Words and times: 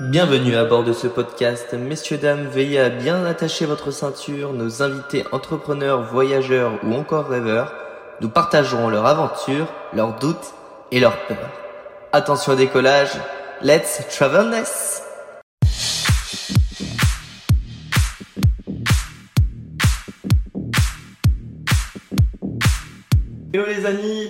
Bienvenue 0.00 0.54
à 0.54 0.64
bord 0.64 0.84
de 0.84 0.92
ce 0.92 1.08
podcast. 1.08 1.72
Messieurs, 1.72 2.18
dames, 2.18 2.46
veillez 2.46 2.78
à 2.78 2.88
bien 2.88 3.24
attacher 3.24 3.66
votre 3.66 3.90
ceinture. 3.90 4.52
Nos 4.52 4.80
invités 4.80 5.24
entrepreneurs, 5.32 6.02
voyageurs 6.02 6.78
ou 6.84 6.94
encore 6.94 7.26
rêveurs 7.26 7.74
nous 8.20 8.28
partageront 8.28 8.90
leurs 8.90 9.06
aventures, 9.06 9.66
leurs 9.92 10.16
doutes 10.20 10.54
et 10.92 11.00
leurs 11.00 11.18
peurs. 11.26 11.50
Attention 12.12 12.52
au 12.52 12.56
décollage. 12.56 13.10
Let's 13.60 14.06
travelness! 14.16 15.07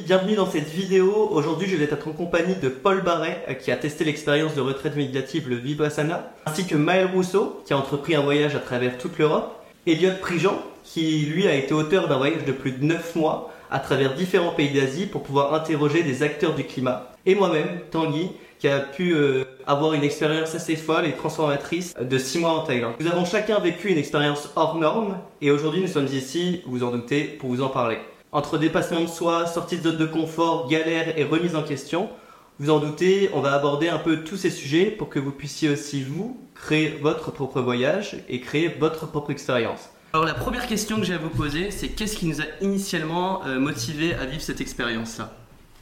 Bienvenue 0.09 0.36
dans 0.36 0.50
cette 0.50 0.70
vidéo. 0.70 1.29
Aujourd'hui, 1.32 1.68
je 1.68 1.77
vais 1.77 1.84
être 1.84 2.08
en 2.08 2.12
compagnie 2.12 2.54
de 2.54 2.70
Paul 2.70 3.02
Barret, 3.02 3.45
euh, 3.46 3.52
qui 3.52 3.70
a 3.70 3.77
testé 3.77 4.04
l'expérience 4.04 4.54
de 4.54 4.62
retraite 4.62 4.96
médiative, 4.96 5.50
le 5.50 5.57
Vipassana, 5.57 6.32
ainsi 6.46 6.66
que 6.66 6.76
Maël 6.76 7.11
Rousseau, 7.12 7.61
qui 7.66 7.75
a 7.75 7.76
entrepris 7.76 8.14
un 8.14 8.22
voyage 8.22 8.57
à 8.57 8.61
travers 8.61 8.96
toute 8.96 9.18
l'Europe, 9.18 9.63
Elliot 9.86 10.13
Prigent, 10.22 10.63
qui 10.82 11.26
lui 11.26 11.46
a 11.46 11.54
été 11.54 11.75
auteur 11.75 12.08
d'un 12.08 12.16
voyage 12.16 12.46
de 12.46 12.52
plus 12.52 12.72
de 12.72 12.82
9 12.82 13.16
mois 13.16 13.52
à 13.71 13.80
travers 13.80 14.14
différents 14.14 14.52
pays 14.52 14.71
d'Asie 14.71 15.04
pour 15.04 15.22
pouvoir 15.22 15.52
interroger 15.52 16.02
des 16.02 16.22
acteurs 16.22 16.54
du 16.54 16.64
climat, 16.64 17.13
et 17.27 17.35
moi-même, 17.35 17.80
Tanguy, 17.90 18.30
qui 18.61 18.68
a 18.68 18.80
pu 18.80 19.14
euh, 19.14 19.44
avoir 19.66 19.93
une 19.93 20.04
expérience 20.04 20.54
assez 20.54 20.77
folle 20.77 21.04
et 21.04 21.13
transformatrice 21.13 21.94
de 22.00 22.16
6 22.16 22.38
mois 22.38 22.52
en 22.52 22.63
Thaïlande. 22.63 22.94
Nous 22.99 23.08
avons 23.08 23.27
chacun 23.27 23.58
vécu 23.58 23.90
une 23.90 23.99
expérience 23.99 24.49
hors 24.57 24.79
norme, 24.79 25.18
et 25.43 25.50
aujourd'hui 25.50 25.82
nous 25.82 25.86
sommes 25.86 26.07
ici, 26.07 26.63
vous 26.64 26.82
en 26.82 26.93
doutez, 26.93 27.25
pour 27.25 27.50
vous 27.50 27.61
en 27.61 27.68
parler. 27.68 27.99
Entre 28.32 28.59
dépassement 28.59 29.00
de 29.00 29.07
soi, 29.07 29.46
sortie 29.46 29.79
de 29.79 29.82
zone 29.82 29.96
de 29.96 30.07
confort, 30.07 30.69
galère 30.69 31.17
et 31.19 31.25
remise 31.25 31.57
en 31.57 31.63
question, 31.63 32.11
vous 32.59 32.70
en 32.70 32.78
doutez, 32.78 33.31
on 33.33 33.41
va 33.41 33.55
aborder 33.55 33.89
un 33.89 33.98
peu 33.98 34.23
tous 34.25 34.36
ces 34.36 34.50
sujets 34.50 34.86
pour 34.86 35.09
que 35.09 35.19
vous 35.19 35.31
puissiez 35.31 35.70
aussi 35.70 36.03
vous 36.03 36.39
créer 36.55 36.91
votre 37.00 37.30
propre 37.30 37.61
voyage 37.62 38.17
et 38.28 38.41
créer 38.41 38.69
votre 38.69 39.06
propre 39.06 39.30
expérience. 39.30 39.89
Alors 40.12 40.27
la 40.27 40.34
première 40.34 40.67
question 40.67 40.97
que 40.97 41.05
j'ai 41.05 41.14
à 41.14 41.19
vous 41.19 41.30
poser, 41.30 41.70
c'est 41.70 41.89
qu'est-ce 41.89 42.17
qui 42.17 42.27
nous 42.27 42.41
a 42.41 42.44
initialement 42.61 43.44
euh, 43.47 43.58
motivé 43.58 44.14
à 44.14 44.27
vivre 44.27 44.42
cette 44.42 44.61
expérience-là? 44.61 45.33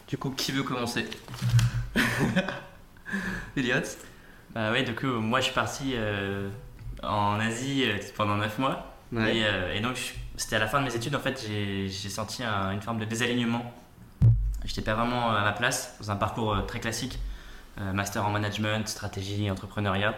Du 0.09 0.17
coup, 0.19 0.31
qui 0.31 0.53
veut 0.53 0.63
commencer? 0.63 1.05
Elliot 3.57 3.77
Bah 4.55 4.71
ouais, 4.73 4.83
du 4.83 4.95
coup, 4.95 5.07
moi 5.07 5.41
je 5.41 5.47
suis 5.47 5.55
parti 5.55 5.93
euh, 5.95 6.49
en 7.03 7.41
Asie 7.41 7.85
euh, 7.87 7.97
pendant 8.17 8.37
9 8.37 8.59
mois. 8.59 8.93
Ouais. 9.13 9.37
Et, 9.39 9.45
euh, 9.45 9.75
et 9.75 9.81
donc, 9.81 9.97
je- 9.97 10.13
c'était 10.37 10.57
à 10.57 10.59
la 10.59 10.67
fin 10.67 10.81
de 10.81 10.85
mes 10.87 10.95
études, 10.95 11.15
en 11.15 11.21
fait, 11.21 11.45
j'ai 11.49 11.89
senti 12.09 12.43
un- 12.43 12.71
une 12.73 12.83
forme 12.83 12.99
de 12.99 13.05
désalignement. 13.05 13.73
J'étais 14.65 14.83
pas 14.83 14.95
vraiment 14.95 15.31
à 15.31 15.43
ma 15.43 15.53
place 15.53 15.97
dans 16.01 16.11
un 16.11 16.17
parcours 16.17 16.55
euh, 16.55 16.63
très 16.63 16.81
classique, 16.81 17.19
euh, 17.81 17.93
master 17.93 18.25
en 18.27 18.31
management, 18.31 18.87
stratégie, 18.89 19.51
entrepreneuriat. 19.51 20.15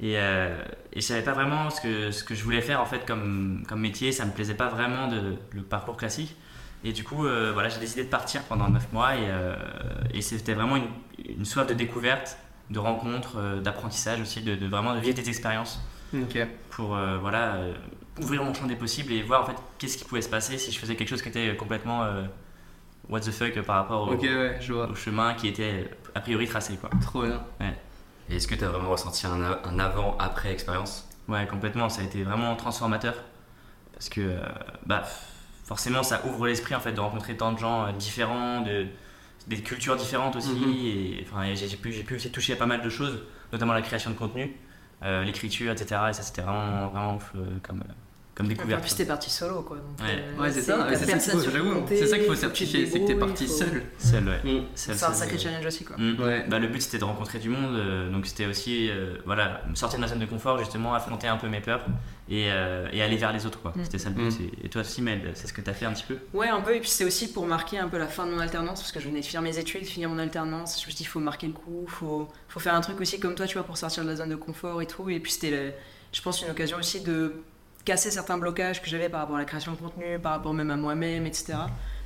Et, 0.00 0.14
euh, 0.18 0.56
et 0.92 1.00
je 1.00 1.06
savais 1.06 1.22
pas 1.22 1.32
vraiment 1.32 1.70
ce 1.70 1.80
que, 1.80 2.10
ce 2.10 2.22
que 2.24 2.34
je 2.34 2.42
voulais 2.44 2.60
faire 2.60 2.80
en 2.80 2.86
fait 2.86 3.04
comme, 3.06 3.64
comme 3.68 3.80
métier, 3.80 4.12
ça 4.12 4.24
me 4.24 4.30
plaisait 4.32 4.54
pas 4.54 4.68
vraiment 4.68 5.08
de, 5.08 5.36
le 5.52 5.62
parcours 5.62 5.96
classique. 5.96 6.36
Et 6.84 6.92
du 6.92 7.02
coup, 7.02 7.26
euh, 7.26 7.50
voilà, 7.52 7.68
j'ai 7.68 7.80
décidé 7.80 8.04
de 8.04 8.08
partir 8.08 8.42
pendant 8.44 8.68
9 8.68 8.92
mois 8.92 9.16
et, 9.16 9.28
et 10.14 10.22
c'était 10.22 10.54
vraiment 10.54 10.76
une, 10.76 10.86
une 11.38 11.44
soif 11.44 11.66
de 11.66 11.74
découverte, 11.74 12.36
de 12.70 12.78
rencontres, 12.78 13.36
euh, 13.38 13.60
d'apprentissage 13.60 14.20
aussi, 14.20 14.42
de, 14.42 14.54
de 14.54 14.66
vraiment 14.68 14.94
de 14.94 15.00
vivre 15.00 15.16
des 15.16 15.28
expériences 15.28 15.80
pour 16.70 16.96
voilà, 17.20 17.56
ouvrir 18.20 18.42
mon 18.44 18.54
champ 18.54 18.66
des 18.66 18.76
possibles 18.76 19.12
et 19.12 19.22
voir 19.22 19.42
en 19.42 19.46
fait 19.46 19.56
qu'est-ce 19.78 19.96
qui 19.98 20.04
pouvait 20.04 20.22
se 20.22 20.28
passer 20.28 20.58
si 20.58 20.70
je 20.72 20.78
faisais 20.78 20.96
quelque 20.96 21.08
chose 21.08 21.22
qui 21.22 21.28
était 21.28 21.56
complètement 21.56 22.04
euh, 22.04 22.22
what 23.08 23.20
the 23.20 23.30
fuck 23.30 23.60
par 23.62 23.76
rapport 23.76 24.08
au, 24.08 24.12
Ok, 24.12 24.22
ouais, 24.22 24.58
je 24.60 24.72
vois. 24.72 24.88
au 24.88 24.94
chemin 24.94 25.34
qui 25.34 25.48
était 25.48 25.90
a 26.14 26.20
priori 26.20 26.46
tracé 26.46 26.76
quoi. 26.76 26.90
Trop 27.00 27.22
bien. 27.22 27.42
Et 28.30 28.36
est-ce 28.36 28.46
que 28.46 28.54
tu 28.54 28.64
as 28.64 28.68
vraiment 28.68 28.90
ressenti 28.90 29.26
un, 29.26 29.78
avant-après 29.78 30.52
expérience? 30.52 31.08
Ouais, 31.28 31.46
complètement, 31.46 31.88
ça 31.88 32.02
a 32.02 32.04
été 32.04 32.22
vraiment 32.22 32.54
transformateur 32.56 33.14
parce 33.92 34.08
que 34.08 34.20
euh, 34.20 34.38
bah, 34.86 35.02
forcément 35.64 36.02
ça 36.02 36.24
ouvre 36.26 36.46
l'esprit 36.46 36.74
en 36.74 36.80
fait 36.80 36.92
de 36.92 37.00
rencontrer 37.00 37.36
tant 37.36 37.52
de 37.52 37.58
gens 37.58 37.86
euh, 37.86 37.92
différents, 37.92 38.60
de, 38.62 38.86
des 39.46 39.60
cultures 39.62 39.96
différentes 39.96 40.36
aussi 40.36 40.50
Mhm. 40.52 40.74
et 40.84 41.26
enfin 41.26 41.54
j'ai 41.54 41.68
j'ai 41.68 41.76
pu, 41.76 41.92
j'ai 41.92 42.02
pu 42.04 42.14
aussi 42.16 42.30
toucher 42.30 42.52
à 42.52 42.56
pas 42.56 42.66
mal 42.66 42.82
de 42.82 42.88
choses, 42.90 43.18
notamment 43.52 43.72
la 43.72 43.82
création 43.82 44.10
de 44.10 44.16
contenu, 44.16 44.54
euh, 45.04 45.22
l'écriture, 45.24 45.72
etc. 45.72 46.00
Et 46.10 46.12
ça 46.12 46.22
c'était 46.22 46.42
vraiment, 46.42 46.88
vraiment 46.88 47.16
ouf 47.16 47.32
euh, 47.34 47.58
comme, 47.62 47.80
euh, 47.80 47.92
comme 48.38 48.46
En 48.46 48.50
découverte. 48.50 48.80
plus, 48.82 48.94
t'es 48.94 49.04
parti 49.04 49.28
solo, 49.30 49.62
quoi. 49.62 49.76
donc, 49.78 49.86
Ouais. 50.00 50.14
euh, 50.16 50.40
Ouais, 50.40 50.50
c'est 50.52 50.62
ça, 50.62 50.78
t'as 50.88 50.96
c'est 50.96 51.06
ça 51.06 51.18
qu'il 51.18 51.32
faut, 51.42 51.50
j'avoue. 51.50 51.84
C'est 51.88 52.06
ça 52.06 52.16
qu'il 52.18 52.26
faut 52.28 52.34
certifier, 52.36 52.86
c'est 52.86 53.00
que 53.00 53.06
t'es 53.08 53.16
parti 53.16 53.46
faut- 53.46 53.52
seul. 53.52 53.82
Seul, 53.98 54.28
ouais. 54.28 54.38
Mm. 54.44 54.64
Seul, 54.76 54.94
C'est 54.96 55.04
un 55.04 55.12
sacré 55.12 55.36
challenge 55.38 55.66
aussi, 55.66 55.84
quoi. 55.84 55.96
Mm. 55.98 56.20
Ouais. 56.22 56.46
Bah, 56.48 56.60
le 56.60 56.68
but 56.68 56.80
c'était 56.80 56.98
de 56.98 57.04
rencontrer 57.04 57.40
du 57.40 57.48
monde, 57.48 57.74
euh, 57.76 58.10
donc 58.12 58.26
c'était 58.26 58.46
aussi 58.46 58.88
euh, 58.90 59.16
voilà, 59.26 59.60
sortir 59.74 59.98
de 59.98 60.04
ma 60.04 60.08
zone 60.08 60.20
de 60.20 60.26
confort, 60.26 60.56
justement, 60.58 60.94
affronter 60.94 61.26
un 61.26 61.36
peu 61.36 61.48
mes 61.48 61.60
peurs 61.60 61.84
et, 62.30 62.46
euh, 62.52 62.86
et 62.92 63.02
aller 63.02 63.16
vers 63.16 63.32
les 63.32 63.44
autres. 63.44 63.60
quoi. 63.60 63.72
Mm. 63.74 63.82
C'était 63.84 63.98
ça 63.98 64.08
le 64.10 64.14
but. 64.14 64.30
Mm. 64.30 64.50
Et- 64.64 64.68
toi 64.68 64.82
aussi, 64.82 65.02
Mel, 65.02 65.32
c'est 65.34 65.48
ce 65.48 65.52
que 65.52 65.60
tu 65.60 65.68
as 65.70 65.74
fait 65.74 65.86
un 65.86 65.92
petit 65.92 66.04
peu? 66.06 66.16
Ouais, 66.32 66.48
un 66.48 66.60
peu. 66.60 66.76
Et 66.76 66.80
puis, 66.80 66.88
c'est 66.90 67.04
aussi 67.04 67.32
pour 67.32 67.44
marquer 67.44 67.78
un 67.80 67.88
peu 67.88 67.98
la 67.98 68.06
fin 68.06 68.24
de 68.24 68.30
mon 68.30 68.38
alternance, 68.38 68.78
parce 68.80 68.92
que 68.92 69.00
je 69.00 69.08
venais 69.08 69.20
de 69.20 69.24
finir 69.26 69.42
mes 69.42 69.58
études, 69.58 69.84
finir 69.84 70.08
mon 70.08 70.18
alternance. 70.20 70.74
Je 70.80 70.86
me 70.86 70.90
suis 70.92 70.94
dit, 70.94 71.02
il 71.02 71.06
faut 71.06 71.18
marquer 71.20 71.48
le 71.48 71.54
coup, 71.54 71.86
faut, 71.88 72.28
faut 72.48 72.60
faire 72.60 72.74
un 72.76 72.80
truc 72.82 73.00
aussi 73.00 73.18
comme 73.18 73.34
toi, 73.34 73.46
tu 73.46 73.54
vois, 73.54 73.64
pour 73.64 73.76
sortir 73.76 74.04
de 74.04 74.08
la 74.10 74.14
zone 74.14 74.28
de 74.30 74.36
confort 74.36 74.80
et 74.80 74.86
tout. 74.86 75.10
Et 75.10 75.18
puis, 75.18 75.32
c'était, 75.32 75.76
je 76.12 76.22
pense, 76.22 76.40
une 76.42 76.50
occasion 76.50 76.76
aussi 76.78 77.00
de 77.00 77.32
casser 77.88 78.10
certains 78.10 78.36
blocages 78.36 78.82
que 78.82 78.88
j'avais 78.90 79.08
par 79.08 79.20
rapport 79.20 79.36
à 79.36 79.38
la 79.38 79.46
création 79.46 79.72
de 79.72 79.78
contenu, 79.78 80.18
par 80.18 80.32
rapport 80.32 80.52
même 80.52 80.70
à 80.70 80.76
moi-même, 80.76 81.24
etc. 81.24 81.54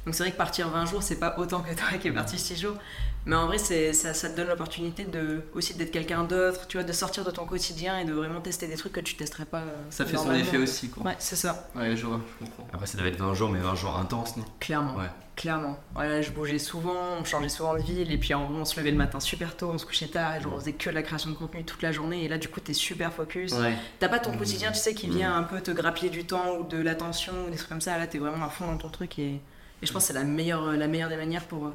Donc, 0.05 0.15
c'est 0.15 0.25
vrai 0.25 0.33
que 0.33 0.37
partir 0.37 0.69
20 0.69 0.87
jours, 0.87 1.03
c'est 1.03 1.17
pas 1.21 1.37
autant 1.39 1.61
que 1.61 1.73
toi 1.75 1.97
qui 2.01 2.09
es 2.09 2.13
parti 2.13 2.39
6 2.39 2.61
jours. 2.61 2.77
Mais 3.25 3.37
en 3.37 3.47
vrai, 3.47 3.57
c'est, 3.59 3.93
ça, 3.93 4.15
ça 4.15 4.29
te 4.29 4.37
donne 4.37 4.49
l'opportunité 4.49 5.05
de, 5.05 5.43
aussi 5.55 5.75
d'être 5.75 5.93
quelqu'un 5.93 6.25
d'autre, 6.25 6.67
tu 6.67 6.77
vois, 6.77 6.83
de 6.85 6.93
sortir 6.93 7.25
de 7.25 7.31
ton 7.31 7.47
quotidien 7.47 8.01
et 8.01 8.05
de 8.05 8.13
vraiment 8.13 8.41
tester 8.41 8.67
des 8.67 8.75
trucs 8.75 8.93
que 8.95 9.01
tu 9.01 9.15
testerais 9.15 9.45
pas. 9.45 9.59
euh, 9.61 9.77
Ça 9.91 10.05
fait 10.05 10.17
son 10.17 10.35
effet 10.35 10.57
aussi, 10.57 10.89
quoi. 10.89 11.05
Ouais, 11.05 11.15
c'est 11.21 11.37
ça. 11.37 11.69
Ouais, 11.77 11.95
je 11.95 12.05
vois, 12.05 12.21
je 12.41 12.45
comprends. 12.47 12.67
Après, 12.73 12.87
ça 12.87 12.99
devait 12.99 13.11
être 13.11 13.19
20 13.21 13.33
jours, 13.35 13.51
mais 13.51 13.61
20 13.61 13.77
jours 13.77 13.97
intenses, 13.97 14.37
non? 14.37 14.45
Clairement. 14.59 14.97
Ouais. 14.97 15.07
Clairement. 15.37 15.79
Ouais, 15.97 16.21
je 16.23 16.33
bougeais 16.33 16.59
souvent, 16.59 16.97
on 17.21 17.25
changeait 17.25 17.49
souvent 17.49 17.75
de 17.75 17.81
ville, 17.83 18.11
et 18.11 18.19
puis 18.19 18.35
en- 18.35 18.51
on 18.51 18.65
se 18.65 18.79
levait 18.81 18.91
le 18.91 18.97
matin 18.99 19.21
super 19.21 19.57
tôt, 19.57 19.71
on 19.73 19.79
se 19.79 19.87
couchait 19.87 20.09
tard, 20.09 20.35
et 20.35 20.41
genre, 20.43 20.55
on 20.57 20.59
faisait 20.59 20.73
que 20.73 20.91
de 20.91 20.95
la 20.95 21.03
création 21.03 21.31
de 21.31 21.37
contenu 21.37 21.65
toute 21.65 21.81
la 21.81 21.93
journée, 21.93 22.25
et 22.25 22.29
là 22.29 22.37
du 22.39 22.49
coup 22.49 22.61
t'es 22.61 22.75
super 22.75 23.13
focus. 23.15 23.53
Ouais. 23.53 23.75
T'as 23.99 24.09
pas 24.09 24.19
ton 24.19 24.37
quotidien, 24.37 24.73
tu 24.73 24.79
sais, 24.79 24.93
qui 24.95 25.09
vient 25.09 25.35
un 25.35 25.45
peu 25.45 25.61
te 25.63 25.71
grappiller 25.71 26.11
du 26.11 26.27
temps 26.27 26.57
ou 26.61 26.65
de 26.65 26.77
l'attention 26.77 27.33
ou 27.47 27.51
des 27.51 27.57
trucs 27.57 27.69
comme 27.71 27.81
ça, 27.81 27.97
là 27.97 28.07
t'es 28.07 28.19
vraiment 28.19 28.45
à 28.45 28.51
fond 28.51 28.67
dans 28.67 28.77
ton 28.77 28.91
truc, 28.91 29.19
et, 29.21 29.41
et 29.83 29.87
je 29.87 29.93
pense 29.93 30.03
que 30.05 30.09
c'est 30.09 30.19
la 30.19 30.25
meilleure, 30.25 30.73
la 30.73 30.87
meilleure 30.87 31.09
des 31.09 31.17
manières 31.17 31.45
pour 31.45 31.67
euh, 31.67 31.71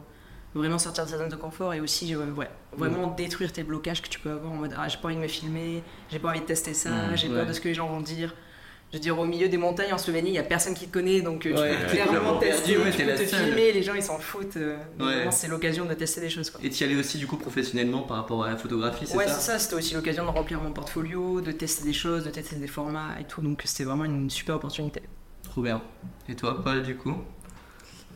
vraiment 0.56 0.80
sortir 0.80 1.06
de 1.06 1.10
sa 1.10 1.18
zone 1.18 1.30
de 1.30 1.36
confort 1.36 1.74
et 1.74 1.80
aussi 1.82 2.16
euh, 2.16 2.32
ouais, 2.32 2.50
vraiment 2.76 3.08
détruire 3.08 3.52
tes 3.52 3.64
blocages 3.64 4.02
que 4.02 4.08
tu 4.10 4.20
peux 4.20 4.32
avoir 4.32 4.52
en 4.52 4.56
mode 4.56 4.74
ah, 4.78 4.88
j'ai 4.88 4.98
pas 4.98 5.08
envie 5.10 5.18
de 5.18 5.22
me 5.22 5.28
filmer, 5.28 5.84
j'ai 6.12 6.20
pas 6.20 6.30
envie 6.30 6.40
de 6.42 6.46
tester 6.46 6.74
ça, 6.74 6.90
Mm, 6.90 7.16
j'ai 7.18 7.28
ouais. 7.30 7.36
peur 7.36 7.46
de 7.46 7.54
ce 7.54 7.60
que 7.62 7.68
les 7.68 7.74
gens 7.74 7.88
vont 7.88 8.02
dire. 8.02 8.34
Je 8.94 8.96
veux 8.96 9.02
dire, 9.02 9.20
au 9.20 9.26
milieu 9.26 9.50
des 9.50 9.58
montagnes 9.58 9.92
en 9.92 9.98
Slovénie, 9.98 10.30
il 10.30 10.36
y 10.36 10.40
a 10.40 10.44
personne 10.44 10.74
qui 10.74 10.88
te 10.88 10.94
connaît, 10.94 11.20
donc 11.22 11.46
euh, 11.46 11.54
tu 11.54 11.60
Ouais, 11.60 11.76
peux 11.78 11.92
clairement 11.92 12.38
tester, 12.38 12.76
perdu, 12.76 12.86
ouais, 12.86 12.92
tu 12.96 13.06
peux 13.06 13.16
te 13.26 13.30
seule. 13.30 13.46
filmer, 13.48 13.74
les 13.74 13.84
gens 13.84 13.94
ils 13.94 14.02
s'en 14.02 14.18
foutent. 14.18 14.56
Ouais. 14.56 15.28
c'est 15.30 15.50
l'occasion 15.50 15.84
de 15.84 15.94
tester 15.94 16.22
des 16.22 16.30
choses. 16.30 16.50
Quoi. 16.50 16.62
Et 16.64 16.70
tu 16.70 16.82
y 16.86 16.88
allais 16.88 16.96
aussi, 16.96 17.18
du 17.18 17.28
coup, 17.28 17.36
professionnellement 17.36 18.04
par 18.04 18.16
rapport 18.16 18.46
à 18.46 18.50
la 18.52 18.56
photographie, 18.56 19.06
c'est 19.06 19.18
Ouais, 19.18 19.28
ça 19.28 19.34
c'est 19.34 19.52
ça, 19.52 19.60
c'était 19.60 19.76
aussi 19.76 19.94
l'occasion 19.94 20.24
de 20.24 20.30
remplir 20.30 20.62
mon 20.62 20.72
portfolio, 20.72 21.42
de 21.42 21.52
tester 21.52 21.84
des 21.84 21.92
choses, 21.92 22.24
de 22.24 22.30
tester 22.30 22.56
des 22.56 22.68
formats 22.68 23.20
et 23.20 23.26
tout, 23.26 23.42
donc 23.42 23.62
c'était 23.66 23.84
vraiment 23.84 24.06
une 24.06 24.30
super 24.30 24.56
opportunité. 24.56 25.02
Trop 25.44 25.62
bien. 25.64 25.82
Et 26.30 26.36
toi, 26.36 26.64
Paul, 26.64 26.82
du 26.84 26.96
coup? 26.96 27.16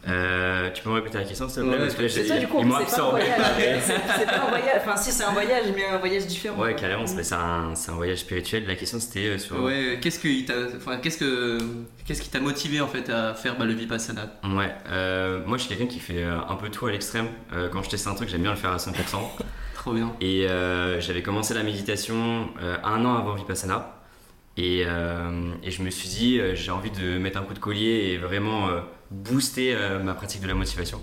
Euh, 0.07 0.71
tu 0.71 0.81
peux 0.81 0.89
me 0.89 0.95
répéter 0.95 1.19
la 1.19 1.25
question, 1.25 1.47
s'il 1.47 1.61
te 1.63 1.67
plaît 1.67 1.77
Ouais, 1.77 1.83
Parce 1.83 1.95
que 1.95 2.01
là, 2.01 2.09
C'est 2.09 2.21
j'ai- 2.23 2.27
ça, 2.27 2.37
du 2.39 2.47
coup, 2.47 2.57
c'est 2.63 2.95
pas 2.95 3.03
un 3.03 3.09
voyage. 3.11 3.81
C'est 3.83 3.93
c'est 4.19 4.25
pas 4.25 4.39
un 4.45 4.49
voyage, 4.49 4.81
enfin 4.81 4.97
si 4.97 5.11
c'est 5.11 5.23
un 5.23 5.31
voyage, 5.31 5.65
mais 5.75 5.85
un 5.85 5.97
voyage 5.99 6.25
différent. 6.25 6.59
Ouais, 6.59 6.75
carrément, 6.75 7.05
c'est 7.05 7.23
c'est 7.23 7.35
un, 7.35 7.73
voyage 7.95 8.17
spirituel. 8.19 8.65
La 8.67 8.75
question, 8.75 8.99
c'était 8.99 9.27
euh, 9.27 9.37
sur. 9.37 9.61
Ouais, 9.61 9.99
qu'est-ce 10.01 10.19
que 10.19 10.27
il 10.27 10.45
t'a 10.45 10.53
enfin, 10.75 10.97
qu'est-ce 10.97 11.17
que 11.19 11.59
qu'est-ce 12.05 12.21
qui 12.21 12.29
t'a 12.29 12.39
motivé 12.39 12.81
en 12.81 12.87
fait 12.87 13.09
à 13.09 13.35
faire 13.35 13.57
bah, 13.57 13.65
le 13.65 13.73
Vipassana? 13.73 14.39
Ouais, 14.43 14.73
euh, 14.89 15.41
moi, 15.45 15.57
je 15.57 15.63
suis 15.65 15.69
quelqu'un 15.75 15.91
qui 15.91 15.99
fait 15.99 16.23
euh, 16.23 16.39
un 16.49 16.55
peu 16.55 16.69
tout 16.69 16.87
à 16.87 16.91
l'extrême. 16.91 17.27
Euh, 17.53 17.69
quand 17.71 17.83
je 17.83 17.89
teste 17.91 18.07
un 18.07 18.15
truc, 18.15 18.27
j'aime 18.29 18.41
bien 18.41 18.51
le 18.51 18.57
faire 18.57 18.71
à 18.71 18.77
100%. 18.77 18.91
Trop 19.75 19.93
bien. 19.93 20.13
Et 20.21 20.47
euh, 20.47 20.99
j'avais 20.99 21.21
commencé 21.21 21.53
la 21.53 21.63
méditation 21.63 22.49
euh, 22.61 22.77
un 22.83 23.05
an 23.05 23.17
avant 23.17 23.33
Vipassana. 23.35 23.97
Et, 24.57 24.83
euh, 24.85 25.53
et 25.63 25.71
je 25.71 25.81
me 25.81 25.89
suis 25.89 26.09
dit, 26.09 26.39
euh, 26.39 26.55
j'ai 26.55 26.71
envie 26.71 26.91
de 26.91 27.17
mettre 27.17 27.39
un 27.39 27.43
coup 27.43 27.53
de 27.53 27.59
collier 27.59 28.11
et 28.11 28.17
vraiment 28.17 28.67
euh, 28.67 28.81
booster 29.11 29.75
euh, 29.75 29.99
ma 29.99 30.13
pratique 30.13 30.41
de 30.41 30.47
la 30.47 30.53
motivation. 30.55 31.01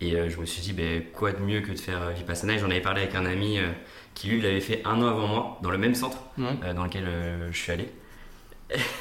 Et 0.00 0.14
euh, 0.14 0.28
je 0.28 0.38
me 0.38 0.44
suis 0.46 0.60
dit, 0.60 0.72
ben, 0.72 1.02
quoi 1.14 1.32
de 1.32 1.40
mieux 1.40 1.60
que 1.60 1.70
de 1.72 1.78
faire 1.78 2.02
euh, 2.02 2.10
Vipassana? 2.10 2.54
Et 2.54 2.58
j'en 2.58 2.70
avais 2.70 2.80
parlé 2.80 3.02
avec 3.02 3.14
un 3.14 3.24
ami 3.24 3.58
euh, 3.58 3.68
qui, 4.14 4.28
lui, 4.28 4.40
l'avait 4.40 4.60
fait 4.60 4.82
un 4.84 5.00
an 5.00 5.06
avant 5.06 5.26
moi, 5.26 5.58
dans 5.62 5.70
le 5.70 5.78
même 5.78 5.94
centre 5.94 6.18
euh, 6.38 6.74
dans 6.74 6.84
lequel 6.84 7.04
euh, 7.06 7.48
je 7.52 7.56
suis 7.56 7.72
allé. 7.72 7.88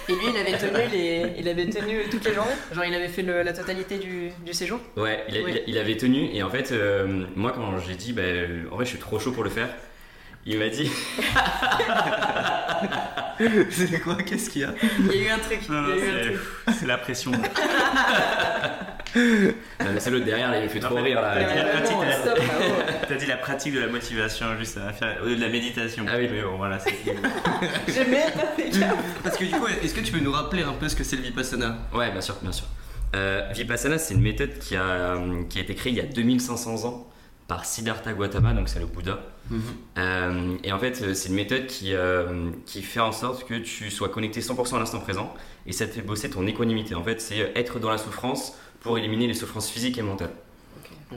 Et 0.08 0.12
lui, 0.14 0.26
il 0.30 0.38
avait 0.38 0.58
tenu, 0.58 0.80
les... 0.92 1.34
il 1.40 1.50
avait 1.50 1.68
tenu 1.70 1.98
toutes 2.12 2.24
les 2.24 2.34
journées? 2.34 2.52
Genre, 2.72 2.86
il 2.86 2.94
avait 2.94 3.08
fait 3.08 3.24
le- 3.24 3.42
la 3.42 3.52
totalité 3.52 3.98
du, 3.98 4.30
du 4.46 4.54
séjour? 4.54 4.80
Ouais, 4.96 5.26
il, 5.28 5.38
a- 5.38 5.42
Ouais. 5.42 5.52
il 5.52 5.58
a- 5.58 5.62
il 5.68 5.78
avait 5.80 5.98
tenu. 5.98 6.30
Et 6.32 6.44
en 6.44 6.50
fait, 6.52 6.72
euh, 6.72 7.26
moi, 7.36 7.52
quand 7.52 7.80
j'ai 7.80 7.96
dit, 7.96 8.14
ben, 8.14 8.68
en 8.72 8.76
vrai, 8.76 8.86
je 8.86 8.92
suis 8.92 9.00
trop 9.00 9.18
chaud 9.18 9.32
pour 9.32 9.44
le 9.44 9.50
faire, 9.50 9.70
il 10.46 10.60
m'a 10.60 10.70
dit, 10.70 10.90
c'est 13.72 14.00
quoi 14.00 14.16
Qu'est-ce 14.16 14.50
qu'il 14.50 14.62
y 14.62 14.66
a 14.66 14.74
Il 15.00 15.08
y 15.08 15.26
a 15.26 15.30
eu 15.30 15.30
un 15.30 15.40
truc. 15.40 15.60
C'est 16.78 16.86
la 16.86 16.98
pression. 16.98 17.32
Non, 19.16 19.92
mais 19.94 20.00
c'est 20.00 20.12
l'autre 20.12 20.26
derrière, 20.26 20.52
là, 20.52 20.60
il 20.60 20.64
me 20.64 20.68
fait 20.68 20.82
trop 20.82 20.96
rire 20.96 21.22
là. 21.22 21.38
T'as 23.08 23.16
dit 23.16 23.26
la 23.26 23.38
pratique 23.38 23.74
de 23.74 23.80
la 23.80 23.88
motivation, 23.88 24.48
juste 24.60 24.78
à 24.78 24.92
faire, 24.92 25.20
au 25.24 25.28
lieu 25.28 25.38
de 25.38 25.42
la 25.42 25.48
méditation. 25.48 26.06
Ah 26.06 26.16
oui. 26.18 26.28
Mais 26.30 26.42
bon, 26.42 26.58
voilà, 26.58 26.80
c'est. 26.80 26.94
J'ai 27.88 28.06
même 28.06 28.32
pas 28.34 28.48
fait 28.58 28.78
gaffe. 28.78 28.96
Parce 29.24 29.38
que 29.38 29.46
du 29.46 29.52
coup, 29.52 29.68
est-ce 29.68 29.94
que 29.94 30.02
tu 30.02 30.12
peux 30.12 30.20
nous 30.20 30.34
rappeler 30.34 30.64
un 30.64 30.74
peu 30.74 30.90
ce 30.90 30.98
que 30.98 31.06
c'est 31.06 31.16
le 31.16 31.22
Vipassana? 31.22 31.78
Ouais, 31.94 32.12
bien 32.12 32.20
sûr, 32.20 32.36
bien 32.42 32.52
sûr. 32.52 32.66
Euh, 33.16 33.48
Vipassana, 33.54 33.98
c'est 33.98 34.16
une 34.16 34.22
méthode 34.22 34.58
qui 34.60 34.76
a, 34.76 34.84
euh, 34.84 35.44
qui 35.50 35.60
a 35.60 35.62
été 35.62 35.76
créée 35.76 35.94
il 35.94 35.98
y 35.98 36.02
a 36.02 36.06
2500 36.06 36.84
ans 36.86 37.08
par 37.48 37.66
Siddhartha 37.66 38.14
Gautama, 38.14 38.54
donc 38.54 38.70
c'est 38.70 38.80
le 38.80 38.86
Bouddha. 38.86 39.20
Euh, 39.98 40.58
et 40.64 40.72
en 40.72 40.80
fait, 40.80 41.14
c'est 41.14 41.30
une 41.30 41.36
méthode 41.36 41.68
qui, 41.68 41.94
euh, 41.94 42.50
qui 42.66 42.82
fait 42.82 43.00
en 43.00 43.12
sorte 43.12 43.46
que 43.46 43.54
tu 43.54 43.92
sois 43.92 44.10
connecté 44.10 44.42
100% 44.42 44.76
à 44.76 44.80
l'instant 44.80 45.00
présent 45.00 45.34
et 45.68 45.72
ça 45.72 45.86
te 45.86 45.92
fait 45.92 46.02
bosser 46.02 46.30
ton 46.30 46.48
équanimité. 46.48 46.96
En 46.96 47.04
fait, 47.04 47.22
c'est 47.22 47.52
être 47.56 47.80
dans 47.80 47.92
la 47.92 48.00
souffrance 48.00 48.58
pour 48.80 48.98
éliminer 48.98 49.28
les 49.28 49.36
souffrances 49.36 49.70
physiques 49.70 49.98
et 49.98 50.02
mentales. 50.02 50.34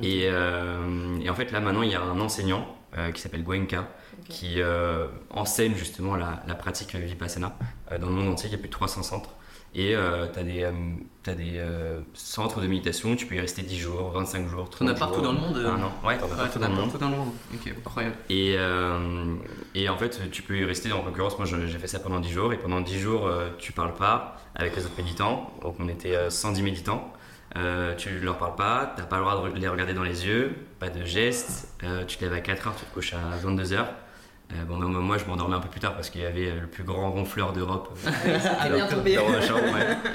Et, 0.02 0.24
euh, 0.26 1.18
et 1.22 1.30
en 1.30 1.34
fait, 1.34 1.50
là 1.50 1.60
maintenant, 1.60 1.82
il 1.82 1.90
y 1.90 1.94
a 1.94 2.02
un 2.02 2.20
enseignant 2.20 2.74
qui 3.14 3.20
s'appelle 3.20 3.44
Goenka 3.44 3.86
qui 4.28 4.60
euh, 4.60 5.06
enseigne 5.30 5.74
justement 5.74 6.16
la, 6.16 6.42
la 6.46 6.54
pratique 6.54 6.94
Vipassana 6.94 7.56
dans 7.98 8.08
le 8.08 8.12
monde 8.12 8.28
entier. 8.28 8.48
Il 8.48 8.52
y 8.52 8.54
a 8.54 8.58
plus 8.58 8.68
de 8.68 8.72
300 8.72 9.02
centres. 9.02 9.30
Et 9.74 9.94
tu 10.32 10.38
as 10.38 10.42
des, 10.42 10.64
euh, 10.64 10.70
des 11.34 11.58
euh, 11.58 12.00
centres 12.14 12.60
de 12.60 12.66
méditation, 12.66 13.16
tu 13.16 13.26
peux 13.26 13.34
y 13.34 13.40
rester 13.40 13.62
10 13.62 13.78
jours, 13.78 14.10
25 14.10 14.48
jours, 14.48 14.70
30 14.70 14.88
T'en 14.88 14.94
as 14.94 14.98
partout 14.98 15.20
dans 15.20 15.32
le 15.32 15.38
monde 15.38 15.56
euh 15.56 15.70
Un 15.70 15.82
an. 15.82 15.92
Ouais, 16.04 16.16
t'en 16.18 16.26
as 16.26 16.36
partout 16.36 16.58
dans 16.58 16.68
le 16.68 16.74
monde. 16.74 16.84
partout 16.84 16.98
dans 16.98 17.10
le 17.10 17.16
monde. 17.16 17.32
Ok, 17.54 17.72
incroyable. 17.76 18.16
Et, 18.30 18.54
euh, 18.56 19.34
et 19.74 19.88
en 19.88 19.96
fait, 19.96 20.30
tu 20.30 20.42
peux 20.42 20.56
y 20.56 20.64
rester. 20.64 20.92
En 20.92 21.04
l'occurrence, 21.04 21.38
moi, 21.38 21.46
j'ai 21.46 21.78
fait 21.78 21.86
ça 21.86 22.00
pendant 22.00 22.20
10 22.20 22.30
jours. 22.30 22.52
Et 22.52 22.58
pendant 22.58 22.80
10 22.80 22.98
jours, 22.98 23.26
euh, 23.26 23.50
tu 23.58 23.72
parles 23.72 23.94
pas 23.94 24.36
avec 24.54 24.74
les 24.76 24.84
autres 24.84 24.96
méditants. 24.96 25.52
Donc, 25.62 25.76
on 25.78 25.88
était 25.88 26.16
euh, 26.16 26.30
110 26.30 26.62
méditants. 26.62 27.12
Euh, 27.56 27.94
tu 27.96 28.18
leur 28.20 28.36
parles 28.36 28.56
pas, 28.56 28.92
t'as 28.96 29.04
pas 29.04 29.16
le 29.16 29.22
droit 29.22 29.48
de 29.48 29.58
les 29.58 29.68
regarder 29.68 29.94
dans 29.94 30.02
les 30.02 30.26
yeux, 30.26 30.54
pas 30.78 30.90
de 30.90 31.04
gestes. 31.04 31.68
Euh, 31.82 32.04
tu 32.04 32.18
te 32.18 32.24
lèves 32.24 32.34
à 32.34 32.40
4h, 32.40 32.74
tu 32.78 32.84
te 32.84 32.92
couches 32.92 33.14
à 33.14 33.38
22h. 33.38 33.86
Euh, 34.50 34.64
bon, 34.64 34.76
moi, 34.78 35.18
je 35.18 35.26
m'endormais 35.26 35.56
un 35.56 35.60
peu 35.60 35.68
plus 35.68 35.80
tard 35.80 35.94
parce 35.94 36.08
qu'il 36.08 36.22
y 36.22 36.24
avait 36.24 36.48
euh, 36.48 36.60
le 36.62 36.66
plus 36.66 36.82
grand 36.82 37.10
ronfleur 37.10 37.52
d'Europe. 37.52 37.90
euh, 38.06 38.74
bien 38.74 38.86
tombé. 38.86 39.16
dans 39.16 39.28
ma 39.28 39.40
chambre, 39.42 39.62
ouais. 39.64 39.96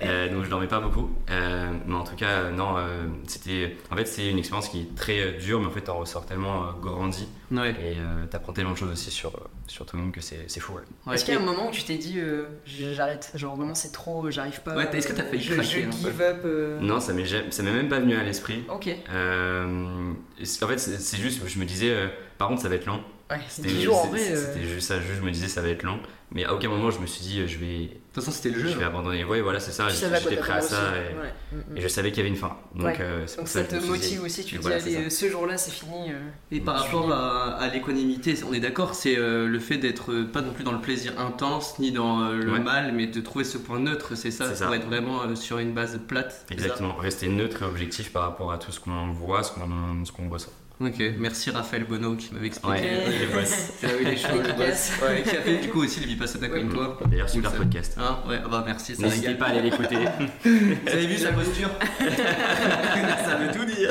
Euh, 0.00 0.32
donc 0.32 0.44
je 0.44 0.48
dormais 0.48 0.68
pas 0.68 0.78
beaucoup. 0.78 1.10
Euh, 1.28 1.72
mais 1.84 1.94
en 1.96 2.04
tout 2.04 2.14
cas, 2.14 2.28
euh, 2.28 2.50
non, 2.52 2.76
euh, 2.76 3.06
c'était. 3.26 3.76
En 3.90 3.96
fait, 3.96 4.06
c'est 4.06 4.30
une 4.30 4.38
expérience 4.38 4.68
qui 4.68 4.82
est 4.82 4.94
très 4.94 5.18
euh, 5.20 5.38
dure, 5.38 5.58
mais 5.60 5.66
en 5.66 5.70
fait, 5.70 5.80
t'en 5.80 5.98
ressors 5.98 6.24
tellement 6.24 6.62
euh, 6.62 6.66
grandi 6.80 7.26
Ouais. 7.50 7.70
et 7.72 7.96
euh, 7.98 8.24
t'apprends 8.30 8.52
tellement 8.52 8.72
de 8.72 8.76
choses 8.76 8.92
aussi 8.92 9.10
sur, 9.10 9.32
sur 9.66 9.86
toi-même 9.86 10.12
que 10.12 10.20
c'est 10.20 10.44
c'est 10.46 10.60
fou. 10.60 10.74
ouais. 10.74 10.82
Ouais. 11.06 11.14
Est-ce 11.14 11.24
qu'il 11.24 11.34
y 11.34 11.36
a 11.36 11.40
un 11.40 11.44
moment 11.44 11.68
où 11.68 11.70
tu 11.72 11.82
t'es 11.82 11.96
dit 11.96 12.20
euh, 12.20 12.44
j'arrête? 12.64 13.32
Genre 13.34 13.56
vraiment 13.56 13.74
c'est 13.74 13.90
trop, 13.90 14.30
j'arrive 14.30 14.60
pas. 14.62 14.76
Ouais, 14.76 14.88
est-ce 14.96 15.08
que 15.08 15.14
t'as 15.14 15.24
failli 15.24 15.42
je, 15.42 15.54
craquer 15.54 15.68
je 15.90 15.90
give 15.90 16.20
up 16.22 16.42
euh, 16.44 16.78
Non, 16.80 17.00
ça 17.00 17.12
m'est 17.12 17.26
ça 17.50 17.62
m'est 17.64 17.72
même 17.72 17.88
pas 17.88 17.98
venu 17.98 18.14
à 18.16 18.22
l'esprit. 18.22 18.62
Ok. 18.72 18.88
Euh, 19.12 20.12
en 20.40 20.66
fait, 20.68 20.78
c'est 20.78 20.98
c'est 21.00 21.16
juste, 21.16 21.42
je 21.46 21.58
me 21.58 21.64
disais, 21.64 21.90
euh, 21.90 22.06
par 22.38 22.46
contre, 22.48 22.62
ça 22.62 22.68
va 22.68 22.76
être 22.76 22.86
long. 22.86 23.02
Ouais, 23.30 23.40
C'était 23.48 23.68
10 23.68 23.82
jours 23.82 23.98
en 23.98 24.06
vrai. 24.08 24.20
euh, 24.32 24.36
C'était 24.54 24.66
juste 24.66 24.88
ça, 24.88 25.00
juste 25.00 25.16
je 25.16 25.22
me 25.22 25.30
disais, 25.30 25.48
ça 25.48 25.60
va 25.60 25.68
être 25.68 25.82
long. 25.82 26.00
Mais 26.32 26.44
à 26.44 26.54
aucun 26.54 26.68
moment, 26.68 26.90
je 26.90 26.98
me 26.98 27.06
suis 27.06 27.20
dit, 27.22 27.40
euh, 27.40 27.46
je 27.46 27.58
vais, 27.58 27.78
De 27.78 27.88
toute 27.88 28.14
façon, 28.24 28.30
c'était 28.30 28.50
le 28.50 28.60
jeu. 28.60 28.68
je 28.68 28.78
vais 28.78 28.84
abandonner. 28.84 29.22
Ouais, 29.24 29.40
voilà, 29.42 29.60
c'est 29.60 29.70
ça. 29.72 29.88
J'étais 29.88 30.36
prêt 30.36 30.52
à 30.54 30.60
ça. 30.62 30.76
aussi. 30.76 30.96
Et, 30.96 31.18
Ouais. 31.20 31.32
Mm, 31.52 31.56
mm. 31.56 31.76
et 31.76 31.80
je 31.82 31.88
savais 31.88 32.10
qu'il 32.10 32.18
y 32.18 32.20
avait 32.20 32.28
une 32.30 32.36
fin. 32.36 32.56
Donc, 32.74 32.86
Ouais. 32.86 32.96
euh, 33.00 33.26
Donc 33.36 33.48
ça 33.48 33.64
te 33.64 33.76
motive 33.86 34.22
aussi, 34.22 34.44
tu 34.44 34.56
te 34.56 34.62
voilà, 34.62 34.78
dis 34.80 34.96
allez, 34.96 35.10
ce 35.10 35.28
jour-là 35.28 35.56
c'est 35.58 35.70
fini. 35.70 36.10
euh, 36.10 36.18
Et 36.50 36.60
par 36.60 36.80
rapport 36.82 37.10
à, 37.12 37.54
à 37.56 37.68
l'équanimité, 37.68 38.34
on 38.48 38.52
est 38.54 38.60
d'accord, 38.60 38.94
c'est 38.94 39.18
euh, 39.18 39.46
le 39.46 39.58
fait 39.58 39.76
d'être 39.78 40.12
euh, 40.12 40.24
pas 40.24 40.40
non 40.42 40.52
plus 40.52 40.64
dans 40.64 40.72
le 40.72 40.80
plaisir 40.80 41.18
intense 41.18 41.78
ni 41.78 41.92
dans 41.92 42.22
euh, 42.22 42.34
le 42.36 42.52
Ouais. 42.52 42.60
mal, 42.60 42.92
mais 42.92 43.06
de 43.06 43.20
trouver 43.20 43.44
ce 43.44 43.58
point 43.58 43.78
neutre, 43.78 44.14
c'est 44.14 44.30
ça, 44.30 44.48
C'est 44.48 44.56
ça. 44.56 44.66
pour 44.66 44.74
être 44.74 44.86
vraiment 44.86 45.22
euh, 45.24 45.34
sur 45.34 45.58
une 45.58 45.72
base 45.72 45.98
plate. 46.08 46.46
Exactement, 46.50 46.94
rester 46.94 47.28
neutre 47.28 47.62
et 47.62 47.66
objectif 47.66 48.10
par 48.12 48.22
rapport 48.22 48.52
à 48.52 48.58
tout 48.58 48.72
ce 48.72 48.80
qu'on 48.80 49.10
voit, 49.12 49.42
ce 49.42 49.52
qu'on 49.52 50.04
ce 50.04 50.12
qu'on 50.12 50.28
ressent. 50.30 50.52
Ok, 50.80 51.02
merci 51.18 51.50
Raphaël 51.50 51.84
Bono 51.84 52.14
qui 52.14 52.32
m'avait 52.32 52.46
expliqué. 52.46 52.72
Ouais, 52.72 53.18
les 53.18 53.26
boss. 53.26 53.48
C'est 53.80 53.86
là 53.88 53.92
où 53.94 54.00
il 54.00 54.08
est 54.08 54.16
chaud, 54.16 54.28
le 54.36 54.42
Dédicace. 54.44 54.92
boss. 55.00 55.08
Ouais, 55.08 55.22
qui 55.22 55.36
a 55.36 55.40
fait 55.40 55.56
du 55.56 55.68
coup 55.70 55.82
aussi 55.82 55.98
le 55.98 56.06
Vipassana 56.06 56.48
comme 56.48 56.68
toi. 56.72 56.98
D'ailleurs, 57.06 57.28
super 57.28 57.52
podcast. 57.52 57.96
Hein 57.98 58.18
ouais, 58.28 58.38
ah 58.44 58.48
bah 58.48 58.62
merci, 58.64 58.94
ça 58.94 59.02
N'hésitez 59.02 59.34
pas 59.34 59.46
à 59.46 59.48
aller 59.48 59.62
l'écouter. 59.62 59.96
Vous 60.44 60.88
avez 60.88 61.06
vu 61.08 61.18
sa 61.18 61.32
posture 61.32 61.70
Ça 61.98 63.36
veut 63.36 63.52
tout 63.52 63.64
dire. 63.64 63.90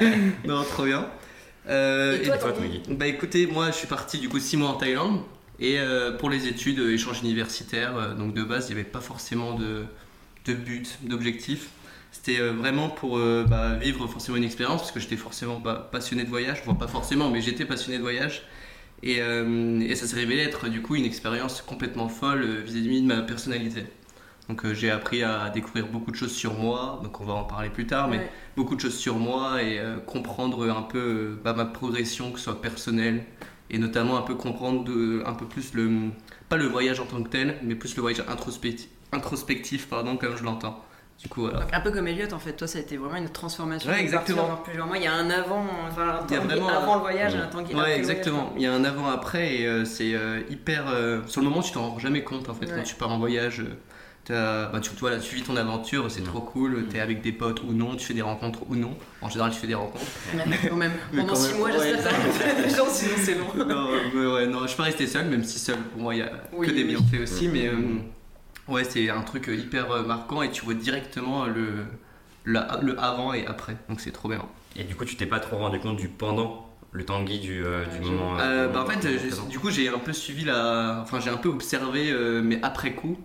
non, 0.46 0.62
trop 0.62 0.84
bien. 0.84 1.06
Euh, 1.68 2.16
Et 2.20 2.22
toi, 2.26 2.36
Et 2.36 2.38
toi, 2.38 2.52
Tanguy 2.52 2.82
Bah 2.90 3.06
écoutez, 3.08 3.46
moi 3.48 3.70
je 3.72 3.76
suis 3.76 3.86
parti 3.88 4.18
du 4.18 4.28
coup 4.28 4.38
6 4.38 4.56
mois 4.58 4.70
en 4.70 4.74
Thaïlande 4.74 5.20
et 5.60 5.80
euh, 5.80 6.12
pour 6.16 6.30
les 6.30 6.46
études, 6.46 6.78
euh, 6.78 6.94
échange 6.94 7.20
universitaire, 7.22 7.96
euh, 7.96 8.14
donc 8.14 8.32
de 8.32 8.44
base 8.44 8.66
il 8.70 8.74
n'y 8.74 8.80
avait 8.80 8.88
pas 8.88 9.00
forcément 9.00 9.54
de, 9.54 9.84
de 10.46 10.54
but, 10.54 10.98
d'objectif. 11.02 11.68
C'était 12.20 12.40
euh, 12.40 12.52
vraiment 12.52 12.88
pour 12.88 13.16
euh, 13.18 13.44
bah, 13.48 13.76
vivre 13.76 14.06
forcément 14.08 14.36
une 14.36 14.44
expérience 14.44 14.80
parce 14.80 14.90
que 14.92 14.98
j'étais 15.00 15.16
forcément 15.16 15.60
bah, 15.60 15.88
passionné 15.92 16.24
de 16.24 16.28
voyage, 16.28 16.58
enfin 16.62 16.74
pas 16.74 16.88
forcément 16.88 17.30
mais 17.30 17.40
j'étais 17.40 17.64
passionné 17.64 17.96
de 17.98 18.02
voyage 18.02 18.42
et, 19.02 19.20
euh, 19.20 19.78
et 19.80 19.94
ça 19.94 20.06
s'est 20.06 20.16
révélé 20.16 20.42
être 20.42 20.68
du 20.68 20.82
coup 20.82 20.96
une 20.96 21.04
expérience 21.04 21.62
complètement 21.62 22.08
folle 22.08 22.44
vis-à-vis 22.64 23.02
de 23.02 23.06
ma 23.06 23.22
personnalité. 23.22 23.84
Donc 24.48 24.64
euh, 24.64 24.74
j'ai 24.74 24.90
appris 24.90 25.22
à 25.22 25.50
découvrir 25.50 25.86
beaucoup 25.88 26.10
de 26.10 26.16
choses 26.16 26.32
sur 26.32 26.54
moi, 26.54 27.00
donc 27.04 27.20
on 27.20 27.24
va 27.24 27.34
en 27.34 27.44
parler 27.44 27.70
plus 27.70 27.86
tard, 27.86 28.08
mais 28.08 28.18
Ouais. 28.18 28.32
beaucoup 28.56 28.74
de 28.74 28.80
choses 28.80 28.96
sur 28.96 29.16
moi 29.18 29.62
et 29.62 29.78
euh, 29.78 29.98
comprendre 30.00 30.68
un 30.70 30.82
peu 30.82 30.98
euh, 30.98 31.40
bah, 31.44 31.52
ma 31.54 31.66
progression, 31.66 32.32
que 32.32 32.38
ce 32.38 32.44
soit 32.44 32.60
personnelle, 32.60 33.24
et 33.70 33.78
notamment 33.78 34.16
un 34.18 34.22
peu 34.22 34.34
comprendre 34.34 34.84
de, 34.84 35.22
un 35.26 35.34
peu 35.34 35.46
plus 35.46 35.74
le, 35.74 36.10
pas 36.48 36.56
le 36.56 36.66
voyage 36.66 36.98
en 37.00 37.06
tant 37.06 37.22
que 37.22 37.28
tel, 37.28 37.58
mais 37.62 37.74
plus 37.76 37.94
le 37.96 38.02
voyage 38.02 38.24
introspectif, 38.28 38.88
introspectif 39.12 39.88
pardon, 39.88 40.16
comme 40.16 40.36
je 40.36 40.42
l'entends. 40.44 40.82
Du 41.20 41.28
coup, 41.28 41.40
voilà. 41.42 41.60
Donc, 41.60 41.68
un 41.72 41.80
peu 41.80 41.90
comme 41.90 42.06
Elliot 42.06 42.32
en 42.32 42.38
fait, 42.38 42.52
toi 42.52 42.68
ça 42.68 42.78
a 42.78 42.80
été 42.80 42.96
vraiment 42.96 43.16
une 43.16 43.28
transformation. 43.30 43.90
Ouais, 43.90 44.00
exactement. 44.00 44.46
dans 44.48 44.56
plusieurs 44.56 44.86
mois. 44.86 44.98
Il 44.98 45.02
y 45.02 45.06
a 45.08 45.12
un 45.14 45.28
avant, 45.30 45.64
enfin 45.88 46.02
un 46.02 46.26
Il 46.28 46.32
y 46.32 46.36
a 46.36 46.40
Tanguy 46.40 46.54
vraiment 46.54 46.68
avant 46.68 46.94
le 46.94 47.00
voyage 47.00 47.34
et 47.34 47.38
Ouais. 47.38 47.42
un 47.42 47.46
après 47.46 47.74
Ouais, 47.74 47.96
exactement. 47.96 48.52
Il 48.56 48.62
y 48.62 48.66
a 48.66 48.72
un 48.72 48.84
avant-après 48.84 49.56
et 49.56 49.66
euh, 49.66 49.84
c'est 49.84 50.14
euh, 50.14 50.40
hyper. 50.48 50.84
euh, 50.88 51.20
sur 51.26 51.40
le 51.40 51.48
moment, 51.48 51.60
tu 51.60 51.72
t'en 51.72 51.88
rends 51.90 51.98
jamais 51.98 52.22
compte 52.22 52.48
en 52.48 52.54
fait. 52.54 52.66
Ouais. 52.66 52.72
Quand 52.76 52.82
tu 52.84 52.94
pars 52.94 53.10
en 53.10 53.18
voyage, 53.18 53.58
euh, 53.60 53.64
t'as- 54.24 54.66
bah, 54.66 54.78
tu, 54.78 54.90
voilà, 55.00 55.18
tu 55.18 55.34
vis 55.34 55.42
ton 55.42 55.56
aventure, 55.56 56.08
c'est 56.08 56.20
Mm. 56.20 56.24
trop 56.24 56.40
cool. 56.40 56.86
T'es 56.88 57.00
avec 57.00 57.20
des 57.20 57.32
potes 57.32 57.64
ou 57.64 57.72
non, 57.72 57.96
tu 57.96 58.06
fais 58.06 58.14
des 58.14 58.22
rencontres 58.22 58.60
ou 58.68 58.76
non. 58.76 58.96
En 59.20 59.28
général, 59.28 59.50
tu 59.50 59.58
fais 59.58 59.66
des 59.66 59.74
rencontres. 59.74 60.04
quand 60.68 60.76
même. 60.76 60.92
Pendant 61.10 61.26
quand 61.26 61.34
6 61.34 61.48
même. 61.48 61.58
mois, 61.58 61.70
j'espère 61.72 62.12
que 62.12 62.62
des 62.62 62.70
gens, 62.76 62.86
sinon 62.88 63.14
c'est 63.16 63.34
long. 63.34 63.64
non, 63.66 63.88
mais 64.14 64.24
ouais, 64.26 64.46
non, 64.46 64.60
je 64.62 64.66
suis 64.68 64.76
pas 64.76 64.84
resté 64.84 65.08
seul, 65.08 65.26
même 65.26 65.42
si 65.42 65.58
seul, 65.58 65.78
pour 65.78 66.00
moi, 66.00 66.14
il 66.14 66.18
y 66.18 66.22
a 66.22 66.30
Oui, 66.52 66.68
que 66.68 66.72
des 66.72 66.84
oui. 66.84 66.90
bienfaits 66.94 67.22
aussi. 67.24 67.48
Mais 67.48 67.66
euh. 67.66 67.74
Ouais, 68.68 68.84
c'est 68.84 69.10
un 69.10 69.22
truc 69.22 69.48
euh, 69.48 69.54
hyper 69.56 69.90
euh, 69.90 70.02
marquant 70.04 70.42
et 70.42 70.50
tu 70.50 70.64
vois 70.64 70.74
directement 70.74 71.46
le, 71.46 71.84
la- 72.46 72.78
le 72.82 72.98
avant 73.00 73.32
et 73.32 73.46
après. 73.46 73.76
Donc 73.88 74.00
c'est 74.00 74.12
trop 74.12 74.28
bien. 74.28 74.42
Et 74.76 74.84
du 74.84 74.94
coup, 74.94 75.04
tu 75.04 75.16
t'es 75.16 75.26
pas 75.26 75.40
trop 75.40 75.56
rendu 75.56 75.78
compte 75.80 75.96
du 75.96 76.08
pendant, 76.08 76.68
le 76.92 77.04
Tanguy 77.04 77.38
du, 77.40 77.64
euh, 77.64 77.84
du 77.86 77.98
Ouais, 77.98 78.04
moment. 78.10 78.38
Euh, 78.38 78.68
bah, 78.68 78.82
en 78.82 78.86
fait, 78.86 79.06
du 79.48 79.58
coup, 79.58 79.70
j'ai 79.70 79.88
un 79.88 79.98
peu 79.98 80.12
suivi 80.12 80.44
la. 80.44 81.00
Enfin, 81.02 81.20
j'ai 81.20 81.30
un 81.30 81.36
peu 81.36 81.48
observé, 81.48 82.10
euh, 82.10 82.40
mais 82.42 82.58
après 82.62 82.94
coup, 82.94 83.18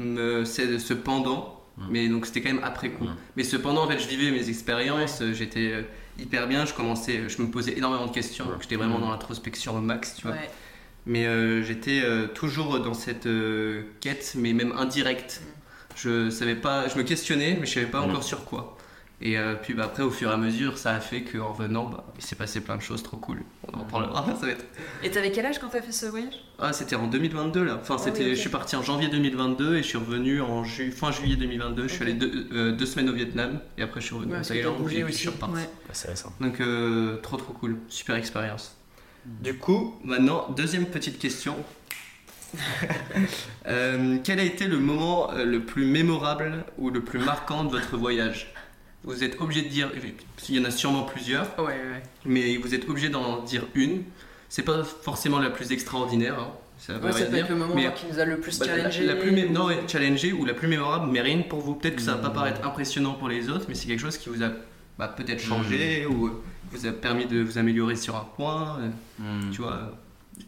euh, 0.00 0.44
c'est 0.44 0.78
ce 0.78 0.94
pendant. 0.94 1.54
Mm. 1.78 1.86
Mais 1.90 2.08
donc, 2.08 2.26
c'était 2.26 2.42
quand 2.42 2.52
même 2.52 2.64
après 2.64 2.90
coup. 2.90 3.04
Mm. 3.04 3.16
Mais 3.36 3.44
cependant, 3.44 3.84
en 3.84 3.88
fait, 3.88 3.98
je 3.98 4.08
vivais 4.08 4.30
mes 4.30 4.48
expériences, 4.48 5.22
euh, 5.22 5.32
j'étais 5.32 5.72
euh, 5.72 5.82
hyper 6.18 6.46
bien, 6.48 6.64
je 6.66 6.74
commençais, 6.74 7.28
je 7.28 7.40
me 7.40 7.48
posais 7.50 7.76
énormément 7.78 8.06
de 8.06 8.12
questions, 8.12 8.44
Ouais. 8.46 8.54
j'étais 8.60 8.76
vraiment 8.76 8.98
Mm. 8.98 9.02
dans 9.02 9.10
l'introspection 9.10 9.76
au 9.76 9.80
max, 9.80 10.16
tu 10.16 10.26
vois. 10.26 10.36
Mais 11.06 11.26
euh, 11.26 11.62
j'étais 11.62 12.02
euh, 12.02 12.26
toujours 12.26 12.80
dans 12.80 12.94
cette 12.94 13.26
euh, 13.26 13.82
quête, 14.00 14.34
mais 14.36 14.52
même 14.52 14.72
indirecte. 14.72 15.40
Je 15.96 16.30
savais 16.30 16.54
pas, 16.54 16.86
je 16.88 16.96
me 16.98 17.02
questionnais, 17.02 17.56
mais 17.58 17.66
je 17.66 17.74
savais 17.74 17.86
pas 17.86 18.00
Mm. 18.00 18.10
encore 18.10 18.22
sur 18.22 18.44
quoi. 18.44 18.76
Et 19.20 19.36
euh, 19.36 19.56
puis 19.60 19.74
bah, 19.74 19.84
après, 19.86 20.04
au 20.04 20.10
fur 20.12 20.30
et 20.30 20.32
à 20.32 20.36
mesure, 20.36 20.78
ça 20.78 20.94
a 20.94 21.00
fait 21.00 21.22
qu'en 21.22 21.50
venant, 21.52 21.86
bah, 21.86 22.04
il 22.16 22.22
s'est 22.24 22.36
passé 22.36 22.60
plein 22.60 22.76
de 22.76 22.82
choses 22.82 23.02
trop 23.02 23.16
cool. 23.16 23.42
On 23.66 23.76
en 23.80 23.82
parlera, 23.82 24.24
ça 24.40 24.46
va 24.46 24.52
être 24.52 24.64
Et 25.02 25.10
t'avais 25.10 25.32
quel 25.32 25.44
âge 25.46 25.58
quand 25.58 25.66
t'as 25.68 25.82
fait 25.82 25.90
ce 25.90 26.06
voyage? 26.06 26.34
Ah, 26.60 26.72
c'était 26.72 26.94
en 26.94 27.08
2022 27.08 27.64
là. 27.64 27.78
Enfin, 27.80 27.96
Ah 27.98 28.02
c'était, 28.04 28.24
oui, 28.26 28.30
je 28.36 28.40
suis 28.40 28.48
parti 28.50 28.76
en 28.76 28.82
janvier 28.82 29.08
2022 29.08 29.76
et 29.76 29.82
je 29.82 29.88
suis 29.88 29.98
revenu 29.98 30.40
en 30.40 30.62
ju- 30.62 30.92
fin 30.92 31.10
juillet 31.10 31.34
2022. 31.34 31.88
Je 31.88 31.92
suis 31.94 32.02
allé 32.02 32.12
deux, 32.14 32.46
euh, 32.52 32.70
deux 32.70 32.86
semaines 32.86 33.08
au 33.10 33.12
Vietnam 33.14 33.58
et 33.76 33.82
après 33.82 34.00
je 34.00 34.06
suis 34.06 34.14
revenu 34.14 34.34
Ouais, 34.34 34.38
en 34.38 34.42
Thaïlande 34.42 34.76
et 34.82 34.84
puis 34.84 34.98
je 35.00 35.04
aussi. 35.06 35.18
suis 35.18 35.28
reparti. 35.30 35.54
Ouais. 35.56 35.62
Bah, 35.88 35.94
c'est 35.94 36.08
récent. 36.10 36.32
Donc 36.40 36.60
euh, 36.60 37.16
trop 37.16 37.38
trop 37.38 37.54
cool, 37.54 37.76
super 37.88 38.14
expérience. 38.14 38.76
Du 39.42 39.54
coup, 39.54 39.94
maintenant 40.04 40.48
deuxième 40.56 40.86
petite 40.86 41.18
question. 41.18 41.54
Euh, 43.66 44.16
quel 44.24 44.40
a 44.40 44.42
été 44.42 44.66
le 44.66 44.78
moment 44.78 45.30
euh, 45.32 45.44
le 45.44 45.60
plus 45.60 45.84
mémorable 45.84 46.64
ou 46.78 46.88
le 46.88 47.00
plus 47.02 47.18
marquant 47.18 47.64
de 47.64 47.70
votre 47.70 47.96
voyage? 47.98 48.50
Vous 49.04 49.22
êtes 49.22 49.38
obligé 49.40 49.62
de 49.62 49.68
dire, 49.68 49.90
il 50.48 50.56
y 50.56 50.58
en 50.58 50.64
a 50.64 50.70
sûrement 50.70 51.02
plusieurs, 51.02 51.46
Ouais, 51.58 51.64
ouais. 51.66 52.02
mais 52.24 52.56
vous 52.56 52.74
êtes 52.74 52.88
obligé 52.88 53.10
d'en 53.10 53.42
dire 53.42 53.64
une. 53.74 54.02
C'est 54.48 54.62
pas 54.62 54.82
forcément 54.82 55.38
la 55.40 55.50
plus 55.50 55.72
extraordinaire, 55.72 56.38
hein, 56.38 56.48
ça 56.78 56.94
Ouais, 56.94 57.00
peut 57.12 57.12
dire, 57.26 57.34
être 57.44 57.50
le 57.50 57.56
moment 57.56 57.74
mais 57.74 57.92
qui 57.94 58.06
nous 58.10 58.18
a 58.18 58.24
le 58.24 58.38
plus 58.40 58.58
bah, 58.58 58.64
challengé. 58.66 59.04
La, 59.04 59.16
plus 59.16 59.30
mé- 59.30 59.50
non, 59.50 59.66
ouais, 59.66 59.80
challengée 59.86 60.32
ou 60.32 60.46
la 60.46 60.54
plus 60.54 60.68
mémorable, 60.68 61.10
mais 61.12 61.20
rien 61.20 61.42
que 61.42 61.48
pour 61.48 61.60
vous. 61.60 61.74
Peut-être 61.74 61.96
que 61.96 62.02
ça 62.02 62.14
va 62.14 62.18
pas 62.22 62.30
Mm. 62.30 62.34
paraître 62.34 62.66
impressionnant 62.66 63.12
pour 63.12 63.28
les 63.28 63.50
autres, 63.50 63.66
mais 63.68 63.74
c'est 63.74 63.86
quelque 63.88 64.00
chose 64.00 64.16
qui 64.16 64.30
vous 64.30 64.42
a 64.42 64.48
bah, 64.98 65.08
peut-être 65.14 65.40
changé 65.42 66.06
Mm. 66.08 66.14
ou 66.14 66.26
euh, 66.28 66.42
vous 66.72 66.86
a 66.86 66.92
permis 66.92 67.26
de 67.26 67.40
vous 67.42 67.58
améliorer 67.58 67.96
sur 67.96 68.16
un 68.16 68.26
point. 68.36 68.78
euh, 68.80 68.88
Hmm. 69.18 69.50
Tu 69.50 69.60
vois, 69.62 69.92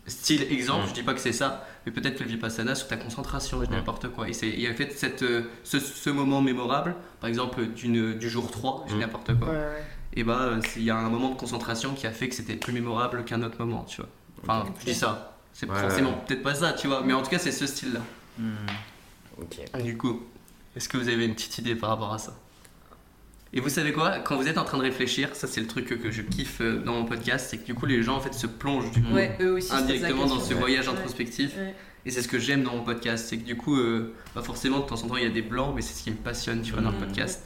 style 0.07 0.43
exemple, 0.53 0.85
Mm. 0.85 0.89
je 0.91 0.95
dis 0.95 1.03
pas 1.03 1.15
que 1.15 1.21
c'est 1.21 1.33
ça, 1.33 1.67
mais 1.85 1.91
peut-être 1.93 2.17
que 2.19 2.23
le 2.23 2.29
Vipassana 2.31 2.75
sur 2.77 2.87
ta 2.89 2.97
concentration, 2.97 3.61
je 3.61 3.67
dis 3.67 3.73
Mm. 3.73 3.77
n'importe 3.77 4.09
quoi. 4.09 4.29
Et 4.29 4.33
il 4.43 4.61
y 4.61 4.67
a 4.69 4.75
fait 4.75 4.93
cette, 4.93 5.23
euh, 5.23 5.43
ce, 5.65 5.81
ce 5.81 6.11
moment 6.11 6.41
mémorable, 6.41 6.95
par 7.21 7.29
exemple 7.29 7.67
d'une, 7.67 8.15
du 8.17 8.31
jour 8.31 8.51
3, 8.51 8.85
je 8.87 8.93
dis 8.93 8.97
Mm. 8.99 9.01
n'importe 9.01 9.39
quoi. 9.39 9.49
Ouais, 9.49 9.55
ouais. 9.57 9.85
Et 10.15 10.23
bah, 10.25 10.39
euh, 10.43 10.61
c'est- 10.65 10.81
il 10.81 10.85
y 10.87 10.91
a 10.91 10.97
un 10.97 11.09
moment 11.09 11.31
de 11.31 11.37
concentration 11.37 11.95
qui 11.95 12.07
a 12.07 12.13
fait 12.13 12.29
que 12.29 12.35
c'était 12.35 12.57
plus 12.57 12.73
mémorable 12.73 13.25
qu'un 13.25 13.43
autre 13.43 13.57
moment, 13.59 13.85
tu 13.85 14.01
vois. 14.01 14.11
Enfin, 14.43 14.65
je 14.81 14.85
dis 14.87 14.95
ça. 14.95 15.37
C'est 15.53 15.69
Ouais, 15.69 15.81
forcément 15.81 16.11
ouais. 16.11 16.17
peut-être 16.27 16.43
pas 16.43 16.55
ça, 16.55 16.73
tu 16.73 16.87
vois, 16.87 17.03
mais 17.05 17.13
en 17.13 17.23
tout 17.23 17.31
cas, 17.31 17.39
c'est 17.39 17.53
ce 17.53 17.67
style-là. 17.67 18.01
Hmm. 18.39 18.53
Ok. 19.41 19.83
Du 19.83 19.97
coup, 19.97 20.23
est-ce 20.77 20.89
que 20.89 20.97
vous 20.97 21.09
avez 21.09 21.25
une 21.25 21.35
petite 21.35 21.59
idée 21.59 21.75
par 21.75 21.91
rapport 21.91 22.13
à 22.13 22.19
ça? 22.19 22.35
Et 23.53 23.61
vous 23.61 23.69
savez 23.69 23.93
quoi? 23.93 24.19
Quand 24.21 24.37
vous 24.37 24.47
êtes 24.47 24.59
en 24.59 24.65
train 24.65 24.79
de 24.79 24.83
réfléchir, 24.83 25.35
ça 25.35 25.47
c'est 25.49 25.61
le 25.61 25.67
truc 25.67 25.87
que, 25.87 26.11
je 26.11 26.23
kiffe 26.23 26.61
euh, 26.61 26.79
dans 26.85 26.95
mon 26.95 27.05
podcast, 27.05 27.49
c'est 27.51 27.59
que 27.59 27.67
du 27.67 27.75
coup 27.75 27.87
les 27.87 28.03
gens 28.03 28.17
en 28.17 28.21
fait 28.21 28.33
se 28.33 28.47
plongent 28.47 28.91
du 28.93 29.03
coup 29.03 29.13
Ouais, 29.13 29.37
eux 29.41 29.53
aussi. 29.55 29.73
indirectement 29.73 30.27
dans 30.27 30.39
ce 30.39 30.55
voyage 30.55 30.87
Ouais. 30.87 30.95
introspectif. 30.95 31.57
Ouais. 31.57 31.75
Et 32.07 32.11
c'est 32.11 32.23
ce 32.23 32.29
que 32.29 32.39
j'aime 32.39 32.63
dans 32.63 32.73
mon 32.77 32.83
podcast, 32.85 33.27
c'est 33.29 33.37
que 33.37 33.45
du 33.45 33.57
coup, 33.57 33.77
euh, 33.77 34.15
pas 34.35 34.43
forcément 34.43 34.79
de 34.79 34.85
temps 34.87 35.03
en 35.03 35.09
temps 35.09 35.17
il 35.17 35.25
y 35.25 35.27
a 35.27 35.31
des 35.31 35.43
blancs, 35.43 35.73
mais 35.75 35.83
c'est 35.83 35.93
ce 35.95 36.05
qui 36.05 36.11
me 36.11 36.17
passionne, 36.17 36.63
tu 36.63 36.73
vois, 36.73 36.81
dans 36.81 36.93
le 36.93 36.97
podcast. 36.97 37.43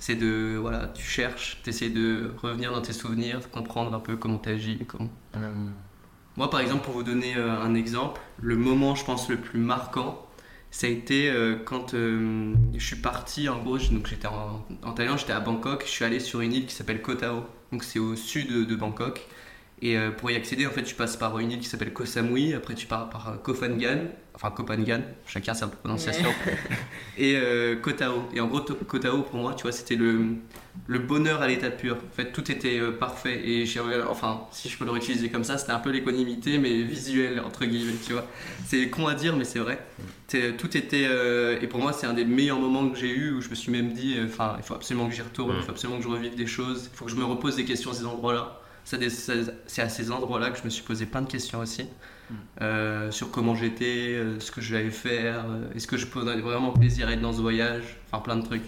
C'est 0.00 0.16
de, 0.16 0.56
voilà, 0.60 0.88
tu 0.88 1.04
cherches, 1.04 1.60
tu 1.62 1.70
essaies 1.70 1.90
de 1.90 2.32
revenir 2.42 2.72
dans 2.72 2.80
tes 2.80 2.92
souvenirs, 2.92 3.38
de 3.38 3.44
comprendre 3.44 3.94
un 3.94 4.00
peu 4.00 4.16
comment 4.16 4.38
tu 4.38 4.48
agis. 4.48 4.80
Comment... 4.88 5.08
Hmm. 5.36 5.70
Moi, 6.36 6.50
par 6.50 6.58
exemple, 6.58 6.84
pour 6.84 6.94
vous 6.94 7.04
donner 7.04 7.36
euh, 7.36 7.60
un 7.60 7.74
exemple, 7.74 8.20
le 8.40 8.56
moment, 8.56 8.96
je 8.96 9.04
pense, 9.04 9.28
le 9.28 9.36
plus 9.36 9.60
marquant, 9.60 10.26
ça 10.72 10.86
a 10.86 10.90
été 10.90 11.30
euh, 11.30 11.56
quand 11.62 11.92
euh, 11.92 12.54
je 12.74 12.84
suis 12.84 12.96
parti, 12.96 13.46
en 13.50 13.62
gros, 13.62 13.76
donc 13.76 14.06
j'étais 14.06 14.26
en, 14.26 14.92
Thaïlande, 14.94 15.18
j'étais 15.18 15.34
à 15.34 15.40
Bangkok, 15.40 15.84
je 15.84 15.90
suis 15.90 16.04
allé 16.04 16.18
sur 16.18 16.40
une 16.40 16.54
île 16.54 16.66
qui 16.66 16.74
s'appelle 16.74 17.02
Koh 17.02 17.14
Tao, 17.14 17.44
donc 17.70 17.84
c'est 17.84 17.98
au 17.98 18.16
sud 18.16 18.66
de, 18.66 18.74
Bangkok. 18.74 19.20
Et 19.82 19.98
euh, 19.98 20.10
pour 20.10 20.30
y 20.30 20.34
accéder, 20.34 20.66
en 20.66 20.70
fait, 20.70 20.82
tu 20.82 20.94
passes 20.94 21.18
par 21.18 21.38
une 21.38 21.52
île 21.52 21.60
qui 21.60 21.68
s'appelle 21.68 21.92
Koh 21.92 22.06
Samui, 22.06 22.54
après 22.54 22.74
tu 22.74 22.86
pars 22.86 23.10
par 23.10 23.36
Koh 23.42 23.54
enfin 24.34 24.52
Phangan, 24.66 25.00
chacun 25.26 25.54
sa 25.54 25.66
prononciation, 25.68 26.28
et 27.18 27.36
euh, 27.36 27.76
Koh 27.76 27.92
Tao. 27.92 28.24
Et 28.34 28.40
en 28.40 28.46
gros, 28.48 28.60
To- 28.60 28.74
Koh 28.74 28.98
Tao, 28.98 29.22
pour 29.22 29.38
moi, 29.40 29.54
tu 29.54 29.62
vois, 29.62 29.72
c'était 29.72 29.96
le, 29.96 30.20
le 30.86 30.98
bonheur 30.98 31.42
à 31.42 31.48
l'état 31.48 31.70
pur. 31.70 31.96
En 31.96 32.14
fait, 32.16 32.32
tout 32.32 32.50
était 32.50 32.78
euh, 32.78 32.92
parfait. 32.92 33.40
Et 33.46 33.66
j'ai 33.66 33.80
enfin, 34.08 34.42
si 34.50 34.68
je 34.68 34.78
peux 34.78 34.84
le 34.84 34.90
réutiliser 34.90 35.28
comme 35.28 35.44
ça, 35.44 35.58
c'était 35.58 35.72
un 35.72 35.78
peu 35.80 35.90
l'équanimité, 35.90 36.58
mais 36.58 36.82
visuelle, 36.82 37.40
entre 37.40 37.64
guillemets, 37.66 37.92
tu 38.04 38.12
vois. 38.14 38.26
C'est 38.66 38.88
con 38.88 39.06
à 39.06 39.14
dire, 39.14 39.36
mais 39.36 39.44
c'est 39.44 39.58
vrai. 39.58 39.84
C'est- 40.28 40.56
Tout 40.56 40.76
était. 40.76 41.06
euh, 41.08 41.58
et 41.60 41.66
pour 41.66 41.80
moi, 41.80 41.92
c'est 41.92 42.06
un 42.06 42.14
des 42.14 42.24
meilleurs 42.24 42.58
moments 42.58 42.88
que 42.88 42.98
j'ai 42.98 43.10
eu 43.14 43.32
où 43.32 43.40
je 43.42 43.50
me 43.50 43.54
suis 43.54 43.70
même 43.70 43.92
dit, 43.92 44.14
euh, 44.16 44.26
enfin, 44.26 44.54
il 44.58 44.62
faut 44.64 44.74
absolument 44.74 45.08
que 45.08 45.14
j'y 45.14 45.22
retourne, 45.22 45.54
il 45.58 45.62
faut 45.62 45.70
absolument 45.72 45.98
que 45.98 46.04
je 46.04 46.08
revive 46.08 46.34
des 46.36 46.46
choses, 46.46 46.88
il 46.92 46.96
faut 46.96 47.04
que 47.04 47.10
je 47.10 47.16
me 47.16 47.24
repose 47.24 47.56
des 47.56 47.64
questions 47.64 47.90
à 47.90 47.94
ces 47.94 48.06
endroits-là. 48.06 48.58
Des- 48.98 49.10
C'est 49.10 49.82
à 49.82 49.88
ces 49.88 50.10
endroits-là 50.10 50.50
que 50.50 50.58
je 50.58 50.64
me 50.64 50.70
suis 50.70 50.82
posé 50.82 51.06
plein 51.06 51.22
de 51.22 51.30
questions 51.30 51.60
aussi. 51.60 51.84
Euh, 52.60 53.10
sur 53.10 53.30
comment 53.30 53.54
j'étais, 53.54 54.14
euh, 54.14 54.40
ce 54.40 54.50
que 54.50 54.60
je 54.60 54.74
vais 54.74 54.90
faire, 54.90 55.44
euh, 55.48 55.74
est-ce 55.74 55.86
que 55.86 55.96
je 55.96 56.06
prendrais 56.06 56.40
vraiment 56.40 56.70
plaisir 56.70 57.08
à 57.08 57.12
être 57.12 57.20
dans 57.20 57.32
ce 57.32 57.40
voyage, 57.40 57.82
enfin 58.10 58.22
plein 58.22 58.36
de 58.36 58.44
trucs. 58.44 58.62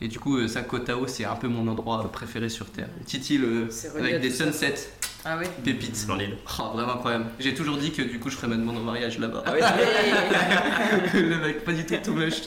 Et 0.00 0.08
du 0.08 0.18
coup, 0.18 0.38
euh, 0.38 0.48
ça, 0.48 0.62
Koh 0.62 0.78
Tao, 0.78 1.06
c'est 1.06 1.24
un 1.24 1.34
peu 1.36 1.48
mon 1.48 1.66
endroit 1.68 2.10
préféré 2.10 2.48
sur 2.48 2.66
Terre. 2.70 2.88
Relié 3.06 3.78
à 3.94 3.98
avec 3.98 4.20
des 4.20 4.30
sunsets, 4.30 4.90
Ah 5.24 5.36
ouais. 5.36 5.44
pépites. 5.62 5.94
Splendide. 5.96 6.36
Oh, 6.58 6.70
vraiment 6.72 6.94
incroyable. 6.94 7.26
J'ai 7.38 7.52
toujours 7.52 7.76
dit 7.76 7.92
que 7.92 8.02
du 8.02 8.18
coup, 8.18 8.30
je 8.30 8.36
ferais 8.36 8.48
ma 8.48 8.56
demande 8.56 8.78
en 8.78 8.82
mariage 8.82 9.18
là-bas. 9.18 9.42
Ah 9.44 9.52
ouais, 9.52 9.60
le 11.20 11.36
mec, 11.38 11.64
pas 11.64 11.72
du 11.72 11.84
tout 11.84 11.94
tout 12.02 12.14
moche. 12.14 12.42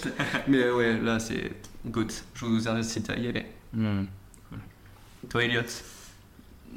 Mais 0.47 0.63
euh, 0.63 0.75
ouais, 0.75 0.99
là, 0.99 1.19
c'est 1.19 1.51
good. 1.85 2.11
Je 2.33 2.45
vous 2.45 2.67
incite 2.67 3.09
à 3.11 3.17
y 3.17 3.27
aller. 3.27 3.45
Hmm. 3.73 4.05
Toi, 5.29 5.43
Elliot? 5.43 5.61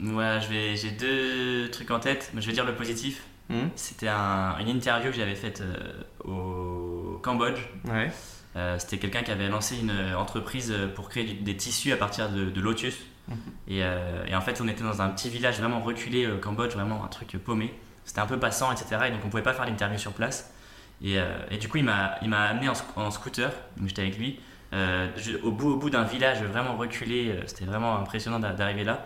Ouais, 0.02 0.38
j'ai 0.74 0.90
deux 0.90 1.70
trucs 1.70 1.90
en 1.90 2.00
tête, 2.00 2.30
mais 2.34 2.42
je 2.42 2.48
vais 2.48 2.52
dire 2.52 2.66
le 2.66 2.74
positif. 2.74 3.22
Hmm 3.48 3.68
C'était 3.76 4.08
un- 4.08 4.58
une 4.58 4.68
interview 4.68 5.10
que 5.10 5.16
j'avais 5.16 5.34
faite 5.36 5.60
euh, 5.62 6.02
au 6.24 7.18
Cambodge. 7.22 7.60
Ouais. 7.84 8.10
Euh, 8.56 8.78
C'était 8.78 8.98
quelqu'un 8.98 9.22
qui 9.22 9.30
avait 9.30 9.48
lancé 9.48 9.78
une 9.78 9.90
euh, 9.90 10.16
entreprise 10.18 10.74
pour 10.94 11.08
créer 11.08 11.24
du- 11.24 11.34
des 11.34 11.56
tissus 11.56 11.92
à 11.92 11.96
partir 11.96 12.30
de, 12.30 12.46
de 12.50 12.60
lotus. 12.60 12.96
Mhm. 13.28 13.36
Et, 13.68 13.82
euh, 13.84 14.24
et 14.26 14.34
en 14.34 14.40
fait, 14.40 14.60
on 14.60 14.68
était 14.68 14.82
dans 14.84 15.02
un 15.02 15.08
petit 15.10 15.28
village 15.28 15.58
vraiment 15.58 15.80
reculé 15.80 16.26
au 16.30 16.38
Cambodge, 16.38 16.72
vraiment 16.74 17.04
un 17.04 17.08
truc 17.08 17.36
paumé. 17.38 17.72
C'était 18.04 18.20
un 18.20 18.26
peu 18.26 18.38
passant, 18.38 18.70
etc. 18.72 18.96
Et 19.08 19.10
donc, 19.10 19.20
on 19.24 19.28
pouvait 19.28 19.42
pas 19.42 19.52
faire 19.54 19.66
l'interview 19.66 19.98
sur 19.98 20.12
place. 20.12 20.52
Et, 21.02 21.16
et 21.50 21.58
du 21.58 21.68
coup, 21.68 21.76
il 21.76 21.84
m'a 21.84 22.14
il 22.22 22.28
m'a 22.30 22.44
amené 22.44 22.68
en, 22.68 22.72
sc- 22.72 22.84
en 22.96 23.10
scooter, 23.10 23.50
donc 23.76 23.88
j'étais 23.88 24.00
avec 24.02 24.16
lui, 24.16 24.40
je- 24.72 25.36
au 25.42 25.50
bout, 25.50 25.72
au 25.72 25.76
bout 25.76 25.90
d'un 25.90 26.04
village 26.04 26.40
vraiment 26.42 26.76
reculé. 26.76 27.38
C'était 27.46 27.64
vraiment 27.66 27.98
impressionnant 27.98 28.38
d'a- 28.38 28.52
d'arriver 28.54 28.84
là. 28.84 29.04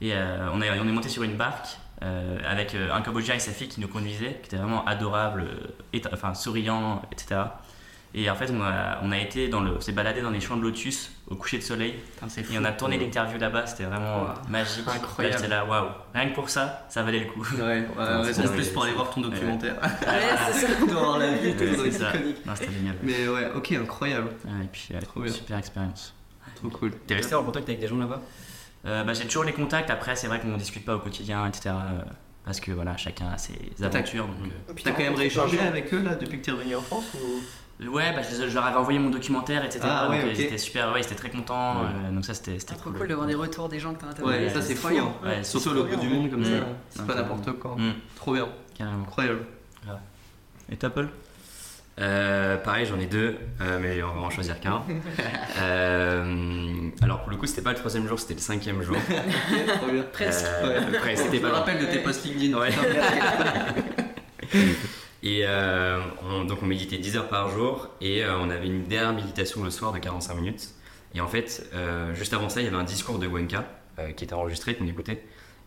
Et 0.00 0.12
on, 0.14 0.60
est, 0.62 0.70
on 0.80 0.88
est 0.88 0.92
monté 0.92 1.08
sur 1.10 1.22
une 1.22 1.36
barque 1.36 1.76
euh, 2.02 2.38
avec 2.48 2.74
euh, 2.74 2.92
un 2.92 3.02
Cambodgien 3.02 3.34
et 3.34 3.38
sa 3.40 3.52
fille 3.52 3.68
qui 3.68 3.80
nous 3.80 3.88
conduisaient, 3.88 4.38
qui 4.42 4.46
était 4.48 4.56
vraiment 4.56 4.84
adorable, 4.86 5.44
euh, 5.94 5.98
enfin 6.12 6.34
souriant, 6.34 7.02
etc. 7.12 7.40
Et 8.12 8.28
en 8.28 8.34
fait, 8.34 8.50
on 8.50 8.60
a, 8.60 8.98
on 9.04 9.12
a 9.12 9.18
été 9.18 9.46
dans 9.46 9.60
le, 9.60 9.76
on 9.76 9.80
s'est 9.80 9.92
baladé 9.92 10.20
dans 10.20 10.30
les 10.30 10.40
champs 10.40 10.56
de 10.56 10.62
lotus 10.62 11.12
au 11.28 11.36
coucher 11.36 11.58
de 11.58 11.62
soleil 11.62 11.94
Putain, 12.20 12.26
et 12.52 12.58
on 12.58 12.64
a 12.64 12.72
tourné 12.72 12.98
l'interview 12.98 13.38
là-bas. 13.38 13.66
C'était 13.68 13.84
vraiment 13.84 14.22
Wow. 14.22 14.28
magique. 14.48 14.84
Incroyable. 14.88 15.36
J'étais 15.36 15.48
là, 15.48 15.64
waouh. 15.64 15.90
Rien 16.12 16.30
que 16.30 16.34
pour 16.34 16.50
ça, 16.50 16.86
ça 16.88 17.04
valait 17.04 17.20
le 17.20 17.26
coup. 17.26 17.46
Ouais, 17.54 17.86
ouais, 17.96 18.04
raison 18.22 18.42
de 18.42 18.48
c'est- 18.48 18.54
plus 18.54 18.68
pour 18.70 18.82
aller 18.82 18.94
voir 18.94 19.10
ton 19.10 19.20
documentaire. 19.20 19.76
Ouais, 19.80 20.52
c'est 20.52 20.66
ça. 20.66 20.74
de 20.86 20.90
voir 20.92 21.18
la 21.18 21.34
vie, 21.34 21.52
Ouais, 21.52 21.90
ça. 21.92 22.12
Non, 22.44 22.54
c'était 22.56 22.72
génial. 22.72 22.96
Mais 23.04 23.28
ouais, 23.28 23.48
ok, 23.54 23.72
incroyable. 23.72 24.30
Ouais, 24.44 24.64
et 24.64 24.68
puis, 24.72 24.88
ouais, 25.16 25.28
super 25.28 25.58
expérience. 25.58 26.12
Trop 26.56 26.68
cool. 26.70 26.90
T'es 27.06 27.14
resté 27.14 27.36
en 27.36 27.44
contact 27.44 27.68
avec 27.68 27.80
des 27.80 27.86
gens 27.86 27.96
là-bas? 27.96 28.20
Euh, 28.86 29.04
bah, 29.04 29.12
j'ai 29.12 29.24
toujours 29.26 29.44
les 29.44 29.52
contacts. 29.52 29.90
Après, 29.90 30.16
c'est 30.16 30.26
vrai 30.26 30.40
qu'on 30.40 30.56
discute 30.56 30.84
pas 30.84 30.94
au 30.96 31.00
quotidien, 31.00 31.46
etc. 31.46 31.70
euh, 31.74 32.00
parce 32.44 32.60
que 32.60 32.72
voilà, 32.72 32.96
chacun 32.96 33.28
a 33.28 33.38
ses 33.38 33.52
T'as- 33.78 33.86
aventures. 33.86 34.26
Donc, 34.26 34.36
euh, 34.70 34.72
T'as 34.82 34.92
quand 34.92 35.02
même 35.02 35.14
rééchangé 35.14 35.58
avec 35.60 35.92
eux 35.92 36.02
là 36.02 36.14
depuis 36.14 36.38
que 36.40 36.44
t'es 36.46 36.50
revenu 36.52 36.76
en 36.76 36.80
France 36.80 37.04
ou... 37.14 37.40
Ouais, 37.88 38.12
bah, 38.14 38.20
je, 38.22 38.46
je 38.48 38.54
leur 38.54 38.66
avais 38.66 38.76
envoyé 38.76 38.98
mon 38.98 39.08
documentaire, 39.08 39.64
etc. 39.64 39.80
Ah, 39.84 40.02
donc 40.06 40.10
ouais, 40.12 40.20
euh, 40.24 40.26
ok. 40.26 40.32
ils 40.34 40.40
étaient 40.42 40.58
super, 40.58 40.92
ouais, 40.92 41.00
ils 41.00 41.04
étaient 41.04 41.14
très 41.14 41.30
contents. 41.30 41.80
Ouais. 41.82 41.88
euh, 42.08 42.10
donc 42.12 42.24
ça, 42.26 42.34
c'était 42.34 42.58
trop 42.58 42.76
cool. 42.90 42.98
cool 42.98 43.08
d'avoir 43.08 43.26
des 43.26 43.34
retours 43.34 43.68
des 43.70 43.78
gens 43.80 43.94
que 43.94 44.00
t'as 44.02 44.08
interviewés. 44.08 44.44
Ouais, 44.46 44.50
ça 44.50 44.60
c'est 44.60 44.74
incroyable. 44.74 45.08
hein. 45.24 45.26
Ouais, 45.28 45.44
Surtout 45.44 45.70
l'autre 45.72 45.88
bout 45.96 46.00
du 46.00 46.08
monde 46.08 46.30
comme 46.30 46.40
Mm. 46.40 46.44
ça. 46.44 46.66
C'est 46.90 47.06
pas 47.06 47.14
n'importe 47.14 47.52
quoi. 47.58 47.76
Mm, 47.78 47.92
Trop 48.16 48.34
bien. 48.34 48.48
carrément. 48.74 49.02
Incroyable. 49.04 49.46
Et 50.70 50.76
Paul? 50.76 51.08
Euh, 52.00 52.56
pareil, 52.56 52.86
j'en 52.86 52.98
ai 52.98 53.04
deux, 53.06 53.36
euh, 53.60 53.78
mais 53.80 54.02
on 54.02 54.14
va 54.14 54.20
en 54.22 54.30
choisir 54.30 54.58
qu'un. 54.60 54.82
Euh, 55.60 56.88
alors 57.02 57.20
pour 57.20 57.30
le 57.30 57.36
coup, 57.36 57.46
c'était 57.46 57.60
pas 57.60 57.70
le 57.72 57.76
troisième 57.76 58.06
jour, 58.08 58.18
c'était 58.18 58.34
le 58.34 58.40
cinquième 58.40 58.80
jour. 58.82 58.96
Presque. 60.12 60.46
Euh, 60.62 60.80
presque, 60.98 61.26
Je 61.34 61.38
me 61.38 61.48
rappelle 61.50 61.78
de 61.80 61.86
tes 61.86 61.98
posts 61.98 62.24
LinkedIn. 62.24 62.56
Ouais. 62.58 62.70
Et 65.22 65.44
on- 65.46 66.44
donc 66.44 66.62
on 66.62 66.66
méditait 66.66 66.96
10 66.98 67.16
heures 67.18 67.28
par 67.28 67.50
jour 67.50 67.88
et 68.00 68.24
on 68.24 68.48
avait 68.48 68.66
une 68.68 68.84
dernière 68.84 69.12
méditation 69.12 69.62
le 69.62 69.70
soir 69.70 69.92
de 69.92 69.98
45 69.98 70.34
minutes. 70.34 70.68
Et 71.14 71.20
en 71.20 71.26
fait, 71.28 71.68
juste 72.14 72.32
avant 72.32 72.48
ça, 72.48 72.60
il 72.60 72.64
y 72.64 72.68
avait 72.68 72.76
un 72.76 72.84
discours 72.84 73.18
de 73.18 73.26
Gwenka 73.26 73.64
euh, 73.98 74.12
qui 74.12 74.24
était 74.24 74.32
enregistré, 74.34 74.74
qu'on 74.74 74.86
écoutait. 74.86 75.22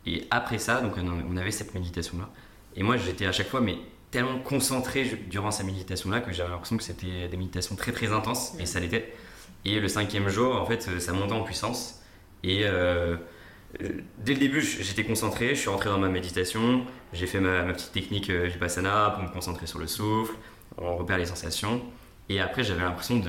Et 0.08 0.26
après 0.32 0.58
ça, 0.58 0.82
donc 0.82 0.94
on, 0.98 1.08
on 1.32 1.38
avait 1.38 1.52
cette 1.52 1.74
méditation-là. 1.76 2.30
Et 2.76 2.82
moi, 2.84 2.98
j'étais 2.98 3.28
à 3.28 3.32
chaque 3.32 3.48
fois, 3.50 3.62
mais 3.62 3.78
tellement 4.14 4.40
concentré 4.40 5.20
durant 5.28 5.52
sa 5.52 5.64
méditation-là 5.64 6.22
que 6.22 6.32
j'avais 6.32 6.52
l'impression 6.52 6.78
que 6.78 6.84
c'était 6.84 7.28
des 7.28 7.38
méditations 7.38 7.76
très 7.76 7.92
très 7.92 8.14
intenses, 8.14 8.54
et 8.60 8.66
ça 8.66 8.80
l'était. 8.80 9.12
Et 9.66 9.80
le 9.80 9.88
cinquième 9.88 10.30
jour, 10.30 10.56
en 10.56 10.66
fait, 10.66 10.82
ça 11.00 11.14
montait 11.14 11.34
en 11.34 11.44
puissance. 11.44 12.02
Et 12.44 12.62
euh, 12.64 13.18
euh, 13.82 13.90
dès 14.20 14.34
le 14.34 14.40
début, 14.40 14.62
j'étais 14.62 15.04
concentré, 15.04 15.56
je 15.56 15.62
suis 15.62 15.70
rentré 15.70 15.90
dans 15.90 15.98
ma 15.98 16.10
méditation, 16.10 16.86
j'ai 17.12 17.26
fait 17.26 17.40
ma, 17.40 17.64
ma 17.64 17.74
petite 17.74 17.92
technique 17.92 18.30
euh, 18.30 18.46
Vipassana 18.46 19.12
pour 19.16 19.24
me 19.24 19.30
concentrer 19.30 19.66
sur 19.66 19.80
le 19.80 19.88
souffle, 19.88 20.36
on 20.78 20.96
repère 20.96 21.18
les 21.18 21.26
sensations. 21.26 21.82
Et 22.30 22.40
après, 22.40 22.64
j'avais 22.64 22.82
l'impression 22.82 23.22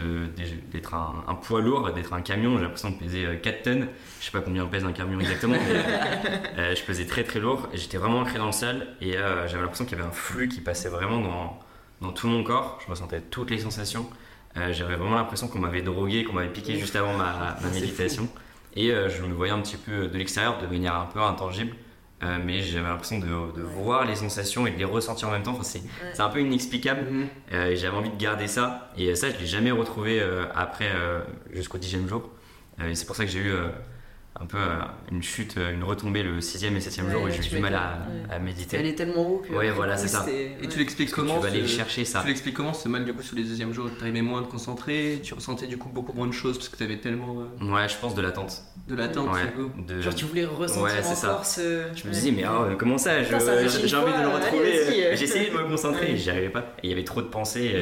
d'être 0.72 0.94
un, 0.94 1.24
un 1.26 1.34
poids 1.34 1.60
lourd, 1.60 1.90
d'être 1.90 2.12
un 2.12 2.22
camion. 2.22 2.56
J'ai 2.56 2.62
l'impression 2.62 2.90
de 2.90 2.96
peser 2.96 3.26
euh, 3.26 3.36
4 3.36 3.62
tonnes. 3.62 3.88
Je 4.20 4.26
sais 4.26 4.30
pas 4.30 4.40
combien 4.40 4.64
pèse 4.66 4.84
un 4.84 4.92
camion 4.92 5.18
exactement, 5.18 5.56
mais 5.56 6.58
euh, 6.58 6.74
je 6.74 6.82
pesais 6.84 7.06
très 7.06 7.24
très 7.24 7.40
lourd. 7.40 7.68
J'étais 7.74 7.98
vraiment 7.98 8.20
ancré 8.20 8.38
dans 8.38 8.46
le 8.46 8.52
sol 8.52 8.86
et 9.00 9.16
euh, 9.16 9.48
j'avais 9.48 9.62
l'impression 9.62 9.84
qu'il 9.84 9.98
y 9.98 10.00
avait 10.00 10.08
un 10.08 10.12
flux 10.12 10.48
qui 10.48 10.60
passait 10.60 10.88
vraiment 10.88 11.18
dans, 11.18 11.60
dans 12.00 12.12
tout 12.12 12.28
mon 12.28 12.44
corps. 12.44 12.78
Je 12.84 12.90
ressentais 12.90 13.20
toutes 13.20 13.50
les 13.50 13.58
sensations. 13.58 14.08
Euh, 14.56 14.72
j'avais 14.72 14.94
vraiment 14.94 15.16
l'impression 15.16 15.48
qu'on 15.48 15.58
m'avait 15.58 15.82
drogué, 15.82 16.24
qu'on 16.24 16.34
m'avait 16.34 16.48
piqué 16.52 16.78
juste 16.78 16.94
avant 16.96 17.14
ma, 17.16 17.56
ma 17.60 17.68
méditation. 17.74 18.28
Et 18.76 18.90
euh, 18.90 19.08
je 19.08 19.22
me 19.22 19.32
voyais 19.32 19.52
un 19.52 19.60
petit 19.60 19.76
peu 19.76 20.08
de 20.08 20.18
l'extérieur, 20.18 20.58
de 20.60 20.66
manière 20.66 20.96
un 20.96 21.06
peu 21.06 21.20
intangible. 21.20 21.74
Euh, 22.22 22.38
mais 22.42 22.62
j'avais 22.62 22.88
l'impression 22.88 23.18
de, 23.18 23.26
de 23.26 23.62
voir 23.62 24.04
les 24.06 24.14
sensations 24.14 24.66
et 24.66 24.70
de 24.70 24.78
les 24.78 24.84
ressentir 24.84 25.28
en 25.28 25.32
même 25.32 25.42
temps. 25.42 25.50
Enfin, 25.52 25.62
c'est 25.64 25.82
c'est 26.14 26.22
un 26.22 26.28
peu 26.28 26.40
inexplicable. 26.40 27.06
Euh, 27.52 27.66
et 27.70 27.76
j'avais 27.76 27.96
envie 27.96 28.10
de 28.10 28.16
garder 28.16 28.46
ça. 28.46 28.90
Et 28.96 29.14
ça, 29.14 29.30
je 29.30 29.38
l'ai 29.38 29.46
jamais 29.46 29.72
retrouvé 29.72 30.20
euh, 30.20 30.44
après, 30.54 30.90
euh, 30.94 31.20
jusqu'au 31.52 31.78
dixième 31.78 32.08
jour. 32.08 32.30
Euh, 32.80 32.88
et 32.88 32.94
c'est 32.94 33.04
pour 33.06 33.16
ça 33.16 33.24
que 33.24 33.30
j'ai 33.30 33.40
eu 33.40 33.50
euh, 33.50 33.68
un 34.40 34.46
peu 34.46 34.56
euh, 34.58 34.80
une 35.12 35.22
chute, 35.22 35.56
euh, 35.58 35.72
une 35.72 35.84
retombée 35.84 36.24
le 36.24 36.40
sixième 36.40 36.76
et 36.76 36.80
septième 36.80 37.06
Ouais, 37.06 37.12
jour 37.12 37.22
où 37.22 37.28
j'ai 37.30 37.36
eu 37.38 37.40
tu 37.40 37.54
du 37.54 37.58
mal 37.60 37.74
à, 37.74 37.98
m'étonnes, 37.98 38.26
ouais. 38.28 38.34
à 38.34 38.38
méditer. 38.40 38.76
Elle 38.78 38.86
est 38.86 38.94
tellement 38.96 39.28
haut 39.30 39.38
que. 39.38 39.52
Après 39.54 39.70
voilà, 39.70 39.96
c'est 39.96 40.08
ça. 40.08 40.26
Et 40.28 40.66
tu 40.68 40.78
l'expliques 40.80 41.10
Tu 41.10 41.14
comment 41.14 41.38
vas 41.38 41.48
aller 41.48 41.62
ce- 41.62 41.76
chercher 41.76 42.04
ça. 42.04 42.20
Tu 42.22 42.26
l'expliques 42.28 42.54
comment 42.54 42.74
ce 42.74 42.88
mal 42.88 43.04
du 43.04 43.12
coup 43.14 43.22
sur 43.22 43.36
les 43.36 43.44
deuxièmes 43.44 43.72
jours? 43.72 43.88
T'arrivais 43.96 44.22
moins 44.22 44.40
à 44.40 44.44
te 44.44 44.50
concentrer, 44.50 45.20
tu 45.22 45.34
ressentais 45.34 45.68
du 45.68 45.78
coup 45.78 45.88
beaucoup 45.88 46.12
moins 46.14 46.26
de 46.26 46.32
choses 46.32 46.58
parce 46.58 46.68
que 46.68 46.76
t'avais 46.76 46.96
tellement 46.98 47.36
euh, 47.60 47.72
Ouais, 47.72 47.88
je 47.88 47.94
pense 47.96 48.16
de 48.16 48.22
l'attente. 48.22 48.62
de 48.88 48.94
l'attente. 48.96 49.32
Ouais, 49.32 49.46
du 49.46 49.52
coup. 49.52 49.82
de... 49.86 50.00
Genre, 50.00 50.14
tu 50.14 50.24
voulais 50.24 50.44
ressentir 50.46 50.82
Ouais, 50.82 51.02
c'est 51.02 51.14
ça. 51.14 51.30
encore 51.34 51.46
ce. 51.46 51.84
Je 51.94 52.08
me 52.08 52.12
disais, 52.12 52.32
mais 52.32 52.44
oh, 52.48 52.74
comment 52.76 52.98
ça? 52.98 53.22
J'ai 53.22 53.34
envie 53.36 54.12
de 54.12 54.20
le 54.22 54.28
retrouver. 54.34 54.84
vas-y. 54.84 55.16
J'essayais 55.16 55.50
de 55.50 55.56
me 55.56 55.68
concentrer, 55.68 56.16
j'y 56.16 56.30
arrivais 56.30 56.48
pas. 56.50 56.74
Et 56.82 56.88
il 56.88 56.90
y 56.90 56.92
avait 56.92 57.04
trop 57.04 57.22
de 57.22 57.28
pensées. 57.28 57.72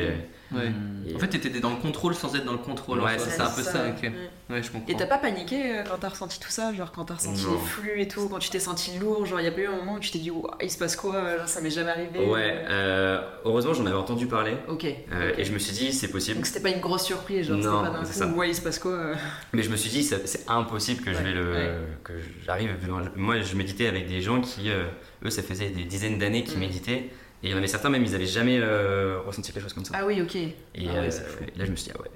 Et- 0.52 0.56
Ouais. 0.56 0.73
et- 1.09 1.14
En 1.14 1.18
fait, 1.18 1.28
t'étais 1.28 1.61
dans 1.61 1.71
le 1.71 1.76
contrôle 1.76 2.14
sans 2.14 2.35
être 2.37 2.44
dans 2.44 2.52
le 2.52 2.59
contrôle. 2.59 3.00
Ouais, 3.00 3.18
c'est 3.18 3.40
un 3.40 3.50
peu 3.50 3.62
ça. 3.62 3.82
ouais. 3.85 3.90
ok. 3.97 4.02
Ouais. 4.02 4.12
Ouais, 4.56 4.62
je 4.62 4.71
comprends. 4.71 4.92
Et 4.92 4.97
t'as 4.97 5.06
pas 5.06 5.18
paniqué 5.18 5.78
euh, 5.78 5.82
quand 5.88 5.97
t'as 5.99 6.11
ressenti 6.11 6.38
tout 6.38 6.50
ça 6.50 6.75
Genre 6.75 6.92
quand 6.92 7.06
t'as 7.06 7.14
ressenti 7.14 7.44
Non. 7.44 7.52
les 7.52 7.59
flux 7.59 8.00
et 8.02 8.09
tout, 8.09 8.28
quand 8.28 8.38
tu 8.38 8.50
t'es 8.50 8.59
senti 8.61 8.99
lourd, 8.99 9.25
genre 9.25 9.40
y 9.40 9.47
a 9.47 9.52
pas 9.52 9.61
eu 9.61 9.66
un 9.66 9.76
moment 9.76 9.94
où 9.94 9.99
tu 9.99 10.11
t'es 10.11 10.18
dit, 10.18 10.30
il 10.62 10.71
se 10.71 10.76
passe 10.78 10.94
quoi 10.97 11.38
Genre, 11.38 11.49
Ça 11.49 11.61
m'est 11.61 11.71
jamais 11.71 11.90
arrivé. 11.90 12.18
Ouais, 12.26 12.64
euh, 12.68 13.21
heureusement 13.44 13.73
j'en 13.75 13.87
avais 13.87 13.97
entendu 13.97 14.26
parler. 14.26 14.52
Ok. 14.68 14.85
euh. 15.12 15.32
Et 15.38 15.44
je 15.44 15.52
me 15.52 15.59
suis 15.59 15.73
dit, 15.73 15.92
c'est 15.92 16.09
possible. 16.09 16.37
Donc 16.37 16.47
c'était 16.47 16.61
pas 16.61 16.71
une 16.71 16.80
grosse 16.80 17.04
surprise, 17.04 17.47
genre 17.49 17.56
Non, 17.59 17.82
pas 17.82 17.90
d'un 17.90 18.00
coup, 18.04 18.12
ça. 18.12 18.26
ouais, 18.28 18.50
il 18.50 18.54
se 18.54 18.61
passe 18.61 18.78
quoi 18.78 18.92
euh. 18.92 19.14
Mais 19.54 19.62
je 19.62 19.71
me 19.71 19.76
suis 19.76 19.90
dit, 19.90 20.02
c'est 20.02 20.44
impossible 20.49 21.02
que 21.02 21.12
je 21.12 21.18
Ouais, 21.18 21.25
vais 21.25 21.32
le. 21.32 21.52
ouais. 21.52 21.71
que 22.04 22.12
j'arrive. 22.44 22.71
Moi, 23.16 23.40
je 23.40 23.56
méditais 23.56 23.87
avec 23.87 24.06
des 24.09 24.21
gens 24.21 24.40
qui, 24.40 24.71
euh, 24.71 24.85
eux, 25.25 25.30
ça 25.30 25.42
faisait 25.42 25.71
des 25.71 25.85
dizaines 25.85 26.18
d'années 26.18 26.44
qu'ils 26.44 26.59
Mm. 26.59 26.61
méditaient. 26.61 27.11
Et 27.42 27.49
il 27.49 27.50
y 27.50 27.54
en 27.54 27.56
avait 27.58 27.66
certains, 27.66 27.90
même, 27.90 28.04
ils 28.04 28.14
avaient 28.14 28.26
jamais 28.26 28.58
euh, 28.61 29.20
ressenti 29.26 29.52
quelque 29.52 29.62
chose 29.62 29.72
comme 29.72 29.84
ça. 29.84 29.94
Ah 29.96 30.06
oui, 30.06 30.22
ok. 30.22 30.37
Et 30.37 30.52
Ah 30.76 30.80
ouais, 31.00 31.08
euh, 31.12 31.46
et 31.54 31.58
là, 31.58 31.64
je 31.64 31.70
me 31.70 31.76
suis 31.76 31.87
dit, 31.87 31.92
ah 31.96 32.00
ouais, 32.00 32.11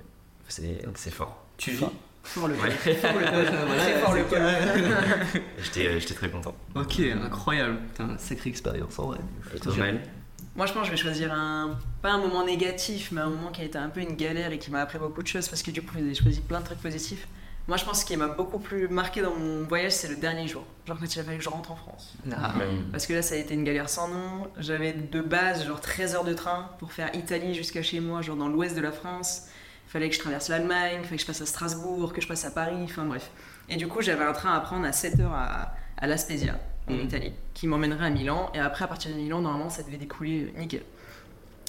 c'est 0.49 0.85
c'est 0.95 1.11
fort. 1.11 1.45
Tu 1.57 1.73
vis. 1.73 1.85
Fort 2.23 2.49
le 2.49 2.55
Ouais. 2.55 2.71
Fort 2.71 3.13
le 3.19 3.27
fort 4.01 4.15
le. 4.15 4.25
J'étais 5.63 5.87
euh, 5.87 5.99
j'étais 6.01 6.15
très 6.15 6.29
content. 6.29 6.55
Ok, 6.75 7.01
incroyable. 7.01 7.79
Putain, 7.89 8.19
sacrée 8.19 8.51
expérience 8.51 8.99
en 8.99 9.07
vrai. 9.09 9.19
Moi, 10.55 10.65
je 10.67 10.73
pense 10.73 10.83
que 10.83 10.87
je 10.87 10.91
vais 10.93 10.97
choisir 10.97 11.33
un. 11.33 11.79
Pas 12.03 12.11
un 12.13 12.19
moment 12.19 12.45
négatif, 12.45 13.11
mais 13.13 13.21
un 13.21 13.31
moment 13.31 13.51
qui 13.51 13.63
a 13.63 13.65
été 13.65 13.79
un 13.79 13.89
peu 13.91 14.01
une 14.01 14.17
galère 14.17 14.53
et 14.53 14.59
qui 14.59 14.71
m'a 14.71 14.81
appris 14.81 14.99
beaucoup 14.99 15.23
de 15.23 15.29
choses 15.29 15.49
parce 15.49 15.63
que 15.63 15.71
du 15.71 15.83
coup, 15.83 15.97
j'ai 15.99 16.15
choisi 16.15 16.41
plein 16.41 16.61
de 16.61 16.65
trucs 16.65 16.81
positifs. 16.81 17.27
Moi, 17.69 17.77
je 17.77 17.85
pense 17.85 17.95
que 17.95 18.01
ce 18.03 18.05
qui 18.07 18.17
m'a 18.17 18.29
beaucoup 18.29 18.59
plus 18.61 18.87
marqué 18.89 19.23
dans 19.23 19.35
mon 19.35 19.65
voyage, 19.65 19.93
c'est 19.93 20.07
le 20.09 20.17
dernier 20.17 20.47
jour. 20.47 20.65
Genre 20.87 20.97
quand 20.99 21.15
il 21.15 21.19
a 21.21 21.25
fallu 21.25 21.39
que 21.39 21.43
je 21.45 21.49
rentre 21.49 21.73
en 21.73 21.77
France. 21.77 22.15
Ah. 22.31 22.55
Parce 22.93 23.07
que 23.07 23.13
là, 23.13 23.23
ça 23.23 23.35
a 23.35 23.39
été 23.39 23.55
une 23.55 23.65
galère 23.65 23.89
sans 23.89 24.07
nom. 24.09 24.47
J'avais 24.59 24.93
de 24.93 25.21
base, 25.21 25.67
genre 25.67 25.81
13 25.81 26.15
heures 26.15 26.25
de 26.25 26.35
train 26.35 26.71
pour 26.79 26.93
faire 26.93 27.11
Italie 27.15 27.55
jusqu'à 27.55 27.83
chez 27.83 27.99
moi, 28.01 28.23
genre 28.23 28.37
dans 28.37 28.49
l'ouest 28.49 28.77
de 28.77 28.81
la 28.81 28.93
France. 28.93 29.49
Il 29.89 29.91
fallait 29.91 30.09
que 30.09 30.15
je 30.15 30.21
traverse 30.21 30.49
l'Allemagne, 30.49 30.99
il 31.01 31.05
fallait 31.05 31.17
que 31.17 31.23
je 31.23 31.27
passe 31.27 31.41
à 31.43 31.47
Strasbourg, 31.47 32.13
que 32.13 32.21
je 32.21 32.29
passe 32.29 32.45
à 32.45 32.51
Paris, 32.51 32.77
enfin 32.85 33.05
bref. 33.05 33.31
Et 33.69 33.77
du 33.77 33.89
coup, 33.89 34.01
j'avais 34.01 34.25
un 34.25 34.33
train 34.33 34.53
à 34.53 34.61
prendre 34.61 34.85
à 34.87 34.93
7 34.93 35.19
heures 35.21 35.33
à, 35.33 35.75
à 35.97 36.07
La 36.07 36.17
Spezia, 36.19 36.59
en 36.89 36.93
Mhm. 36.93 37.01
Italie, 37.01 37.33
qui 37.55 37.67
m'emmènerait 37.67 38.07
à 38.07 38.11
Milan. 38.11 38.51
Et 38.55 38.61
après, 38.61 38.85
à 38.85 38.89
partir 38.89 39.11
de 39.11 39.17
Milan, 39.17 39.41
normalement, 39.41 39.71
ça 39.71 39.83
devait 39.83 39.97
découler 39.97 40.53
euh, 40.57 40.59
nickel. 40.61 40.83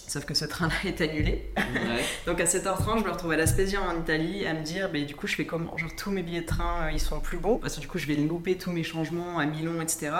Sauf 0.07 0.23
que 0.25 0.33
ce 0.33 0.45
train-là 0.45 0.73
est 0.85 1.01
annulé. 1.01 1.51
Ouais. 1.57 2.03
Donc 2.25 2.39
à 2.39 2.45
7h30, 2.45 2.99
je 2.99 3.03
me 3.03 3.11
retrouve 3.11 3.31
à 3.33 3.35
La 3.37 3.45
Spezia 3.45 3.81
en 3.81 3.99
Italie 3.99 4.45
à 4.47 4.53
me 4.53 4.63
dire, 4.63 4.89
bah, 4.91 4.99
du 5.01 5.15
coup, 5.15 5.27
je 5.27 5.35
fais 5.35 5.45
comment? 5.45 5.75
Genre, 5.77 5.89
tous 5.97 6.11
mes 6.11 6.23
billets 6.23 6.41
de 6.41 6.45
train, 6.45 6.85
euh, 6.87 6.91
ils 6.93 6.99
sont 6.99 7.19
plus 7.19 7.37
bons 7.37 7.57
parce 7.57 7.75
que 7.75 7.81
du 7.81 7.87
coup, 7.89 7.97
je 7.97 8.07
vais 8.07 8.15
louper 8.15 8.55
tous 8.57 8.71
mes 8.71 8.83
changements 8.83 9.37
à 9.37 9.45
Milan, 9.45 9.81
etc. 9.81 10.11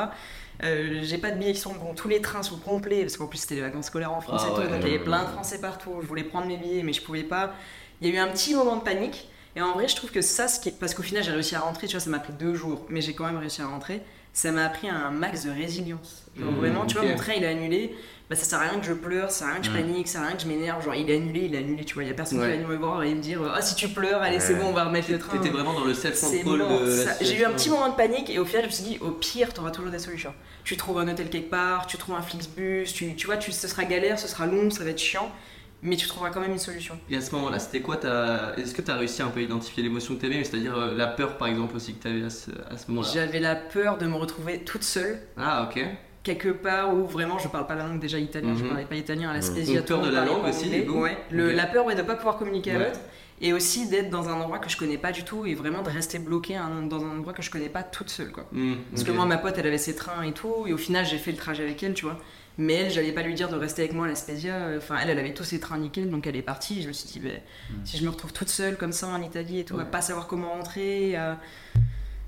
Euh, 0.64 1.00
j'ai 1.04 1.18
pas 1.18 1.32
de 1.32 1.38
billets 1.38 1.54
qui 1.54 1.60
sont 1.60 1.74
bons, 1.74 1.94
tous 1.94 2.08
les 2.10 2.20
trains 2.22 2.44
sont 2.44 2.58
complets 2.58 3.02
parce 3.02 3.16
qu'en 3.16 3.28
plus, 3.28 3.38
c'était 3.38 3.56
les 3.56 3.62
vacances 3.62 3.86
scolaires 3.86 4.12
en 4.12 4.20
France 4.22 4.42
Ah 4.44 4.50
et 4.50 4.56
tout, 4.56 4.62
ouais. 4.62 4.68
donc 4.68 4.80
il 4.82 4.92
y 4.92 4.96
avait 4.96 5.04
plein 5.04 5.24
de 5.24 5.30
Français 5.30 5.62
partout. 5.62 5.92
Je 6.02 6.08
voulais 6.08 6.24
prendre 6.24 6.48
mes 6.48 6.58
billets, 6.58 6.84
mais 6.84 6.94
je 6.94 7.02
pouvais 7.02 7.24
pas. 7.24 7.54
Il 8.02 8.10
y 8.10 8.12
a 8.12 8.16
eu 8.16 8.18
un 8.20 8.28
petit 8.28 8.56
moment 8.56 8.76
de 8.76 8.82
panique. 8.82 9.30
Et 9.56 9.62
en 9.62 9.72
vrai, 9.74 9.88
je 9.88 9.96
trouve 9.96 10.12
que 10.12 10.22
ça, 10.22 10.48
ce 10.48 10.60
qui 10.60 10.70
est- 10.70 10.80
parce 10.80 10.94
qu'au 10.94 11.02
final, 11.02 11.24
j'ai 11.24 11.32
réussi 11.32 11.56
à 11.56 11.62
rentrer, 11.62 11.88
tu 11.88 11.94
vois, 11.94 12.00
ça 12.00 12.10
m'a 12.12 12.20
pris 12.20 12.34
deux 12.34 12.54
jours, 12.54 12.86
mais 12.90 13.02
j'ai 13.02 13.14
quand 13.16 13.26
même 13.26 13.38
réussi 13.38 13.62
à 13.62 13.68
rentrer. 13.68 14.02
Ça 14.38 14.52
m'a 14.52 14.66
appris 14.66 14.88
un 14.88 15.10
max 15.10 15.46
de 15.46 15.50
résilience. 15.50 16.22
Genre, 16.40 16.52
Mmh, 16.52 16.56
vraiment, 16.58 16.86
tu 16.86 16.96
vois, 16.96 17.08
mon 17.08 17.16
train, 17.16 17.34
il 17.36 17.44
est 17.44 17.48
annulé 17.48 17.96
bah 18.30 18.36
ça 18.36 18.44
sert 18.44 18.60
à 18.60 18.64
rien 18.70 18.80
que 18.80 18.86
je 18.86 18.92
pleure, 18.94 19.32
ça 19.32 19.40
sert 19.40 19.48
à 19.48 19.52
rien 19.54 19.60
que 19.62 19.66
je 19.68 19.72
Mm. 19.72 19.76
panique, 19.76 20.08
ça 20.08 20.14
sert 20.14 20.22
à 20.22 20.28
rien 20.28 20.36
que 20.36 20.42
je 20.44 20.48
m'énerve. 20.48 20.84
Genre, 20.84 20.94
il 20.94 21.10
est 21.10 21.16
annulé, 21.16 21.46
il 21.46 21.56
est 21.56 21.60
annulé, 21.60 21.86
tu 21.86 21.96
vois. 21.96 22.04
Il 22.04 22.08
y 22.08 22.12
a 22.12 22.14
personne 22.14 22.38
Ouais. 22.40 22.44
qui 22.44 22.50
va 22.52 22.56
venir 22.58 22.68
me 22.68 22.76
voir 22.76 23.02
et 23.02 23.16
me 23.16 23.20
dire 23.22 23.40
Ah, 23.56 23.62
si 23.64 23.74
tu 23.74 23.88
pleures, 23.88 24.22
allez, 24.22 24.40
c'est 24.40 24.54
bon, 24.56 24.68
on 24.68 24.74
va 24.74 24.84
remettre 24.84 25.10
le 25.10 25.18
train. 25.18 25.36
T'étais 25.38 25.50
vraiment 25.50 25.74
dans 25.74 25.86
le 25.86 25.94
self-control 25.96 26.60
de 26.60 27.06
J'ai 27.22 27.40
eu 27.40 27.46
un 27.46 27.52
petit 27.52 27.70
moment 27.72 27.90
de 27.90 27.96
panique 27.96 28.30
et 28.30 28.38
au 28.38 28.46
final, 28.46 28.64
je 28.64 28.68
me 28.68 28.74
suis 28.74 28.84
dit 28.84 28.98
Au 29.02 29.10
pire, 29.12 29.54
t'auras 29.56 29.72
toujours 29.72 29.90
des 29.92 29.98
solutions. 29.98 30.34
Tu 30.66 30.78
trouves 30.78 31.00
un 31.00 31.08
hôtel 31.08 31.30
quelque 31.32 31.50
part, 31.50 31.88
tu 31.88 31.98
trouves 31.98 32.16
un 32.16 32.22
Flixbus, 32.22 32.84
tu, 32.94 33.16
tu 33.16 33.26
vois, 33.26 33.38
tu, 33.38 33.52
ce 33.52 33.68
sera 33.68 33.86
galère, 33.86 34.20
ce 34.20 34.28
sera 34.28 34.46
long, 34.46 34.70
ça 34.70 34.84
va 34.84 34.90
être 34.92 35.00
chiant, 35.00 35.32
mais 35.82 35.96
tu 35.96 36.08
trouveras 36.08 36.30
quand 36.32 36.40
même 36.42 36.52
une 36.52 36.58
solution. 36.60 36.98
Et 37.10 37.16
à 37.18 37.22
ce 37.22 37.34
moment-là, 37.36 37.60
c'était 37.60 37.82
quoi 37.82 37.98
ta... 37.98 38.54
Est-ce 38.58 38.74
que 38.74 38.82
tu 38.82 38.92
as 38.92 38.96
réussi 38.96 39.22
un 39.22 39.28
peu 39.30 39.40
à 39.40 39.44
identifier 39.44 39.84
l'émotion 39.84 40.16
que 40.16 40.22
tu 40.22 40.26
avais, 40.26 40.44
c'est-à-dire 40.44 40.76
euh, 40.78 40.96
la 40.96 41.08
peur 41.08 41.38
par 41.38 41.48
exemple 41.48 41.76
aussi 41.76 41.94
que 41.94 42.02
tu 42.02 42.08
avais 42.08 42.24
à 42.24 42.30
ce, 42.30 42.52
à 42.70 42.78
ce 42.78 42.90
moment-là? 42.90 43.10
J'avais 43.14 43.40
la 43.40 43.56
peur 43.56 43.98
de 43.98 44.06
me 44.08 44.16
retrouver 44.16 44.60
toute 44.60 44.84
seule. 44.84 45.20
Ah 45.38 45.70
ok. 45.70 45.84
quelque 46.24 46.50
part 46.50 46.94
où 46.94 47.06
vraiment 47.06 47.40
je 47.40 47.48
parle 47.48 47.66
pas 47.68 47.76
la 47.76 47.88
langue 47.88 48.02
déjà 48.02 48.20
italien, 48.20 48.54
je 48.58 48.64
Mhm. 48.64 48.70
parlais 48.70 48.84
pas 48.86 48.96
italien 48.96 49.30
à 49.30 49.34
la 49.34 49.40
Mhm. 49.40 49.46
Spezia. 49.46 49.78
Donc, 49.80 49.88
peur 49.88 50.02
de 50.02 50.10
la 50.10 50.26
langue 50.26 50.44
aussi, 50.46 50.70
du 50.70 50.86
coup 50.86 51.00
Ouais. 51.04 51.18
Le-. 51.32 51.54
La 51.54 51.68
peur 51.68 51.86
ouais, 51.86 51.96
de 51.96 52.02
pas 52.02 52.16
pouvoir 52.16 52.38
communiquer 52.38 52.72
à 52.72 52.78
Ouais. 52.80 52.86
l'autre 52.88 53.00
et 53.40 53.54
aussi 53.54 53.88
d'être 53.88 54.10
dans 54.10 54.28
un 54.28 54.34
endroit 54.34 54.60
que 54.60 54.70
je 54.70 54.76
connais 54.76 54.98
pas 54.98 55.14
du 55.14 55.24
tout 55.24 55.46
et 55.46 55.56
vraiment 55.56 55.84
de 55.84 55.90
rester 55.90 56.20
bloqué 56.20 56.56
dans 56.90 57.02
un 57.06 57.12
endroit 57.12 57.32
que 57.32 57.42
je 57.42 57.50
connais 57.50 57.70
pas 57.70 57.82
toute 57.84 58.10
seule 58.10 58.32
quoi. 58.34 58.46
Hmm, 58.52 58.74
Parce 58.92 59.06
que 59.06 59.12
moi 59.14 59.26
ma 59.26 59.38
pote 59.38 59.54
elle 59.58 59.68
avait 59.68 59.78
ses 59.78 59.96
trains 59.96 60.22
et 60.24 60.34
tout 60.34 60.66
et 60.68 60.74
au 60.74 60.78
final 60.78 61.06
j'ai 61.06 61.18
fait 61.18 61.32
le 61.32 61.38
trajet 61.38 61.64
avec 61.64 61.82
elle 61.82 61.94
tu 61.94 62.04
vois. 62.04 62.18
Mais 62.60 62.74
elle 62.74 62.92
j'allais 62.92 63.12
pas 63.12 63.22
lui 63.22 63.36
dire 63.36 63.50
de 63.50 63.56
rester 63.56 63.84
avec 63.84 63.94
moi 63.94 64.06
à 64.06 64.10
la 64.10 64.16
Spezia, 64.16 64.70
enfin 64.78 64.98
elle 65.02 65.10
elle 65.12 65.20
avait 65.20 65.34
tous 65.34 65.44
ses 65.44 65.60
trains 65.60 65.78
nickel 65.78 66.10
donc 66.10 66.26
elle 66.26 66.36
est 66.36 66.42
partie. 66.42 66.82
Je 66.82 66.88
me 66.88 66.94
suis 66.94 67.08
dit 67.08 67.20
ben, 67.20 67.40
si 67.86 67.98
je 67.98 68.04
me 68.04 68.10
retrouve 68.10 68.34
toute 68.34 68.50
seule 68.50 68.78
comme 68.78 68.92
ça 68.92 69.08
en 69.08 69.22
Italie 69.22 69.60
et 69.60 69.66
tout, 69.66 69.76
Ouais. 69.76 69.84
à 69.84 69.86
pas 69.86 70.02
savoir 70.02 70.26
comment 70.28 70.50
rentrer, 70.52 71.16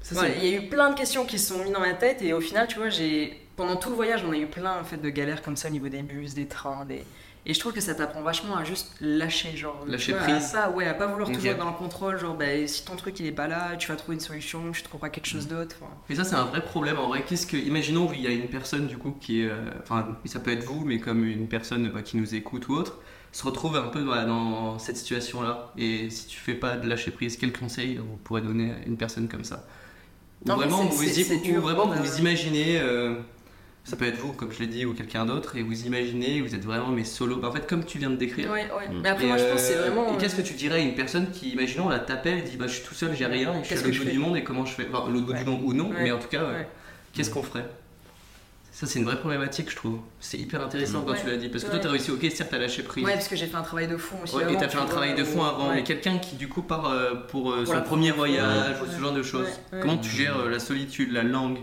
c'est- 0.02 0.16
il 0.42 0.46
y 0.50 0.54
a 0.54 0.58
eu 0.58 0.68
plein 0.70 0.90
de 0.92 0.96
questions 0.96 1.26
qui 1.26 1.40
se 1.40 1.54
sont 1.54 1.64
mises 1.64 1.74
dans 1.74 1.80
ma 1.80 1.94
tête 1.94 2.22
et 2.22 2.34
au 2.34 2.42
final, 2.42 2.68
tu 2.68 2.78
vois, 2.78 2.90
j'ai 2.90 3.42
pendant 3.56 3.76
tout 3.76 3.90
le 3.90 3.96
voyage, 3.96 4.24
on 4.26 4.32
a 4.32 4.38
eu 4.38 4.46
plein 4.48 4.80
en 4.80 4.84
fait 4.84 4.98
de 4.98 5.10
galères 5.10 5.42
comme 5.42 5.58
ça 5.58 5.68
au 5.68 5.72
niveau 5.72 5.90
des 5.90 6.02
bus, 6.02 6.34
des 6.34 6.46
trains, 6.48 6.86
des 6.86 7.04
et 7.50 7.54
je 7.56 7.60
trouve 7.60 7.74
que 7.74 7.82
ça 7.82 7.96
t'apprend 7.96 8.22
vachement 8.22 8.56
à 8.56 8.64
juste 8.64 8.92
lâcher, 9.02 9.58
genre 9.58 9.84
Lâcher 9.88 10.12
vois, 10.12 10.22
prise. 10.22 10.54
à 10.54 10.68
pas, 10.68 10.70
ouais, 10.70 10.86
à 10.86 10.94
pas 10.94 11.08
vouloir 11.08 11.32
toujours 11.32 11.50
être 11.50 11.58
dans 11.58 11.72
le 11.72 11.76
contrôle, 11.76 12.20
genre 12.20 12.36
bah, 12.36 12.46
si 12.68 12.86
ton 12.86 12.96
truc 12.96 13.20
il 13.20 13.26
est 13.26 13.32
pas 13.32 13.48
là, 13.48 13.76
tu 13.76 13.88
vas 13.88 13.96
trouver 13.96 14.14
une 14.14 14.22
solution, 14.22 14.72
tu 14.72 14.84
trouveras 14.84 15.10
quelque 15.10 15.26
chose 15.26 15.48
d'autre. 15.48 15.78
enfin. 15.82 15.92
Mais 16.10 16.16
ça, 16.16 16.24
c'est 16.26 16.36
un 16.36 16.46
vrai 16.46 16.64
problème 16.64 17.00
en 17.00 17.08
vrai. 17.08 17.26
Qu'est-ce 17.28 17.48
que, 17.48 17.58
imaginons, 17.58 18.08
il 18.14 18.22
y 18.22 18.28
a 18.28 18.30
une 18.30 18.50
personne 18.50 18.86
du 18.86 19.00
coup 19.00 19.16
qui 19.20 19.42
est, 19.42 19.50
euh, 19.50 19.58
enfin, 19.82 20.16
ça 20.26 20.40
peut 20.40 20.52
être 20.52 20.64
vous, 20.64 20.86
mais 20.86 21.00
comme 21.00 21.26
une 21.26 21.48
personne 21.48 21.90
bah, 21.90 22.04
qui 22.04 22.18
nous 22.18 22.36
écoute 22.36 22.68
ou 22.68 22.76
autre, 22.76 23.00
se 23.32 23.44
retrouve 23.44 23.78
un 23.78 23.88
peu 23.88 24.04
voilà, 24.04 24.26
dans 24.26 24.78
cette 24.78 24.98
situation-là. 24.98 25.74
Et 25.76 26.12
si 26.12 26.28
tu 26.28 26.38
fais 26.38 26.54
pas 26.54 26.78
de 26.78 26.88
lâcher 26.88 27.10
prise, 27.10 27.36
quel 27.36 27.52
conseil 27.52 27.98
vous 27.98 28.18
pourrez 28.24 28.42
donner 28.42 28.74
à 28.74 28.86
une 28.86 28.98
personne 28.98 29.28
comme 29.28 29.44
ça? 29.44 29.66
Ou 30.46 30.52
En 30.52 30.60
fait, 30.60 30.68
vraiment, 30.68 30.84
vous, 30.84 31.04
ou 31.04 31.62
vraiment 31.62 31.88
vous 31.88 32.20
imaginez, 32.20 32.80
euh, 32.80 33.16
ça 33.90 33.98
peut 33.98 34.06
être 34.06 34.18
vous, 34.18 34.34
comme 34.34 34.52
je 34.52 34.60
l'ai 34.60 34.68
dit, 34.68 34.86
ou 34.86 34.94
quelqu'un 34.94 35.26
d'autre, 35.26 35.56
et 35.56 35.64
vous 35.64 35.86
imaginez, 35.86 36.42
vous 36.42 36.54
êtes 36.54 36.64
vraiment 36.64 36.90
mais 36.90 37.04
solo. 37.04 37.38
Bah, 37.38 37.48
en 37.48 37.52
fait, 37.52 37.66
comme 37.68 37.84
tu 37.84 37.98
viens 37.98 38.12
de 38.12 38.16
décrire. 38.16 38.52
Ouais, 38.52 38.68
ouais. 38.78 38.88
Mm. 38.94 39.02
Mais 39.02 39.10
après, 39.10 39.24
Et, 39.26 39.28
moi, 39.28 39.38
je 39.38 39.44
pense 39.46 39.54
que 39.56 39.60
c'est 39.60 39.76
euh, 39.78 39.90
vraiment. 39.90 40.14
et 40.14 40.18
qu'est-ce 40.18 40.36
que 40.36 40.42
tu 40.42 40.54
dirais 40.54 40.76
à 40.76 40.84
une 40.84 40.94
personne 40.94 41.32
qui, 41.32 41.50
imaginons, 41.50 41.90
là, 41.90 41.98
t'appelle 42.00 42.38
et 42.38 42.42
dit 42.44 42.56
bah, 42.56 42.68
Je 42.68 42.74
suis 42.76 42.84
tout 42.84 42.94
seul, 42.94 43.16
j'ai 43.16 43.26
rien, 43.26 43.54
et 43.56 43.64
je 43.64 43.68
suis 43.74 43.78
à 43.78 43.82
l'autre 43.88 43.98
bout 43.98 44.12
du 44.12 44.20
monde, 44.20 44.38
et 44.38 44.44
comment 44.44 44.66
je 44.66 44.74
fais? 44.74 44.88
Enfin, 44.94 45.10
l'autre 45.10 45.26
bout 45.26 45.34
du 45.34 45.44
monde 45.46 45.62
ou 45.64 45.74
non, 45.74 45.90
mais 45.90 46.12
en 46.12 46.20
tout 46.20 46.28
cas. 46.28 46.44
Ouais. 46.44 46.68
qu'est-ce 47.14 47.32
qu'on 47.32 47.42
ferait? 47.44 47.66
Ça, 48.72 48.86
c'est 48.88 49.00
une 49.00 49.06
vraie 49.06 49.20
problématique, 49.20 49.70
je 49.72 49.76
trouve. 49.76 50.00
C'est 50.22 50.38
hyper 50.38 50.62
intéressant 50.62 51.02
quand 51.02 51.12
Ouais. 51.12 51.20
tu 51.22 51.28
l'as 51.28 51.36
dit, 51.36 51.50
parce 51.50 51.64
que 51.66 51.70
toi, 51.70 51.80
Ouais. 51.80 51.84
t'as 51.84 51.90
réussi, 51.90 52.12
ok, 52.12 52.26
certes, 52.32 52.54
à 52.54 52.60
lâcher 52.60 52.84
prise. 52.84 53.04
Ouais, 53.04 53.14
parce 53.14 53.28
que 53.28 53.36
j'ai 53.36 53.48
fait 53.48 53.58
un 53.58 53.62
travail 53.62 53.88
de 53.90 53.98
fond 53.98 54.16
aussi. 54.24 54.36
Ouais, 54.36 54.54
et 54.54 54.58
t'as 54.58 54.70
fait 54.70 54.78
un 54.78 54.86
travail 54.86 55.16
de 55.16 55.24
fond 55.26 55.44
avant, 55.44 55.74
mais 55.74 55.84
quelqu'un 55.84 56.18
qui 56.20 56.36
du 56.38 56.48
coup 56.48 56.62
part 56.62 56.86
euh, 56.90 57.16
pour, 57.28 57.52
euh, 57.52 57.64
Pour 57.66 57.74
son 57.74 57.82
premier 57.82 58.12
voyage 58.12 58.78
ou 58.82 58.86
ce 58.90 59.02
genre 59.02 59.12
de 59.12 59.24
choses. 59.24 59.48
Comment 59.82 59.98
tu 59.98 60.10
gères 60.10 60.38
euh, 60.40 60.50
la 60.50 60.60
solitude, 60.60 61.12
la 61.12 61.24
langue? 61.24 61.58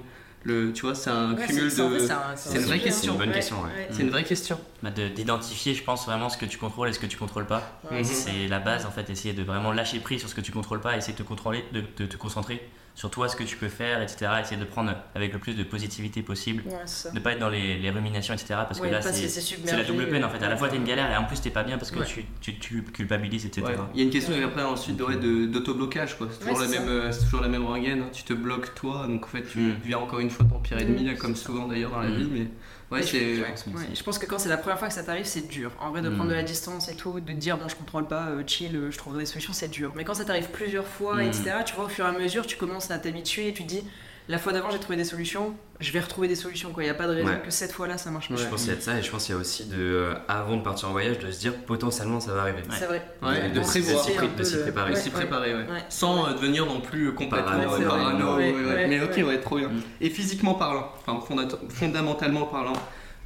Le, 0.47 0.73
Tu 0.73 0.83
vois, 0.83 0.95
c'est 0.95 1.11
un 1.11 1.35
Ouais, 1.35 1.45
cumul 1.47 1.65
de. 1.65 1.69
c'est 1.71 1.81
un- 1.83 2.37
c'est 2.37 2.57
un 2.57 2.61
une 2.61 2.67
vraie 2.67 2.79
question. 2.79 3.03
C'est 3.03 3.13
une 3.13 3.19
bonne 3.19 3.29
Ouais, 3.29 3.35
question, 3.35 3.63
ouais. 3.63 3.89
C'est 3.91 4.03
une 4.03 4.11
vraie 4.11 4.25
question. 4.25 4.61
Bah, 4.83 4.91
de- 4.91 5.09
D'identifier, 5.09 5.75
je 5.75 5.83
pense, 5.83 6.07
vraiment 6.07 6.29
ce 6.29 6.37
que 6.39 6.47
tu 6.47 6.57
contrôles 6.59 6.89
et 6.89 6.93
ce 6.93 6.99
que 7.01 7.07
tu 7.07 7.17
contrôles 7.17 7.47
pas. 7.47 7.81
Ouais. 7.91 8.05
C'est 8.05 8.47
la 8.49 8.59
base 8.61 8.87
en 8.87 8.91
fait, 8.91 9.11
essayer 9.11 9.35
de 9.35 9.43
vraiment 9.43 9.73
lâcher 9.73 9.99
prise 9.99 10.21
sur 10.21 10.29
ce 10.29 10.35
que 10.35 10.41
tu 10.41 10.53
contrôles 10.53 10.81
pas, 10.81 10.97
essayer 10.97 11.15
de 11.15 11.19
te 11.19 11.25
contrôler, 11.27 11.65
de, 11.73 11.83
de 11.99 12.07
te 12.07 12.17
concentrer 12.17 12.67
sur 12.97 13.11
toi, 13.11 13.29
ce 13.29 13.37
que 13.37 13.45
tu 13.45 13.57
peux 13.57 13.69
faire, 13.69 14.01
etc. 14.03 14.27
Essayer 14.41 14.57
de 14.59 14.65
prendre 14.65 14.93
avec 15.15 15.33
le 15.35 15.39
plus 15.39 15.55
de 15.55 15.63
positivité 15.63 16.23
possible, 16.23 16.65
ça. 16.87 17.13
ne 17.13 17.21
pas 17.21 17.33
être 17.33 17.39
dans 17.39 17.51
les, 17.51 17.77
les 17.79 17.91
ruminations, 17.91 18.33
etc. 18.33 18.55
Parce 18.67 18.81
que 18.81 18.85
Ouais, 18.87 18.91
là, 18.91 19.01
que 19.01 19.13
c'est 19.13 19.77
la 19.77 19.85
double 19.85 20.09
peine 20.09 20.25
en 20.25 20.31
fait. 20.31 20.43
À 20.43 20.49
la 20.49 20.57
fois, 20.57 20.69
t'es 20.71 20.77
une 20.77 20.85
galère 20.85 21.11
et 21.13 21.17
en 21.17 21.25
plus, 21.25 21.41
t'es 21.41 21.51
pas 21.51 21.63
bien 21.63 21.77
parce 21.77 21.91
que 21.91 21.99
Ouais. 22.01 22.07
tu, 22.07 22.25
tu, 22.41 22.59
tu 22.59 22.83
culpabilises, 22.83 23.45
etc. 23.45 23.67
Ouais. 23.67 23.75
Il 23.95 23.99
y 24.01 24.03
a 24.03 24.05
une 24.07 24.11
question 24.11 24.35
et 24.35 24.43
après 24.43 24.63
ensuite 24.63 24.97
d'autoblocage 24.97 26.17
quoi. 26.17 26.29
C'est 26.31 26.39
toujours, 26.41 26.59
Ouais, 26.59 26.65
la 26.69 26.81
même, 26.81 27.13
c'est 27.13 27.25
toujours 27.25 27.41
la 27.43 27.49
même 27.49 27.65
rengaine. 27.67 28.01
hein. 28.03 28.09
Tu 28.13 28.23
te 28.25 28.33
bloques 28.33 28.75
toi, 28.75 29.07
donc 29.07 29.25
en 29.25 29.29
fait 29.29 29.43
tu 29.43 29.59
Mm. 29.59 29.75
deviens 29.83 29.99
encore 29.99 30.21
une 30.21 30.31
fois 30.31 30.47
ton 30.47 30.59
pire 30.59 30.79
ennemi, 30.79 31.03
Mm. 31.03 31.07
là, 31.07 31.15
comme 31.15 31.37
souvent 31.37 31.67
d'ailleurs 31.69 31.91
dans 31.91 32.01
la 32.01 32.09
Mm. 32.09 32.17
vie. 32.17 32.29
Mais 32.33 32.47
ouais, 32.91 33.03
je, 33.03 33.17
ouais, 33.17 33.41
ouais. 33.75 33.85
Je 33.95 34.03
pense 34.03 34.19
que 34.19 34.27
quand 34.27 34.39
c'est 34.39 34.49
la 34.49 34.57
première 34.57 34.79
fois 34.79 34.89
que 34.89 34.95
ça 34.95 35.03
t'arrive, 35.03 35.25
c'est 35.25 35.49
dur. 35.49 35.73
En 35.81 35.91
vrai, 35.91 36.03
de 36.03 36.09
prendre 36.11 36.31
de 36.31 36.35
la 36.35 36.43
distance 36.43 36.89
et 36.89 36.97
tout, 36.97 37.19
de 37.21 37.27
te 37.27 37.33
dire 37.33 37.59
bon, 37.59 37.69
je 37.69 37.75
contrôle 37.77 38.07
pas, 38.07 38.27
euh, 38.29 38.43
chill, 38.47 38.75
euh, 38.77 38.91
je 38.91 38.99
trouverai 38.99 39.21
des 39.21 39.27
solutions, 39.27 39.53
c'est 39.53 39.69
dur. 39.69 39.93
Mais 39.97 40.05
quand 40.05 40.15
ça 40.15 40.25
t'arrive 40.25 40.51
plusieurs 40.51 40.87
fois, 40.87 41.17
Mm. 41.17 41.21
etc., 41.29 41.43
tu 41.65 41.75
vois, 41.75 41.85
au 41.87 41.89
fur 41.89 42.05
et 42.05 42.09
à 42.09 42.13
mesure, 42.13 42.47
tu 42.47 42.57
commences 42.57 42.91
à 42.91 42.99
t'habituer 42.99 43.49
et 43.49 43.53
tu 43.53 43.63
te 43.65 43.69
dis 43.69 43.83
la 44.29 44.39
fois 44.39 44.53
d'avant 44.53 44.71
j'ai 44.71 44.79
trouvé 44.79 44.97
des 44.97 45.05
solutions, 45.05 45.55
je 45.81 45.93
vais 45.93 46.01
retrouver 46.01 46.27
des 46.29 46.35
solutions. 46.35 46.73
Il 46.79 46.83
n'y 46.83 46.89
a 46.89 46.95
pas 46.95 47.07
de 47.07 47.15
raison 47.15 47.29
Ouais. 47.29 47.43
que 47.45 47.51
cette 47.51 47.73
fois-là 47.73 47.97
ça 47.99 48.11
marche 48.11 48.29
pas. 48.29 48.37
Je 48.37 48.47
pense 48.47 48.63
qu'il 48.63 48.71
y 48.71 48.73
a 48.73 48.77
de 48.77 48.81
ça 48.81 48.99
et 48.99 49.03
je 49.03 49.11
pense 49.11 49.25
qu'il 49.27 49.35
y 49.35 49.39
a 49.39 49.41
aussi 49.41 49.67
de, 49.67 49.77
euh, 49.79 50.15
avant 50.29 50.57
de 50.57 50.63
partir 50.63 50.89
en 50.89 50.93
voyage, 50.93 51.19
de 51.19 51.31
se 51.31 51.39
dire 51.41 51.55
potentiellement 51.55 52.19
ça 52.21 52.33
va 52.33 52.43
arriver. 52.43 52.63
C'est 52.71 52.87
vrai. 52.87 53.07
Ouais, 53.23 53.51
de 53.51 53.59
de 53.61 53.63
s'y- 53.63 53.81
prévoir. 53.83 54.07
de 54.07 54.13
préparer. 54.13 54.91
de 54.91 54.95
Ouais, 54.97 55.01
s'y 55.01 55.11
préparer, 55.11 55.55
ouais. 55.55 55.61
Ouais. 55.71 55.85
Sans 55.89 56.27
euh, 56.29 56.33
devenir 56.35 56.67
non 56.67 56.81
plus 56.81 57.13
complètement 57.15 57.53
Parano, 57.53 57.73
euh, 57.73 57.79
ouais, 57.79 57.85
parano, 57.85 58.37
ouais, 58.37 58.53
ouais, 58.53 58.61
ouais. 58.65 58.75
ouais, 58.75 58.87
Mais 58.89 59.01
ok, 59.01 59.15
ouais. 59.27 59.41
trop 59.41 59.59
bien. 59.59 59.69
Mm. 59.69 59.81
Et 60.01 60.11
physiquement 60.11 60.55
parlant, 60.55 60.91
enfin 61.07 61.21
fonda- 61.27 61.59
fondamentalement 61.69 62.47
parlant, 62.47 62.73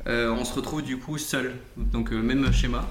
euh, 0.07 0.31
on 0.31 0.45
se 0.45 0.55
retrouve 0.55 0.83
du 0.83 0.99
coup 0.99 1.19
seul. 1.19 1.55
Donc 1.77 2.13
euh, 2.13 2.21
même 2.21 2.53
schéma. 2.53 2.85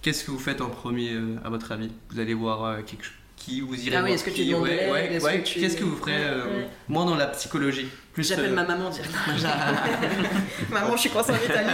Qu'est-ce 0.00 0.24
que 0.24 0.32
vous 0.32 0.38
faites 0.38 0.60
en 0.60 0.68
premier 0.68 1.12
euh, 1.12 1.36
à 1.44 1.48
votre 1.50 1.70
avis? 1.70 1.92
Vous 2.10 2.18
allez 2.18 2.34
voir 2.34 2.64
euh, 2.64 2.76
quelque 2.84 3.04
chose 3.04 3.12
qui 3.44 3.60
vous 3.60 3.74
irez 3.86 3.96
Ah 3.96 4.02
oui, 4.04 4.12
est-ce 4.12 4.24
que 4.24 4.30
tu 4.30 4.42
ouais, 4.54 4.90
ouais, 4.90 5.42
que 5.42 5.60
Qu'est-ce 5.60 5.76
que 5.76 5.84
vous 5.84 5.96
ferez 5.96 6.12
euh. 6.16 6.64
Moi 6.88 7.04
dans 7.04 7.16
la 7.16 7.26
psychologie. 7.26 7.88
Plus, 8.12 8.28
J'appelle 8.28 8.52
euh, 8.52 8.54
ma 8.54 8.64
maman 8.64 8.90
dire 8.90 9.04
Maman, 10.70 10.92
je 10.96 11.00
suis 11.00 11.10
coincée 11.14 11.32
en 11.32 11.36
Italie, 11.36 11.68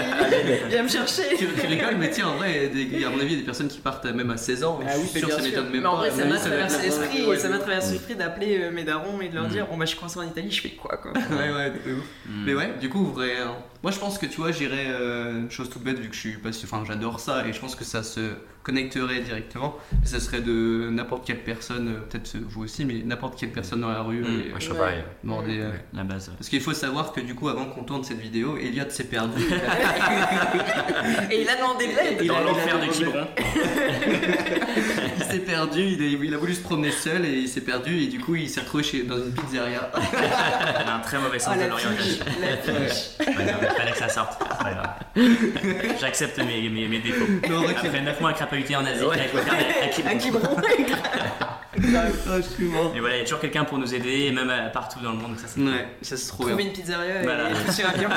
viens 0.69 0.83
me 0.83 0.89
chercher. 0.89 1.23
Tu, 1.37 1.47
tu 1.47 1.67
rigoles, 1.67 1.97
mais 1.99 2.11
tiens, 2.11 2.29
en 2.29 2.37
vrai, 2.37 2.69
des- 2.69 3.05
à 3.05 3.11
mon 3.11 3.17
avis, 3.19 3.27
il 3.27 3.33
y 3.33 3.37
a 3.37 3.39
des 3.41 3.45
personnes 3.45 3.69
qui 3.69 3.81
partent 3.81 4.05
même 4.07 4.31
à 4.31 4.37
16 4.37 4.63
ans. 4.65 4.79
Ah 4.83 4.91
je 4.95 5.07
suis 5.07 5.11
mais 5.15 5.19
sûr 5.21 5.29
que 5.29 5.35
ça 5.35 5.43
m'étonne 5.43 5.71
même 5.71 5.81
Mais 5.83 5.87
en 5.89 5.97
vrai, 5.97 6.11
ça 6.11 6.25
m'a 6.25 6.37
traversé 6.37 6.83
l'esprit, 6.83 7.27
Ouais, 7.27 7.37
ça 7.39 7.49
m'a 7.49 7.59
traversé 7.59 7.93
l'esprit 7.93 8.15
d'appeler 8.15 8.59
euh, 8.63 8.71
mes 8.71 8.85
darons 8.85 9.21
et 9.21 9.29
de 9.29 9.35
leur 9.35 9.47
Mm. 9.49 9.51
dire 9.51 9.67
bon 9.67 9.77
bah 9.77 9.85
je 9.85 9.91
suis 9.91 9.99
coincé 9.99 10.19
en 10.19 10.23
Italie, 10.23 10.51
je 10.51 10.61
fais 10.61 10.71
quoi 10.71 10.97
quoi. 10.99 11.13
Ouais, 11.31 11.53
ouais, 11.53 11.71
de 11.71 11.95
ouf. 11.95 12.05
Mm. 12.27 12.45
Mais 12.45 12.55
ouais, 12.55 12.75
du 12.81 12.89
coup, 12.89 13.05
vous 13.05 13.15
verrez, 13.15 13.39
hein. 13.39 13.57
Moi, 13.83 13.93
je 13.93 13.99
pense 13.99 14.19
que 14.19 14.27
tu 14.27 14.37
vois, 14.41 14.51
j'irais 14.53 14.87
euh, 14.89 15.39
une 15.39 15.51
chose 15.51 15.71
toute 15.71 15.83
bête 15.85 15.99
vu 15.99 16.09
que 16.09 16.15
je 16.15 16.21
suis 16.21 16.37
pas. 16.37 16.49
Enfin, 16.51 16.83
j'adore 16.87 17.21
ça 17.21 17.47
et 17.47 17.53
je 17.53 17.61
pense 17.61 17.75
que 17.77 17.85
ça 17.85 18.03
se 18.03 18.21
connecterait 18.65 19.21
directement. 19.21 19.77
Et 20.03 20.07
ça 20.07 20.19
serait 20.21 20.41
de 20.41 20.89
n'importe 20.91 21.25
quelle 21.27 21.43
personne, 21.45 21.95
peut-être 22.11 22.37
vous 22.49 22.65
aussi, 22.65 22.85
mais 22.85 23.03
n'importe 23.05 23.39
quelle 23.39 23.53
personne 23.53 23.81
dans 23.81 23.91
la 23.91 24.03
rue. 24.03 24.21
Mm. 24.23 24.41
et 24.57 24.61
je 24.61 24.73
pareil. 24.73 25.03
demander, 25.25 25.61
Ouais. 25.61 25.85
La 25.95 26.03
base. 26.05 26.28
Parce 26.37 26.49
qu'il 26.49 26.61
faut 26.61 26.75
savoir 26.75 27.13
que 27.13 27.21
du 27.21 27.35
coup, 27.35 27.49
avant 27.49 27.67
qu'on 27.67 27.83
tourne 27.83 28.05
cette 28.05 28.21
vidéo, 28.21 28.57
Elliot 28.59 28.85
s'est 28.91 29.05
perdu. 29.05 29.43
Et 31.31 31.43
il 31.43 31.49
a 31.49 31.57
demandé 31.57 31.87
de 31.87 31.93
l'aide. 31.97 32.19
Il 32.21 32.29
Dans 32.29 32.35
il 32.35 32.41
a 32.41 32.45
l'enfer 32.45 32.79
de 32.81 32.87
Quiberon. 32.87 33.27
il 35.19 35.25
s'est 35.25 35.39
perdu, 35.41 35.83
il 35.83 36.03
a, 36.03 36.25
il 36.25 36.35
a 36.35 36.39
voulu 36.39 36.55
se 36.55 36.61
promener 36.61 36.91
seul 36.91 37.25
et 37.25 37.33
il 37.33 37.49
s'est 37.49 37.61
perdu 37.61 38.03
et 38.03 38.07
du 38.07 38.19
coup, 38.19 38.37
il 38.37 38.49
s'est 38.49 38.61
retrouvé 38.61 38.83
chez, 38.83 39.03
dans 39.03 39.17
une 39.17 39.33
pizzeria. 39.33 39.91
Elle 40.81 40.89
a 40.89 40.97
un 40.97 41.01
très 41.01 41.19
mauvais 41.19 41.39
sens 41.39 41.55
Ah 41.57 41.65
de 41.65 41.69
l'orientation. 41.69 42.25
Ouais, 42.39 42.59
fallait 43.77 43.93
que 43.93 43.99
ça 43.99 44.09
sorte. 44.09 44.43
J'accepte 46.01 46.39
mes, 46.39 46.69
mes, 46.69 46.89
mes 46.89 47.01
défauts. 47.01 47.27
Non. 47.49 47.69
Après 47.69 48.01
9 48.01 48.21
mois 48.21 48.31
à 48.31 48.33
crapahuter 48.35 48.77
en 48.77 48.85
Asie, 48.85 49.03
il 49.03 49.41
faire 49.41 50.07
à 50.07 50.15
Quiberon. 50.15 50.57
Et 51.77 51.81
voilà, 53.01 53.17
il 53.17 53.19
y 53.19 53.21
a 53.21 53.25
toujours 53.25 53.41
quelqu'un 53.41 53.65
pour 53.65 53.79
nous 53.79 53.95
aider, 53.95 54.27
et 54.27 54.33
même 54.33 54.49
euh, 54.51 54.69
partout 54.71 55.01
dans 55.01 55.13
le 55.13 55.19
monde. 55.19 55.33
Donc 55.33 55.39
ça, 55.41 55.47
c'est 55.49 55.61
Ouais, 55.61 55.87
ça 56.03 56.17
c'est 56.17 56.29
trop 56.29 56.45
bien. 56.45 56.55
Trouver 56.55 56.65
une 56.69 56.73
pizzeria 56.73 57.23
Voilà. 57.23 57.51
et 57.51 57.83
avion. 57.85 58.09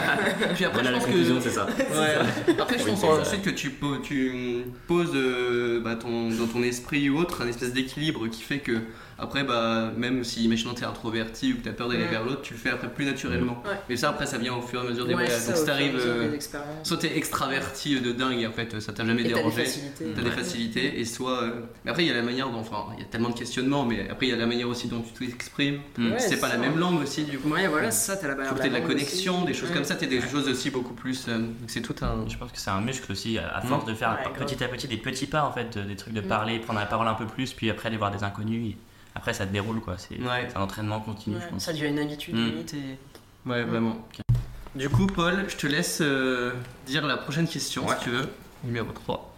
Puis 0.56 0.66
après, 0.66 0.82
Voilà 0.82 0.90
je 0.92 0.96
pense 0.96 1.06
conclusion, 1.06 1.36
que. 1.36 1.42
c'est 1.44 1.50
ça. 1.50 1.66
Ouais. 1.66 2.54
Après, 2.60 2.80
je 2.80 2.84
Oui, 2.86 2.92
pense 2.92 3.02
c'est 3.02 3.08
ça. 3.08 3.14
ensuite 3.22 3.42
que 3.42 3.50
tu, 3.50 3.70
po- 3.72 3.98
tu 3.98 4.64
poses 4.88 5.12
euh, 5.16 5.82
bah, 5.84 5.96
ton, 5.96 6.30
dans 6.30 6.48
ton 6.48 6.64
esprit 6.64 7.10
ou 7.10 7.18
autre 7.20 7.42
un 7.44 7.48
espèce 7.48 7.74
d'équilibre 7.74 8.28
qui 8.28 8.42
fait 8.42 8.60
que, 8.60 8.80
après, 9.22 9.44
bah, 9.44 9.92
même 9.96 10.24
si, 10.24 10.44
imaginons, 10.44 10.74
t'es 10.74 10.84
introverti 10.86 11.54
ou 11.54 11.58
que 11.58 11.64
t'as 11.64 11.72
peur 11.72 11.88
d'aller 11.88 12.04
Ouais. 12.04 12.10
vers 12.10 12.24
l'autre, 12.26 12.42
tu 12.42 12.54
le 12.54 12.60
fais 12.60 12.70
après 12.72 12.90
plus 12.90 13.06
naturellement. 13.06 13.62
Ouais. 13.66 13.72
Mais 13.90 13.96
ça, 13.96 14.10
après, 14.10 14.26
ça 14.26 14.38
vient 14.38 14.54
au 14.56 14.62
fur 14.62 14.84
et 14.84 14.88
à 14.88 14.90
mesure 14.90 15.06
des 15.06 15.14
Ouais, 15.14 15.26
voyages. 15.26 15.48
Donc, 15.48 15.56
si 15.58 15.66
t'arrives. 15.66 15.96
euh. 16.00 16.38
Soit 16.84 16.98
t'es 16.98 17.16
extraverti 17.18 18.00
de 18.02 18.12
dingue, 18.12 18.46
en 18.46 18.52
fait, 18.52 18.80
ça 18.80 18.92
t'a 18.94 19.06
jamais 19.06 19.22
Et 19.22 19.24
t'as 19.26 19.30
des 19.30 19.36
dérangé. 19.36 19.64
facilités. 19.66 20.06
T'as 20.16 20.22
des 20.22 20.30
Ouais. 20.30 20.36
facilités 20.36 21.00
et 21.00 21.06
soit. 21.06 21.44
euh, 21.44 21.52
Mais 21.86 21.92
après, 21.92 22.04
il 22.04 22.08
y 22.08 22.12
a 22.12 22.16
la 22.16 22.22
manière 22.24 22.50
dont. 22.50 22.60
Enfin, 22.60 22.86
il 22.98 23.00
y 23.02 23.04
a 23.04 23.08
tellement 23.10 23.30
de 23.30 23.38
questionnements, 23.38 23.86
mais 23.86 24.10
après, 24.10 24.28
il 24.28 24.30
y 24.30 24.34
a 24.34 24.38
la 24.38 24.46
manière 24.48 24.68
aussi 24.68 24.88
dont 24.88 25.02
tu 25.16 25.28
t'exprimes. 25.28 25.80
Mm. 25.98 26.12
Ouais, 26.14 26.20
c'est 26.20 26.40
pas 26.40 26.48
ça. 26.50 26.56
la 26.58 26.60
même 26.60 26.78
langue 26.78 27.02
aussi, 27.02 27.24
du 27.24 27.38
coup. 27.40 27.50
Ouais, 27.50 27.68
voilà, 27.68 27.92
c'est 27.92 28.12
ça, 28.14 28.18
t'as 28.18 28.28
la 28.36 28.44
Faut 28.46 28.56
que 28.56 28.62
t'aies 28.62 28.70
de 28.70 28.74
la 28.74 28.82
connexion, 28.82 29.38
aussi. 29.38 29.46
des 29.46 29.54
choses 29.54 29.70
Ouais. 29.70 29.76
comme 29.76 29.84
ça, 29.84 29.96
t'es 29.96 30.08
des 30.08 30.22
choses 30.22 30.48
aussi 30.48 30.70
beaucoup 30.72 30.94
plus. 30.94 31.26
euh, 31.28 31.40
c'est 31.68 31.82
tout 31.82 31.96
un. 32.02 32.28
Je 32.28 32.38
pense 32.38 32.52
que 32.52 32.58
c'est 32.60 32.70
un 32.72 32.82
muscle 32.82 33.12
aussi, 33.12 33.38
à 33.38 33.56
à 33.58 33.62
force 33.62 33.86
de 33.86 33.94
faire 33.94 34.18
petit 34.38 34.64
à 34.64 34.68
petit 34.68 34.88
des 34.88 34.98
petits 34.98 35.28
pas 35.28 35.44
en 35.44 35.52
fait, 35.52 35.78
de- 35.78 35.84
des 35.84 35.96
trucs 35.96 36.14
de 36.14 36.22
Mm. 36.22 36.28
parler, 36.28 36.60
prendre 36.60 36.80
la 36.80 36.86
parole 36.86 37.08
un 37.08 37.14
peu 37.14 37.26
plus, 37.26 37.54
puis 37.54 37.70
après 37.70 37.88
aller 37.88 37.98
voir 37.98 38.12
des 38.12 38.24
inconnus. 38.24 38.76
Après 39.16 39.34
ça 39.34 39.46
te 39.46 39.52
déroule 39.52 39.80
quoi. 39.82 39.98
C'est 39.98 40.20
Ouais. 40.20 40.48
c'est 40.50 40.58
un 40.58 40.62
entraînement 40.62 41.00
continu, 41.00 41.36
Ouais, 41.38 41.42
je 41.44 41.48
pense. 41.50 41.64
Ça 41.66 41.74
devient 41.74 41.88
une 41.88 42.00
habitude 42.00 42.36
Mm. 42.36 42.46
limite 42.46 42.74
et. 42.74 42.98
Ouais, 43.50 43.64
vraiment. 43.64 44.08
Du 44.76 44.88
coup, 44.90 45.06
Paul, 45.08 45.46
je 45.50 45.56
te 45.58 45.68
laisse 45.68 46.00
euh, 46.02 46.54
dire 46.86 47.06
la 47.06 47.18
prochaine 47.18 47.48
question 47.48 47.86
Ouais. 47.88 47.96
si 47.98 48.04
tu 48.06 48.10
veux. 48.12 48.30
Numéro 48.64 48.92
3. 48.92 49.36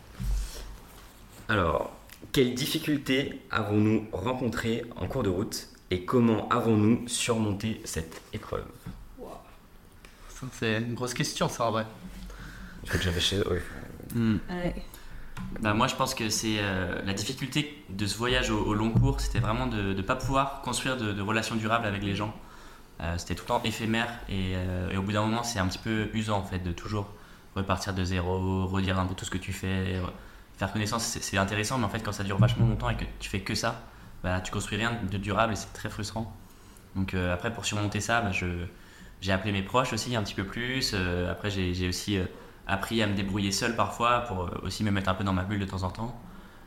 Alors, 1.50 1.92
quelles 2.32 2.54
difficultés 2.54 3.42
avons-nous 3.52 4.08
rencontrées 4.12 4.84
en 4.96 5.08
cours 5.08 5.24
de 5.24 5.30
route 5.30 5.68
et 5.92 6.06
comment 6.06 6.48
avons-nous 6.50 7.08
surmonté 7.08 7.82
cette 7.86 8.22
épreuve? 8.34 8.66
Ça, 10.30 10.48
c'est 10.60 10.78
une 10.82 10.94
grosse 10.94 11.14
question, 11.14 11.48
ça 11.50 11.66
en 11.66 11.72
vrai. 11.72 11.86
Je 12.84 12.90
crois 12.90 12.98
que 13.00 13.04
j'avais 13.06 13.20
chez 13.22 13.38
ouais. 13.38 13.62
Ouais. 14.16 14.76
Bah, 15.62 15.74
moi 15.74 15.88
je 15.88 15.96
pense 15.96 16.14
que 16.14 16.30
c'est 16.30 16.58
euh, 16.60 17.02
la 17.06 17.14
difficulté 17.14 17.84
de 17.90 18.06
ce 18.06 18.18
voyage 18.18 18.50
au, 18.50 18.74
long 18.74 18.92
cours, 18.92 19.22
c'était 19.22 19.40
vraiment 19.40 19.68
de 19.68 19.94
ne 19.94 20.02
pas 20.02 20.16
pouvoir 20.16 20.62
construire 20.62 20.98
de, 20.98 21.22
relations 21.22 21.56
durables 21.56 21.86
avec 21.86 22.04
les 22.04 22.16
gens. 22.16 22.34
Euh, 23.02 23.16
c'était 23.18 23.36
tout 23.36 23.44
le 23.44 23.48
temps 23.48 23.62
éphémère 23.64 24.10
et, 24.30 24.54
euh, 24.56 24.92
et 24.92 24.98
au 24.98 25.02
bout 25.02 25.14
d'un 25.14 25.22
moment 25.22 25.44
c'est 25.44 25.60
un 25.60 25.68
petit 25.68 25.80
peu 25.80 26.10
usant 26.14 26.40
en 26.40 26.44
fait 26.44 26.60
de 26.60 26.72
toujours 26.72 27.08
repartir 27.56 27.94
de 27.94 28.04
zéro, 28.04 28.68
redire 28.68 29.00
un 29.00 29.06
peu 29.06 29.16
tout 29.16 29.26
ce 29.26 29.32
que 29.32 29.38
tu 29.38 29.54
fais, 29.54 30.00
re- 30.00 30.12
faire 30.58 30.72
connaissance, 30.72 31.04
c'est 31.04 31.38
intéressant 31.38 31.78
mais 31.78 31.86
en 31.86 31.90
fait 31.90 32.02
quand 32.02 32.12
ça 32.12 32.24
dure 32.24 32.38
vachement 32.38 32.68
longtemps 32.68 32.90
et 32.90 32.96
que 32.96 33.06
tu 33.20 33.30
fais 33.30 33.40
que 33.40 33.56
ça, 33.56 33.82
bah, 34.24 34.42
tu 34.42 34.52
construis 34.52 34.78
rien 34.78 34.98
de 35.10 35.18
durable 35.18 35.54
et 35.54 35.56
c'est 35.56 35.74
très 35.74 35.90
frustrant. 35.90 36.36
Donc 36.96 37.14
après 37.14 37.54
pour 37.54 37.66
surmonter 37.66 38.00
ça, 38.00 38.22
bah, 38.22 38.32
j'ai 39.22 39.32
appelé 39.32 39.52
mes 39.52 39.64
proches 39.64 39.94
aussi 39.94 40.16
un 40.16 40.24
petit 40.24 40.36
peu 40.36 40.44
plus, 40.44 40.96
après 41.30 41.50
j'ai 41.50 41.88
aussi 41.88 42.20
appris 42.68 43.02
à 43.04 43.08
me 43.08 43.14
débrouiller 43.14 43.52
seul 43.52 43.76
parfois 43.76 44.22
pour 44.22 44.44
euh, 44.44 44.62
aussi 44.64 44.84
me 44.84 44.92
mettre 44.92 45.10
un 45.10 45.14
peu 45.16 45.24
dans 45.24 45.34
ma 45.34 45.44
bulle 45.44 45.60
de 45.60 45.66
temps 45.66 45.84
en 45.84 45.90
temps. 45.90 46.20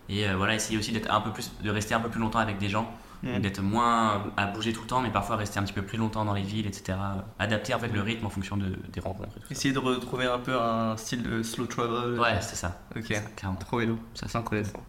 Et 0.08 0.28
euh, 0.28 0.36
voilà, 0.36 0.54
essayer 0.54 0.78
aussi 0.78 0.92
d'être 0.92 1.10
un 1.12 1.20
peu 1.20 1.32
plus, 1.32 1.50
de 1.62 1.70
rester 1.70 1.94
un 1.94 2.00
peu 2.00 2.08
plus 2.08 2.20
longtemps 2.20 2.38
avec 2.40 2.58
des 2.58 2.68
gens, 2.68 2.90
Mm. 3.22 3.38
d'être 3.40 3.62
moins 3.62 4.24
à 4.36 4.44
bouger 4.46 4.74
tout 4.74 4.82
le 4.82 4.86
temps, 4.86 5.00
mais 5.00 5.08
parfois 5.08 5.36
rester 5.36 5.58
un 5.58 5.62
petit 5.62 5.72
peu 5.72 5.80
plus 5.80 5.96
longtemps 5.96 6.26
dans 6.26 6.34
les 6.34 6.42
villes, 6.42 6.66
etc. 6.66 6.98
Adapter 7.38 7.72
en 7.72 7.78
fait 7.78 7.88
le 7.88 8.02
rythme 8.02 8.26
en 8.26 8.28
fonction 8.30 8.58
de, 8.58 8.76
des 8.92 9.00
rencontres. 9.00 9.30
Et 9.38 9.40
tout 9.40 9.46
ça. 9.48 9.52
Essayer 9.52 9.72
de 9.72 9.78
retrouver 9.78 10.26
un 10.26 10.38
peu 10.38 10.54
un 10.60 10.98
style 10.98 11.22
de 11.22 11.42
slow 11.42 11.64
travel. 11.64 12.20
Ouais, 12.20 12.38
c'est 12.42 12.56
ça. 12.56 12.78
Ok. 12.94 13.06
Ça, 13.06 13.20
clairement. 13.34 13.56
Trop 13.58 13.78
vélo, 13.78 13.98
ça 14.12 14.26
c'est 14.28 14.36
intéressant. 14.36 14.82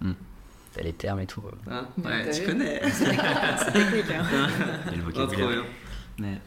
T'as 0.74 0.82
les 0.84 0.92
termes 0.92 1.22
et 1.22 1.26
tout. 1.26 1.42
Hein 1.72 1.86
Ouais, 2.04 2.30
tu 2.30 2.42
vu 2.42 2.48
connais. 2.48 2.82
C'est 2.92 3.72
technique, 3.72 4.12
hein. 4.12 4.26
Et 4.92 4.98
le 4.98 5.04
Ah, 5.08 5.12
trop 5.14 5.22
vocabulaire. 5.26 5.48
bien. 5.50 5.64
Mais- 6.20 6.42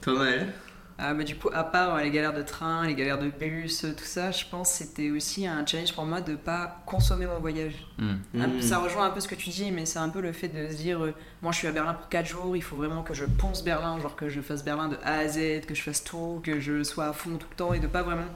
Ah, 1.02 1.14
bah, 1.14 1.24
du 1.24 1.34
coup, 1.34 1.48
à 1.54 1.64
part 1.64 1.94
euh, 1.94 2.02
les 2.02 2.10
galères 2.10 2.34
de 2.34 2.42
train, 2.42 2.86
les 2.86 2.94
galères 2.94 3.18
de 3.18 3.30
bus, 3.30 3.84
euh, 3.84 3.94
tout 3.96 4.04
ça, 4.04 4.30
je 4.32 4.44
pense 4.50 4.70
que 4.70 4.76
c'était 4.84 5.10
aussi 5.10 5.46
un 5.46 5.64
challenge 5.64 5.94
pour 5.94 6.04
moi 6.04 6.20
de 6.20 6.34
pas 6.36 6.82
consommer 6.84 7.24
mon 7.26 7.38
voyage. 7.40 7.72
Hmm. 7.98 8.16
Peu- 8.32 8.38
Mm. 8.46 8.60
Ça 8.62 8.78
rejoint 8.78 9.06
un 9.06 9.10
peu 9.10 9.20
ce 9.20 9.28
que 9.28 9.34
tu 9.34 9.48
dis, 9.48 9.70
mais 9.72 9.86
c'est 9.86 9.98
un 9.98 10.10
peu 10.10 10.20
le 10.20 10.32
fait 10.32 10.48
de 10.48 10.70
se 10.70 10.76
dire 10.76 11.02
euh, 11.02 11.14
moi 11.40 11.52
je 11.52 11.58
suis 11.58 11.68
à 11.68 11.72
Berlin 11.72 11.94
pour 11.94 12.08
4 12.10 12.26
jours, 12.26 12.54
il 12.54 12.62
faut 12.62 12.76
vraiment 12.76 13.02
que 13.02 13.14
je 13.14 13.24
ponce 13.24 13.64
Berlin, 13.64 13.98
genre 13.98 14.14
que 14.14 14.28
je 14.28 14.42
fasse 14.42 14.62
Berlin 14.62 14.88
de 14.88 14.96
A 15.02 15.14
à 15.20 15.28
Z, 15.28 15.62
que 15.66 15.74
je 15.74 15.82
fasse 15.82 16.04
tout, 16.04 16.40
que 16.44 16.60
je 16.60 16.82
sois 16.82 17.06
à 17.06 17.12
fond 17.14 17.36
tout 17.38 17.46
le 17.50 17.56
temps 17.56 17.72
et 17.72 17.78
de 17.80 17.86
pas 17.86 18.02
vraiment 18.02 18.26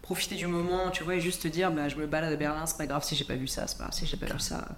profiter 0.00 0.36
du 0.36 0.46
moment, 0.46 0.90
tu 0.92 1.02
vois, 1.04 1.16
et 1.16 1.20
juste 1.20 1.42
te 1.42 1.48
dire 1.48 1.72
bah, 1.72 1.88
je 1.88 1.96
me 1.96 2.06
balade 2.06 2.32
à 2.32 2.36
Berlin, 2.36 2.66
c'est 2.66 2.76
pas 2.78 2.86
grave 2.86 3.02
si 3.02 3.16
j'ai 3.16 3.24
pas 3.24 3.34
vu 3.36 3.48
ça, 3.48 3.66
c'est 3.66 3.78
pas 3.78 3.84
grave 3.84 3.94
si 3.94 4.06
j'ai 4.06 4.16
pas 4.16 4.26
vu 4.26 4.38
ça. 4.38 4.68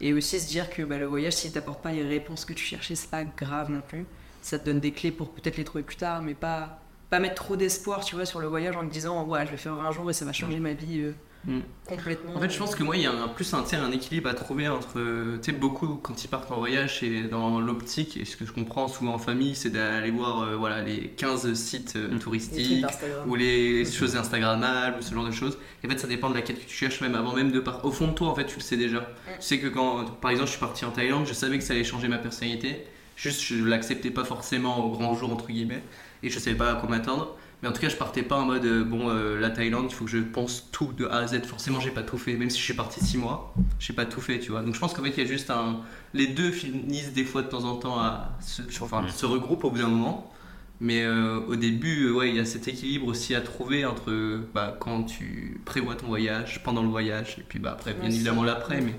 Et 0.00 0.12
aussi 0.12 0.38
se 0.38 0.46
dire 0.48 0.70
que 0.70 0.82
bah, 0.82 0.98
le 0.98 1.06
voyage, 1.06 1.32
s'il 1.32 1.50
t'apporte 1.52 1.82
pas 1.82 1.90
les 1.92 2.06
réponses 2.06 2.44
que 2.44 2.52
tu 2.52 2.64
cherchais, 2.64 2.94
c'est 2.94 3.10
pas 3.10 3.24
grave 3.24 3.70
non 3.70 3.80
plus. 3.80 4.06
Ça 4.46 4.60
te 4.60 4.66
donne 4.66 4.78
des 4.78 4.92
clés 4.92 5.10
pour 5.10 5.30
peut-être 5.30 5.56
les 5.56 5.64
trouver 5.64 5.82
plus 5.82 5.96
tard, 5.96 6.22
mais 6.22 6.34
pas, 6.34 6.78
pas 7.10 7.18
mettre 7.18 7.34
trop 7.34 7.56
d'espoir, 7.56 8.04
tu 8.04 8.14
vois, 8.14 8.24
sur 8.26 8.38
le 8.38 8.46
voyage 8.46 8.76
en 8.76 8.86
te 8.86 8.92
disant 8.92 9.24
ouais, 9.26 9.44
je 9.44 9.50
vais 9.50 9.56
faire 9.56 9.72
un 9.72 9.90
jour 9.90 10.08
et 10.08 10.12
ça 10.12 10.24
va 10.24 10.32
changer 10.32 10.60
ma 10.60 10.72
vie 10.72 11.00
euh, 11.00 11.12
Mm. 11.46 11.60
complètement. 11.88 12.34
En 12.34 12.40
fait, 12.40 12.50
je 12.50 12.58
pense 12.58 12.74
que 12.74 12.82
moi, 12.82 12.96
il 12.96 13.02
y 13.02 13.06
a 13.06 13.12
un, 13.12 13.28
plus 13.28 13.54
un, 13.54 13.64
un 13.72 13.92
équilibre 13.92 14.28
à 14.28 14.34
trouver 14.34 14.68
entre. 14.68 14.94
Tu 15.40 15.52
sais, 15.52 15.52
beaucoup, 15.52 15.96
quand 16.02 16.24
ils 16.24 16.28
partent 16.28 16.50
en 16.50 16.58
voyage, 16.58 17.00
c'est 17.00 17.22
dans 17.24 17.60
l'optique, 17.60 18.16
et 18.16 18.24
ce 18.24 18.36
que 18.36 18.44
je 18.44 18.52
comprends 18.52 18.88
souvent 18.88 19.14
en 19.14 19.18
famille, 19.18 19.54
c'est 19.54 19.70
d'aller 19.70 20.10
voir 20.10 20.42
euh, 20.42 20.56
voilà, 20.56 20.82
les 20.82 21.08
15 21.08 21.54
sites 21.54 21.94
euh, 21.96 22.08
Mm. 22.08 22.12
Les 22.14 22.18
touristiques, 22.18 22.86
ou 23.26 23.34
les 23.36 23.84
choses 23.84 24.16
Instagrammables, 24.16 24.98
ou 24.98 25.02
ce 25.02 25.14
genre 25.14 25.26
de 25.26 25.30
choses. 25.30 25.58
Et 25.82 25.86
en 25.86 25.90
fait, 25.90 25.98
ça 25.98 26.08
dépend 26.08 26.30
de 26.30 26.34
la 26.34 26.42
quête 26.42 26.58
que 26.60 26.66
tu 26.68 26.74
cherches, 26.76 27.00
même 27.00 27.14
avant 27.14 27.34
même 27.34 27.52
de 27.52 27.60
partir. 27.60 27.84
Au 27.84 27.92
fond 27.92 28.08
de 28.08 28.12
toi, 28.12 28.28
en 28.28 28.34
fait, 28.34 28.46
tu 28.46 28.56
le 28.56 28.62
sais 28.62 28.76
déjà. 28.76 29.00
Tu 29.26 29.46
sais 29.46 29.58
que 29.60 29.68
quand, 29.68 30.04
par 30.20 30.30
exemple, 30.30 30.48
je 30.48 30.52
suis 30.52 30.60
parti 30.60 30.84
en 30.84 30.90
Thaïlande, 30.90 31.26
je 31.26 31.32
savais 31.34 31.58
que 31.58 31.64
ça 31.64 31.74
allait 31.74 31.84
changer 31.84 32.08
ma 32.08 32.18
personnalité. 32.18 32.86
Juste, 33.16 33.40
je 33.42 33.64
l'acceptais 33.64 34.10
pas 34.10 34.24
forcément 34.24 34.84
au 34.84 34.90
grand 34.90 35.14
jour, 35.14 35.32
entre 35.32 35.46
guillemets, 35.48 35.82
et 36.22 36.30
je 36.30 36.38
savais 36.38 36.56
pas 36.56 36.70
à 36.72 36.74
quoi 36.76 36.88
m'attendre. 36.88 37.36
Mais 37.62 37.68
en 37.68 37.72
tout 37.72 37.80
cas, 37.80 37.88
je 37.88 37.96
partais 37.96 38.22
pas 38.22 38.36
en 38.36 38.44
mode 38.44 38.66
euh, 38.66 38.84
bon, 38.84 39.08
euh, 39.08 39.40
la 39.40 39.48
Thaïlande, 39.48 39.86
il 39.88 39.94
faut 39.94 40.04
que 40.04 40.10
je 40.10 40.18
pense 40.18 40.68
tout 40.72 40.92
de 40.92 41.06
A 41.06 41.20
à 41.20 41.26
Z. 41.26 41.42
Forcément, 41.46 41.80
j'ai 41.80 41.90
pas 41.90 42.02
tout 42.02 42.18
fait, 42.18 42.34
même 42.36 42.50
si 42.50 42.58
je 42.58 42.64
suis 42.64 42.74
parti 42.74 43.02
6 43.02 43.16
mois, 43.16 43.54
j'ai 43.78 43.94
pas 43.94 44.04
tout 44.04 44.20
fait, 44.20 44.38
tu 44.38 44.50
vois. 44.50 44.60
Donc 44.62 44.74
je 44.74 44.78
pense 44.80 44.92
qu'en 44.92 45.02
fait, 45.02 45.08
il 45.16 45.18
y 45.18 45.22
a 45.22 45.24
juste 45.26 45.48
un. 45.50 45.80
Les 46.12 46.26
deux 46.26 46.50
finissent 46.50 47.14
des 47.14 47.24
fois 47.24 47.40
de 47.40 47.48
temps 47.48 47.64
en 47.64 47.76
temps 47.76 47.98
à 47.98 48.36
se, 48.42 48.60
enfin, 48.82 49.00
Mm. 49.02 49.08
se 49.08 49.24
regroupent 49.24 49.64
au 49.64 49.70
bout 49.70 49.78
d'un 49.78 49.88
moment. 49.88 50.30
Mais 50.78 51.02
euh, 51.04 51.40
au 51.48 51.56
début, 51.56 52.08
euh, 52.08 52.12
ouais, 52.12 52.28
il 52.28 52.36
y 52.36 52.40
a 52.40 52.44
cet 52.44 52.68
équilibre 52.68 53.06
aussi 53.06 53.34
à 53.34 53.40
trouver 53.40 53.86
entre 53.86 54.12
bah, 54.52 54.76
quand 54.78 55.04
tu 55.04 55.58
prévois 55.64 55.94
ton 55.94 56.08
voyage, 56.08 56.62
pendant 56.62 56.82
le 56.82 56.88
voyage, 56.90 57.36
et 57.38 57.44
puis 57.48 57.58
bah, 57.58 57.70
après, 57.72 57.94
bien 57.94 58.10
évidemment, 58.10 58.44
l'après. 58.44 58.82
Mais 58.82 58.94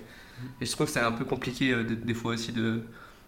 et 0.60 0.65
je 0.65 0.71
trouve 0.71 0.88
que 0.88 0.93
c'est 0.93 0.99
un 0.99 1.12
peu 1.12 1.25
compliqué 1.25 1.71
euh, 1.73 1.84
de- 1.84 1.93
des 1.93 2.15
fois 2.15 2.34
aussi 2.34 2.51
de, 2.51 2.82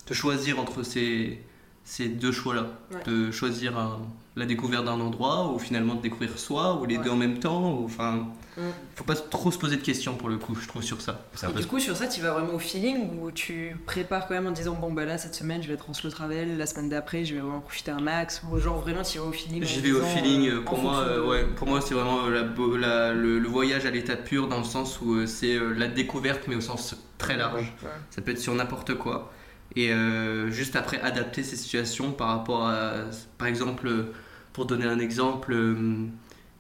de 0.10 0.13
choisir 0.13 0.60
entre 0.60 0.84
ces 0.84 1.39
ces 1.86 2.08
deux 2.08 2.32
choix-là. 2.32 2.67
Ouais. 2.91 3.02
De 3.12 3.32
choisir 3.32 3.76
un- 3.78 4.00
la 4.36 4.45
découverte 4.45 4.86
d'un 4.86 5.00
endroit 5.00 5.52
ou 5.52 5.58
finalement 5.58 5.95
de 5.95 6.02
découvrir 6.02 6.38
soi 6.38 6.80
ou 6.80 6.86
les 6.86 6.98
Ouais. 6.98 7.04
deux 7.04 7.10
en 7.10 7.15
même 7.15 7.39
temps. 7.39 7.74
ou- 7.80 7.86
Enfin, 7.86 8.28
Mm. 8.58 8.62
faut 8.95 9.04
pas 9.06 9.15
trop 9.15 9.50
se 9.52 9.58
poser 9.58 9.76
de 9.78 9.82
questions 9.82 10.13
pour 10.15 10.30
le 10.30 10.38
coup, 10.38 10.54
je 10.62 10.67
trouve, 10.67 10.84
sur 10.84 11.02
ça. 11.02 11.26
Et 11.41 11.48
peu 11.52 11.60
du 11.62 11.65
coup, 11.65 11.80
sur 11.80 11.95
ça, 11.98 12.06
tu 12.06 12.22
vas 12.22 12.34
vraiment 12.34 12.54
au 12.54 12.60
feeling 12.60 13.19
ou 13.19 13.32
tu 13.32 13.76
prépares 13.88 14.28
quand 14.28 14.36
même 14.36 14.45
en 14.45 14.52
disant 14.52 14.76
bon 14.80 14.91
bah 14.93 15.06
là 15.06 15.17
cette 15.17 15.34
semaine 15.34 15.63
je 15.63 15.67
vais 15.67 15.74
être 15.74 15.89
en 15.89 15.93
slow 15.95 16.12
travel, 16.12 16.58
la 16.58 16.67
semaine 16.67 16.89
d'après 16.89 17.26
je 17.26 17.34
vais 17.34 17.39
vraiment 17.41 17.62
profiter 17.62 17.89
un 17.89 18.02
max 18.02 18.43
ou 18.52 18.60
genre 18.60 18.80
vraiment 18.82 19.02
tu 19.02 19.17
vas 19.17 19.24
au 19.26 19.32
feeling. 19.32 19.63
en 19.63 19.65
J'y 19.65 19.80
vais 19.82 19.91
au 19.93 20.02
feeling. 20.04 20.48
euh, 20.48 20.58
euh, 20.58 20.62
Pour 20.62 20.78
en 20.78 20.82
moi, 20.84 20.93
fonction 20.93 21.10
euh, 21.12 21.17
de- 21.17 21.28
ouais, 21.28 21.45
pour 21.56 21.67
moi, 21.67 21.82
c'est 21.82 21.95
vraiment 21.95 22.26
euh, 22.26 22.30
la, 22.30 22.43
beau- 22.43 22.78
la- 22.78 23.13
le, 23.13 23.39
le 23.39 23.48
voyage 23.48 23.86
à 23.88 23.89
l'état 23.91 24.15
pur 24.15 24.48
dans 24.48 24.60
le 24.60 24.63
sens 24.65 25.00
où 25.02 25.15
euh, 25.15 25.26
c'est 25.26 25.56
euh, 25.56 25.74
la 25.74 25.88
découverte, 25.88 26.43
mais 26.48 26.56
au 26.56 26.62
sens 26.62 26.95
très 27.17 27.36
large. 27.36 27.74
Ouais. 27.82 27.89
Ça 28.12 28.22
peut 28.22 28.32
être 28.32 28.39
sur 28.39 28.54
n'importe 28.54 28.93
quoi. 28.95 29.32
Et 29.75 29.91
euh, 29.93 30.49
juste 30.51 30.75
après, 30.75 30.99
adapter 31.01 31.43
ces 31.43 31.55
situations 31.55 32.12
par 32.12 32.29
rapport 32.29 32.67
à. 32.67 32.93
Par 33.38 33.47
exemple, 33.47 33.88
euh, 33.88 34.13
pour 34.53 34.65
donner 34.65 34.86
un 34.86 34.99
exemple, 34.99 35.53
euh, 35.53 36.08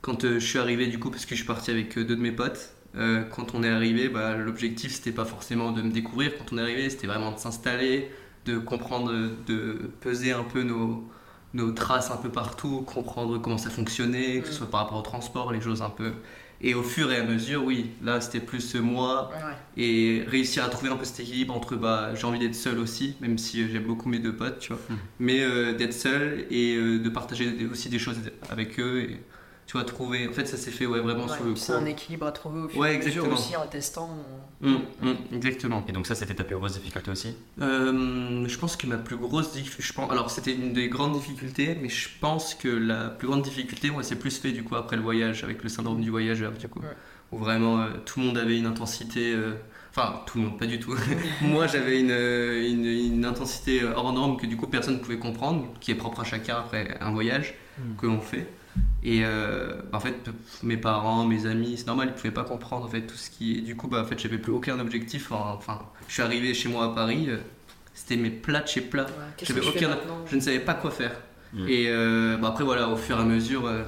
quand 0.01 0.23
je 0.23 0.39
suis 0.39 0.59
arrivé, 0.59 0.87
du 0.87 0.99
coup, 0.99 1.09
parce 1.11 1.25
que 1.25 1.31
je 1.35 1.39
suis 1.41 1.47
parti 1.47 1.71
avec 1.71 1.95
deux 1.97 2.05
de 2.05 2.15
mes 2.21 2.31
potes, 2.31 2.73
euh, 2.95 3.23
quand 3.25 3.53
on 3.55 3.63
est 3.63 3.69
arrivé, 3.69 4.09
bah, 4.09 4.35
l'objectif 4.35 4.91
c'était 4.93 5.11
pas 5.11 5.25
forcément 5.25 5.71
de 5.71 5.81
me 5.81 5.91
découvrir. 5.91 6.37
Quand 6.37 6.53
on 6.53 6.57
est 6.57 6.61
arrivé, 6.61 6.89
c'était 6.89 7.07
vraiment 7.07 7.31
de 7.31 7.37
s'installer, 7.39 8.09
de 8.45 8.57
comprendre, 8.57 9.11
de 9.47 9.91
peser 10.01 10.31
un 10.31 10.43
peu 10.43 10.63
nos, 10.63 11.07
nos 11.53 11.71
traces 11.71 12.11
un 12.11 12.17
peu 12.17 12.29
partout, 12.31 12.81
comprendre 12.81 13.37
comment 13.39 13.57
ça 13.57 13.69
fonctionnait, 13.69 14.41
que 14.41 14.47
ce 14.47 14.53
Mm. 14.53 14.53
soit 14.53 14.69
par 14.69 14.81
rapport 14.81 14.97
au 14.99 15.01
transport, 15.01 15.51
les 15.51 15.61
choses 15.61 15.81
un 15.81 15.89
peu. 15.89 16.13
Et 16.61 16.73
au 16.73 16.83
fur 16.83 17.11
et 17.11 17.15
à 17.17 17.23
mesure, 17.23 17.63
oui, 17.63 17.91
là 18.03 18.19
c'était 18.19 18.41
plus 18.41 18.75
moi, 18.75 19.31
Ouais, 19.33 19.53
et 19.81 20.23
réussir 20.27 20.63
à 20.65 20.69
trouver 20.69 20.91
un 20.91 20.97
peu 20.97 21.05
cet 21.05 21.21
équilibre 21.21 21.55
entre 21.55 21.75
bah, 21.77 22.13
j'ai 22.15 22.25
envie 22.25 22.39
d'être 22.39 22.55
seul 22.55 22.79
aussi, 22.79 23.15
même 23.21 23.37
si 23.37 23.61
euh, 23.63 23.67
j'aime 23.71 23.83
beaucoup 23.85 24.09
mes 24.09 24.19
deux 24.19 24.35
potes, 24.35 24.59
tu 24.59 24.73
vois, 24.73 24.81
Mm. 24.89 24.93
mais 25.19 25.41
euh, 25.41 25.73
d'être 25.73 25.93
seul 25.93 26.45
et 26.51 26.75
euh, 26.75 26.99
de 26.99 27.09
partager 27.09 27.49
des- 27.51 27.65
aussi 27.65 27.87
des 27.89 27.99
choses 27.99 28.17
avec 28.49 28.77
eux 28.79 29.01
et 29.03 29.21
tu 29.69 29.73
vois, 29.77 29.83
trouver. 29.85 30.27
En 30.27 30.33
fait, 30.33 30.47
ça 30.47 30.57
s'est 30.57 30.71
fait 30.71 30.87
ouais, 30.87 30.99
vraiment 30.99 31.25
Ouais, 31.27 31.35
sur 31.35 31.43
le 31.45 31.55
c'est 31.55 31.73
cours. 31.73 31.81
un 31.83 31.85
équilibre 31.85 32.25
à 32.25 32.31
trouver 32.31 32.61
au 32.61 32.69
fur 32.69 32.79
Ouais, 32.79 32.93
et 32.93 32.95
à 32.95 32.97
mesure 32.97 33.23
exactement. 33.25 33.35
aussi 33.35 33.55
en 33.55 33.67
testant. 33.67 34.09
Mm, 34.61 34.73
mm, 35.03 35.13
exactement. 35.35 35.85
Et 35.87 35.91
donc 35.91 36.07
ça, 36.07 36.15
c'était 36.15 36.33
ta 36.33 36.43
plus 36.43 36.55
grosse 36.55 36.73
difficulté 36.73 37.11
aussi? 37.11 37.35
Euh, 37.61 38.47
je 38.47 38.57
pense 38.57 38.75
que 38.75 38.87
ma 38.87 38.97
plus 38.97 39.15
grosse 39.15 39.51
difficulté, 39.51 39.83
je 39.83 39.93
pense, 39.93 40.09
alors 40.11 40.31
c'était 40.31 40.55
une 40.55 40.73
des 40.73 40.89
grandes 40.89 41.13
difficultés, 41.13 41.77
mais 41.79 41.87
je 41.89 42.09
pense 42.19 42.55
que 42.55 42.67
la 42.67 43.09
plus 43.09 43.27
grande 43.27 43.43
difficulté, 43.43 43.91
moi, 43.91 44.01
c'est 44.01 44.15
plus 44.15 44.39
fait 44.39 44.51
du 44.53 44.63
coup 44.63 44.75
après 44.75 44.95
le 44.95 45.03
voyage, 45.03 45.43
avec 45.43 45.61
le 45.61 45.69
syndrome 45.69 46.01
du 46.01 46.09
voyageur, 46.09 46.51
du 46.53 46.67
coup, 46.67 46.79
Ouais. 46.79 46.87
où 47.31 47.37
vraiment 47.37 47.79
euh, 47.81 47.89
tout 48.07 48.19
le 48.21 48.25
monde 48.25 48.37
avait 48.39 48.57
une 48.57 48.65
intensité, 48.65 49.33
euh, 49.35 49.53
enfin 49.91 50.21
tout 50.25 50.39
le 50.39 50.45
monde, 50.45 50.57
pas 50.57 50.65
du 50.65 50.79
tout. 50.79 50.95
moi, 51.41 51.67
j'avais 51.67 51.99
une, 51.99 52.09
une, 52.09 52.85
une 53.13 53.23
intensité 53.25 53.83
hors 53.83 54.11
norme 54.13 54.37
que 54.37 54.47
du 54.47 54.57
coup 54.57 54.65
personne 54.65 54.95
ne 54.95 54.99
pouvait 54.99 55.19
comprendre, 55.19 55.67
qui 55.79 55.91
est 55.91 55.95
propre 55.95 56.21
à 56.21 56.23
chacun 56.23 56.55
après 56.57 56.97
un 57.01 57.11
voyage 57.11 57.53
Mm. 57.77 57.95
que 57.95 58.07
l'on 58.07 58.19
fait. 58.19 58.45
Et 59.03 59.21
euh, 59.23 59.81
en 59.93 59.99
fait, 59.99 60.29
mes 60.63 60.75
parents, 60.77 61.25
mes 61.25 61.45
amis, 61.45 61.75
c'est 61.77 61.87
normal, 61.87 62.09
ils 62.09 62.13
pouvaient 62.15 62.33
pas 62.33 62.43
comprendre 62.43 62.85
en 62.85 62.89
fait 62.89 63.03
tout 63.07 63.15
ce 63.15 63.29
qui. 63.29 63.57
Et 63.57 63.61
du 63.61 63.75
coup, 63.75 63.87
bah, 63.87 64.01
en 64.01 64.05
fait, 64.05 64.19
j'avais 64.19 64.37
plus 64.37 64.51
aucun 64.51 64.77
objectif. 64.79 65.31
Enfin, 65.31 65.79
je 66.07 66.13
suis 66.13 66.21
arrivé 66.21 66.53
chez 66.53 66.67
moi 66.69 66.85
à 66.85 66.89
Paris, 66.89 67.25
euh, 67.29 67.37
c'était 67.93 68.17
mes 68.17 68.29
plats 68.29 68.61
de 68.61 68.67
chez 68.67 68.81
plats. 68.81 69.05
Ouais, 69.05 69.43
J'avais 69.45 69.65
aucun- 69.65 69.97
Je 70.29 70.35
ne 70.35 70.41
savais 70.41 70.59
pas 70.59 70.73
quoi 70.73 70.91
faire. 70.91 71.13
Mm. 71.53 71.67
Et 71.69 71.85
euh, 71.87 72.37
bah, 72.37 72.49
après, 72.49 72.63
voilà, 72.65 72.89
au 72.89 72.97
fur 72.97 73.17
et 73.17 73.21
à 73.21 73.25
mesure, 73.25 73.65
euh, 73.67 73.83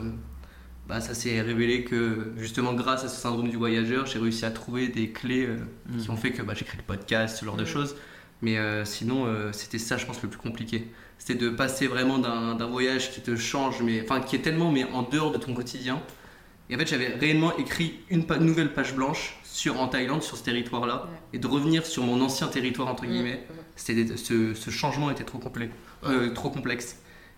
bah, 0.88 1.02
ça 1.02 1.14
s'est 1.14 1.42
révélé 1.42 1.84
que 1.84 2.32
justement, 2.38 2.74
grâce 2.74 3.04
à 3.04 3.10
ce 3.10 3.20
syndrome 3.20 3.50
du 3.50 3.58
voyageur, 3.58 4.06
j'ai 4.06 4.18
réussi 4.20 4.46
à 4.46 4.52
trouver 4.52 4.88
des 4.88 5.10
clés 5.12 5.46
euh, 5.46 5.58
Mm. 5.90 5.98
qui 5.98 6.10
ont 6.10 6.18
fait 6.18 6.32
que 6.32 6.42
bah, 6.42 6.54
j'ai 6.56 6.64
créé 6.66 6.78
le 6.78 6.86
podcast, 6.86 7.38
ce 7.38 7.46
genre 7.46 7.58
de 7.58 7.64
Mm. 7.64 7.68
choses. 7.68 7.96
Mais 8.42 8.58
euh, 8.58 8.86
sinon, 8.86 9.26
euh, 9.28 9.52
c'était 9.52 9.78
ça, 9.78 9.98
je 9.98 10.06
pense, 10.06 10.22
le 10.24 10.30
plus 10.30 10.40
compliqué. 10.40 10.88
C'était 11.24 11.36
de 11.36 11.50
passer 11.52 11.86
vraiment 11.86 12.18
d'un 12.18 12.66
voyage 12.66 13.12
qui 13.12 13.22
te 13.22 13.36
change, 13.36 13.84
mais 13.84 14.02
enfin 14.02 14.22
qui 14.22 14.36
est 14.36 14.40
tellement 14.40 14.72
mais 14.72 14.86
en 14.86 15.04
dehors 15.04 15.32
de 15.32 15.38
ton 15.38 15.54
quotidien. 15.54 16.02
Et 16.68 16.76
en 16.76 16.80
fait, 16.80 16.88
j'avais 16.88 17.10
réellement 17.10 17.56
écrit 17.58 18.00
une 18.10 18.26
pa- 18.26 18.40
nouvelle 18.40 18.74
page 18.74 18.96
blanche 18.96 19.38
sur 19.44 19.80
en 19.80 19.88
Thaïlande, 19.88 20.24
sur 20.24 20.36
ce 20.36 20.44
territoire-là, 20.44 21.04
Ouais. 21.04 21.18
et 21.34 21.38
de 21.38 21.46
revenir 21.46 21.86
sur 21.86 22.02
mon 22.04 22.20
ancien 22.22 22.48
territoire 22.48 22.88
entre 22.88 23.06
guillemets. 23.06 23.46
C'était 23.76 24.04
des- 24.04 24.18
ce, 24.18 24.56
ce 24.56 24.72
changement 24.72 25.12
était 25.12 25.24
trop 25.24 25.38
complet, 25.38 25.70
euh, 26.06 26.34
trop 26.34 26.50
complexe. 26.50 26.98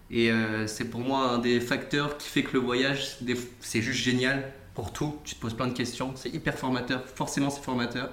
Et 0.10 0.32
euh, 0.32 0.65
c'est 0.65 0.86
pour 0.86 1.02
moi 1.02 1.32
un 1.32 1.39
des 1.39 1.60
facteurs 1.60 2.17
qui 2.17 2.30
fait 2.30 2.43
que 2.43 2.54
le 2.54 2.60
voyage, 2.60 3.17
c'est 3.60 3.82
juste 3.82 4.00
génial 4.00 4.50
pour 4.76 4.93
tout. 4.93 5.17
Tu 5.26 5.36
te 5.36 5.41
poses 5.41 5.56
plein 5.56 5.67
de 5.67 5.74
questions, 5.74 6.13
c'est 6.15 6.30
hyper 6.30 6.58
formateur. 6.58 7.04
Forcément, 7.15 7.50
c'est 7.50 7.62
formateur. 7.62 8.12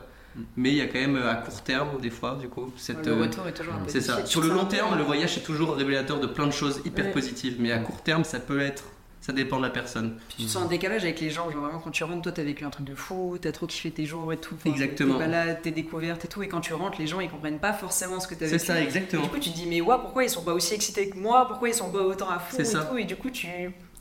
Mais 0.56 0.70
il 0.70 0.76
y 0.76 0.80
a 0.80 0.86
quand 0.86 0.98
même 1.00 1.16
euh, 1.16 1.30
à 1.30 1.34
court 1.34 1.60
terme, 1.62 2.00
des 2.00 2.10
fois, 2.10 2.36
du 2.40 2.48
coup, 2.48 2.72
cette, 2.76 3.04
Le 3.06 3.12
euh, 3.12 3.22
retour 3.22 3.46
est 3.48 3.52
toujours 3.52 3.74
un 3.74 3.78
peu 3.78 3.88
c'est 3.90 4.00
ça. 4.00 4.24
Sur 4.26 4.40
le 4.42 4.48
C'est 4.48 4.54
long 4.54 4.64
terme, 4.64 4.96
le 4.96 5.02
voyage 5.04 5.36
est 5.36 5.40
toujours 5.42 5.74
révélateur 5.74 6.20
de 6.20 6.26
plein 6.26 6.46
de 6.46 6.52
choses 6.52 6.80
hyper 6.84 7.06
Ouais. 7.06 7.10
positives. 7.12 7.56
Mais 7.58 7.72
à 7.72 7.78
court 7.80 8.00
terme, 8.02 8.24
ça 8.24 8.38
peut 8.40 8.60
être. 8.60 8.84
Ça 9.22 9.34
dépend 9.34 9.58
de 9.58 9.62
la 9.64 9.70
personne. 9.70 10.16
Puis 10.28 10.44
tu 10.44 10.48
sens 10.48 10.62
un 10.62 10.66
décalage 10.66 11.02
avec 11.04 11.20
les 11.20 11.28
gens, 11.28 11.50
genre 11.50 11.60
vraiment 11.64 11.78
quand 11.78 11.90
tu 11.90 12.02
rentres, 12.04 12.22
toi 12.22 12.32
t'as 12.32 12.42
vécu 12.42 12.64
un 12.64 12.70
truc 12.70 12.86
de 12.86 12.94
fou, 12.94 13.36
t'as 13.38 13.52
trop 13.52 13.66
kiffé 13.66 13.90
tes 13.90 14.06
jours 14.06 14.32
et 14.32 14.38
tout. 14.38 14.54
Enfin, 14.54 14.70
Exactement. 14.70 15.12
Tes 15.14 15.20
balades, 15.20 15.60
tes 15.60 15.70
découvertes 15.72 16.24
et 16.24 16.28
tout, 16.28 16.42
et 16.42 16.48
quand 16.48 16.62
tu 16.62 16.72
rentres, 16.72 16.98
les 16.98 17.06
gens 17.06 17.20
ils 17.20 17.28
comprennent 17.28 17.58
pas 17.58 17.74
forcément 17.74 18.18
ce 18.18 18.26
que 18.26 18.34
t'as 18.34 18.46
C'est 18.46 18.52
vécu. 18.52 18.64
ça, 18.64 18.80
Et 18.80 18.84
exactement. 18.84 19.24
du 19.24 19.28
coup 19.28 19.38
tu 19.38 19.50
te 19.50 19.54
dis 19.54 19.66
mais 19.66 19.82
ouais 19.82 19.96
pourquoi 20.00 20.24
ils 20.24 20.30
sont 20.30 20.42
pas 20.42 20.54
aussi 20.54 20.72
excités 20.72 21.10
que 21.10 21.18
moi, 21.18 21.46
pourquoi 21.46 21.68
ils 21.68 21.74
sont 21.74 21.90
pas 21.90 22.00
autant 22.00 22.30
à 22.30 22.38
fond 22.38 22.56
C'est 22.56 22.62
et 22.62 22.64
ça. 22.64 22.84
tout, 22.84 22.96
et 22.96 23.04
du 23.04 23.14
coup 23.16 23.28
tu. 23.28 23.46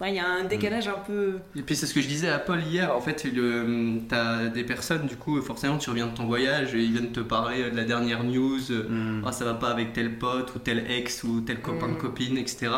Ouais, 0.02 0.12
il 0.12 0.16
y 0.16 0.20
a 0.20 0.26
un 0.28 0.46
décalage 0.46 0.88
un 0.88 0.94
peu. 1.06 1.40
Et 1.58 1.62
puis 1.62 1.76
c'est 1.76 1.86
ce 1.86 1.94
que 1.94 2.00
je 2.00 2.08
disais 2.08 2.30
à 2.30 2.40
Paul 2.40 2.62
hier, 2.64 2.96
en 2.96 3.02
fait, 3.02 3.26
le, 3.26 4.00
t'as 4.08 4.48
des 4.48 4.64
personnes, 4.64 5.06
du 5.08 5.18
coup, 5.18 5.42
forcément, 5.42 5.78
tu 5.78 5.90
reviens 5.90 6.08
de 6.08 6.16
ton 6.16 6.26
voyage 6.26 6.74
et 6.74 6.80
ils 6.82 6.92
viennent 6.94 7.12
te 7.12 7.20
parler 7.20 7.70
de 7.70 7.76
la 7.76 7.84
dernière 7.84 8.24
news, 8.24 8.60
Mm. 8.90 9.24
Ah, 9.26 9.32
ça 9.34 9.44
va 9.44 9.56
pas 9.56 9.70
avec 9.70 9.92
tel 9.92 10.18
pote 10.18 10.56
ou 10.56 10.60
tel 10.60 10.90
ex 10.90 11.24
ou 11.26 11.42
tel 11.42 11.60
copain 11.62 11.88
Mm. 11.90 11.96
de 11.96 12.00
copine, 12.00 12.38
etc. 12.38 12.72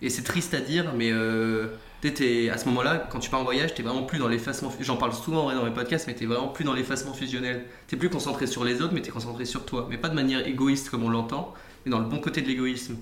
Et 0.00 0.08
c'est 0.08 0.22
triste 0.22 0.54
à 0.54 0.60
dire, 0.60 0.92
mais 0.96 1.10
euh, 1.12 1.66
t'es- 2.00 2.48
à 2.48 2.56
ce 2.56 2.64
moment-là, 2.70 3.06
quand 3.10 3.18
tu 3.18 3.28
pars 3.28 3.40
en 3.40 3.44
voyage, 3.44 3.74
t'es 3.74 3.82
vraiment 3.82 4.02
plus 4.04 4.18
dans 4.18 4.26
l'effacement. 4.28 4.72
J'en 4.80 4.96
parle 4.96 5.12
souvent 5.12 5.42
en 5.42 5.44
vrai, 5.44 5.54
dans 5.54 5.64
mes 5.64 5.70
podcasts, 5.70 6.06
mais 6.06 6.14
t'es 6.14 6.24
vraiment 6.26 6.48
plus 6.48 6.64
dans 6.64 6.72
l'effacement 6.74 7.12
fusionnel. 7.12 7.64
T'es 7.86 7.96
plus 7.98 8.08
concentré 8.08 8.46
sur 8.46 8.64
les 8.64 8.80
autres, 8.80 8.94
mais 8.94 9.02
t'es 9.02 9.10
concentré 9.12 9.44
sur 9.44 9.66
toi. 9.66 9.86
Mais 9.90 9.98
pas 9.98 10.08
de 10.08 10.14
manière 10.14 10.46
égoïste 10.46 10.88
comme 10.90 11.04
on 11.04 11.10
l'entend, 11.10 11.52
mais 11.84 11.90
dans 11.90 11.98
le 11.98 12.06
bon 12.06 12.18
côté 12.18 12.42
de 12.42 12.46
l'égoïsme. 12.48 12.96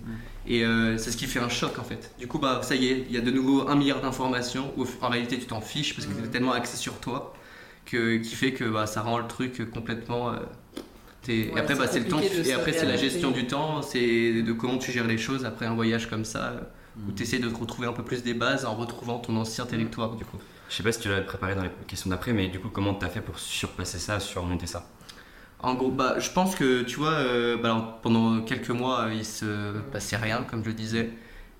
Et 0.46 0.64
euh, 0.64 0.98
c'est 0.98 1.10
ce 1.10 1.16
qui 1.16 1.26
fait 1.26 1.40
un 1.40 1.48
choc 1.48 1.78
en 1.78 1.84
fait. 1.84 2.12
Du 2.18 2.26
coup, 2.26 2.38
bah 2.38 2.60
ça 2.62 2.74
y 2.74 2.88
est, 2.88 3.06
il 3.08 3.14
y 3.14 3.18
a 3.18 3.20
de 3.20 3.30
nouveau 3.30 3.68
un 3.68 3.74
milliard 3.76 4.00
d'informations 4.00 4.72
où 4.76 4.86
en 5.02 5.08
réalité 5.08 5.38
tu 5.38 5.46
t'en 5.46 5.60
fiches 5.60 5.94
parce 5.94 6.06
que 6.06 6.14
t'es 6.14 6.28
tellement 6.28 6.52
axé 6.52 6.76
sur 6.76 6.94
toi 7.00 7.34
que, 7.86 8.16
qui 8.18 8.34
fait 8.34 8.52
que 8.52 8.64
bah, 8.64 8.86
ça 8.86 9.02
rend 9.02 9.18
le 9.18 9.26
truc 9.26 9.70
complètement. 9.72 10.32
euh, 10.32 10.36
et 11.28 11.52
après, 11.56 11.74
c'est 11.74 11.80
bah, 11.80 11.86
c'est 11.86 12.00
le 12.00 12.08
temps. 12.08 12.20
Et 12.20 12.52
après, 12.52 12.72
c'est 12.72 12.86
la 12.86 12.96
gestion 12.96 13.30
du 13.30 13.46
temps, 13.46 13.82
c'est 13.82 14.42
de 14.42 14.52
comment 14.52 14.78
tu 14.78 14.90
gères 14.90 15.06
les 15.06 15.18
choses 15.18 15.44
après 15.44 15.66
un 15.66 15.74
voyage 15.74 16.08
comme 16.08 16.24
ça, 16.24 16.44
euh, 16.52 16.60
où 17.08 17.12
tu 17.12 17.22
essaies 17.22 17.38
de 17.38 17.48
te 17.48 17.54
retrouver 17.54 17.86
un 17.86 17.92
peu 17.92 18.02
plus 18.02 18.22
des 18.22 18.34
bases 18.34 18.64
en 18.64 18.74
retrouvant 18.74 19.18
ton 19.18 19.36
ancien 19.36 19.66
territoire 19.66 20.16
du 20.16 20.24
coup. 20.24 20.38
Je 20.68 20.76
sais 20.76 20.82
pas 20.82 20.92
si 20.92 21.00
tu 21.00 21.08
l'avais 21.08 21.24
préparé 21.26 21.54
dans 21.54 21.62
les 21.62 21.70
questions 21.86 22.10
d'après, 22.10 22.32
mais 22.32 22.48
du 22.48 22.60
coup, 22.60 22.68
comment 22.70 22.94
t'as 22.94 23.08
fait 23.08 23.20
pour 23.20 23.38
surpasser 23.38 23.98
ça, 23.98 24.20
surmonter 24.20 24.66
ça? 24.66 24.88
En 25.62 25.74
gros, 25.74 25.90
bah, 25.90 26.18
je 26.18 26.30
pense 26.30 26.54
que 26.56 26.82
tu 26.82 26.96
vois, 26.96 27.12
euh, 27.12 27.56
bah, 27.56 27.70
alors, 27.72 28.00
pendant 28.00 28.40
quelques 28.42 28.70
mois, 28.70 29.02
euh, 29.08 29.14
il 29.14 29.24
se 29.24 29.78
passait 29.92 30.16
rien, 30.16 30.44
comme 30.48 30.62
je 30.64 30.68
le 30.68 30.74
disais. 30.74 31.10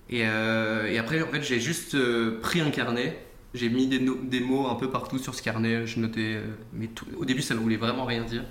Et, 0.08 0.22
euh, 0.26 0.86
et 0.90 0.98
après, 0.98 1.22
en 1.22 1.28
fait, 1.28 1.42
j'ai 1.42 1.60
juste 1.60 1.94
euh, 1.94 2.40
pris 2.40 2.60
un 2.60 2.70
carnet. 2.70 3.18
J'ai 3.52 3.68
mis 3.68 3.86
des, 3.88 3.98
no- 4.00 4.18
des 4.22 4.40
mots 4.40 4.68
un 4.68 4.74
peu 4.76 4.90
partout 4.90 5.18
sur 5.18 5.34
ce 5.34 5.42
carnet. 5.42 5.86
Je 5.86 6.00
notais, 6.00 6.40
mais 6.72 6.86
tout- 6.88 7.06
au 7.18 7.24
début, 7.26 7.42
ça 7.42 7.54
ne 7.54 7.60
voulait 7.60 7.76
vraiment 7.76 8.04
rien 8.06 8.24
dire. 8.24 8.44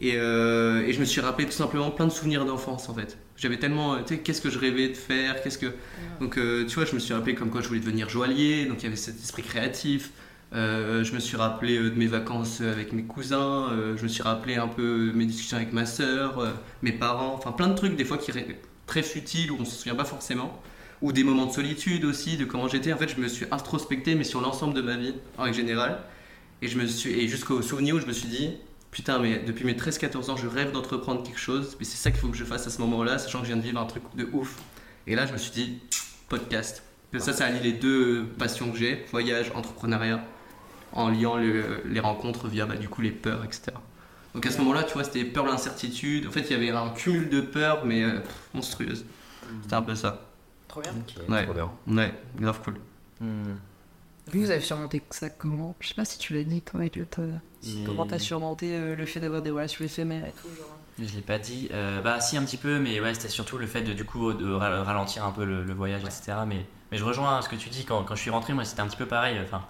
Et, 0.00 0.10
et 0.14 0.92
je 0.92 1.00
me 1.00 1.04
suis 1.04 1.20
rappelé 1.20 1.46
tout 1.46 1.52
simplement 1.52 1.90
plein 1.90 2.06
de 2.06 2.12
souvenirs 2.12 2.44
d'enfance, 2.44 2.88
en 2.88 2.94
fait. 2.94 3.16
J'avais 3.36 3.58
tellement, 3.58 3.96
tu 4.02 4.14
sais, 4.16 4.20
qu'est-ce 4.20 4.42
que 4.42 4.50
je 4.50 4.58
rêvais 4.58 4.88
de 4.88 4.94
faire, 4.96 5.40
qu'est-ce 5.42 5.58
que. 5.58 5.72
Donc, 6.20 6.34
tu 6.34 6.74
vois, 6.74 6.84
je 6.84 6.94
me 6.94 6.98
suis 7.00 7.14
rappelé 7.14 7.34
comme 7.36 7.50
quoi 7.50 7.60
je 7.62 7.68
voulais 7.68 7.80
devenir 7.80 8.08
joaillier. 8.08 8.66
Donc, 8.66 8.78
il 8.82 8.84
y 8.84 8.86
avait 8.88 8.96
cet 8.96 9.16
esprit 9.20 9.42
créatif. 9.44 10.10
Euh, 10.54 11.02
je 11.02 11.12
me 11.14 11.18
suis 11.18 11.36
rappelé 11.36 11.78
euh, 11.78 11.90
de 11.90 11.98
mes 11.98 12.06
vacances 12.06 12.60
avec 12.60 12.92
mes 12.92 13.02
cousins, 13.02 13.70
euh, 13.72 13.96
je 13.96 14.04
me 14.04 14.08
suis 14.08 14.22
rappelé 14.22 14.54
un 14.54 14.68
peu 14.68 15.10
mes 15.12 15.26
discussions 15.26 15.56
avec 15.56 15.72
ma 15.72 15.84
soeur, 15.84 16.54
mes 16.82 16.92
parents, 16.92 17.34
enfin 17.34 17.50
plein 17.50 17.66
de 17.68 17.74
trucs 17.74 17.96
des 17.96 18.04
fois 18.04 18.18
qui 18.18 18.30
ré- 18.30 18.60
très 18.86 19.02
futiles 19.02 19.50
où 19.50 19.56
on 19.58 19.64
se 19.64 19.76
souvient 19.78 19.96
pas 19.96 20.04
forcément, 20.04 20.62
ou 21.02 21.10
des 21.12 21.24
moments 21.24 21.46
de 21.46 21.52
solitude 21.52 22.04
aussi, 22.04 22.36
de 22.36 22.44
comment 22.44 22.68
j'étais. 22.68 22.92
En 22.92 22.96
fait, 22.98 23.08
je 23.08 23.20
me 23.20 23.26
suis 23.26 23.46
introspecté, 23.50 24.14
mais 24.14 24.22
sur 24.24 24.40
l'ensemble 24.40 24.74
de 24.74 24.82
ma 24.82 24.96
vie 24.96 25.14
en 25.38 25.42
règle 25.42 25.56
générale, 25.56 25.98
et 26.62 26.66
et 26.66 27.28
jusqu'au 27.28 27.60
souvenir 27.60 27.96
où 27.96 28.00
je 28.00 28.06
me 28.06 28.12
suis 28.12 28.28
dit 28.28 28.50
putain, 28.92 29.18
mais 29.18 29.40
depuis 29.40 29.64
mes 29.64 29.74
13-14 29.74 30.30
ans, 30.30 30.36
je 30.36 30.46
rêve 30.46 30.70
d'entreprendre 30.70 31.24
quelque 31.24 31.40
chose, 31.40 31.76
mais 31.80 31.84
c'est 31.84 31.96
ça 31.96 32.12
qu'il 32.12 32.20
faut 32.20 32.28
que 32.28 32.36
je 32.36 32.44
fasse 32.44 32.64
à 32.68 32.70
ce 32.70 32.80
moment-là, 32.82 33.18
sachant 33.18 33.40
que 33.40 33.46
je 33.46 33.50
viens 33.52 33.56
de 33.60 33.66
vivre 33.66 33.80
un 33.80 33.86
truc 33.86 34.04
de 34.16 34.28
ouf. 34.32 34.62
Et 35.08 35.16
là, 35.16 35.26
je 35.26 35.32
me 35.32 35.36
suis 35.38 35.50
dit 35.50 35.80
podcast. 36.28 36.84
Ça, 37.18 37.32
ça 37.32 37.46
allie 37.46 37.58
les 37.60 37.72
deux 37.72 38.24
passions 38.38 38.70
que 38.70 38.78
j'ai, 38.78 39.04
voyage, 39.10 39.50
entrepreneuriat 39.56 40.24
en 40.94 41.10
liant 41.10 41.36
le- 41.36 41.82
les 41.86 42.00
rencontres 42.00 42.48
via 42.48 42.64
bah, 42.66 42.76
du 42.76 42.88
coup 42.88 43.02
les 43.02 43.10
peurs, 43.10 43.44
etc. 43.44 43.72
Donc 44.34 44.46
à 44.46 44.50
ce 44.50 44.58
moment-là, 44.58 44.82
tu 44.84 44.94
vois, 44.94 45.04
c'était 45.04 45.24
peur, 45.24 45.44
l'incertitude. 45.46 46.26
En 46.26 46.30
fait, 46.30 46.40
il 46.40 46.50
y 46.50 46.54
avait 46.54 46.70
un 46.70 46.88
cumul 46.90 47.28
de 47.28 47.40
peurs, 47.42 47.84
mais 47.84 48.02
euh, 48.02 48.18
pff, 48.20 48.48
monstrueuse. 48.54 49.04
C'était 49.62 49.74
un 49.74 49.82
peu 49.82 49.94
ça. 49.94 50.22
Trop 50.66 50.80
bien. 50.80 50.92
Ouais. 51.28 51.44
Trop 51.44 51.54
bien. 51.54 51.70
Ouais, 51.86 52.14
grave 52.40 52.60
cool. 52.64 52.74
Mm. 53.20 53.52
Vous 54.32 54.50
avez 54.50 54.60
surmonté 54.60 55.02
ça 55.10 55.28
comment? 55.30 55.76
Je 55.80 55.88
sais 55.88 55.94
pas 55.94 56.04
si 56.06 56.18
tu 56.18 56.32
l'as 56.34 56.42
dit, 56.44 56.62
toi, 56.62 56.80
avec 56.80 56.96
le. 56.96 57.06
Mais- 57.18 57.84
Comment 57.86 58.06
t'as 58.06 58.18
surmonté 58.18 58.74
euh, 58.74 58.96
le 58.96 59.06
fait 59.06 59.20
d'avoir 59.20 59.40
des 59.42 59.50
relations 59.50 59.84
éphémères 59.84 60.26
et 60.26 60.32
tout 60.32 60.48
genre? 60.56 60.76
Je 60.98 61.14
l'ai 61.14 61.22
pas 61.22 61.38
dit. 61.38 61.68
Euh, 61.72 62.00
bah 62.02 62.20
si 62.20 62.36
un 62.36 62.44
petit 62.44 62.56
peu, 62.56 62.78
mais 62.78 63.00
ouais, 63.00 63.14
c'était 63.14 63.28
surtout 63.28 63.58
le 63.58 63.66
fait 63.66 63.82
de 63.82 63.92
du 63.92 64.04
coup 64.04 64.32
de 64.32 64.50
ra- 64.52 64.82
ralentir 64.84 65.24
un 65.24 65.30
peu 65.32 65.44
le, 65.44 65.62
le 65.64 65.74
voyage, 65.74 66.02
etc. 66.02 66.32
Mais, 66.46 66.64
mais 66.92 66.98
je 66.98 67.04
rejoins 67.04 67.40
ce 67.42 67.48
que 67.48 67.56
tu 67.56 67.68
dis 67.68 67.84
quand, 67.84 68.02
quand 68.04 68.14
je 68.14 68.20
suis 68.20 68.30
rentré, 68.30 68.52
moi 68.54 68.64
c'était 68.64 68.80
un 68.80 68.86
petit 68.86 68.96
peu 68.96 69.06
pareil. 69.06 69.38
Enfin, 69.42 69.64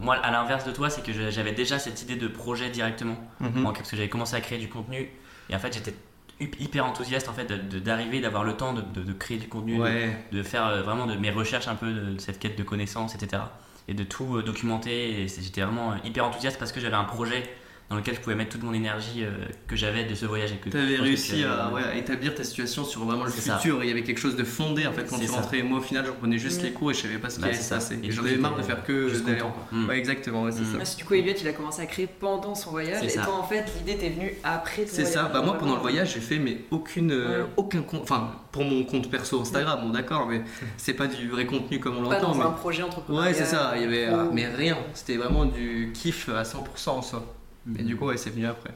moi 0.00 0.14
à 0.16 0.30
l'inverse 0.30 0.64
de 0.64 0.72
toi, 0.72 0.90
c'est 0.90 1.02
que 1.02 1.12
j'avais 1.30 1.52
déjà 1.52 1.78
cette 1.78 2.02
idée 2.02 2.16
de 2.16 2.28
projet 2.28 2.70
directement, 2.70 3.16
Mhm. 3.40 3.64
parce 3.64 3.90
que 3.90 3.96
j'avais 3.96 4.08
commencé 4.08 4.34
à 4.36 4.40
créer 4.40 4.58
du 4.58 4.68
contenu 4.68 5.10
et 5.50 5.54
en 5.54 5.58
fait 5.58 5.72
j'étais 5.72 5.94
hy- 6.40 6.50
hyper 6.60 6.84
enthousiaste 6.86 7.28
en 7.28 7.32
fait 7.32 7.46
d'arriver, 7.82 8.20
d'avoir 8.20 8.44
le 8.44 8.54
temps 8.54 8.72
de, 8.74 8.82
de- 8.82 9.02
de 9.02 9.12
créer 9.12 9.38
du 9.38 9.48
contenu, 9.48 9.76
de- 9.76 9.82
Ouais. 9.82 10.16
de, 10.32 10.42
faire 10.42 10.66
euh, 10.66 10.82
vraiment 10.82 11.06
de 11.06 11.14
mes 11.16 11.30
recherches 11.30 11.68
un 11.68 11.74
peu 11.74 11.90
de, 11.92 12.18
cette 12.18 12.38
quête 12.38 12.56
de 12.56 12.62
connaissances, 12.62 13.14
etc. 13.14 13.42
Et 13.88 13.94
de 13.94 14.04
tout 14.04 14.36
euh, 14.36 14.42
documenter. 14.42 15.26
J'étais 15.28 15.62
vraiment 15.62 15.92
euh, 15.92 15.96
hyper 16.04 16.24
enthousiaste 16.26 16.58
parce 16.58 16.72
que 16.72 16.80
j'avais 16.80 16.94
un 16.96 17.04
projet 17.04 17.42
dans 17.90 17.96
lequel 17.96 18.14
je 18.16 18.20
pouvais 18.20 18.36
mettre 18.36 18.50
toute 18.50 18.62
mon 18.64 18.74
énergie 18.74 19.24
euh, 19.24 19.30
que 19.66 19.74
j'avais 19.74 20.04
de 20.04 20.14
ce 20.14 20.26
voyage 20.26 20.52
et 20.52 20.56
que 20.56 20.68
réussi 21.02 21.36
tu 21.38 21.44
à, 21.44 21.64
avais- 21.68 21.74
ouais, 21.74 21.82
à 21.84 21.94
établir 21.96 22.34
ta 22.34 22.44
situation 22.44 22.84
sur 22.84 23.04
vraiment 23.06 23.24
le 23.24 23.30
futur. 23.30 23.82
Il 23.82 23.88
y 23.88 23.90
avait 23.90 24.02
quelque 24.02 24.20
chose 24.20 24.36
de 24.36 24.44
fondé 24.44 24.86
en 24.86 24.92
fait 24.92 25.04
quand 25.08 25.18
tu 25.18 25.26
ça. 25.26 25.36
rentrais. 25.36 25.62
Moi 25.62 25.78
au 25.78 25.82
final, 25.82 26.04
je 26.04 26.10
reprenais 26.10 26.36
juste 26.36 26.60
Mm. 26.60 26.64
les 26.64 26.72
cours 26.72 26.90
et 26.90 26.94
je 26.94 27.00
savais 27.00 27.16
pas 27.16 27.30
ce 27.30 27.36
qui 27.36 27.42
Bah, 27.42 27.48
allait 27.48 27.56
se 27.56 27.70
passer. 27.70 27.94
Et 27.94 27.98
Et 27.98 28.00
du 28.08 28.12
j'en 28.12 28.22
avais 28.24 28.36
marre 28.36 28.56
de 28.56 28.60
j'étais 28.62 28.74
faire 28.74 28.84
que 28.84 29.08
juste 29.08 29.24
d'aller 29.24 29.38
content, 29.40 29.48
en 29.48 29.52
quoi. 29.68 29.78
Mm. 29.78 29.88
Ouais, 29.88 29.98
exactement, 29.98 30.42
ouais, 30.42 30.52
c'est 30.52 30.60
Mm. 30.60 30.84
ça. 30.84 30.96
Du 30.96 31.04
coup, 31.04 31.14
Elliot, 31.14 31.32
il 31.40 31.48
a 31.48 31.52
commencé 31.54 31.80
à 31.80 31.86
créer 31.86 32.06
pendant 32.08 32.54
son 32.54 32.70
voyage. 32.72 33.02
Et 33.02 33.08
ça. 33.08 33.22
toi, 33.24 33.36
en 33.36 33.44
fait, 33.44 33.64
l'idée 33.78 33.96
t'est 33.98 34.10
venue 34.10 34.34
après 34.44 34.82
ton 34.82 34.90
C'est 34.92 35.04
ça, 35.06 35.22
voyage. 35.22 35.32
bah 35.32 35.42
moi 35.46 35.56
pendant 35.58 35.76
le 35.76 35.80
voyage 35.80 36.12
j'ai 36.12 36.20
fait 36.20 36.38
mais 36.38 36.58
aucune, 36.70 37.10
euh, 37.12 37.44
aucun 37.56 37.80
compte, 37.80 38.02
enfin 38.02 38.32
pour 38.52 38.64
mon 38.64 38.84
compte 38.84 39.10
perso 39.10 39.40
Instagram, 39.40 39.80
bon 39.82 39.90
d'accord, 39.90 40.26
mais 40.28 40.42
c'est 40.76 40.92
pas 40.94 41.06
du 41.06 41.28
vrai 41.30 41.46
contenu 41.46 41.80
comme 41.80 41.96
on 41.96 42.06
Pas 42.08 42.16
l'entend. 42.18 42.32
dans 42.32 42.34
mais- 42.38 42.44
un 42.44 42.50
projet 42.50 42.82
entrepreneurial. 42.82 43.32
Ouais 43.32 43.38
c'est 43.38 43.46
ça, 43.46 43.72
il 43.76 43.82
y 43.82 43.84
avait 43.86 44.06
euh, 44.08 44.24
Ou- 44.26 44.32
mais 44.32 44.46
rien, 44.46 44.76
c'était 44.94 45.16
vraiment 45.16 45.46
du 45.46 45.90
kiff 45.94 46.28
à 46.28 46.42
100% 46.44 46.90
en 46.98 47.02
soi. 47.02 47.34
Et 47.78 47.82
du 47.82 47.96
coup 47.96 48.06
ouais 48.06 48.16
c'est 48.16 48.30
venu 48.30 48.46
après. 48.46 48.70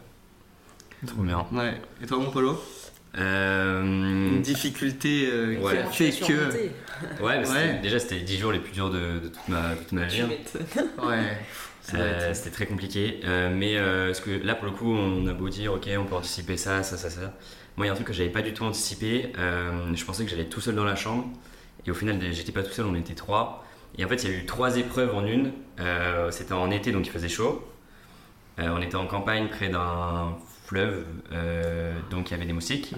Trop 1.07 1.23
bien. 1.23 1.47
Ouais, 1.53 1.81
et 2.03 2.07
toi 2.07 2.19
mon 2.19 2.31
Polo 2.31 2.61
Euh, 3.19 3.83
Une 3.83 4.41
difficulté 4.43 5.29
euh, 5.31 5.59
Ouais. 5.61 5.73
qui 5.73 5.79
a 5.79 6.11
fait 6.13 6.27
que... 6.27 7.23
Ouais, 7.23 7.41
mais 7.41 7.49
Ouais. 7.49 7.81
déjà 7.83 7.99
c'était 7.99 8.15
les 8.17 8.23
10 8.23 8.39
jours 8.39 8.53
les 8.53 8.59
plus 8.61 8.73
durs 8.73 8.91
de, 8.91 9.19
de 9.19 9.29
toute, 9.29 9.49
ma, 9.49 9.75
toute 9.77 9.93
ma 9.93 10.05
vie. 10.07 10.23
Ouais, 10.23 11.37
Euh, 11.95 12.33
c'était 12.33 12.51
très 12.51 12.67
compliqué. 12.67 13.19
Euh, 13.25 13.51
mais 13.53 13.77
euh, 13.77 14.07
parce 14.07 14.21
que 14.21 14.31
là, 14.31 14.55
pour 14.55 14.67
le 14.67 14.71
coup, 14.71 14.95
on 14.95 15.27
a 15.27 15.33
beau 15.33 15.49
dire, 15.49 15.73
ok, 15.73 15.89
on 15.99 16.05
peut 16.05 16.15
anticiper 16.15 16.57
ça, 16.57 16.85
ça, 16.85 16.97
ça, 16.97 17.11
ça. 17.11 17.35
Moi, 17.77 17.85
il 17.85 17.89
y 17.89 17.89
a 17.89 17.93
un 17.93 17.97
truc 17.97 18.07
que 18.07 18.13
j'avais 18.13 18.31
pas 18.31 18.41
du 18.41 18.55
tout 18.55 18.63
anticipé. 18.63 19.33
Euh, 19.37 19.93
je 19.93 20.05
pensais 20.05 20.23
que 20.25 20.31
j'allais 20.31 20.45
tout 20.45 20.61
seul 20.61 20.77
dans 20.77 20.85
la 20.85 20.95
chambre. 20.95 21.27
Et 21.85 21.91
au 21.91 21.95
final, 21.95 22.21
j'étais 22.31 22.53
pas 22.53 22.63
tout 22.63 22.71
seul, 22.71 22.87
on 22.87 22.95
était 22.95 23.15
trois. 23.15 23.65
Et 23.99 24.05
en 24.05 24.09
fait, 24.09 24.23
il 24.23 24.31
y 24.31 24.33
a 24.33 24.37
eu 24.39 24.47
trois 24.47 24.77
épreuves 24.77 25.13
en 25.13 25.27
une. 25.27 25.51
Euh, 25.81 26.31
C'était 26.31 26.53
en 26.53 26.71
été, 26.71 26.93
donc 26.93 27.05
il 27.05 27.11
faisait 27.11 27.29
chaud. 27.29 27.67
Euh, 28.59 28.69
on 28.77 28.83
était 28.83 28.97
en 28.97 29.07
campagne 29.07 29.49
près 29.49 29.69
d'un 29.69 30.37
fleuve, 30.67 31.05
euh, 31.33 31.93
donc 32.11 32.31
il 32.31 32.33
y 32.33 32.37
avait 32.37 32.47
des 32.47 32.53
moustiques. 32.53 32.93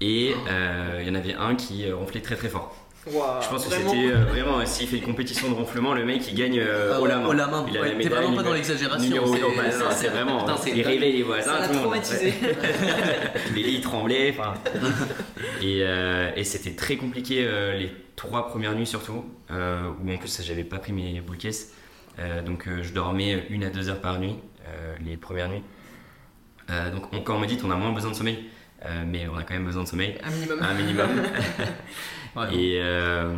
Et 0.00 0.34
euh, 0.48 0.98
il 1.02 1.06
y 1.08 1.10
en 1.10 1.14
avait 1.14 1.34
un 1.34 1.54
qui 1.54 1.90
ronflait 1.92 2.20
très 2.20 2.36
très 2.36 2.48
fort. 2.48 2.74
Je 3.06 3.48
pense 3.50 3.66
que 3.66 3.70
c'était 3.74 4.06
euh, 4.08 4.24
vraiment, 4.24 4.60
euh, 4.60 4.62
s'il 4.64 4.88
fait 4.88 4.96
une 4.96 5.02
compétition 5.04 5.50
de 5.50 5.54
ronflement, 5.54 5.92
le 5.92 6.06
mec 6.06 6.26
il 6.26 6.34
gagne 6.34 6.58
euh, 6.58 6.94
Ah, 6.94 7.00
haut 7.02 7.06
la 7.06 7.18
main. 7.18 7.26
Haut 7.28 7.32
la 7.34 7.46
main, 7.48 7.66
Il 7.68 7.76
a 7.76 7.82
ouais, 7.82 7.94
la 8.02 8.08
vraiment 8.08 8.34
pas 8.36 8.42
dans 8.42 8.54
l'exagération. 8.54 9.26
C'est- 9.90 10.08
vraiment. 10.08 10.38
Putain, 10.46 10.56
il 10.74 10.80
réveille 10.82 11.12
les 11.18 11.22
voisins, 11.22 11.52
Ça 11.52 11.60
l'a 11.60 11.66
tout 11.66 11.72
le 11.74 11.78
monde. 11.80 11.84
traumatisé. 11.90 12.32
Les 13.54 13.62
lits 13.62 13.80
tremblaient. 13.82 14.30
enfin. 14.36 14.54
et 15.62 15.80
euh, 15.82 16.30
et 16.34 16.44
c'était 16.44 16.74
très 16.74 16.96
compliqué 16.96 17.44
euh, 17.46 17.76
les 17.76 17.92
trois 18.16 18.48
premières 18.48 18.74
nuits 18.74 18.86
surtout, 18.86 19.24
euh, 19.50 19.82
où 20.02 20.10
en 20.10 20.16
plus 20.16 20.40
j'avais 20.42 20.64
pas 20.64 20.78
pris 20.78 20.94
mes 20.94 21.20
boules 21.20 21.36
caisses. 21.36 21.74
Euh, 22.18 22.40
donc 22.42 22.66
euh, 22.68 22.82
je 22.82 22.92
dormais 22.94 23.44
une 23.50 23.64
à 23.64 23.70
deux 23.70 23.90
heures 23.90 24.00
par 24.00 24.18
nuit, 24.18 24.36
les 25.04 25.16
premières 25.16 25.48
nuits. 25.48 25.62
Euh, 26.70 26.90
donc 26.90 27.12
on- 27.12 27.20
quand 27.20 27.36
on 27.36 27.40
médite, 27.40 27.62
on 27.64 27.70
a 27.70 27.76
moins 27.76 27.92
besoin 27.92 28.10
de 28.10 28.16
sommeil, 28.16 28.44
euh, 28.86 29.04
mais 29.06 29.28
on 29.28 29.36
a 29.36 29.42
quand 29.44 29.54
même 29.54 29.66
besoin 29.66 29.82
de 29.84 29.88
sommeil, 29.88 30.16
Un 30.24 30.30
minimum. 30.30 30.58
un 30.62 30.74
minimum. 30.74 31.08
Ouais. 32.36 32.52
Et, 32.52 32.80
euh, 32.82 33.32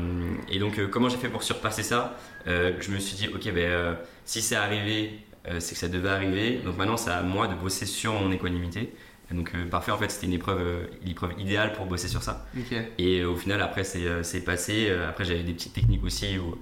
et 0.49 0.59
donc, 0.59 0.79
euh, 0.79 0.87
comment 0.89 1.11
j'ai 1.11 1.19
fait 1.19 1.29
pour 1.29 1.43
surpasser 1.43 1.83
ça? 1.83 2.17
Euh, 2.47 2.73
Je 2.81 2.91
me 2.91 2.99
suis 2.99 3.15
dit, 3.15 3.29
ok, 3.29 3.45
ben, 3.53 3.59
euh, 3.59 3.95
si 4.25 4.41
c'est 4.41 4.57
arrivé, 4.57 5.21
euh, 5.47 5.61
c'est 5.61 5.75
que 5.75 5.79
ça 5.81 5.89
devait 5.89 6.09
arriver. 6.09 6.61
Donc 6.65 6.79
maintenant, 6.79 6.97
c'est 6.97 7.11
à 7.11 7.21
moi 7.21 7.47
de 7.47 7.55
bosser 7.55 7.85
sur 7.85 8.15
mon 8.15 8.33
équanimité. 8.33 8.95
Donc, 9.31 9.53
euh, 9.55 9.69
parfait, 9.69 9.91
en 9.93 9.99
fait, 9.99 10.11
c'était 10.11 10.29
une 10.29 10.33
épreuve, 10.33 10.61
euh, 10.63 10.87
l'épreuve 11.05 11.33
idéale 11.39 11.75
pour 11.75 11.85
bosser 11.85 12.09
sur 12.09 12.23
ça. 12.23 12.47
Ok. 12.57 12.75
Et 12.97 13.21
euh, 13.21 13.29
au 13.29 13.37
final, 13.37 13.61
après, 13.61 13.85
c'est 13.85 14.07
euh, 14.07 14.23
passé. 14.47 14.87
Euh, 14.89 15.11
après, 15.11 15.25
j'avais 15.27 15.43
des 15.43 15.53
petites 15.53 15.75
techniques 15.75 16.03
aussi 16.05 16.39
où 16.39 16.57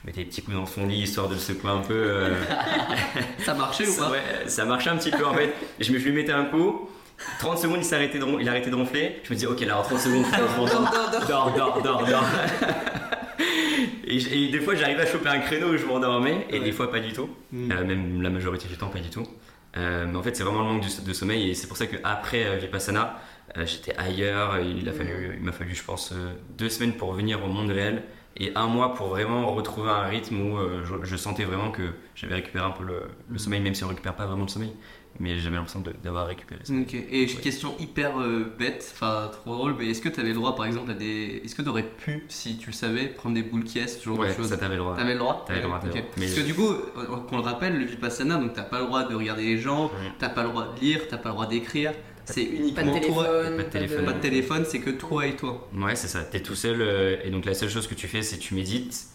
je 0.00 0.06
mettais 0.06 0.20
des 0.20 0.26
petits 0.26 0.42
coups 0.42 0.56
dans 0.56 0.66
son 0.66 0.86
lit 0.86 1.00
histoire 1.02 1.28
de 1.28 1.34
le 1.34 1.40
secouer 1.40 1.70
un 1.70 1.78
peu. 1.78 1.94
euh, 1.94 2.34
Ça 3.44 3.54
marchait 3.54 3.86
ou 3.88 3.96
pas? 3.96 4.10
Ouais, 4.10 4.22
ça 4.46 4.64
marchait 4.64 4.90
un 4.90 4.96
petit 4.96 5.10
peu 5.10 5.24
en 5.26 5.34
fait. 5.34 5.52
Je 5.80 5.92
me 5.92 5.98
je 5.98 6.04
lui 6.04 6.12
mettais 6.12 6.32
un 6.32 6.44
coup. 6.44 6.88
30 7.40 7.58
secondes, 7.58 7.80
il, 7.84 7.94
arrêté 7.94 8.18
de 8.20 8.24
ron- 8.24 8.38
il 8.38 8.48
a 8.48 8.52
arrêté 8.52 8.70
de 8.70 8.76
ronfler. 8.76 9.20
Je 9.24 9.32
me 9.32 9.38
dis, 9.38 9.44
ok, 9.46 9.60
là, 9.62 9.80
en 9.80 9.82
30 9.82 9.98
secondes. 9.98 10.24
Dors, 10.38 10.66
dors, 10.68 11.10
dors. 11.10 11.26
Dors, 11.26 11.52
dors, 11.56 11.82
dors, 11.82 12.06
dors. 12.06 12.24
et, 14.06 14.16
et 14.16 14.48
des 14.50 14.60
fois, 14.60 14.74
j'arrivais 14.74 15.02
à 15.02 15.06
choper 15.06 15.28
un 15.28 15.40
créneau 15.40 15.68
où 15.72 15.76
je 15.76 15.84
m'endormais, 15.84 16.46
et 16.50 16.58
Ouais. 16.58 16.64
des 16.64 16.72
fois, 16.72 16.90
pas 16.90 17.00
du 17.00 17.12
tout. 17.12 17.28
Mm. 17.52 17.72
Euh, 17.72 17.84
même 17.84 18.22
la 18.22 18.30
majorité 18.30 18.68
du 18.68 18.76
temps, 18.76 18.88
pas 18.88 19.00
du 19.00 19.10
tout. 19.10 19.26
Euh, 19.76 20.06
mais 20.08 20.16
en 20.16 20.22
fait, 20.22 20.36
c'est 20.36 20.42
vraiment 20.44 20.60
le 20.60 20.66
manque 20.74 20.84
de 21.04 21.12
sommeil, 21.12 21.50
et 21.50 21.54
c'est 21.54 21.66
pour 21.66 21.76
ça 21.76 21.86
qu'après 21.86 22.56
Vipassana, 22.58 23.20
j'étais 23.64 23.94
ailleurs. 23.96 24.58
Il 24.60 24.88
fallu, 24.92 25.36
il 25.38 25.44
m'a 25.44 25.52
fallu, 25.52 25.74
je 25.74 25.82
pense, 25.82 26.12
deux 26.56 26.68
semaines 26.68 26.92
pour 26.92 27.08
revenir 27.10 27.42
au 27.44 27.48
monde 27.48 27.70
réel, 27.70 28.02
et 28.38 28.52
un 28.54 28.66
mois 28.66 28.94
pour 28.94 29.08
vraiment 29.08 29.52
retrouver 29.54 29.90
un 29.90 30.02
rythme 30.06 30.40
où 30.40 30.56
euh, 30.58 30.82
je, 30.84 30.94
je 31.04 31.16
sentais 31.16 31.44
vraiment 31.44 31.70
que 31.70 31.90
j'avais 32.14 32.34
récupéré 32.36 32.64
un 32.64 32.70
peu 32.70 32.84
le, 32.84 33.02
le 33.28 33.38
sommeil, 33.38 33.60
même 33.60 33.74
si 33.74 33.84
on 33.84 33.88
récupère 33.88 34.14
pas 34.14 34.26
vraiment 34.26 34.42
le 34.44 34.48
sommeil. 34.48 34.72
Mais 35.20 35.36
j'avais 35.40 35.56
l'impression 35.56 35.82
d'avoir 36.04 36.28
récupéré 36.28 36.60
ça. 36.62 36.72
Ok, 36.72 36.94
et 36.94 37.26
j'ai 37.26 37.34
une 37.34 37.40
question 37.40 37.74
hyper 37.80 38.20
euh, 38.20 38.54
bête, 38.56 38.88
enfin 38.94 39.28
trop 39.32 39.54
drôle, 39.56 39.74
mais 39.76 39.86
est-ce 39.88 40.00
que 40.00 40.08
tu 40.08 40.20
avais 40.20 40.28
le 40.28 40.34
droit 40.36 40.54
par 40.54 40.66
exemple 40.66 40.92
à 40.92 40.94
des. 40.94 41.42
Est-ce 41.44 41.56
que 41.56 41.62
tu 41.62 41.68
aurais 41.68 41.82
pu, 41.82 42.24
si 42.28 42.56
tu 42.56 42.68
le 42.68 42.72
savais, 42.72 43.06
prendre 43.08 43.34
des 43.34 43.42
boules 43.42 43.64
qui 43.64 43.80
ce 43.88 44.04
genre 44.04 44.16
Ouais, 44.18 44.28
de 44.28 44.34
choses? 44.34 44.48
ça 44.50 44.58
t'avait 44.58 44.74
le 44.76 44.82
droit. 44.82 44.94
T'avais 44.94 45.14
le 45.14 45.18
droit? 45.18 45.44
T'avais 45.44 45.60
le 45.60 45.66
droit, 45.66 45.80
t'avais 45.80 45.94
le 45.94 46.00
droit. 46.02 46.12
Mais- 46.18 46.26
Parce 46.26 46.38
que 46.38 46.44
du 46.46 46.54
coup, 46.54 46.68
euh, 46.70 47.16
qu'on 47.28 47.36
le 47.38 47.42
rappelle, 47.42 47.78
le 47.80 47.84
Vipassana, 47.86 48.36
donc 48.36 48.52
t'as 48.52 48.62
pas 48.62 48.78
le 48.78 48.86
droit 48.86 49.02
de 49.08 49.14
regarder 49.16 49.42
les 49.44 49.58
gens, 49.58 49.90
t'as 50.20 50.28
pas 50.28 50.44
le 50.44 50.50
droit 50.50 50.72
de 50.72 50.80
lire, 50.80 51.00
t'as 51.08 51.16
pas 51.18 51.30
le 51.30 51.34
droit 51.34 51.46
d'écrire, 51.46 51.92
c'est 52.32 52.44
Pas 52.74 52.82
de 52.82 52.88
uniquement 52.90 53.00
toi. 53.00 53.24
téléphone. 53.24 53.56
pas 53.56 53.62
de 53.64 53.68
téléphone. 53.70 54.04
Pas 54.04 54.12
de 54.12 54.20
téléphone, 54.20 54.64
c'est 54.66 54.80
que 54.80 54.90
toi 54.90 55.26
et 55.26 55.36
toi. 55.36 55.68
Ouais, 55.74 55.96
c'est 55.96 56.08
ça. 56.08 56.22
T'es 56.24 56.40
tout 56.40 56.54
seul 56.54 56.80
euh, 56.80 57.16
et 57.24 57.30
donc 57.30 57.44
la 57.44 57.54
seule 57.54 57.68
chose 57.70 57.86
que 57.86 57.94
tu 57.94 58.08
fais, 58.08 58.22
c'est 58.22 58.38
tu 58.38 58.54
médites, 58.54 59.06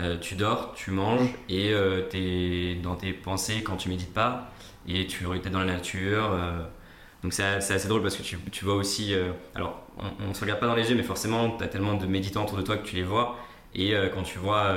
euh, 0.00 0.18
tu 0.18 0.34
dors, 0.34 0.72
tu 0.74 0.90
manges 0.90 1.28
et 1.48 1.72
euh, 1.72 2.02
t'es 2.08 2.76
dans 2.82 2.96
tes 2.96 3.12
pensées 3.12 3.62
quand 3.62 3.76
tu 3.76 3.88
médites 3.88 4.12
pas 4.14 4.52
et 4.88 5.06
tu 5.06 5.24
es 5.24 5.50
dans 5.50 5.58
la 5.60 5.66
nature. 5.66 6.30
euh. 6.32 6.62
donc 7.22 7.32
c'est 7.34 7.44
assez 7.44 7.88
drôle 7.88 8.02
parce 8.02 8.16
que 8.16 8.22
tu, 8.22 8.38
tu 8.50 8.64
vois 8.64 8.74
aussi. 8.74 9.14
euh, 9.14 9.32
alors, 9.54 9.82
on, 9.98 10.30
on 10.30 10.34
se 10.34 10.40
regarde 10.40 10.60
pas 10.60 10.66
dans 10.66 10.74
les 10.76 10.88
yeux, 10.90 10.96
mais 10.96 11.02
forcément, 11.02 11.50
t'as 11.50 11.66
tellement 11.68 11.94
de 11.94 12.06
méditants 12.06 12.44
autour 12.44 12.58
de 12.58 12.62
toi 12.62 12.76
que 12.78 12.86
tu 12.86 12.96
les 12.96 13.02
vois. 13.02 13.36
Et 13.74 13.94
euh, 13.94 14.08
quand 14.08 14.22
tu 14.22 14.38
vois 14.38 14.74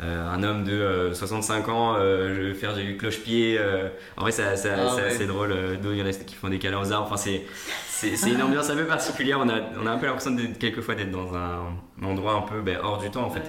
euh, 0.00 0.02
euh, 0.04 0.28
un 0.30 0.42
homme 0.42 0.64
de 0.64 0.72
euh, 0.72 1.14
65 1.14 1.68
ans 1.68 1.94
euh, 1.96 2.34
je 2.34 2.40
vais 2.48 2.54
faire 2.54 2.74
du 2.74 2.96
cloche-pied, 2.96 3.56
euh, 3.58 3.88
en 4.16 4.22
vrai, 4.22 4.32
ça, 4.32 4.56
ça- 4.56 4.74
Ah 4.76 4.88
c'est 4.96 5.02
ouais. 5.02 5.08
assez 5.08 5.26
drôle. 5.26 5.52
euh, 5.52 5.76
d'où 5.80 5.92
il 5.92 5.98
y 5.98 6.02
en 6.02 6.06
a 6.06 6.12
qui 6.12 6.34
font 6.34 6.48
des 6.48 6.58
câlins 6.58 6.80
aux 6.80 6.92
arbres. 6.92 7.06
Enfin, 7.06 7.16
c'est 7.16 7.42
c'est 7.88 8.16
c'est 8.16 8.30
une 8.30 8.42
ambiance 8.42 8.68
un 8.70 8.76
peu 8.76 8.84
particulière. 8.86 9.38
On 9.40 9.48
a, 9.48 9.60
on 9.80 9.86
a 9.86 9.90
un 9.92 9.98
peu 9.98 10.06
l'impression 10.06 10.32
d'être- 10.32 10.58
quelquefois 10.58 10.94
d'être 10.94 11.10
dans 11.12 11.34
un 11.36 11.76
endroit 12.02 12.34
un 12.34 12.42
peu 12.42 12.60
ben, 12.62 12.78
hors 12.82 12.98
du 12.98 13.10
temps 13.10 13.24
en 13.24 13.30
fait. 13.30 13.42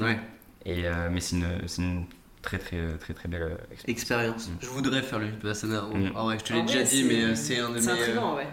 Ouais. 0.00 0.04
Ouais. 0.06 0.18
Et, 0.64 0.86
euh, 0.86 1.08
mais 1.10 1.20
c'est 1.20 1.36
une, 1.36 1.46
c'est 1.66 1.82
une 1.82 2.04
très 2.46 2.58
très 2.58 2.96
très 2.98 3.12
très 3.12 3.28
belle 3.28 3.42
euh, 3.42 3.56
expérience. 3.72 3.88
Expérience. 3.88 4.48
Mm. 4.48 4.52
Je 4.60 4.66
voudrais 4.68 5.02
faire 5.02 5.18
le 5.18 5.26
Vipassana. 5.26 5.82
Mm. 5.82 6.12
Ah 6.16 6.24
ouais, 6.26 6.38
je 6.38 6.44
te 6.44 6.52
l'ai 6.54 6.62
déjà 6.62 6.78
vrai, 6.80 6.84
dit, 6.88 7.04
mais 7.04 7.22
euh, 7.24 7.34
c'est 7.34 7.58
un 7.58 7.68
de 7.70 7.74
mes. 7.74 7.86
euh, 7.88 7.92
intriguant, 7.92 8.36
ouais. 8.36 8.46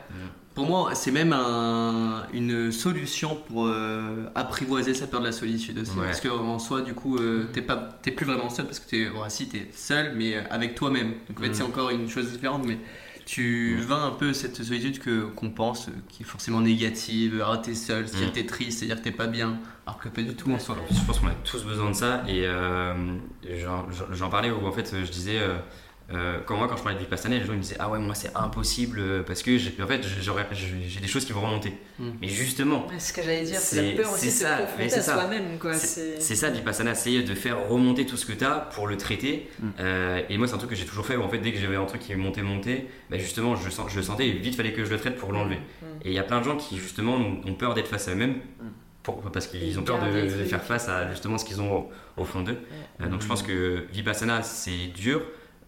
Pour 0.55 0.67
moi, 0.67 0.93
c'est 0.93 1.09
même 1.09 1.33
un- 1.33 2.27
une 2.31 2.71
solution 2.71 3.35
pour 3.47 3.65
euh, 3.65 4.25
apprivoiser 4.35 4.93
sa 4.93 5.07
peur 5.07 5.19
de 5.21 5.25
la 5.25 5.31
solitude 5.31 5.79
aussi. 5.79 5.97
Ouais. 5.97 6.05
Parce 6.05 6.21
qu'en 6.21 6.59
soi, 6.59 6.81
du 6.81 6.93
coup, 6.93 7.17
euh, 7.17 7.47
t'es 7.53 7.63
pas, 7.63 7.89
t'es 8.03 8.11
plus 8.11 8.25
vraiment 8.27 8.49
seul 8.49 8.65
parce 8.65 8.79
que 8.79 8.87
t'es, 8.89 9.09
ouais, 9.09 9.29
si 9.29 9.47
t'es 9.47 9.67
seul, 9.73 10.13
mais 10.15 10.35
avec 10.51 10.75
toi-même. 10.75 11.13
Donc 11.27 11.39
en 11.39 11.41
fait, 11.41 11.49
Mm. 11.49 11.53
c'est 11.55 11.63
encore 11.63 11.89
une 11.89 12.07
chose 12.07 12.31
différente, 12.31 12.63
mais 12.67 12.77
tu 13.25 13.77
Mm. 13.79 13.81
vains 13.85 14.05
un 14.07 14.11
peu 14.11 14.33
cette 14.33 14.61
solitude 14.63 14.99
que 14.99 15.23
qu'on 15.25 15.49
pense, 15.49 15.89
qui 16.09 16.23
est 16.23 16.25
forcément 16.25 16.61
négative. 16.61 17.43
Ah, 17.47 17.57
t'es 17.57 17.73
seul, 17.75 18.07
c'est-à-dire 18.07 18.27
Mm. 18.27 18.31
que 18.31 18.35
t'es 18.35 18.45
triste, 18.45 18.79
c'est-à-dire 18.79 18.97
que 18.97 19.03
t'es 19.03 19.11
pas 19.15 19.27
bien, 19.27 19.59
alors 19.85 19.99
que 19.99 20.09
pas 20.09 20.21
du 20.21 20.35
tout 20.35 20.51
en 20.51 20.59
soi. 20.59 20.75
Je 20.91 20.99
pense 21.05 21.19
qu'on 21.19 21.27
a 21.27 21.35
tous 21.43 21.63
besoin 21.63 21.89
de 21.91 21.95
ça 21.95 22.23
et 22.27 22.43
euh, 22.45 22.93
j'en 24.11 24.29
parlais 24.29 24.51
où 24.51 24.65
en 24.65 24.71
fait 24.71 24.93
je 25.05 25.11
disais 25.11 25.39
euh, 25.39 25.55
euh, 26.11 26.39
quand 26.45 26.57
moi 26.57 26.67
quand 26.67 26.75
je 26.75 26.83
parlais 26.83 26.97
de 26.97 27.03
Vipassana 27.03 27.37
les 27.37 27.45
gens 27.45 27.53
ils 27.53 27.57
me 27.57 27.61
disaient 27.61 27.77
ah 27.79 27.89
ouais 27.89 27.97
moi 27.97 28.13
c'est 28.13 28.35
impossible 28.35 28.99
euh, 28.99 29.23
parce 29.23 29.41
que 29.41 29.57
j'ai 29.57 29.73
en 29.81 29.87
fait 29.87 30.01
j'ai 30.03 30.19
j'ai 30.89 30.99
des 30.99 31.07
choses 31.07 31.23
qui 31.25 31.31
vont 31.31 31.41
remonter 31.41 31.73
Mm. 31.99 32.09
mais 32.21 32.27
justement 32.27 32.87
C'est 32.97 32.99
ce 32.99 33.13
que 33.13 33.21
j'allais 33.21 33.43
dire, 33.43 33.59
c'est 33.59 33.75
C'est- 33.75 33.91
la 33.95 34.01
peur 34.03 34.11
aussi 34.13 34.25
de 34.25 34.31
c'est 34.31 34.37
se 34.37 34.43
ça, 34.45 34.55
mais 34.57 34.63
confronter 34.65 34.89
c'est 34.89 34.97
à 34.97 35.01
ça. 35.03 35.13
soi-même, 35.13 35.59
quoi. 35.59 35.73
C'est 35.75 35.87
C'est 35.87 36.21
c'est 36.21 36.35
ça 36.35 36.49
Vipassana, 36.49 36.95
c'est 36.95 37.21
de 37.21 37.35
faire 37.35 37.69
remonter 37.69 38.07
tout 38.07 38.17
ce 38.17 38.25
que 38.25 38.33
tu 38.33 38.43
as 38.43 38.55
pour 38.73 38.87
le 38.87 38.97
traiter. 38.97 39.47
Mm. 39.59 39.67
Euh, 39.79 40.21
et 40.27 40.37
moi, 40.39 40.47
c'est 40.47 40.55
un 40.55 40.57
truc 40.57 40.71
que 40.71 40.75
j'ai 40.75 40.85
toujours 40.87 41.05
fait 41.05 41.15
où 41.15 41.21
en 41.21 41.29
fait, 41.29 41.37
dès 41.37 41.51
que 41.51 41.59
j'avais 41.59 41.75
un 41.75 41.85
truc 41.85 42.01
qui 42.01 42.15
montait, 42.15 42.41
montait, 42.41 42.87
bah, 43.11 43.19
justement, 43.19 43.55
je, 43.55 43.69
sens, 43.69 43.91
je 43.91 43.97
le 43.97 44.01
sentais 44.01 44.27
et 44.27 44.31
vite 44.31 44.55
fallait 44.55 44.73
que 44.73 44.83
je 44.83 44.89
le 44.89 44.97
traite 44.97 45.17
pour 45.17 45.31
l'enlever. 45.31 45.57
Mm. 45.57 45.85
Et 46.03 46.07
il 46.09 46.13
y 46.13 46.19
a 46.19 46.23
plein 46.23 46.39
de 46.39 46.45
gens 46.45 46.57
qui 46.57 46.77
justement 46.79 47.15
ont 47.15 47.53
peur 47.53 47.75
d'être 47.75 47.87
face 47.89 48.07
à 48.07 48.11
eux-mêmes. 48.13 48.37
pour- 49.03 49.21
parce 49.31 49.45
qu'ils 49.47 49.77
ont 49.77 49.83
peur 49.83 49.99
de, 50.03 50.21
de 50.39 50.45
faire 50.45 50.63
face 50.63 50.89
à 50.89 51.11
justement 51.11 51.37
ce 51.37 51.45
qu'ils 51.45 51.61
ont 51.61 51.71
au, 51.77 51.91
au 52.17 52.23
fond 52.25 52.41
d'eux. 52.41 52.57
Euh, 53.01 53.07
donc 53.07 53.21
je 53.21 53.27
pense 53.27 53.43
que 53.43 53.85
Vipassana, 53.91 54.41
c'est 54.41 54.87
dur. 54.95 55.21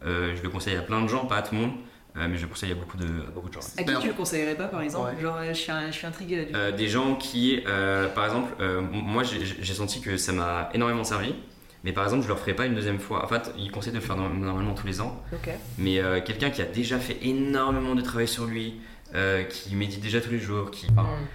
Euh, 0.05 0.35
je 0.35 0.43
le 0.43 0.49
conseille 0.49 0.75
à 0.75 0.81
plein 0.81 1.01
de 1.01 1.07
gens, 1.07 1.25
pas 1.25 1.37
à 1.37 1.41
tout 1.41 1.55
le 1.55 1.61
monde, 1.61 1.71
euh, 2.17 2.27
mais 2.29 2.37
je 2.37 2.43
le 2.43 2.47
conseille 2.47 2.71
à 2.71 2.75
beaucoup 2.75 2.97
de, 2.97 3.05
à 3.05 3.31
beaucoup 3.33 3.49
de 3.49 3.53
gens. 3.53 3.59
À 3.77 3.83
qui 3.83 3.99
tu 4.01 4.07
le 4.07 4.13
conseillerais 4.13 4.55
pas 4.55 4.67
par 4.67 4.81
exemple 4.81 5.15
Ouais. 5.15 5.21
Genre, 5.21 5.37
euh, 5.37 5.47
je 5.49 5.53
suis, 5.53 5.71
un- 5.71 5.87
je 5.87 5.95
suis 5.97 6.05
intriguée 6.07 6.37
là 6.37 6.43
du 6.45 6.55
Euh, 6.55 6.71
des 6.71 6.87
gens 6.87 7.15
qui, 7.15 7.61
euh, 7.67 8.07
par 8.09 8.25
exemple, 8.25 8.53
euh, 8.59 8.81
moi 8.81 9.23
j'ai 9.23 9.73
senti 9.73 10.01
que 10.01 10.15
ça 10.17 10.31
m'a 10.31 10.69
énormément 10.73 11.03
servi, 11.03 11.33
mais 11.83 11.91
par 11.91 12.03
exemple 12.03 12.23
je 12.23 12.27
leur 12.27 12.37
ferai 12.39 12.53
pas 12.53 12.65
une 12.67 12.75
deuxième 12.75 12.99
fois. 12.99 13.25
En 13.25 13.27
fait, 13.27 13.51
ils 13.57 13.71
conseillent 13.71 13.93
de 13.93 13.97
le 13.97 14.03
faire 14.03 14.15
norm- 14.15 14.39
normalement 14.39 14.73
tous 14.75 14.87
les 14.87 15.01
ans, 15.01 15.21
Ok. 15.33 15.49
mais 15.79 15.99
euh, 15.99 16.21
quelqu'un 16.21 16.51
qui 16.51 16.61
a 16.61 16.65
déjà 16.65 16.99
fait 16.99 17.17
énormément 17.23 17.95
de 17.95 18.01
travail 18.01 18.27
sur 18.27 18.45
lui, 18.45 18.75
euh, 19.15 19.43
qui 19.43 19.75
médite 19.75 20.01
déjà 20.01 20.21
tous 20.21 20.31
les 20.31 20.39
jours, 20.39 20.69
qui, 20.71 20.87
enfin, 20.95 21.03
Mm. 21.03 21.25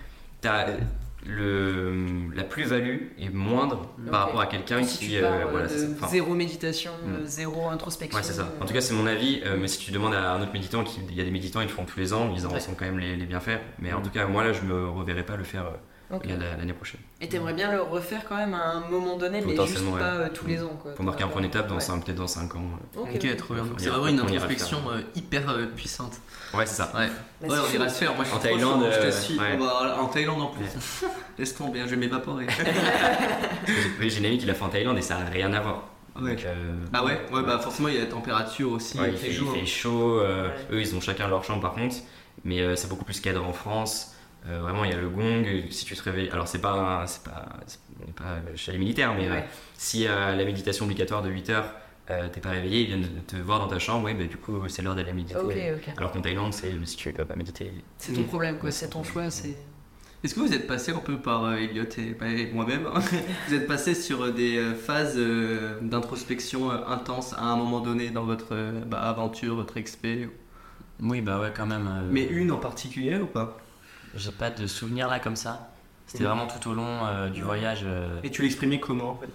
Le, 1.26 1.94
la 2.34 2.44
plus-value 2.44 2.98
est 3.18 3.30
moindre 3.30 3.86
par 4.10 4.26
rapport 4.26 4.40
à 4.40 4.46
quelqu'un 4.46 4.82
Si 4.82 5.06
qui, 5.08 5.16
euh, 5.18 5.44
voilà, 5.50 5.68
ça. 5.68 5.86
Enfin, 5.92 6.08
zéro 6.08 6.34
méditation, 6.34 6.90
Mm. 7.04 7.10
euh, 7.12 7.24
zéro 7.24 7.68
introspection. 7.68 8.18
Ouais, 8.18 8.24
c'est 8.24 8.32
ça. 8.32 8.52
En 8.60 8.64
tout 8.64 8.70
euh, 8.70 8.74
cas, 8.74 8.80
c'est 8.80 8.94
mon 8.94 9.06
avis. 9.06 9.40
euh, 9.44 9.56
mais 9.60 9.68
si 9.68 9.78
tu 9.78 9.90
demandes 9.92 10.14
à 10.14 10.32
un 10.32 10.42
autre 10.42 10.52
méditant, 10.52 10.84
il 11.08 11.14
y 11.14 11.20
a 11.20 11.24
des 11.24 11.30
méditants, 11.30 11.60
ils 11.60 11.64
le 11.66 11.70
font 11.70 11.84
tous 11.84 11.98
les 12.00 12.12
ans, 12.12 12.32
ils 12.34 12.46
en 12.46 12.48
Ouais. 12.48 12.54
ressentent 12.56 12.76
quand 12.78 12.84
même 12.86 12.98
les, 12.98 13.16
les 13.16 13.26
bienfaits. 13.26 13.60
Mais 13.78 13.92
en 13.92 14.00
Mm. 14.00 14.02
tout 14.02 14.10
cas, 14.10 14.26
moi 14.26 14.44
là, 14.44 14.52
je 14.52 14.62
me 14.62 14.88
reverrai 14.88 15.24
pas 15.24 15.36
le 15.36 15.44
faire 15.44 15.66
l'année 16.10 16.72
prochaine. 16.72 17.00
Et 17.20 17.28
t'aimerais 17.28 17.52
bien 17.52 17.70
le 17.72 17.82
refaire 17.82 18.22
quand 18.28 18.36
même 18.36 18.54
à 18.54 18.72
un 18.72 18.80
moment 18.90 19.16
donné, 19.16 19.40
mais 19.40 19.48
juste 19.50 19.56
Potentiellement, 19.56 19.92
pas 19.92 19.98
ouais. 20.18 20.24
euh, 20.24 20.28
tous 20.32 20.46
les 20.46 20.62
ans. 20.62 20.76
Quoi, 20.82 20.92
Pour 20.94 21.04
marquer 21.04 21.24
un 21.24 21.28
point 21.28 21.42
d'étape 21.42 21.68
dans 21.68 21.74
Ouais. 21.76 21.80
cinq- 21.80 22.04
peut-être 22.04 22.16
dans 22.18 22.26
5 22.26 22.54
ans. 22.56 22.62
euh. 22.96 23.00
Ok, 23.14 23.36
trop 23.36 23.54
bien. 23.54 23.64
C'est 23.76 23.88
vraiment 23.90 24.08
une 24.08 24.20
introspection 24.20 24.78
euh, 24.90 25.00
hyper 25.14 25.48
euh, 25.50 25.66
puissante. 25.66 26.14
Ouais, 26.54 26.66
c'est 26.66 26.74
ça. 26.76 26.90
Ouais, 26.96 27.08
Bah, 27.40 27.48
ouais 27.48 27.56
c'est 27.70 27.76
on 27.76 27.80
ira 27.80 27.88
se 27.88 27.98
faire. 27.98 28.14
Moi, 28.14 28.24
je 28.24 28.28
suis 28.30 28.38
En 28.38 28.40
Thaïlande, 28.40 28.82
chaud, 28.84 28.90
je 28.92 29.06
te 29.06 29.10
suis. 29.12 29.38
ouais. 29.38 29.58
En 30.00 30.06
Thaïlande 30.08 30.42
en 30.42 30.46
plus. 30.48 30.64
Laisse 31.38 31.54
tomber, 31.54 31.80
je 31.80 31.86
vais 31.86 31.96
m'évaporer. 31.96 32.46
Oui, 34.00 34.10
J'ai 34.10 34.18
une 34.18 34.26
amie 34.26 34.38
qui 34.38 34.46
l'a 34.46 34.54
fait 34.54 34.64
en 34.64 34.68
Thaïlande 34.68 34.98
et 34.98 35.02
ça 35.02 35.16
a 35.18 35.24
rien 35.24 35.52
à 35.52 35.60
voir. 35.60 35.84
Ouais. 36.20 36.34
Donc, 36.34 36.44
euh, 36.44 36.74
Ah 36.92 37.04
ouais, 37.04 37.20
ouais, 37.32 37.42
bah 37.44 37.58
forcément 37.60 37.88
il 37.88 37.94
y 37.94 37.98
a 37.98 38.00
la 38.00 38.06
température 38.06 38.72
aussi, 38.72 38.98
ouais, 38.98 39.10
il 39.12 39.16
fait 39.16 39.28
il 39.28 39.66
chaud. 39.66 40.18
euh, 40.20 40.48
Ouais. 40.48 40.54
Eux, 40.72 40.80
ils 40.80 40.94
ont 40.96 41.00
chacun 41.00 41.28
leur 41.28 41.44
chambre 41.44 41.62
par 41.62 41.72
contre. 41.74 41.94
Mais 42.44 42.60
euh, 42.60 42.74
c'est 42.74 42.88
beaucoup 42.88 43.04
plus 43.04 43.20
cadre 43.20 43.44
en 43.46 43.52
France. 43.52 44.12
Euh, 44.48 44.60
vraiment, 44.62 44.84
il 44.84 44.90
y 44.90 44.94
a 44.94 44.96
le 45.00 45.08
gong. 45.08 45.44
Si 45.70 45.84
tu 45.84 45.94
te 45.94 46.02
réveilles. 46.02 46.30
Alors, 46.30 46.48
c'est 46.48 46.60
pas. 46.60 47.04
C'est 47.06 47.22
pas 47.22 47.46
c'est- 47.66 47.78
on 48.02 48.06
n'est 48.06 48.12
pas 48.12 48.40
chez 48.56 48.72
les 48.72 48.78
militaires, 48.78 49.14
mais 49.14 49.28
euh, 49.28 49.32
Ouais. 49.34 49.44
si 49.74 50.06
euh, 50.06 50.34
la 50.34 50.44
méditation 50.44 50.86
obligatoire 50.86 51.22
de 51.22 51.28
8 51.28 51.50
heures, 51.50 51.70
euh, 52.10 52.28
t'es 52.32 52.40
pas 52.40 52.48
réveillé, 52.50 52.80
ils 52.80 52.86
viennent 52.86 53.22
te 53.26 53.36
voir 53.36 53.58
dans 53.58 53.68
ta 53.68 53.78
chambre, 53.78 54.06
ouais, 54.06 54.14
bah, 54.14 54.24
du 54.24 54.38
coup, 54.38 54.66
c'est 54.68 54.80
l'heure 54.80 54.94
d'aller 54.94 55.12
méditer. 55.12 55.36
Ok, 55.38 55.54
ok. 55.54 55.94
Alors 55.98 56.10
qu'en 56.12 56.22
Thaïlande, 56.22 56.54
c'est 56.54 56.72
si 56.86 56.96
tu 56.96 57.12
veux 57.12 57.24
pas 57.26 57.36
méditer. 57.36 57.70
C'est 57.98 58.12
ton 58.14 58.24
problème, 58.24 58.56
quoi. 58.58 58.70
C'est 58.70 58.88
ton 58.88 59.04
choix. 59.04 59.30
C'est. 59.30 59.54
Est-ce 60.24 60.34
que 60.34 60.40
vous 60.40 60.52
êtes 60.52 60.66
passé 60.66 60.92
un 60.92 60.98
peu 60.98 61.18
par 61.18 61.44
euh, 61.44 61.56
Elliot 61.56 61.84
et, 61.98 62.14
bah, 62.18 62.28
et 62.28 62.50
moi-même 62.52 62.86
hein 62.94 63.00
Vous 63.48 63.54
êtes 63.54 63.66
passé 63.66 63.94
sur 63.94 64.22
euh, 64.22 64.30
des 64.32 64.56
euh, 64.58 64.74
phases 64.74 65.14
euh, 65.16 65.78
d'introspection 65.80 66.70
euh, 66.70 66.76
intenses 66.88 67.32
à 67.34 67.44
un 67.44 67.56
moment 67.56 67.80
donné 67.80 68.10
dans 68.10 68.24
votre 68.24 68.48
euh, 68.52 68.80
bah, 68.86 69.00
aventure, 69.00 69.54
votre 69.54 69.76
expé? 69.78 70.28
Oui, 71.02 71.20
bah 71.22 71.40
ouais, 71.40 71.52
quand 71.56 71.64
même. 71.66 71.86
euh, 71.88 72.08
Mais 72.10 72.24
une 72.26 72.50
en 72.52 72.58
particulier 72.58 73.16
ou 73.16 73.26
pas? 73.26 73.56
J'ai 74.14 74.32
pas 74.32 74.50
de 74.50 74.66
souvenir 74.66 75.08
là 75.08 75.20
comme 75.20 75.36
ça. 75.36 75.70
C'était 76.06 76.24
Mm. 76.24 76.26
vraiment 76.26 76.46
tout 76.46 76.68
au 76.70 76.74
long 76.74 77.06
euh, 77.06 77.28
du 77.28 77.42
voyage. 77.42 77.80
euh, 77.84 78.20
Et 78.24 78.30
tu 78.30 78.42
l'exprimais 78.42 78.80
comment 78.80 79.10
en 79.10 79.16
fait? 79.16 79.28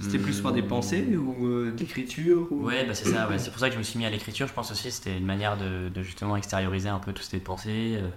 C'était 0.00 0.18
plus 0.18 0.40
par 0.40 0.52
des 0.52 0.62
Hmm. 0.62 0.66
pensées 0.68 1.16
ou 1.16 1.46
euh, 1.46 1.70
d'écriture 1.70 2.48
ou... 2.50 2.64
Ouais, 2.64 2.84
bah 2.84 2.94
c'est 2.94 3.04
ça, 3.04 3.28
ouais. 3.28 3.38
c'est 3.38 3.50
pour 3.50 3.60
ça 3.60 3.68
que 3.68 3.74
je 3.74 3.78
me 3.78 3.84
suis 3.84 3.96
mis 3.98 4.04
à 4.04 4.10
l'écriture. 4.10 4.48
Je 4.48 4.52
pense 4.52 4.72
aussi 4.72 4.90
c'était 4.90 5.16
une 5.16 5.24
manière 5.24 5.56
de, 5.56 5.88
de 5.88 6.02
justement 6.02 6.36
extérioriser 6.36 6.88
un 6.88 6.98
peu 6.98 7.12
toutes 7.12 7.24
ces 7.26 7.38
pensées. 7.38 7.98
euh. 8.02 8.08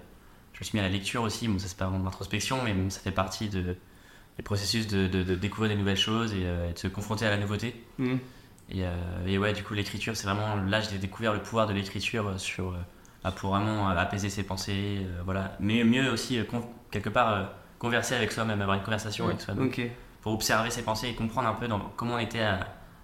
Je 0.54 0.60
me 0.60 0.64
suis 0.64 0.76
mis 0.76 0.80
à 0.80 0.88
la 0.88 0.92
lecture 0.92 1.22
aussi. 1.22 1.46
Bon, 1.46 1.56
ça 1.60 1.68
c'est 1.68 1.76
pas 1.78 1.84
vraiment 1.84 2.00
de 2.00 2.04
l'introspection, 2.04 2.58
mais 2.64 2.74
ça 2.90 2.98
fait 2.98 3.12
partie 3.12 3.48
de, 3.48 3.76
des 4.36 4.42
processus 4.42 4.88
de, 4.88 5.06
de- 5.06 5.22
de 5.22 5.36
découvrir 5.36 5.70
des 5.70 5.76
nouvelles 5.78 5.96
choses 5.96 6.34
et, 6.34 6.42
de 6.72 6.76
se 6.78 6.88
confronter 6.88 7.26
à 7.26 7.30
la 7.30 7.36
nouveauté. 7.36 7.76
Hmm. 7.98 8.16
Et, 8.70 8.82
et 9.26 9.38
ouais, 9.38 9.52
du 9.52 9.62
coup, 9.62 9.74
l'écriture, 9.74 10.16
c'est 10.16 10.26
vraiment 10.26 10.56
là 10.56 10.80
j'ai 10.80 10.98
découvert 10.98 11.32
le 11.32 11.40
pouvoir 11.40 11.68
de 11.68 11.72
l'écriture 11.74 12.40
sur 12.40 12.74
pour 13.36 13.50
vraiment 13.50 13.90
euh, 13.90 13.96
apaiser 13.96 14.30
ses 14.30 14.42
pensées, 14.42 14.98
euh, 15.00 15.20
voilà. 15.24 15.56
Mais 15.60 15.84
mieux 15.84 16.10
aussi 16.10 16.38
euh, 16.38 16.44
quelque 16.90 17.08
part 17.08 17.50
converser 17.78 18.14
avec 18.14 18.32
soi-même, 18.32 18.60
avoir 18.60 18.76
une 18.76 18.82
conversation 18.84 19.24
Ouais, 19.26 19.32
avec 19.32 19.42
soi-même 19.42 19.70
pour 20.22 20.32
observer 20.32 20.70
ses 20.70 20.82
pensées 20.82 21.08
et 21.08 21.14
comprendre 21.14 21.48
un 21.48 21.54
peu 21.54 21.68
dans, 21.68 21.78
comment 21.96 22.14
on 22.14 22.18
était 22.18 22.40
à, 22.40 22.60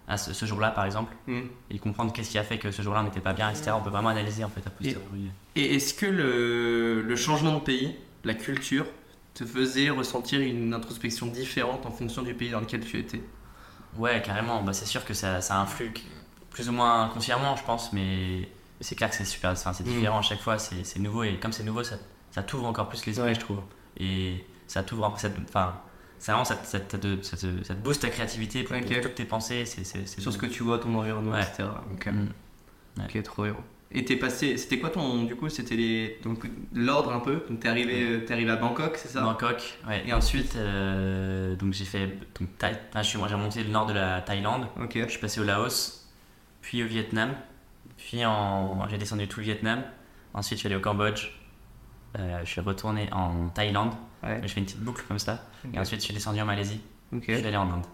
à 0.08 0.16
ce, 0.16 0.32
ce 0.32 0.46
jour-là, 0.46 0.70
par 0.70 0.84
exemple, 0.84 1.14
Hmm. 1.26 1.42
et 1.70 1.78
comprendre 1.78 2.12
qu'est-ce 2.12 2.30
qui 2.30 2.38
a 2.38 2.42
fait 2.42 2.58
que 2.58 2.70
ce 2.70 2.82
jour-là 2.82 3.00
on 3.00 3.04
n'était 3.04 3.20
pas 3.20 3.32
bien, 3.34 3.50
etc. 3.50 3.70
On 3.76 3.80
peut 3.82 3.90
vraiment 3.90 4.08
analyser 4.10 4.44
en 4.44 4.48
fait 4.48 4.66
à 4.66 4.70
posteriori. 4.70 5.30
Et 5.56 5.76
est-ce 5.76 5.94
que 5.94 6.06
le, 6.06 7.02
le 7.02 7.16
changement 7.16 7.54
de 7.54 7.60
pays, 7.60 7.94
la 8.24 8.34
culture, 8.34 8.86
te 9.34 9.44
faisait 9.44 9.90
ressentir 9.90 10.40
une 10.40 10.74
introspection 10.74 11.26
différente 11.26 11.86
en 11.86 11.90
fonction 11.90 12.22
du 12.22 12.34
pays 12.34 12.50
dans 12.50 12.60
lequel 12.60 12.80
tu 12.84 12.98
étais? 12.98 13.22
Ouais, 13.96 14.20
carrément. 14.22 14.62
Bah, 14.62 14.72
c'est 14.72 14.86
sûr 14.86 15.04
que 15.04 15.14
ça, 15.14 15.40
ça 15.40 15.60
influe 15.60 15.92
plus 16.50 16.68
ou 16.68 16.72
moins 16.72 17.04
inconsciemment, 17.04 17.54
je 17.56 17.64
pense, 17.64 17.92
mais 17.92 18.48
c'est 18.84 18.94
clair 18.94 19.10
que 19.10 19.16
c'est 19.16 19.24
super. 19.24 19.50
Enfin, 19.50 19.72
c'est 19.72 19.84
Mm. 19.86 19.90
différent 19.90 20.18
à 20.18 20.22
chaque 20.22 20.40
fois, 20.40 20.58
c'est 20.58 20.98
nouveau 20.98 21.24
et 21.24 21.36
comme 21.40 21.52
c'est 21.52 21.64
nouveau, 21.64 21.82
ça, 21.84 21.96
ça 22.30 22.42
t'ouvre 22.42 22.66
encore 22.66 22.88
plus 22.88 23.04
l'esprit, 23.06 23.24
Ouais. 23.24 23.34
je 23.34 23.40
trouve. 23.40 23.60
Et 23.98 24.44
ça 24.66 24.82
t'ouvre, 24.82 25.04
enfin, 25.04 25.28
c'est 26.18 26.30
vraiment 26.32 26.44
ça, 26.44 26.56
te- 26.56 26.66
ça, 26.66 26.78
ça, 27.22 27.36
ça 27.62 27.74
te- 27.74 27.80
booste 27.80 28.02
ta 28.02 28.08
créativité 28.08 28.62
pour 28.62 28.76
Ok. 28.76 28.86
pour 28.86 29.00
toutes 29.02 29.14
tes 29.14 29.24
pensées. 29.24 29.64
C'est 29.66 30.06
Sur 30.20 30.32
ce 30.32 30.38
que 30.38 30.46
tu 30.46 30.62
vois, 30.62 30.78
ton 30.78 30.94
environnement, 30.94 31.32
Ouais. 31.32 31.42
etc. 31.42 31.64
Ok, 31.92 32.06
Mm. 32.06 32.28
ok, 33.04 33.22
trop 33.22 33.42
bien. 33.44 33.56
Et 33.96 34.04
t'es 34.04 34.16
passé, 34.16 34.56
c'était 34.56 34.80
quoi 34.80 34.90
ton, 34.90 35.22
du 35.22 35.36
coup, 35.36 35.48
c'était 35.48 35.76
les, 35.76 36.18
donc 36.24 36.44
l'ordre 36.72 37.12
un 37.12 37.20
peu? 37.20 37.44
Donc 37.48 37.60
t'es 37.60 37.68
arrivé, 37.68 38.02
euh, 38.02 38.24
t'es 38.26 38.32
arrivé 38.32 38.50
à 38.50 38.56
Bangkok, 38.56 38.96
c'est 38.96 39.06
ça? 39.08 39.20
Bangkok, 39.20 39.78
ouais. 39.86 40.02
Et 40.04 40.12
ensuite, 40.12 40.56
euh, 40.56 41.54
donc 41.54 41.72
j'ai 41.74 41.84
fait, 41.84 42.08
donc, 42.40 42.48
Thaï- 42.58 42.76
enfin, 42.90 43.02
j'ai 43.02 43.18
remonté 43.18 43.62
le 43.62 43.70
nord 43.70 43.86
de 43.86 43.92
la 43.92 44.20
Thaïlande. 44.20 44.66
Ok. 44.82 44.94
Je 44.96 45.08
suis 45.08 45.20
passé 45.20 45.40
au 45.40 45.44
Laos, 45.44 46.08
puis 46.60 46.82
au 46.82 46.86
Vietnam, 46.88 47.34
puis 48.06 48.24
en, 48.24 48.86
j'ai 48.88 48.98
descendu 48.98 49.26
tout 49.28 49.40
le 49.40 49.44
Vietnam. 49.46 49.82
Ensuite, 50.34 50.58
je 50.58 50.60
suis 50.60 50.66
allé 50.66 50.76
au 50.76 50.80
Cambodge. 50.80 51.28
Euh, 52.18 52.40
je 52.44 52.50
suis 52.50 52.60
retourné 52.60 53.08
en 53.12 53.48
Thaïlande. 53.48 53.92
Ouais. 54.22 54.40
Je 54.42 54.48
fais 54.48 54.60
une 54.60 54.66
petite 54.66 54.80
boucle 54.80 55.02
comme 55.08 55.18
ça. 55.18 55.42
Et 55.72 55.78
ensuite, 55.78 56.00
je 56.00 56.04
suis 56.06 56.14
descendu 56.14 56.40
en 56.40 56.44
Malaisie. 56.44 56.80
Ok. 57.14 57.24
Je 57.28 57.34
suis 57.36 57.46
allé 57.46 57.56
en 57.56 57.70
Inde. 57.70 57.84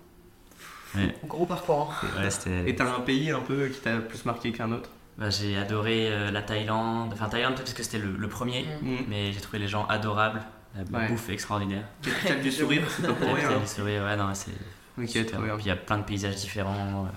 Gros 1.26 1.46
parcours. 1.46 1.94
hein. 2.16 2.22
Ouais, 2.22 2.68
Et 2.68 2.74
t'as 2.74 2.96
un 2.96 3.00
pays 3.00 3.30
un 3.30 3.40
peu 3.40 3.68
qui 3.68 3.80
t'a 3.80 3.98
plus 3.98 4.24
marqué 4.24 4.50
qu'un 4.52 4.72
autre? 4.72 4.90
Bah, 5.18 5.30
j'ai 5.30 5.56
adoré 5.56 6.08
euh, 6.10 6.30
la 6.30 6.42
Thaïlande. 6.42 7.10
Enfin, 7.12 7.28
Thaïlande, 7.28 7.54
peut-être 7.54 7.66
parce 7.66 7.74
que 7.76 7.82
c'était 7.82 7.98
le, 7.98 8.16
le 8.16 8.28
premier. 8.28 8.64
Mm. 8.82 8.86
Mm. 8.90 8.96
Mais 9.08 9.32
j'ai 9.32 9.40
trouvé 9.40 9.58
les 9.58 9.68
gens 9.68 9.86
adorables. 9.86 10.42
La 10.74 10.98
Ouais. 10.98 11.08
bouffe 11.08 11.28
extraordinaire. 11.30 11.84
Capitale 12.02 12.40
du 12.42 12.50
sourire, 12.52 12.82
c'est 12.88 13.02
pas 13.02 13.12
pour 13.12 13.26
Capitale 13.28 13.50
rien. 13.52 13.60
du 13.60 13.66
sourire, 13.66 14.02
ouais, 14.04 14.16
non, 14.16 14.30
c'est 14.34 14.50
Ok. 14.98 15.06
Puis 15.06 15.26
il 15.60 15.66
y 15.66 15.70
a 15.70 15.76
plein 15.76 15.98
de 15.98 16.04
paysages 16.04 16.36
différents. 16.36 17.08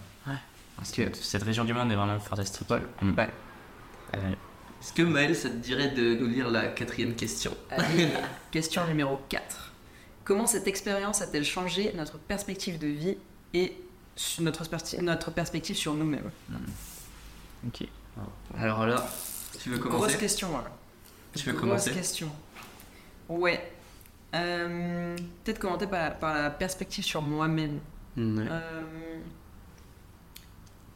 Ouais. 0.80 0.84
C'est- 0.86 1.16
Cette 1.16 1.44
région 1.44 1.64
du 1.66 1.74
monde 1.74 1.92
est 1.92 1.96
vraiment 1.96 2.20
fantastique. 2.20 2.70
Ouais. 2.70 2.82
Mm. 3.02 3.14
Ouais. 3.18 3.30
Euh, 4.16 4.32
Est-ce 4.82 4.94
que 4.94 5.02
Maël, 5.04 5.36
ça 5.36 5.50
te 5.50 5.56
dirait 5.56 5.90
de 5.92 6.16
nous 6.16 6.28
lire 6.28 6.50
la 6.50 6.68
quatrième 6.68 7.16
question 7.16 7.56
Allez, 7.70 8.10
question 8.52 8.86
numéro 8.88 9.20
4. 9.30 9.72
Comment 10.24 10.46
cette 10.48 10.68
expérience 10.68 11.22
a-t-elle 11.22 11.44
changé 11.46 11.92
notre 11.96 12.18
perspective 12.18 12.80
de 12.80 12.88
vie 12.88 13.18
et 13.54 13.74
notre, 14.40 14.64
perspe- 14.66 15.02
notre 15.02 15.32
perspective 15.32 15.76
sur 15.76 15.94
nous-mêmes? 15.94 16.30
Ok. 17.68 17.88
Alors 18.58 18.86
là, 18.86 19.06
tu 19.60 19.70
veux 19.70 19.78
Grosse 19.78 19.92
commencer 19.94 20.18
question, 20.18 20.50
voilà. 20.50 20.72
Tu 21.36 21.46
veux 21.46 21.54
Grosse 21.54 21.62
commencer 21.62 21.92
question. 21.92 22.30
Ouais. 23.30 23.72
Euh, 24.36 25.16
Peut-être 25.44 25.60
commenter 25.60 25.88
par 25.88 26.00
la, 26.02 26.12
par 26.12 26.34
la 26.36 26.50
perspective 26.52 27.04
sur 27.04 27.22
moi-même. 27.22 27.80
Ouais. 28.18 28.46
Euh, 28.50 28.82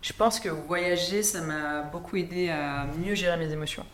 je 0.08 0.14
pense 0.14 0.40
que 0.40 0.48
voyager, 0.48 1.22
ça 1.22 1.42
m'a 1.42 1.82
beaucoup 1.82 2.16
aidé 2.16 2.48
à 2.48 2.88
mieux 2.98 3.14
gérer 3.14 3.36
mes 3.36 3.52
émotions. 3.52 3.86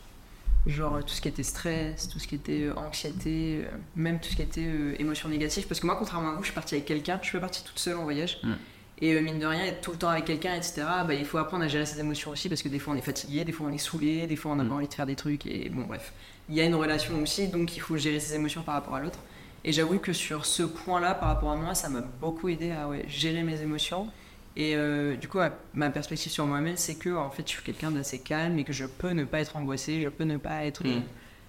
Genre 0.67 1.03
tout 1.03 1.13
ce 1.13 1.21
qui 1.21 1.27
était 1.27 1.41
stress, 1.41 2.07
tout 2.07 2.19
ce 2.19 2.27
qui 2.27 2.35
était 2.35 2.65
euh, 2.65 2.75
anxiété, 2.75 3.63
euh, 3.63 3.77
même 3.95 4.19
tout 4.19 4.29
ce 4.29 4.35
qui 4.35 4.43
était 4.43 4.63
euh, 4.63 4.95
émotions 4.99 5.27
négatives. 5.27 5.65
Parce 5.67 5.79
que 5.79 5.87
moi, 5.87 5.95
contrairement 5.97 6.29
à 6.29 6.33
vous, 6.33 6.43
je 6.43 6.45
suis 6.45 6.53
partie 6.53 6.75
avec 6.75 6.85
quelqu'un, 6.85 7.17
je 7.21 7.27
suis 7.27 7.37
pas 7.37 7.41
partie 7.41 7.63
toute 7.63 7.79
seule 7.79 7.97
en 7.97 8.03
voyage. 8.03 8.37
Mm. 8.43 8.53
Et 9.01 9.15
euh, 9.15 9.21
mine 9.21 9.39
de 9.39 9.45
rien, 9.47 9.65
être 9.65 9.81
tout 9.81 9.91
le 9.91 9.97
temps 9.97 10.09
avec 10.09 10.25
quelqu'un, 10.25 10.53
etc., 10.53 10.83
bah, 11.07 11.15
il 11.15 11.25
faut 11.25 11.39
apprendre 11.39 11.63
à 11.63 11.67
gérer 11.67 11.87
ses 11.87 11.99
émotions 11.99 12.29
aussi 12.29 12.47
parce 12.47 12.61
que 12.61 12.69
des 12.69 12.77
fois 12.79 12.93
on 12.93 12.97
est 12.97 13.01
fatigué, 13.01 13.43
des 13.43 13.51
fois 13.51 13.67
on 13.69 13.73
est 13.73 13.79
saoulé, 13.79 14.27
des 14.27 14.35
fois 14.35 14.51
on 14.51 14.59
a 14.59 14.63
Mm. 14.63 14.69
pas 14.69 14.75
envie 14.75 14.87
de 14.87 14.93
faire 14.93 15.07
des 15.07 15.15
trucs. 15.15 15.47
Et 15.47 15.69
bon, 15.69 15.81
bref. 15.81 16.13
Il 16.47 16.53
y 16.55 16.61
a 16.61 16.63
une 16.63 16.75
relation 16.75 17.19
aussi, 17.23 17.47
donc 17.47 17.75
il 17.75 17.79
faut 17.79 17.97
gérer 17.97 18.19
ses 18.19 18.35
émotions 18.35 18.61
par 18.61 18.75
rapport 18.75 18.95
à 18.95 18.99
l'autre. 19.01 19.17
Et 19.65 19.71
j'avoue 19.71 19.97
que 19.97 20.13
sur 20.13 20.45
ce 20.45 20.61
point-là, 20.61 21.15
par 21.15 21.29
rapport 21.29 21.51
à 21.51 21.55
moi, 21.55 21.73
ça 21.73 21.89
m'a 21.89 22.01
beaucoup 22.21 22.49
aidé 22.49 22.71
à 22.71 22.87
ouais, 22.87 23.03
gérer 23.07 23.43
mes 23.43 23.61
émotions. 23.61 24.07
Et 24.55 24.75
euh, 24.75 25.15
du 25.15 25.27
coup, 25.27 25.39
ma 25.73 25.89
perspective 25.89 26.31
sur 26.31 26.45
moi-même, 26.45 26.77
c'est 26.77 26.95
que 26.95 27.09
en 27.15 27.29
fait, 27.31 27.43
je 27.45 27.53
suis 27.53 27.63
quelqu'un 27.63 27.89
d'assez 27.91 28.19
calme 28.19 28.59
et 28.59 28.63
que 28.63 28.73
je 28.73 28.85
peux 28.85 29.09
ne 29.11 29.23
pas 29.23 29.39
être 29.39 29.55
angoissé, 29.55 30.01
je 30.01 30.09
peux 30.09 30.25
ne 30.25 30.37
pas 30.37 30.63
être 30.65 30.83
euh, 30.85 30.99
Mm. 30.99 31.03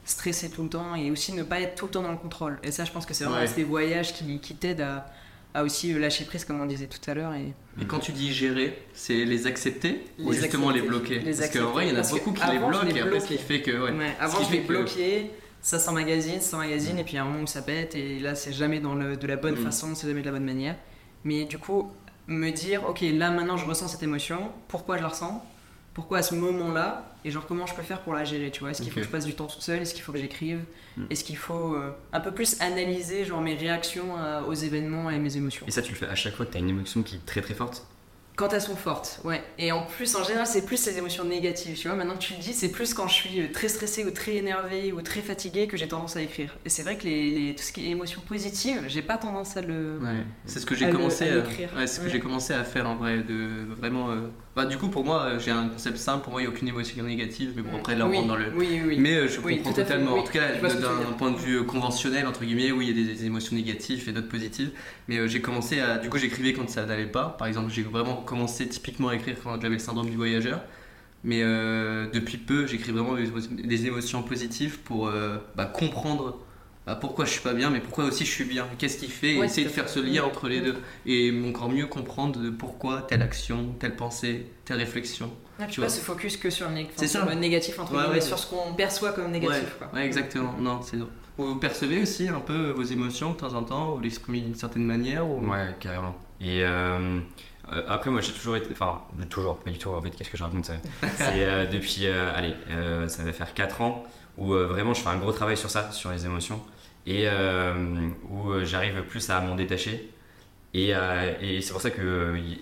stressé 0.05 0.50
tout 0.50 0.62
le 0.62 0.68
temps 0.70 0.94
et 0.94 1.11
aussi 1.11 1.32
ne 1.32 1.42
pas 1.42 1.61
être 1.61 1.74
tout 1.74 1.86
le 1.86 1.90
temps 1.92 2.02
dans 2.02 2.11
le 2.12 2.16
contrôle. 2.18 2.59
Et 2.62 2.70
ça, 2.72 2.84
je 2.84 2.92
pense 2.92 3.05
que 3.07 3.12
c'est 3.14 3.24
vraiment 3.24 3.36
Ouais. 3.38 3.44
l'aspect 3.44 3.62
voyage 3.64 4.14
qui, 4.14 4.38
qui 4.38 4.55
t'aide 4.55 4.80
à, 4.80 5.07
à 5.52 5.64
aussi 5.64 5.92
euh, 5.92 5.98
lâcher 5.98 6.24
prise, 6.24 6.44
comme 6.46 6.61
on 6.61 6.66
disait 6.66 6.86
tout 6.86 7.11
à 7.11 7.14
l'heure. 7.14 7.34
Et 7.34 7.52
Et 7.80 7.84
quand 7.86 7.98
tu 7.98 8.12
dis 8.12 8.32
gérer, 8.32 8.78
c'est 8.94 9.24
les 9.26 9.46
accepter 9.46 10.05
ou 10.18 10.30
Les 10.32 10.38
justement 10.38 10.68
accepter. 10.70 10.82
les 10.82 10.88
bloquer? 10.88 11.18
Les 11.20 11.36
Parce 11.36 11.50
qu'en 11.50 11.70
vrai, 11.72 11.86
il 11.88 11.94
y 11.94 11.96
en 11.96 12.00
a 12.02 12.09
beaucoup 12.09 12.32
qui 12.32 12.42
les 12.50 12.59
bloquent 12.59 12.82
les 12.86 12.96
et 12.96 13.00
après, 13.02 13.20
ce 13.20 13.26
qui 13.26 13.34
bloquais. 13.34 13.55
fait 13.55 13.62
que. 13.62 13.70
Ouais. 13.70 13.90
Ouais, 13.92 14.16
avant, 14.18 14.42
je 14.42 14.57
que- 14.57 14.66
bloqué. 14.66 15.30
ça 15.61 15.78
s'emmagasine, 15.78 16.40
ça 16.40 16.50
s'emmagasine, 16.52 16.98
et 16.98 17.05
puis 17.05 17.12
il 17.14 17.16
y 17.16 17.18
a 17.18 17.22
un 17.22 17.26
moment 17.26 17.42
où 17.42 17.46
ça 17.46 17.62
pète, 17.62 17.94
et 17.94 18.18
là 18.18 18.34
c'est 18.34 18.52
jamais 18.52 18.80
dans 18.80 18.94
le, 18.94 19.16
de 19.16 19.26
la 19.26 19.36
bonne 19.36 19.55
Mm. 19.59 19.64
façon, 19.64 19.94
c'est 19.94 20.07
jamais 20.07 20.20
de 20.20 20.26
la 20.26 20.32
bonne 20.32 20.44
manière. 20.44 20.76
Mais 21.24 21.44
du 21.46 21.57
coup, 21.59 21.90
me 22.27 22.51
dire, 22.51 22.89
ok, 22.89 23.01
là 23.03 23.31
maintenant 23.31 23.57
je 23.57 23.66
ressens 23.66 23.89
cette 23.89 24.03
émotion, 24.03 24.51
pourquoi 24.68 24.97
je 24.99 25.03
la 25.03 25.09
ressens? 25.09 25.45
Pourquoi 25.93 26.18
à 26.18 26.22
ce 26.22 26.35
moment-là? 26.35 27.05
Et 27.25 27.31
genre 27.31 27.47
comment 27.47 27.66
je 27.66 27.75
peux 27.75 27.83
faire 27.83 28.01
pour 28.01 28.14
la 28.14 28.25
gérer, 28.25 28.51
tu 28.51 28.61
vois? 28.61 28.70
Est-ce 28.72 28.83
qu'il 28.83 28.91
faut 28.91 28.99
que 28.99 29.07
je 29.07 29.11
passe 29.11 29.25
du 29.27 29.35
temps 29.35 29.47
toute 29.47 29.62
seule? 29.62 29.81
Est-ce 29.81 29.95
qu'il 29.95 30.03
faut 30.03 30.11
que 30.12 30.18
j'écrive? 30.18 30.61
Mm. 30.97 31.05
Est-ce 31.11 31.22
qu'il 31.22 31.37
faut 31.37 31.75
euh, 31.77 31.97
un 32.12 32.18
peu 32.20 32.33
plus 32.33 32.61
analyser 32.61 33.25
genre 33.25 33.41
mes 33.41 33.55
réactions 33.55 34.16
à- 34.16 34.43
aux 34.43 34.55
événements 34.55 35.09
et 35.11 35.18
mes 35.18 35.37
émotions? 35.37 35.64
Et 35.68 35.70
ça, 35.70 35.83
tu 35.83 35.93
le 35.93 35.97
fais 35.97 36.07
à 36.09 36.16
chaque 36.16 36.35
fois 36.35 36.47
que 36.47 36.51
tu 36.51 36.57
as 36.57 36.61
une 36.61 36.68
émotion 36.70 37.03
qui 37.05 37.16
est 37.16 37.25
très 37.27 37.41
très 37.43 37.55
forte? 37.55 37.87
Quand 38.37 38.53
elles 38.53 38.61
sont 38.61 38.74
fortes, 38.74 39.20
ouais. 39.22 39.45
Et 39.59 39.70
en 39.70 39.87
plus, 39.87 40.16
en 40.16 40.24
général, 40.24 40.45
c'est 40.47 40.66
plus 40.66 40.85
les 40.87 40.99
émotions 40.99 41.22
négatives, 41.24 41.78
tu 41.78 41.87
vois. 41.87 41.97
Maintenant 41.97 42.14
que 42.14 42.22
tu 42.22 42.32
le 42.35 42.41
dis, 42.41 42.53
c'est 42.53 42.68
plus 42.70 42.93
quand 42.93 43.07
je 43.07 43.14
suis 43.14 43.41
euh, 43.41 43.53
très 43.53 43.68
stressée 43.68 44.05
ou 44.05 44.11
très 44.11 44.35
énervée 44.35 44.93
ou 44.93 45.03
très 45.03 45.20
fatiguée 45.20 45.68
que 45.68 45.76
j'ai 45.76 45.87
tendance 45.87 46.16
à 46.16 46.22
écrire. 46.22 46.57
Et 46.64 46.68
c'est 46.68 46.82
vrai 46.82 46.99
que 46.99 47.05
les, 47.05 47.30
les- 47.30 47.55
tout 47.55 47.62
ce 47.62 47.70
qui 47.72 47.87
est 47.87 47.91
émotions 47.91 48.20
positives, 48.26 48.82
j'ai 48.89 49.03
pas 49.03 49.18
tendance 49.18 49.57
à 49.57 49.61
le. 49.62 49.99
Ouais, 50.03 50.24
c'est 50.47 50.59
ce 50.59 50.66
que 50.66 50.74
j'ai 50.74 50.87
le- 50.87 50.93
commencé 50.93 51.28
à 51.28 51.35
à, 51.35 51.78
ouais, 51.78 51.87
ce 51.87 52.01
que 52.01 52.09
j'ai 52.09 52.18
commencé 52.18 52.53
à 52.53 52.64
faire 52.64 52.89
en 52.89 52.97
vrai 52.97 53.18
de 53.22 53.66
vraiment 53.78 54.11
euh, 54.11 54.26
bah, 54.57 54.66
du 54.66 54.76
coup 54.78 54.88
pour 54.88 55.05
moi 55.05 55.22
euh, 55.22 55.38
j'ai 55.38 55.50
un 55.50 55.68
concept 55.68 55.96
simple. 55.96 56.22
Pour 56.22 56.32
moi 56.32 56.40
il 56.42 56.44
n'y 56.44 56.50
a 56.50 56.55
aucune 56.55 56.68
émotion 56.68 57.02
négative 57.05 57.52
mais 57.57 57.62
bon 57.62 57.76
après 57.78 57.96
là 57.96 58.07
on 58.07 58.11
oui, 58.11 58.16
rentre 58.18 58.28
dans 58.28 58.36
le 58.36 58.52
Oui, 58.57 58.68
oui, 58.70 58.80
oui. 58.86 58.96
mais 59.00 59.14
euh, 59.14 59.28
je 59.28 59.40
comprends 59.40 59.70
tout 59.70 59.76
totalement. 59.76 60.14
En 60.18 60.22
tout 60.22 60.32
cas 60.32 60.52
d'un 60.61 61.12
point 61.18 61.30
de 61.32 61.36
vue 61.36 61.64
conventionnel 61.64 62.26
entre 62.26 62.44
guillemets 62.44 62.70
oui 62.72 62.88
il 62.88 62.98
y 62.98 63.02
a 63.02 63.07
des, 63.07 63.14
des 63.14 63.24
émotions 63.26 63.57
négatives 63.57 64.09
et 64.09 64.12
d'autres 64.12 64.28
positives. 64.28 64.70
Mais 65.09 65.18
euh, 65.18 65.26
j'ai 65.26 65.40
commencé 65.40 65.80
à 65.80 65.98
du 65.98 66.09
coup 66.09 66.18
j'écrivais 66.18 66.52
quand 66.52 66.68
ça 66.70 66.86
n'allait 66.86 67.07
pas. 67.07 67.34
Par 67.38 67.46
exemple 67.48 67.70
j'ai 67.72 67.82
vraiment 67.82 68.16
commencé 68.16 68.68
typiquement 68.68 69.09
à 69.09 69.16
écrire 69.16 69.36
quand 69.42 69.61
j'avais 69.61 69.74
le 69.74 69.78
syndrome 69.78 70.09
du 70.11 70.16
voyageur. 70.16 70.61
Mais 71.26 71.40
euh, 71.42 72.07
depuis 72.12 72.36
peu 72.36 72.66
j'écris 72.66 72.92
vraiment 72.92 73.14
des 73.14 73.24
émotions, 73.28 73.50
des 73.52 73.86
émotions 73.86 74.22
positives 74.22 74.78
pour 74.80 75.09
euh, 75.09 75.38
bah, 75.57 75.64
comprendre 75.64 76.38
bah, 76.87 76.97
pourquoi 76.97 77.24
je 77.24 77.30
suis 77.30 77.41
pas 77.41 77.55
bien, 77.55 77.70
mais 77.70 77.80
pourquoi 77.80 78.05
aussi 78.05 78.24
je 78.26 78.30
suis 78.30 78.45
bien? 78.45 78.66
Qu'est-ce 78.78 78.99
qui 78.99 79.09
fait? 79.09 79.35
Et 79.35 79.39
Ouais, 79.39 79.47
essayer 79.47 79.66
de 79.66 79.72
faire 79.72 79.89
ce 79.89 80.01
lien 80.01 80.22
entre 80.24 80.49
les 80.49 80.61
deux 80.61 80.76
et 81.07 81.32
encore 81.49 81.70
mieux 81.70 81.87
comprendre 81.87 82.39
de 82.41 82.51
pourquoi 82.51 83.03
telle 83.03 83.22
action, 83.22 83.74
telle 83.80 83.97
pensée, 83.97 84.47
telle 84.64 84.78
réflexion. 84.78 85.30
Ah, 85.59 85.64
tu 85.66 85.74
tu 85.74 85.80
pas 85.80 85.87
vois. 85.87 85.95
se 85.95 86.01
focus 86.01 86.37
que 86.37 86.51
sur 86.51 86.68
le, 86.68 86.74
nég- 86.74 86.85
enfin, 86.87 86.93
C'est 86.97 87.09
sur 87.09 87.20
ça. 87.20 87.26
le 87.26 87.35
négatif, 87.37 87.78
entre 87.78 87.93
Ouais, 87.93 87.99
guillemets, 88.03 88.14
ouais. 88.16 88.20
sur 88.20 88.39
ce 88.39 88.47
qu'on 88.49 88.74
perçoit 88.74 89.12
comme 89.12 89.30
négatif. 89.30 89.62
ouais, 89.62 89.68
quoi. 89.78 89.89
ouais, 89.99 90.05
exactement. 90.07 90.55
Non, 90.59 90.80
c'est. 90.82 90.99
Vous 91.37 91.57
percevez 91.57 92.03
aussi 92.03 92.28
un 92.28 92.41
peu 92.41 92.70
vos 92.70 92.82
émotions 92.82 93.32
de 93.32 93.37
temps 93.37 93.55
en 93.55 93.62
temps, 93.64 93.93
vous 93.95 94.01
l'exprimez 94.01 94.41
d'une 94.41 94.55
certaine 94.55 94.85
manière 94.85 95.26
ou... 95.26 95.41
Ouais, 95.49 95.74
carrément. 95.80 96.14
Et 96.41 96.62
euh, 96.64 97.18
euh, 97.72 97.82
après, 97.89 98.11
moi, 98.11 98.20
j'ai 98.20 98.32
toujours 98.32 98.57
été. 98.57 98.68
Enfin, 98.72 99.01
toujours, 99.30 99.59
pas 99.59 99.70
du 99.70 99.78
tout. 99.78 99.89
En 99.91 100.01
fait, 100.03 100.11
qu'est-ce 100.11 100.30
que 100.30 100.37
je 100.37 100.45
raconte 100.45 100.64
ça? 100.66 100.74
C'est 101.16 101.45
euh, 101.45 101.66
depuis. 101.66 102.07
euh, 102.07 102.30
allez, 102.37 102.55
euh, 102.70 103.09
ça 103.09 103.22
va 103.24 103.32
faire 103.32 103.53
4 103.55 103.80
ans 103.80 104.05
où 104.39 104.53
euh, 104.55 104.66
vraiment 104.66 104.95
je 104.95 105.01
fais 105.01 105.09
un 105.09 105.16
gros 105.16 105.32
travail 105.32 105.57
sur 105.57 105.70
ça, 105.70 105.91
sur 105.93 106.11
les 106.11 106.24
émotions. 106.26 106.61
Et 107.07 107.24
euh, 107.28 107.74
où 108.30 108.50
euh, 108.50 108.64
j'arrive 108.64 109.02
plus 109.02 109.28
à 109.30 109.40
m'en 109.40 109.55
détacher. 109.55 110.09
Et, 110.72 110.94
euh, 110.94 111.32
et 111.40 111.61
c'est 111.61 111.72
pour 111.72 111.80
ça 111.82 111.90
qu'il 111.90 112.02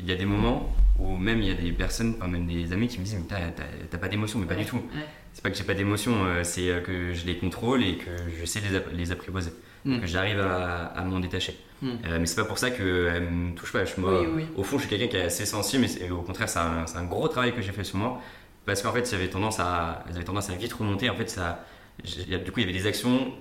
y 0.06 0.12
a 0.12 0.16
des 0.16 0.24
moments 0.26 0.74
où 0.98 1.16
même 1.16 1.40
il 1.40 1.48
y 1.48 1.50
a 1.50 1.54
des 1.54 1.72
personnes, 1.72 2.14
enfin 2.18 2.28
même 2.28 2.46
des 2.46 2.72
amis 2.72 2.88
qui 2.88 2.98
me 2.98 3.04
disent 3.04 3.16
Mais 3.30 3.52
t'as- 3.90 3.98
pas 3.98 4.08
d'émotion, 4.08 4.38
mais 4.38 4.46
pas 4.46 4.54
du 4.56 4.64
tout. 4.66 4.76
Ouais. 4.76 5.06
C'est 5.32 5.42
pas 5.42 5.50
que 5.50 5.56
j'ai 5.56 5.64
pas 5.64 5.72
d'émotion, 5.74 6.14
c'est 6.42 6.82
que 6.84 7.14
je 7.14 7.24
les 7.24 7.38
contrôle 7.38 7.82
et 7.82 7.96
que 7.96 8.10
je 8.38 8.44
sais 8.44 8.60
les, 8.60 8.76
app- 8.76 8.92
les 8.92 9.12
apprivoiser. 9.12 9.52
Mm. 9.84 10.00
Que 10.00 10.06
j'arrive 10.06 10.40
à, 10.40 10.86
à 10.86 11.02
m'en 11.04 11.18
détacher. 11.20 11.56
Mm. 11.80 11.88
Euh, 11.88 12.18
mais 12.20 12.26
c'est 12.26 12.36
pas 12.36 12.44
pour 12.44 12.58
ça 12.58 12.70
qu'elle 12.70 13.22
me 13.30 13.54
touche 13.54 13.72
pas. 13.72 13.84
Je, 13.84 13.98
moi, 13.98 14.20
Oui, 14.20 14.28
oui. 14.34 14.44
Au 14.56 14.62
fond, 14.62 14.76
je 14.76 14.82
suis 14.86 14.90
quelqu'un 14.90 15.08
qui 15.08 15.16
est 15.16 15.22
assez 15.22 15.46
sensible, 15.46 15.86
mais 16.00 16.10
au 16.10 16.20
contraire, 16.22 16.48
c'est 16.48 16.58
un, 16.58 16.84
un 16.94 17.04
gros 17.04 17.26
travail 17.28 17.54
que 17.54 17.62
j'ai 17.62 17.72
fait 17.72 17.82
sur 17.84 17.96
moi. 17.96 18.20
Parce 18.66 18.82
qu'en 18.82 18.92
fait, 18.92 19.08
j'avais 19.10 19.28
tendance 19.28 19.58
à, 19.58 20.04
j'avais 20.12 20.22
tendance 20.24 20.50
à 20.50 20.54
vite 20.54 20.72
remonter. 20.74 21.08
En 21.10 21.16
fait, 21.16 21.28
ça, 21.30 21.64
du 22.04 22.50
coup, 22.52 22.60
il 22.60 22.60
y 22.60 22.64
avait 22.64 22.72
des 22.78 22.86
actions 22.86 23.32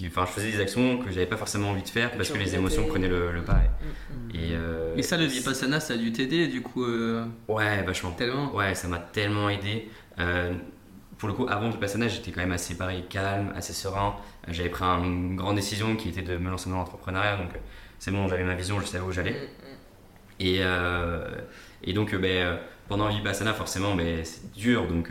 qui, 0.00 0.06
enfin, 0.06 0.24
je 0.26 0.30
faisais 0.32 0.50
des 0.52 0.60
actions 0.60 0.96
que 0.98 1.10
j'avais 1.10 1.26
pas 1.26 1.36
forcément 1.36 1.70
envie 1.70 1.82
de 1.82 1.88
faire 1.88 2.10
parce 2.12 2.30
que 2.30 2.38
les 2.38 2.54
émotions 2.54 2.86
prenaient 2.86 3.08
le, 3.08 3.32
le 3.32 3.42
pas. 3.42 3.54
Mm, 3.54 3.58
mm. 3.58 4.30
Et, 4.34 4.54
euh, 4.54 4.96
Et 4.96 5.02
ça, 5.02 5.18
le 5.18 5.26
Vipassana, 5.26 5.78
ça 5.78 5.92
a 5.94 5.96
dû 5.98 6.10
t'aider 6.10 6.48
du 6.48 6.62
coup 6.62 6.84
euh, 6.84 7.26
Ouais, 7.48 7.82
vachement. 7.82 8.12
tellement. 8.12 8.54
Ouais, 8.54 8.74
ça 8.74 8.88
m'a 8.88 8.98
tellement 8.98 9.50
aidé. 9.50 9.90
Euh, 10.18 10.54
pour 11.18 11.28
le 11.28 11.34
coup, 11.34 11.46
avant 11.50 11.66
le 11.66 11.72
Vipassana, 11.72 12.08
j'étais 12.08 12.30
quand 12.30 12.40
même 12.40 12.52
assez 12.52 12.76
pareil, 12.78 13.04
calme, 13.10 13.52
assez 13.54 13.74
serein. 13.74 14.16
Euh, 14.48 14.52
J'avais 14.52 14.70
pris 14.70 14.84
une 14.84 15.36
grande 15.36 15.56
décision 15.56 15.94
qui 15.96 16.08
était 16.08 16.22
de 16.22 16.38
me 16.38 16.48
lancer 16.50 16.70
dans 16.70 16.76
l'entrepreneuriat. 16.76 17.36
Donc, 17.36 17.50
c'est 17.98 18.10
bon, 18.10 18.26
j'avais 18.26 18.44
ma 18.44 18.54
vision, 18.54 18.80
je 18.80 18.86
savais 18.86 19.04
où 19.04 19.12
j'allais. 19.12 19.32
Mm, 19.32 20.40
Et, 20.40 20.56
euh, 20.60 21.28
et 21.84 21.92
donc, 21.92 22.14
euh, 22.14 22.18
ben, 22.18 22.58
pendant 22.88 23.06
le 23.08 23.14
Vipassana, 23.14 23.52
forcément, 23.52 23.94
ben, 23.94 24.24
c'est 24.24 24.50
dur. 24.52 24.86
Donc, 24.88 25.10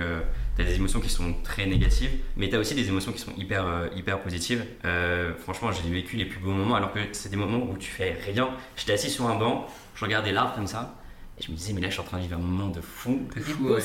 tu 0.60 0.66
as 0.66 0.70
des 0.72 0.76
émotions 0.76 1.00
qui 1.00 1.10
sont 1.10 1.34
très 1.44 1.66
négatives, 1.66 2.12
mais 2.38 2.50
tu 2.50 2.56
as 2.56 2.60
aussi 2.60 2.76
des 2.76 2.88
émotions 2.88 3.12
qui 3.12 3.20
sont 3.20 3.34
hyper, 3.38 3.66
euh, 3.66 3.88
hyper 3.96 4.20
positives. 4.22 4.66
Euh, 4.86 5.34
franchement, 5.38 5.72
j'ai 5.72 5.90
vécu 5.90 6.18
les 6.18 6.26
plus 6.26 6.40
beaux 6.40 6.52
moments, 6.52 6.76
alors 6.76 6.92
que 6.94 7.00
c'est 7.14 7.30
des 7.30 7.38
moments 7.38 7.58
où 7.70 7.78
tu 7.78 7.90
fais 7.92 8.18
rien. 8.26 8.50
J'étais 8.76 8.94
assis 8.94 9.10
sur 9.10 9.28
un 9.28 9.36
banc, 9.36 9.68
je 9.96 10.04
regardais 10.06 10.32
l'arbre 10.32 10.56
comme 10.56 10.68
ça, 10.68 10.96
et 11.40 11.44
je 11.44 11.52
me 11.52 11.56
disais, 11.56 11.72
mais 11.74 11.82
là, 11.82 11.88
je 11.88 11.94
suis 11.94 12.02
en 12.02 12.06
train 12.06 12.18
de 12.18 12.24
vivre 12.24 12.36
un 12.36 12.42
moment 12.42 12.68
de 12.68 12.82
fou. 12.82 13.22
Est 13.38 13.40
fou, 13.40 13.64
beau 13.64 13.76
ouais. 13.76 13.80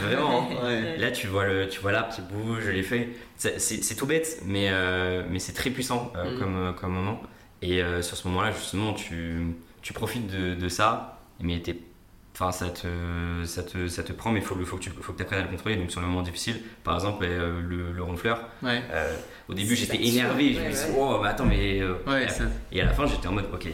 vraiment. 0.00 0.48
hein. 0.52 0.64
Ouais. 0.64 0.96
Là, 0.96 1.10
tu 1.10 1.26
vois 1.26 1.44
le, 1.46 1.68
tu 1.68 1.80
vois 1.80 1.90
l'arbre 1.92 2.14
qui 2.14 2.20
bouge, 2.22 2.68
les 2.68 2.82
feuilles. 2.84 3.08
C'est 3.36 3.60
c'est- 3.60 3.82
c'est 3.82 3.96
tout 3.96 4.06
bête, 4.06 4.40
mais, 4.44 4.68
euh, 4.70 5.24
mais 5.28 5.40
c'est 5.40 5.52
très 5.52 5.70
puissant 5.70 6.12
euh, 6.16 6.36
Mm. 6.36 6.38
comme, 6.38 6.74
comme 6.80 6.92
moment. 6.92 7.20
Et 7.62 7.82
euh, 7.82 8.02
sur 8.02 8.16
ce 8.16 8.28
moment-là, 8.28 8.52
justement, 8.52 8.92
tu, 8.92 9.46
tu 9.82 9.92
profites 9.92 10.28
de, 10.30 10.54
de 10.54 10.68
ça, 10.68 11.20
mais 11.40 11.60
t'es- 11.60 11.80
Enfin, 12.34 12.50
ça 12.50 12.66
te, 12.68 12.88
ça, 13.44 13.62
te, 13.62 13.86
ça 13.86 14.02
te 14.02 14.12
prend, 14.12 14.32
mais 14.32 14.40
il 14.40 14.44
faut, 14.44 14.56
faut 14.64 14.76
que 14.76 14.82
tu 14.82 14.90
faut 15.00 15.12
que 15.12 15.22
apprennes 15.22 15.38
à 15.38 15.42
le 15.42 15.48
contrôler. 15.48 15.76
Donc, 15.76 15.90
sur 15.92 16.00
le 16.00 16.08
moment 16.08 16.22
difficile, 16.22 16.60
par 16.82 16.94
exemple, 16.94 17.24
euh, 17.28 17.60
le, 17.60 17.92
le 17.92 18.02
ronfleur, 18.02 18.48
Ouais. 18.62 18.82
euh, 18.90 19.14
au 19.48 19.54
début, 19.54 19.76
j'étais 19.76 20.02
énervé. 20.04 20.54
je 20.54 20.60
me 20.60 20.68
disais, 20.68 20.88
oh, 20.98 21.20
mais 21.22 21.28
attends, 21.28 21.44
mais. 21.46 21.80
euh, 21.80 21.94
Ouais, 22.08 22.28
ça- 22.28 22.44
et 22.72 22.80
à 22.80 22.86
la 22.86 22.92
fin, 22.92 23.06
j'étais 23.06 23.28
en 23.28 23.32
mode, 23.32 23.46
ok, 23.54 23.68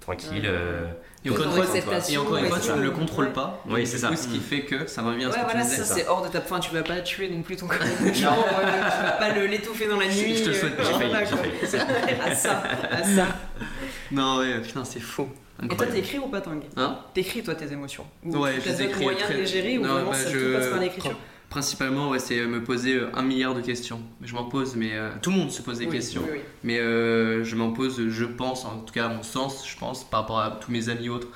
tranquille. 0.00 0.40
Ouais. 0.40 0.42
euh, 0.46 0.86
Et 1.22 1.28
encore 1.30 1.46
une 1.46 1.52
fois, 1.52 1.64
et 2.08 2.16
encore 2.16 2.36
une 2.38 2.46
fois, 2.46 2.58
tu 2.60 2.70
ne 2.70 2.80
le 2.82 2.90
contrôles 2.92 3.32
pas. 3.34 3.62
Oui, 3.68 3.86
c'est 3.86 3.98
ça. 3.98 4.08
coup, 4.08 4.16
ce 4.16 4.28
qui 4.28 4.38
fait 4.40 4.62
que 4.62 4.86
ça 4.86 5.02
revient 5.02 5.24
à 5.26 5.30
ce 5.32 5.36
Ouais, 5.36 5.40
que 5.44 5.50
voilà, 5.50 5.60
tu 5.64 5.68
disais. 5.70 5.84
ça, 5.84 5.94
c'est 5.96 6.06
hors 6.08 6.22
de 6.22 6.28
ta 6.28 6.40
fin, 6.40 6.60
tu 6.60 6.72
vas 6.72 6.82
pas 6.82 7.00
tuer 7.02 7.28
non 7.28 7.42
plus 7.42 7.56
ton 7.56 7.66
corps. 7.68 7.76
Genre, 8.14 8.14
tu 8.14 8.22
vas 9.04 9.10
pas 9.18 9.34
le- 9.34 9.46
l'étouffer 9.48 9.86
dans 9.86 9.98
la 9.98 10.06
nuit. 10.06 10.34
je 10.34 10.44
te 10.44 10.48
le 10.48 10.54
souhaite, 10.54 10.72
j'ai 10.78 10.92
failli. 10.98 11.12
à 12.24 12.34
ça, 12.34 12.62
à 12.90 13.02
ça. 13.02 13.26
Non, 14.12 14.38
ouais, 14.38 14.60
putain, 14.62 14.84
c'est 14.84 15.00
faux. 15.00 15.28
Et 15.62 15.68
toi, 15.68 15.86
t'écris 15.86 16.18
ou 16.18 16.28
pas, 16.28 16.40
Tanguy 16.40 16.66
Hein? 16.76 16.98
T'écris, 17.14 17.42
toi, 17.42 17.54
tes 17.54 17.72
émotions 17.72 18.04
Ou 18.24 18.36
Ouais, 18.36 18.54
tu 18.56 18.60
je 18.62 18.68
les 18.68 18.82
écris 18.82 19.06
très- 19.16 19.34
de 19.34 19.40
les 19.40 19.46
gérer 19.46 19.78
ou 19.78 19.82
Non, 19.82 19.94
vraiment 19.94 20.10
bah, 20.10 20.16
ça 20.16 20.30
je- 20.30 20.38
tout 20.38 20.52
passe 20.58 20.68
par 20.68 20.78
l'écriture 20.80 21.16
Principalement, 21.50 22.10
ouais, 22.10 22.18
c'est 22.18 22.44
me 22.46 22.62
poser 22.62 22.96
euh, 22.96 23.06
un 23.14 23.22
milliard 23.22 23.54
de 23.54 23.62
questions. 23.62 24.02
Je 24.22 24.34
m'en 24.34 24.44
pose, 24.44 24.76
mais 24.76 24.90
euh, 24.92 25.08
tout 25.22 25.30
le 25.30 25.36
monde 25.38 25.50
se 25.50 25.62
pose 25.62 25.78
des 25.78 25.86
Oui, 25.86 25.92
questions. 25.92 26.20
oui, 26.26 26.30
oui. 26.34 26.40
Mais 26.62 26.78
euh, 26.78 27.42
je 27.42 27.56
m'en 27.56 27.72
pose, 27.72 28.06
je 28.08 28.24
pense, 28.26 28.66
en 28.66 28.80
tout 28.80 28.92
cas 28.92 29.06
à 29.06 29.08
mon 29.08 29.22
sens, 29.22 29.66
je 29.66 29.76
pense, 29.78 30.04
par 30.04 30.20
rapport 30.20 30.40
à 30.40 30.50
tous 30.60 30.70
mes 30.70 30.90
amis 30.90 31.08
autres, 31.08 31.28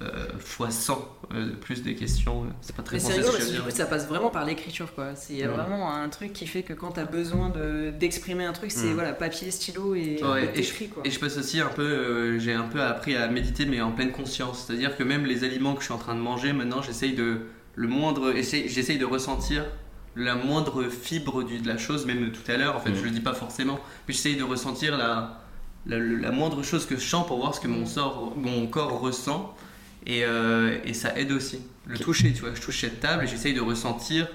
euh, 0.00 0.26
fois 0.38 0.70
100 0.70 1.15
euh, 1.34 1.50
plus 1.60 1.82
des 1.82 1.94
questions. 1.94 2.44
euh, 2.44 2.46
C'est 2.60 2.74
pas 2.76 2.82
très 2.82 2.96
Mais 2.96 3.00
c'est 3.00 3.12
rigolo 3.14 3.32
parce 3.32 3.46
que 3.48 3.52
du 3.54 3.60
coup, 3.62 3.70
ça 3.70 3.86
passe 3.86 4.06
vraiment 4.06 4.30
par 4.30 4.44
l'écriture, 4.44 4.94
quoi. 4.94 5.08
Il 5.30 5.36
y 5.36 5.42
a 5.42 5.48
Ouais. 5.48 5.54
vraiment 5.56 5.92
un 5.92 6.08
truc 6.08 6.32
qui 6.32 6.46
fait 6.46 6.62
que 6.62 6.72
quand 6.72 6.92
t'as 6.92 7.04
besoin 7.04 7.48
de- 7.50 7.90
d'exprimer 7.90 8.44
un 8.44 8.52
truc, 8.52 8.70
c'est 8.70 8.86
Mm. 8.86 8.94
voilà, 8.94 9.12
papier, 9.12 9.50
stylo 9.50 9.94
et 9.94 10.20
Ouais, 10.22 10.44
et 10.54 10.60
et 10.60 10.62
je- 10.62 10.68
t'écris, 10.70 10.88
quoi. 10.88 11.02
Et 11.04 11.10
je 11.10 11.18
passe 11.18 11.36
aussi 11.36 11.60
un 11.60 11.68
peu, 11.68 11.82
euh, 11.82 12.38
j'ai 12.38 12.52
un 12.54 12.64
peu 12.68 12.80
appris 12.82 13.16
à 13.16 13.28
méditer, 13.28 13.66
mais 13.66 13.80
en 13.80 13.92
pleine 13.92 14.12
conscience. 14.12 14.64
C'est-à-dire 14.66 14.96
que 14.96 15.02
même 15.02 15.24
les 15.26 15.42
aliments 15.44 15.74
que 15.74 15.80
je 15.80 15.86
suis 15.86 15.94
en 15.94 15.98
train 15.98 16.14
de 16.14 16.20
manger, 16.20 16.52
maintenant, 16.52 16.82
j'essaye 16.82 17.14
de 17.14 17.40
le 17.74 17.88
moindre, 17.88 18.32
essaye- 18.36 18.68
j'essaye 18.68 18.98
de 18.98 19.04
ressentir 19.04 19.64
la 20.14 20.34
moindre 20.34 20.84
fibre 20.84 21.42
du- 21.42 21.58
de 21.58 21.68
la 21.68 21.76
chose, 21.76 22.06
même 22.06 22.30
tout 22.32 22.50
à 22.50 22.56
l'heure. 22.56 22.74
En 22.76 22.80
fait, 22.80 22.90
Mhm. 22.90 22.96
je 22.96 23.04
le 23.04 23.10
dis 23.10 23.20
pas 23.20 23.34
forcément, 23.34 23.78
mais 24.08 24.14
j'essaye 24.14 24.36
de 24.36 24.44
ressentir 24.44 24.96
la, 24.96 25.42
la, 25.86 25.98
la 25.98 26.30
moindre 26.32 26.62
chose 26.62 26.86
que 26.86 26.96
je 26.96 27.06
sens 27.06 27.26
pour 27.26 27.36
voir 27.38 27.54
ce 27.54 27.60
que 27.60 27.68
mon, 27.68 27.84
sort, 27.84 28.32
mon 28.36 28.66
corps 28.66 28.98
ressent. 29.00 29.54
Et, 30.06 30.24
euh, 30.24 30.78
et 30.84 30.94
ça 30.94 31.18
aide 31.18 31.32
aussi. 31.32 31.60
Le 31.88 31.98
toucher, 31.98 32.32
tu 32.32 32.40
vois, 32.40 32.54
je 32.54 32.60
touche 32.60 32.80
cette 32.80 33.00
table 33.00 33.24
et 33.24 33.26
j'essaye 33.26 33.54
de 33.54 33.60
ressentir 33.60 34.28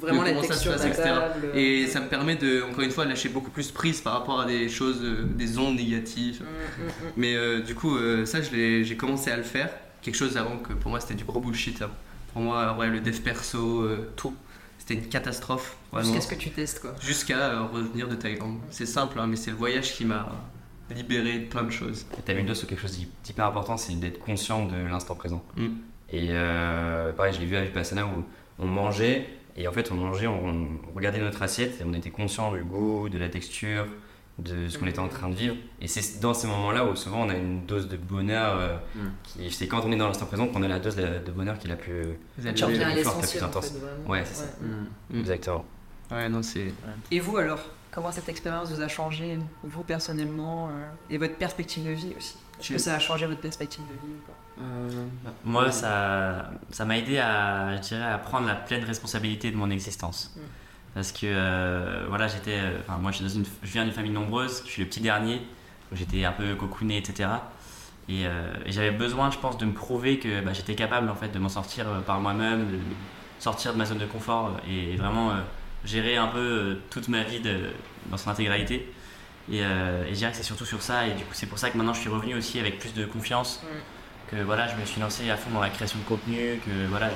Vraiment 0.00 0.22
la 0.22 0.30
comment 0.32 0.42
ça 0.42 0.54
se 0.54 0.68
texture 0.68 0.72
de 0.72 0.76
passe, 0.76 0.84
la 0.84 0.90
etc. 0.90 1.08
table. 1.42 1.58
Et 1.58 1.86
ça 1.86 2.00
me 2.00 2.08
permet 2.08 2.36
de, 2.36 2.62
encore 2.62 2.80
une 2.82 2.90
fois, 2.90 3.04
lâcher 3.04 3.28
beaucoup 3.28 3.50
plus 3.50 3.70
prise 3.70 4.00
par 4.00 4.14
rapport 4.14 4.40
à 4.40 4.46
des 4.46 4.68
choses, 4.68 5.00
euh, 5.02 5.24
des 5.24 5.58
ondes 5.58 5.76
négatives. 5.76 6.40
Mm, 6.42 6.44
mm, 6.44 6.86
mm. 6.86 7.12
Mais 7.16 7.34
euh, 7.36 7.60
du 7.60 7.74
coup, 7.74 7.96
euh, 7.96 8.24
ça, 8.26 8.40
j'ai 8.42 8.96
commencé 8.98 9.30
à 9.30 9.36
le 9.36 9.42
faire. 9.42 9.70
Quelque 10.02 10.16
chose 10.16 10.36
avant 10.36 10.58
que 10.58 10.72
pour 10.74 10.90
moi, 10.90 11.00
c'était 11.00 11.14
du 11.14 11.24
gros 11.24 11.40
bullshit. 11.40 11.80
hein. 11.82 11.90
Pour 12.32 12.42
moi, 12.42 12.76
ouais, 12.78 12.88
le 12.88 13.00
dev 13.00 13.18
perso, 13.20 13.82
euh, 13.82 14.10
tout. 14.16 14.34
C'était 14.78 14.94
une 14.94 15.08
catastrophe. 15.08 15.76
Jusqu'à 16.00 16.20
ce 16.20 16.28
que 16.28 16.34
tu 16.36 16.50
testes, 16.50 16.80
quoi. 16.80 16.94
Jusqu'à 17.00 17.38
euh, 17.38 17.62
revenir 17.64 18.08
de 18.08 18.14
Thaïlande. 18.14 18.58
C'est 18.70 18.86
simple, 18.86 19.18
hein, 19.18 19.26
mais 19.26 19.36
c'est 19.36 19.50
le 19.50 19.56
voyage 19.56 19.92
qui 19.94 20.04
m'a 20.04 20.28
libéré 20.94 21.38
de 21.40 21.46
plein 21.46 21.62
de 21.64 21.70
choses. 21.70 22.06
Tu 22.24 22.30
as 22.30 22.34
mis 22.34 22.40
le 22.40 22.46
doigt 22.46 22.54
sur 22.54 22.66
quelque 22.68 22.80
chose 22.80 22.98
d'hyper 23.24 23.46
important, 23.46 23.76
c'est 23.76 23.94
d'être 23.94 24.18
conscient 24.20 24.66
de 24.66 24.76
l'instant 24.76 25.14
présent. 25.14 25.42
Mm. 25.56 25.66
Et 26.10 26.28
euh, 26.30 27.12
pareil, 27.12 27.34
je 27.34 27.40
l'ai 27.40 27.46
vu 27.46 27.56
à 27.56 27.62
Vipassana 27.62 28.06
où 28.06 28.24
on 28.58 28.66
mangeait, 28.66 29.26
et 29.56 29.68
en 29.68 29.72
fait 29.72 29.90
on 29.92 29.94
mangeait, 29.96 30.26
on, 30.26 30.48
on 30.48 30.94
regardait 30.96 31.20
notre 31.20 31.42
assiette, 31.42 31.80
et 31.80 31.84
on 31.86 31.92
était 31.92 32.10
conscient 32.10 32.52
du 32.52 32.62
goût, 32.64 33.08
de 33.08 33.18
la 33.18 33.28
texture, 33.28 33.86
de 34.38 34.68
ce 34.68 34.78
qu'on 34.78 34.86
était 34.86 35.00
en 35.00 35.08
train 35.08 35.28
de 35.28 35.34
vivre. 35.34 35.56
Et 35.82 35.88
c'est 35.88 36.20
dans 36.20 36.32
ces 36.32 36.46
moments-là 36.46 36.86
où 36.86 36.94
souvent 36.94 37.22
on 37.26 37.28
a 37.28 37.34
une 37.34 37.66
dose 37.66 37.88
de 37.88 37.96
bonheur, 37.96 38.56
euh, 38.58 38.76
Mm. 38.94 38.98
qui- 39.24 39.50
c'est 39.50 39.66
quand 39.66 39.82
on 39.84 39.90
est 39.92 39.96
dans 39.96 40.06
l'instant 40.06 40.26
présent 40.26 40.46
qu'on 40.46 40.62
a 40.62 40.68
la 40.68 40.78
dose 40.78 40.94
de, 40.96 41.02
de 41.26 41.30
bonheur 41.32 41.58
qui 41.58 41.66
est 41.66 41.70
la 41.70 41.76
plus... 41.76 42.04
Forte, 42.04 42.44
la 42.44 42.52
plus 42.52 43.06
en 43.42 43.46
intense. 43.46 43.70
fait, 43.72 43.78
vraiment. 43.78 44.08
Ouais, 44.08 44.22
c'est 44.24 44.34
ça. 44.34 44.46
Mm. 45.10 45.18
Exactement. 45.18 45.64
Ouais, 46.10 46.28
non, 46.28 46.42
c'est. 46.42 46.72
Et 47.10 47.20
vous 47.20 47.36
alors? 47.36 47.58
Comment 47.98 48.12
cette 48.12 48.28
expérience 48.28 48.70
vous 48.70 48.80
a 48.80 48.86
changé, 48.86 49.40
vous 49.64 49.82
personnellement, 49.82 50.68
euh, 50.68 50.88
et 51.10 51.18
votre 51.18 51.34
perspective 51.34 51.84
de 51.84 51.90
vie 51.90 52.14
aussi? 52.16 52.36
Est-ce 52.60 52.72
que 52.72 52.78
ça 52.78 52.94
a 52.94 52.98
changé 53.00 53.26
votre 53.26 53.40
perspective 53.40 53.82
de 53.86 54.06
vie 54.06 54.14
ou 54.14 54.24
pas? 54.24 54.62
Euh, 54.62 55.06
Moi, 55.44 55.72
ça, 55.72 56.50
ça 56.70 56.84
m'a 56.84 56.96
aidé 56.96 57.18
à, 57.18 57.76
je 57.76 57.80
dirais, 57.80 58.04
à 58.04 58.18
prendre 58.18 58.46
la 58.46 58.54
pleine 58.54 58.84
responsabilité 58.84 59.50
de 59.50 59.56
mon 59.56 59.68
existence. 59.70 60.32
Mm. 60.36 60.40
Parce 60.94 61.10
que, 61.10 61.26
euh, 61.26 62.06
voilà, 62.08 62.28
j'étais, 62.28 62.58
euh, 62.58 62.78
enfin, 62.80 62.98
moi, 62.98 63.10
je, 63.10 63.16
suis 63.16 63.26
dans 63.26 63.32
une, 63.32 63.44
je 63.64 63.72
viens 63.72 63.82
d'une 63.82 63.92
famille 63.92 64.12
nombreuse, 64.12 64.62
je 64.64 64.70
suis 64.70 64.82
le 64.82 64.88
petit 64.88 65.00
dernier, 65.00 65.42
j'étais 65.92 66.24
un 66.24 66.32
peu 66.32 66.54
cocooné, 66.54 66.98
etc. 66.98 67.28
Et, 68.08 68.26
euh, 68.26 68.52
et 68.64 68.70
j'avais 68.70 68.92
besoin, 68.92 69.32
je 69.32 69.38
pense, 69.38 69.58
de 69.58 69.64
me 69.66 69.72
prouver 69.72 70.20
que 70.20 70.40
bah, 70.40 70.52
j'étais 70.52 70.76
capable, 70.76 71.08
en 71.10 71.16
fait, 71.16 71.30
de 71.30 71.38
m'en 71.40 71.48
sortir 71.48 71.88
euh, 71.88 72.00
par 72.00 72.20
moi-même, 72.20 72.70
de 72.70 72.78
sortir 73.40 73.72
de 73.72 73.78
ma 73.78 73.86
zone 73.86 73.98
de 73.98 74.06
confort 74.06 74.52
et 74.68 74.96
vraiment 74.96 75.30
euh, 75.30 75.40
gérer 75.84 76.16
un 76.16 76.26
peu 76.28 76.38
euh, 76.38 76.74
toute 76.90 77.08
ma 77.08 77.22
vie 77.22 77.40
de- 77.40 77.70
dans 78.10 78.16
son 78.16 78.30
intégralité. 78.30 78.92
Et, 79.50 79.60
euh, 79.62 80.04
et 80.04 80.10
je 80.10 80.14
dirais 80.14 80.30
que 80.30 80.36
c'est 80.36 80.42
surtout 80.42 80.66
sur 80.66 80.82
ça, 80.82 81.06
et 81.06 81.12
du 81.14 81.24
coup, 81.24 81.32
c'est 81.32 81.46
pour 81.46 81.58
ça 81.58 81.70
que 81.70 81.78
maintenant, 81.78 81.94
je 81.94 82.00
suis 82.00 82.10
revenu 82.10 82.34
aussi 82.34 82.58
avec 82.60 82.78
plus 82.78 82.92
de 82.94 83.06
confiance 83.06 83.62
que 84.30 84.36
voilà, 84.42 84.68
je 84.68 84.76
me 84.76 84.84
suis 84.84 85.00
lancé 85.00 85.30
à 85.30 85.36
fond 85.38 85.50
dans 85.50 85.60
la 85.60 85.70
création 85.70 85.98
de 85.98 86.04
contenu, 86.04 86.60
que 86.66 86.86
voilà, 86.88 87.08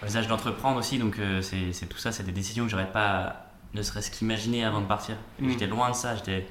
j'envisage 0.00 0.28
d'entreprendre 0.28 0.78
aussi, 0.78 0.98
donc 0.98 1.18
euh, 1.18 1.42
c'est 1.42 1.86
tout 1.86 1.98
ça, 1.98 2.10
c'est 2.10 2.22
des 2.22 2.32
décisions 2.32 2.64
que 2.64 2.70
j'aurais 2.70 2.90
pas 2.90 3.50
ne 3.74 3.82
serait-ce 3.82 4.10
qu'imaginer 4.10 4.64
avant 4.64 4.80
de 4.80 4.86
partir. 4.86 5.16
Mm. 5.40 5.50
J'étais 5.50 5.66
loin 5.66 5.90
de 5.90 5.94
ça, 5.94 6.14
j'étais, 6.16 6.46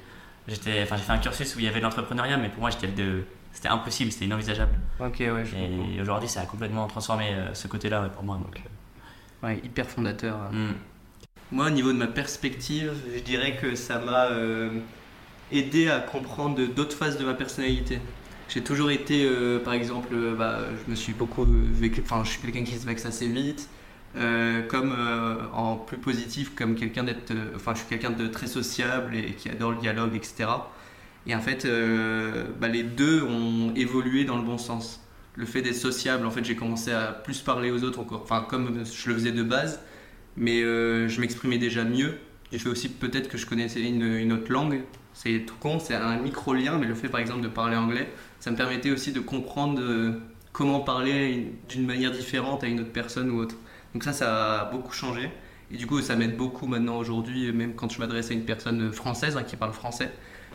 j'étais, 0.46 0.82
enfin 0.84 0.96
j'ai 0.96 1.02
fait 1.02 1.12
un 1.12 1.18
cursus 1.18 1.54
où 1.56 1.58
il 1.58 1.64
y 1.64 1.68
avait 1.68 1.80
de 1.80 1.84
l'entrepreneuriat, 1.84 2.36
mais 2.36 2.48
pour 2.48 2.60
moi 2.60 2.70
j'étais 2.70 2.86
de, 2.88 3.24
c'était 3.52 3.68
impossible, 3.68 4.12
c'était 4.12 4.26
inenvisageable. 4.26 4.72
ok, 5.00 5.16
ouais, 5.18 5.44
je. 5.44 5.56
Et 5.56 6.00
aujourd'hui 6.00 6.28
ça 6.28 6.42
a 6.42 6.46
complètement 6.46 6.86
transformé 6.86 7.30
euh, 7.32 7.52
ce 7.54 7.66
côté-là 7.66 8.02
ouais, 8.02 8.08
pour 8.08 8.22
moi. 8.22 8.36
Donc, 8.36 8.56
euh, 8.56 9.46
Ouais, 9.48 9.60
hyper 9.64 9.86
fondateur. 9.88 10.36
mm. 10.52 10.74
Moi, 11.52 11.66
au 11.66 11.70
niveau 11.70 11.92
de 11.92 11.98
ma 11.98 12.06
perspective, 12.06 12.94
je 13.14 13.20
dirais 13.20 13.58
que 13.60 13.74
ça 13.74 13.98
m'a 13.98 14.28
euh, 14.28 14.70
aidé 15.52 15.90
à 15.90 16.00
comprendre 16.00 16.58
d'autres 16.74 16.96
phases 16.96 17.18
de 17.18 17.26
ma 17.26 17.34
personnalité. 17.34 18.00
J'ai 18.48 18.62
toujours 18.62 18.90
été, 18.90 19.26
euh, 19.26 19.58
par 19.58 19.74
exemple, 19.74 20.14
euh, 20.14 20.34
bah, 20.34 20.60
je 20.82 20.90
me 20.90 20.96
suis 20.96 21.12
beaucoup 21.12 21.46
vécu, 21.46 22.00
enfin, 22.02 22.22
je 22.24 22.30
suis 22.30 22.40
quelqu'un 22.40 22.64
qui 22.64 22.78
se 22.78 22.86
vexe 22.86 23.04
assez 23.04 23.28
vite, 23.28 23.68
comme 24.68 24.96
en 25.52 25.76
plus 25.76 25.98
positif, 25.98 26.54
comme 26.54 26.74
quelqu'un 26.74 27.04
d'être, 27.04 27.34
enfin, 27.54 27.72
je 27.74 27.80
suis 27.80 27.88
quelqu'un 27.88 28.10
de 28.10 28.26
très 28.28 28.46
sociable 28.46 29.14
et 29.14 29.32
qui 29.34 29.50
adore 29.50 29.72
le 29.72 29.78
dialogue, 29.78 30.14
etc. 30.14 30.48
Et 31.26 31.34
en 31.34 31.40
fait, 31.40 31.66
bah, 32.60 32.68
les 32.68 32.82
deux 32.82 33.22
ont 33.24 33.74
évolué 33.74 34.24
dans 34.24 34.38
le 34.38 34.42
bon 34.42 34.56
sens. 34.56 35.02
Le 35.36 35.44
fait 35.44 35.60
d'être 35.60 35.74
sociable, 35.74 36.24
en 36.26 36.30
fait, 36.30 36.44
j'ai 36.44 36.56
commencé 36.56 36.92
à 36.92 37.08
plus 37.08 37.40
parler 37.40 37.70
aux 37.70 37.84
autres 37.84 38.04
enfin, 38.10 38.46
comme 38.48 38.84
je 38.84 39.08
le 39.10 39.14
faisais 39.14 39.32
de 39.32 39.42
base 39.42 39.80
mais 40.36 40.62
euh, 40.62 41.08
je 41.08 41.20
m'exprimais 41.20 41.58
déjà 41.58 41.84
mieux. 41.84 42.18
J'ai 42.50 42.58
fait 42.58 42.68
aussi 42.68 42.88
peut-être 42.88 43.28
que 43.28 43.38
je 43.38 43.46
connaissais 43.46 43.80
une, 43.80 44.02
une 44.02 44.32
autre 44.32 44.52
langue. 44.52 44.82
C'est 45.14 45.44
tout 45.46 45.54
con, 45.60 45.78
c'est 45.78 45.94
un 45.94 46.18
micro-lien, 46.18 46.78
mais 46.78 46.86
le 46.86 46.94
fait 46.94 47.08
par 47.08 47.20
exemple 47.20 47.42
de 47.42 47.48
parler 47.48 47.76
anglais, 47.76 48.08
ça 48.40 48.50
me 48.50 48.56
permettait 48.56 48.90
aussi 48.90 49.12
de 49.12 49.20
comprendre 49.20 49.80
euh, 49.80 50.12
comment 50.52 50.80
parler 50.80 51.52
d'une 51.68 51.86
manière 51.86 52.10
différente 52.10 52.64
à 52.64 52.66
une 52.66 52.80
autre 52.80 52.92
personne 52.92 53.30
ou 53.30 53.38
autre. 53.38 53.56
Donc 53.92 54.04
ça, 54.04 54.12
ça 54.12 54.60
a 54.60 54.64
beaucoup 54.70 54.92
changé. 54.92 55.30
Et 55.70 55.76
du 55.76 55.86
coup, 55.86 56.00
ça 56.00 56.16
m'aide 56.16 56.36
beaucoup 56.36 56.66
maintenant 56.66 56.98
aujourd'hui, 56.98 57.50
même 57.52 57.74
quand 57.74 57.90
je 57.90 57.98
m'adresse 57.98 58.30
à 58.30 58.34
une 58.34 58.44
personne 58.44 58.92
française 58.92 59.36
hein, 59.36 59.42
qui 59.42 59.56
parle 59.56 59.72
français. 59.72 60.10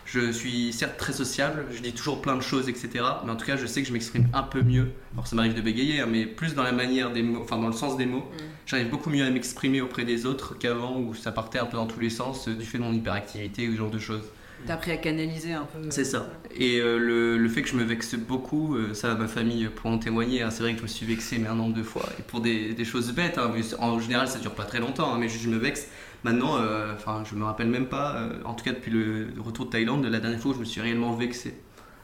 Je 0.09 0.31
suis 0.31 0.71
certes 0.71 0.97
très 0.97 1.11
sociable, 1.11 1.65
je 1.75 1.81
dis 1.81 1.91
toujours 1.91 2.21
plein 2.21 2.37
de 2.37 2.41
choses, 2.41 2.69
etc. 2.69 2.89
Mais 3.25 3.31
en 3.31 3.35
tout 3.35 3.45
cas, 3.45 3.57
je 3.57 3.65
sais 3.65 3.81
que 3.81 3.87
je 3.89 3.91
m'exprime 3.93 4.25
un 4.33 4.41
peu 4.43 4.61
mieux. 4.61 4.87
Alors 5.13 5.27
ça 5.27 5.35
m'arrive 5.35 5.53
de 5.53 5.59
bégayer, 5.61 5.99
hein, 5.99 6.07
mais 6.09 6.25
plus 6.25 6.55
dans 6.55 6.63
la 6.63 6.71
manière 6.71 7.11
des 7.11 7.23
mots, 7.23 7.41
enfin 7.43 7.57
dans 7.57 7.67
le 7.67 7.73
sens 7.73 7.97
des 7.97 8.05
mots. 8.05 8.25
J'arrive 8.65 8.89
beaucoup 8.89 9.09
mieux 9.09 9.25
à 9.25 9.29
m'exprimer 9.29 9.81
auprès 9.81 10.05
des 10.05 10.25
autres 10.25 10.57
qu'avant 10.57 10.97
où 10.97 11.13
ça 11.13 11.33
partait 11.33 11.59
un 11.59 11.65
peu 11.65 11.75
dans 11.75 11.87
tous 11.87 11.99
les 11.99 12.09
sens 12.09 12.47
euh, 12.47 12.53
du 12.55 12.63
fait 12.65 12.77
de 12.77 12.83
mon 12.83 12.93
hyperactivité 12.93 13.67
ou 13.67 13.73
ce 13.73 13.77
genre 13.79 13.91
de 13.91 13.99
choses. 13.99 14.23
T'as 14.65 14.73
appris 14.73 14.91
à 14.91 14.97
canaliser 14.97 15.53
un 15.53 15.65
peu. 15.65 15.79
C'est 15.91 16.03
ça. 16.03 16.31
Et 16.57 16.79
euh, 16.79 16.97
le, 16.97 17.37
le 17.37 17.49
fait 17.49 17.61
que 17.61 17.67
je 17.69 17.75
me 17.75 17.83
vexe 17.83 18.15
beaucoup, 18.15 18.75
euh, 18.75 18.93
ça 18.95 19.13
ma 19.13 19.27
famille 19.27 19.67
pour 19.67 19.91
en 19.91 19.99
témoigner. 19.99 20.41
hein. 20.41 20.49
C'est 20.51 20.63
vrai 20.63 20.71
que 20.71 20.79
je 20.79 20.83
me 20.83 20.87
suis 20.87 21.05
vexé 21.05 21.37
mais 21.37 21.47
un 21.47 21.53
nombre 21.55 21.75
de 21.75 21.83
fois. 21.83 22.09
Et 22.17 22.23
pour 22.23 22.39
des, 22.41 22.73
des 22.73 22.85
choses 22.85 23.11
bêtes, 23.11 23.37
hein, 23.37 23.51
mais 23.53 23.61
en 23.77 23.99
général 23.99 24.27
ça 24.27 24.39
dure 24.39 24.55
pas 24.55 24.63
très 24.63 24.79
longtemps, 24.79 25.13
hein, 25.13 25.17
mais 25.19 25.27
juste 25.29 25.43
je 25.43 25.49
me 25.49 25.57
vexe. 25.57 25.87
Maintenant, 26.24 26.57
euh, 26.57 26.93
enfin 26.93 27.24
je 27.30 27.36
me 27.36 27.45
rappelle 27.45 27.68
même 27.68 27.88
pas, 27.88 28.15
euh, 28.15 28.41
en 28.43 28.53
tout 28.53 28.65
cas 28.65 28.74
depuis 28.74 28.91
le 28.91 29.34
retour 29.39 29.65
de 29.65 29.72
Thaïlande, 29.72 30.03
de 30.03 30.07
la 30.07 30.20
dernière 30.20 30.39
fois 30.39 30.51
où 30.51 30.53
je 30.55 30.59
me 30.59 30.65
suis 30.65 30.82
réellement 30.82 31.13
vexé. 31.13 31.61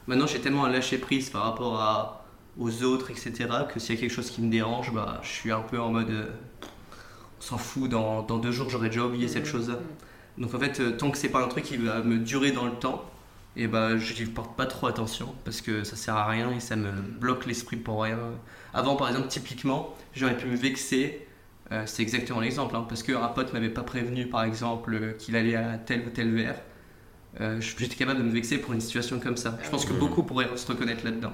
Maintenant 0.08 0.28
j'ai 0.28 0.40
tellement 0.40 0.66
à 0.66 0.70
lâcher 0.70 0.98
prise 0.98 1.30
par 1.30 1.44
rapport 1.44 1.82
à, 1.82 2.26
aux 2.60 2.84
autres, 2.84 3.12
etc. 3.12 3.34
que 3.74 3.80
s'il 3.80 3.96
y 3.96 3.98
a 3.98 4.02
quelque 4.02 4.14
chose 4.14 4.30
qui 4.30 4.42
me 4.42 4.52
dérange, 4.52 4.94
bah, 4.94 5.20
je 5.24 5.30
suis 5.30 5.52
un 5.52 5.62
peu 5.62 5.80
en 5.80 5.92
mode... 5.92 6.10
euh, 6.10 6.28
on 7.40 7.42
s'en 7.42 7.58
fout, 7.58 7.90
dans, 7.90 8.22
dans 8.22 8.38
deux 8.38 8.52
jours 8.52 8.70
j'aurais 8.70 8.90
déjà 8.90 9.06
oublié 9.06 9.28
cette 9.28 9.46
chose-là. 9.46 9.80
Donc 10.38 10.54
en 10.54 10.60
fait, 10.60 10.98
tant 10.98 11.12
que 11.12 11.18
c'est 11.18 11.30
pas 11.30 11.44
un 11.44 11.48
truc 11.48 11.66
qui 11.66 11.78
va 11.78 12.02
me 12.02 12.18
durer 12.18 12.52
dans 12.52 12.66
le 12.66 12.74
temps, 12.74 13.04
et 13.56 13.68
bah 13.68 13.98
je 13.98 14.24
n'y 14.24 14.30
porte 14.30 14.56
pas 14.56 14.66
trop 14.66 14.88
attention 14.88 15.36
parce 15.46 15.62
que 15.62 15.84
ça 15.84 15.96
sert 15.96 16.16
à 16.16 16.28
rien 16.28 16.50
et 16.52 16.60
ça 16.60 16.76
me 16.76 16.92
bloque 16.92 17.46
l'esprit 17.46 17.76
pour 17.78 18.02
rien. 18.02 18.18
Avant 18.74 18.96
par 18.96 19.10
exemple, 19.10 19.28
typiquement, 19.28 19.94
j'aurais 20.14 20.38
pu 20.38 20.48
me 20.48 20.56
vexer. 20.56 21.28
Euh, 21.72 21.84
c'est 21.86 22.02
exactement 22.04 22.40
l'exemple, 22.42 22.76
hein, 22.76 22.86
parce 22.88 23.04
qu'un 23.04 23.28
pote 23.30 23.54
m'avait 23.54 23.70
pas 23.70 23.84
prévenu 23.84 24.28
par 24.28 24.44
exemple 24.44 24.94
euh, 24.94 25.12
qu'il 25.14 25.36
allait 25.36 25.56
à 25.56 25.78
tel 25.78 26.02
ou 26.06 26.10
tel 26.10 26.32
verre. 26.34 26.60
Euh, 27.42 27.60
J'étais 27.62 27.96
capable 27.96 28.20
de 28.20 28.24
me 28.26 28.32
vexer 28.32 28.58
pour 28.60 28.74
une 28.74 28.82
situation 28.82 29.20
comme 29.20 29.38
ça. 29.38 29.58
Je 29.64 29.70
pense 29.70 29.86
que 29.86 29.94
Mhm. 29.94 30.00
beaucoup 30.00 30.24
pourraient 30.24 30.50
se 30.56 30.68
reconnaître 30.68 31.04
là-dedans. 31.04 31.32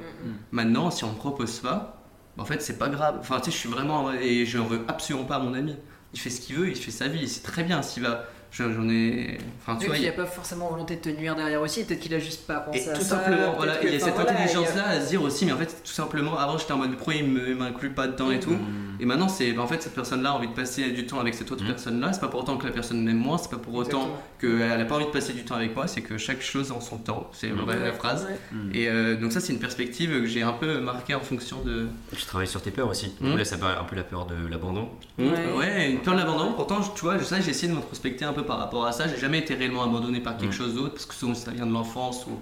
Maintenant, 0.52 0.92
si 0.92 1.04
on 1.04 1.12
me 1.12 1.18
propose 1.18 1.60
pas, 1.60 2.02
en 2.38 2.46
fait, 2.46 2.62
c'est 2.62 2.78
pas 2.78 2.88
grave. 2.88 3.18
Enfin, 3.20 3.40
tu 3.40 3.46
sais, 3.46 3.52
je 3.52 3.58
suis 3.58 3.70
vraiment. 3.70 4.14
Et 4.14 4.46
je 4.46 4.58
veux 4.60 4.82
absolument 4.88 5.26
pas 5.26 5.36
à 5.36 5.40
mon 5.40 5.54
ami. 5.54 5.76
Il 6.14 6.20
fait 6.20 6.30
ce 6.30 6.40
qu'il 6.40 6.56
veut, 6.56 6.70
il 6.70 6.76
fait 6.78 6.92
sa 6.92 7.08
vie, 7.10 7.28
c'est 7.28 7.44
très 7.44 7.64
bien 7.64 7.82
s'il 7.82 8.04
va. 8.04 8.24
J'en 8.52 8.90
ai. 8.90 9.38
Enfin, 9.62 9.78
tu 9.80 9.86
vois, 9.88 9.96
il 9.96 10.00
il 10.00 10.04
n'y 10.04 10.10
a 10.10 10.14
pas 10.14 10.26
forcément 10.26 10.70
volonté 10.70 10.96
de 10.96 11.02
te 11.02 11.10
nuire 11.10 11.36
derrière 11.36 11.62
aussi, 11.62 11.84
peut-être 11.86 12.00
qu'il 12.00 12.14
a 12.16 12.20
juste 12.20 12.48
pas 12.48 12.56
pensé 12.62 12.80
et 12.88 12.90
à 12.90 12.94
tout 12.94 13.02
ça. 13.02 13.18
simplement, 13.18 13.54
voilà, 13.56 13.76
que- 13.78 13.86
il 13.88 13.94
y 13.94 13.96
a 13.96 14.00
cette 14.00 14.16
voilà, 14.16 14.32
intelligence-là 14.32 14.88
à 14.88 15.02
se 15.02 15.10
dire 15.10 15.22
aussi, 15.22 15.46
mais 15.46 15.52
en 15.52 15.58
fait, 15.58 15.68
tout 15.84 15.92
simplement, 15.92 16.38
avant 16.38 16.58
j'étais 16.58 16.72
en 16.74 16.78
mode 16.78 16.96
pourquoi 16.96 17.14
il 17.16 17.26
me- 17.28 17.54
m'inclut 17.56 17.92
pas 17.92 18.08
dedans 18.08 18.32
et 18.32 18.40
tout. 18.40 18.56
Et 19.00 19.06
maintenant, 19.06 19.30
c'est 19.30 19.52
bah, 19.54 19.62
en 19.62 19.68
fait, 19.68 19.82
cette 19.84 19.94
personne-là 19.94 20.32
a 20.32 20.34
envie 20.34 20.48
de 20.48 20.54
passer 20.54 20.90
du 20.92 21.06
temps 21.06 21.20
avec 21.20 21.36
cette 21.36 21.52
autre 21.52 21.64
Mhm. 21.64 21.70
personne-là. 21.70 22.12
C'est 22.12 22.20
pas 22.20 22.28
pour 22.28 22.42
autant 22.42 22.58
que 22.58 22.66
la 22.66 22.74
personne 22.74 23.04
m'aime 23.04 23.18
moins, 23.18 23.38
c'est 23.38 23.52
pas 23.52 23.58
pour 23.58 23.76
autant 23.76 24.10
qu'elle 24.42 24.62
a 24.82 24.86
pas 24.86 24.96
envie 24.96 25.06
de 25.06 25.12
passer 25.12 25.34
du 25.34 25.44
temps 25.46 25.56
avec 25.56 25.76
moi, 25.76 25.88
c'est 25.88 26.02
que 26.02 26.18
chaque 26.18 26.42
chose 26.42 26.72
en 26.72 26.82
son 26.82 26.98
temps. 26.98 27.30
C'est 27.34 27.50
Mhm. 27.50 27.66
la 27.86 27.94
phrase. 27.94 28.26
Ouais. 28.30 28.58
Et 28.74 28.90
euh, 28.90 29.16
donc, 29.16 29.32
ça, 29.32 29.40
c'est 29.42 29.54
une 29.54 29.60
perspective 29.60 30.10
que 30.10 30.26
j'ai 30.26 30.42
un 30.42 30.54
peu 30.54 30.80
marquée 30.80 31.14
en 31.16 31.20
fonction 31.22 31.62
de. 31.64 31.88
Tu 32.16 32.26
travailles 32.26 32.48
sur 32.48 32.62
tes 32.62 32.72
peurs 32.72 32.90
aussi. 32.90 33.14
Mm. 33.22 33.38
Là, 33.38 33.46
ça 33.46 33.58
va 33.58 33.80
un 33.80 33.84
peu 33.84 33.96
la 33.96 34.04
peur 34.04 34.26
de 34.26 34.36
l'abandon. 34.50 34.90
Ouais. 35.18 35.26
Ouais, 35.58 35.92
une 35.92 36.00
peur 36.00 36.16
de 36.16 36.20
l'abandon. 36.20 36.54
Pourtant, 36.54 36.80
tu 36.82 37.02
vois, 37.02 37.20
ça, 37.20 37.40
j'ai 37.40 37.52
essayé 37.52 37.68
de 37.68 37.74
m'introspecter 37.78 38.26
un 38.26 38.34
peu 38.34 38.39
par 38.46 38.60
rapport 38.60 38.86
à 38.86 38.92
ça. 38.92 39.08
J'ai 39.08 39.18
jamais 39.18 39.40
été 39.40 39.54
réellement 39.56 39.84
abandonné 39.84 40.20
par 40.20 40.38
quelque 40.38 40.50
Mm. 40.52 40.58
chose 40.58 40.76
d'autre, 40.76 40.94
parce 40.94 41.06
que 41.06 41.14
souvent 41.16 41.34
ça 41.36 41.52
vient 41.52 41.66
de 41.66 41.74
l'enfance. 41.74 42.26
Ou... 42.28 42.40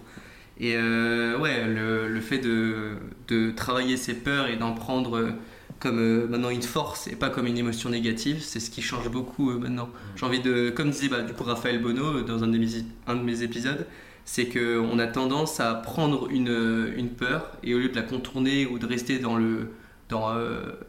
Et 0.60 0.76
euh, 0.76 1.38
ouais, 1.40 1.66
le, 1.68 2.08
le 2.08 2.22
fait 2.22 2.40
de, 2.40 2.98
de 3.28 3.52
travailler 3.52 3.98
ses 3.98 4.14
peurs 4.16 4.48
et 4.48 4.56
d'en 4.56 4.74
prendre 4.74 5.18
euh, 5.18 5.32
comme 5.80 6.00
euh, 6.00 6.28
maintenant 6.28 6.50
une 6.50 6.64
force 6.64 7.08
et 7.08 7.16
pas 7.16 7.30
comme 7.30 7.46
une 7.46 7.58
émotion 7.58 7.90
négative, 7.92 8.40
c'est 8.42 8.60
ce 8.60 8.72
qui 8.72 8.82
change 8.82 9.10
beaucoup 9.12 9.52
euh, 9.52 9.60
maintenant. 9.60 9.90
J'ai 10.16 10.26
envie 10.26 10.40
de, 10.42 10.72
comme 10.72 10.90
disait 10.90 11.10
bah, 11.10 11.22
du 11.22 11.34
coup 11.34 11.44
Raphaël 11.44 11.80
Bono 11.80 12.22
dans 12.22 12.44
un 12.44 12.48
de 12.48 12.58
mes, 12.58 12.68
un 13.06 13.16
de 13.16 13.22
mes 13.22 13.44
épisodes, 13.44 13.86
c'est 14.26 14.48
qu'on 14.48 14.98
a 15.00 15.06
tendance 15.08 15.60
à 15.60 15.76
prendre 15.76 16.30
une, 16.32 16.92
une 16.98 17.10
peur 17.10 17.52
et 17.64 17.76
au 17.76 17.78
lieu 17.80 17.90
de 17.90 17.96
la 17.96 18.02
contourner 18.02 18.66
ou 18.66 18.80
de 18.80 18.86
rester 18.88 19.20
dans 19.20 19.38
le 19.38 19.70
dans 20.10 20.34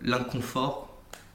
l'inconfort, 0.00 0.87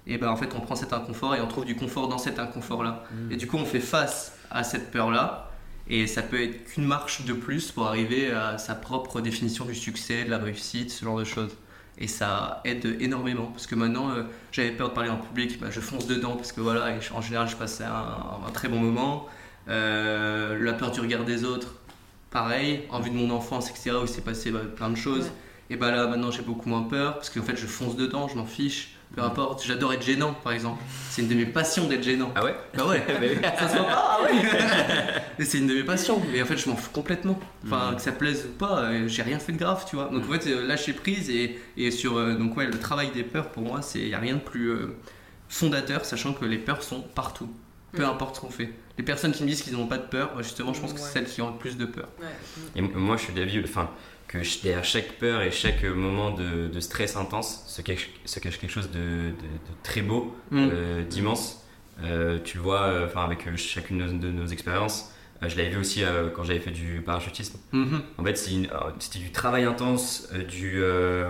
et 0.06 0.18
ben 0.18 0.30
en 0.30 0.36
fait 0.36 0.54
on 0.56 0.60
prend 0.60 0.76
cet 0.76 0.94
inconfort 0.94 1.36
et 1.36 1.42
on 1.42 1.48
trouve 1.48 1.66
du 1.66 1.76
confort 1.76 2.08
dans 2.08 2.18
cet 2.18 2.40
inconfort 2.40 2.84
là. 2.84 3.04
Et 3.32 3.38
du 3.38 3.48
coup 3.48 3.58
on 3.58 3.66
fait 3.66 3.80
face 3.80 4.38
à 4.52 4.64
cette 4.64 4.92
peur 4.92 5.12
là 5.12 5.52
et 5.88 6.08
ça 6.08 6.22
peut 6.22 6.42
être 6.42 6.66
qu'une 6.66 6.86
marche 6.86 7.26
de 7.26 7.34
plus 7.34 7.72
pour 7.72 7.88
arriver 7.88 8.32
à 8.32 8.58
sa 8.58 8.76
propre 8.76 9.22
définition 9.22 9.66
du 9.66 9.76
succès, 9.76 10.24
de 10.24 10.30
la 10.30 10.38
réussite, 10.38 10.92
ce 10.92 11.04
genre 11.04 11.20
de 11.20 11.24
choses. 11.24 11.56
Et 11.98 12.08
ça 12.08 12.62
aide 12.66 12.98
énormément 13.00 13.48
parce 13.48 13.68
que 13.68 13.76
maintenant 13.76 14.10
euh, 14.10 14.24
j'avais 14.52 14.72
peur 14.72 14.90
de 14.90 14.94
parler 14.94 15.10
en 15.10 15.18
public, 15.18 15.60
bah, 15.60 15.68
je 15.70 15.80
fonce 15.80 16.08
dedans 16.08 16.36
parce 16.36 16.52
que 16.52 16.62
voilà, 16.62 16.92
et 16.92 17.00
en 17.14 17.22
général 17.22 17.48
je 17.48 17.56
passais 17.56 17.84
un, 17.84 18.48
un 18.48 18.52
très 18.52 18.68
bon 18.68 18.80
moment. 18.80 19.28
Euh, 19.70 20.58
la 20.60 20.74
peur 20.74 20.92
du 20.92 21.00
regard 21.00 21.24
des 21.24 21.46
autres, 21.46 21.76
pareil, 22.32 22.84
en 22.90 23.00
vue 23.00 23.12
de 23.12 23.16
mon 23.16 23.30
enfance, 23.30 23.70
etc., 23.70 23.92
où 24.02 24.04
il 24.04 24.10
s'est 24.10 24.22
passé 24.22 24.52
bah, 24.52 24.60
plein 24.76 24.90
de 24.90 24.98
choses. 24.98 25.26
Ouais. 25.26 25.32
Et 25.70 25.76
bah 25.78 25.92
là 25.92 26.08
maintenant 26.08 26.30
j'ai 26.30 26.42
beaucoup 26.42 26.68
moins 26.68 26.84
peur 26.84 27.16
parce 27.16 27.30
qu'en 27.30 27.42
fait 27.42 27.56
je 27.56 27.66
fonce 27.66 27.96
dedans, 27.96 28.28
je 28.28 28.36
m'en 28.36 28.46
fiche, 28.46 28.96
peu 29.16 29.22
importe. 29.22 29.66
J'adore 29.66 29.94
être 29.94 30.04
gênant 30.06 30.34
par 30.34 30.54
exemple, 30.54 30.82
c'est 31.10 31.22
une 31.22 31.28
de 31.30 31.36
mes 31.36 31.46
passions 31.46 31.88
d'être 31.88 32.04
gênant. 32.04 32.32
Ah 32.36 32.44
ouais 32.44 32.56
Bah 32.76 32.86
ouais, 32.88 33.04
ça 33.58 33.70
se 33.70 33.76
voit 33.78 33.86
pas, 33.86 34.20
ah 34.20 34.24
ouais 34.24 35.46
c'est 35.46 35.60
une 35.60 35.68
de 35.68 35.76
mes 35.76 35.84
passions, 35.84 36.22
mais 36.32 36.42
en 36.42 36.46
fait 36.46 36.58
je 36.58 36.70
m'en 36.70 36.76
fous 36.76 36.92
complètement. 36.92 37.40
Enfin, 37.66 37.94
que 37.96 38.02
ça 38.02 38.12
plaise 38.12 38.46
ou 38.46 38.58
pas, 38.58 38.80
euh, 38.84 39.08
j'ai 39.08 39.22
rien 39.24 39.40
fait 39.40 39.52
de 39.52 39.58
grave, 39.58 39.86
tu 39.90 39.96
vois. 39.96 40.06
Donc 40.06 40.24
en 40.30 40.34
fait, 40.34 40.48
euh, 40.50 40.66
lâcher 40.68 40.94
prise 40.94 41.30
et, 41.30 41.60
et 41.78 41.92
sur 41.92 42.18
euh, 42.18 42.36
donc 42.36 42.58
ouais, 42.58 42.66
le 42.66 42.78
travail 42.80 43.12
des 43.12 43.24
peurs 43.24 43.50
pour 43.50 43.64
moi, 43.64 43.82
c'est 43.82 44.00
y 44.00 44.16
a 44.16 44.20
rien 44.20 44.36
de 44.36 44.40
plus 44.42 44.70
euh, 44.70 44.96
fondateur, 45.50 46.06
sachant 46.06 46.34
que 46.34 46.46
les 46.46 46.58
peurs 46.58 46.84
sont 46.84 47.02
partout, 47.02 47.50
peu 47.92 48.04
Mm. 48.04 48.10
importe 48.10 48.36
ce 48.38 48.42
qu'on 48.42 48.50
fait. 48.50 48.72
Les 48.98 49.04
personnes 49.04 49.32
qui 49.32 49.44
me 49.44 49.48
disent 49.50 49.62
qu'ils 49.64 49.74
n'ont 49.74 49.88
pas 49.88 49.98
de 49.98 50.06
peur, 50.08 50.32
justement, 50.44 50.74
je 50.74 50.82
pense 50.82 50.94
que 50.94 51.00
c'est 51.00 51.12
celles 51.14 51.26
qui 51.26 51.42
ont 51.42 51.50
le 51.52 51.58
plus 51.58 51.78
de 51.78 51.86
peur. 51.86 52.10
Ouais. 52.20 52.28
Et 52.76 52.82
moi, 52.82 53.18
je 53.18 53.24
suis 53.24 53.34
d'avis 53.34 53.60
enfin, 53.64 53.90
que 54.34 54.62
derrière 54.64 54.84
chaque 54.84 55.14
peur 55.14 55.42
et 55.42 55.52
chaque 55.52 55.84
moment 55.84 56.32
de, 56.32 56.68
de 56.68 56.80
stress 56.80 57.16
intense 57.16 57.64
se 57.68 57.82
cache, 57.82 58.10
se 58.26 58.40
cache 58.40 58.58
quelque 58.60 58.72
chose 58.72 58.90
de, 58.92 59.00
de- 59.00 59.32
de 59.32 59.74
très 59.84 60.02
beau, 60.02 60.36
Mm. 60.52 60.70
euh, 60.72 61.04
d'immense. 61.04 61.60
Euh, 62.04 62.40
tu 62.44 62.58
le 62.58 62.64
vois, 62.64 62.82
euh, 62.82 63.06
enfin 63.06 63.24
avec 63.24 63.48
euh, 63.48 63.56
chacune 63.56 64.00
de 64.00 64.06
nos, 64.06 64.18
de 64.20 64.32
nos 64.32 64.46
expériences. 64.48 65.12
Euh, 65.44 65.50
je 65.50 65.56
l'avais 65.58 65.70
vu 65.70 65.78
aussi 65.78 66.04
euh, 66.04 66.30
quand 66.34 66.44
j'avais 66.44 66.60
fait 66.60 66.72
du 66.72 67.02
parachutisme. 67.06 67.60
Mhm. 67.72 68.02
En 68.18 68.24
fait, 68.24 68.50
euh, 68.52 68.66
c'était 69.00 69.20
du 69.20 69.32
travail 69.32 69.66
intense, 69.66 70.28
euh, 70.34 70.44
du, 70.44 70.82
euh, 70.82 71.30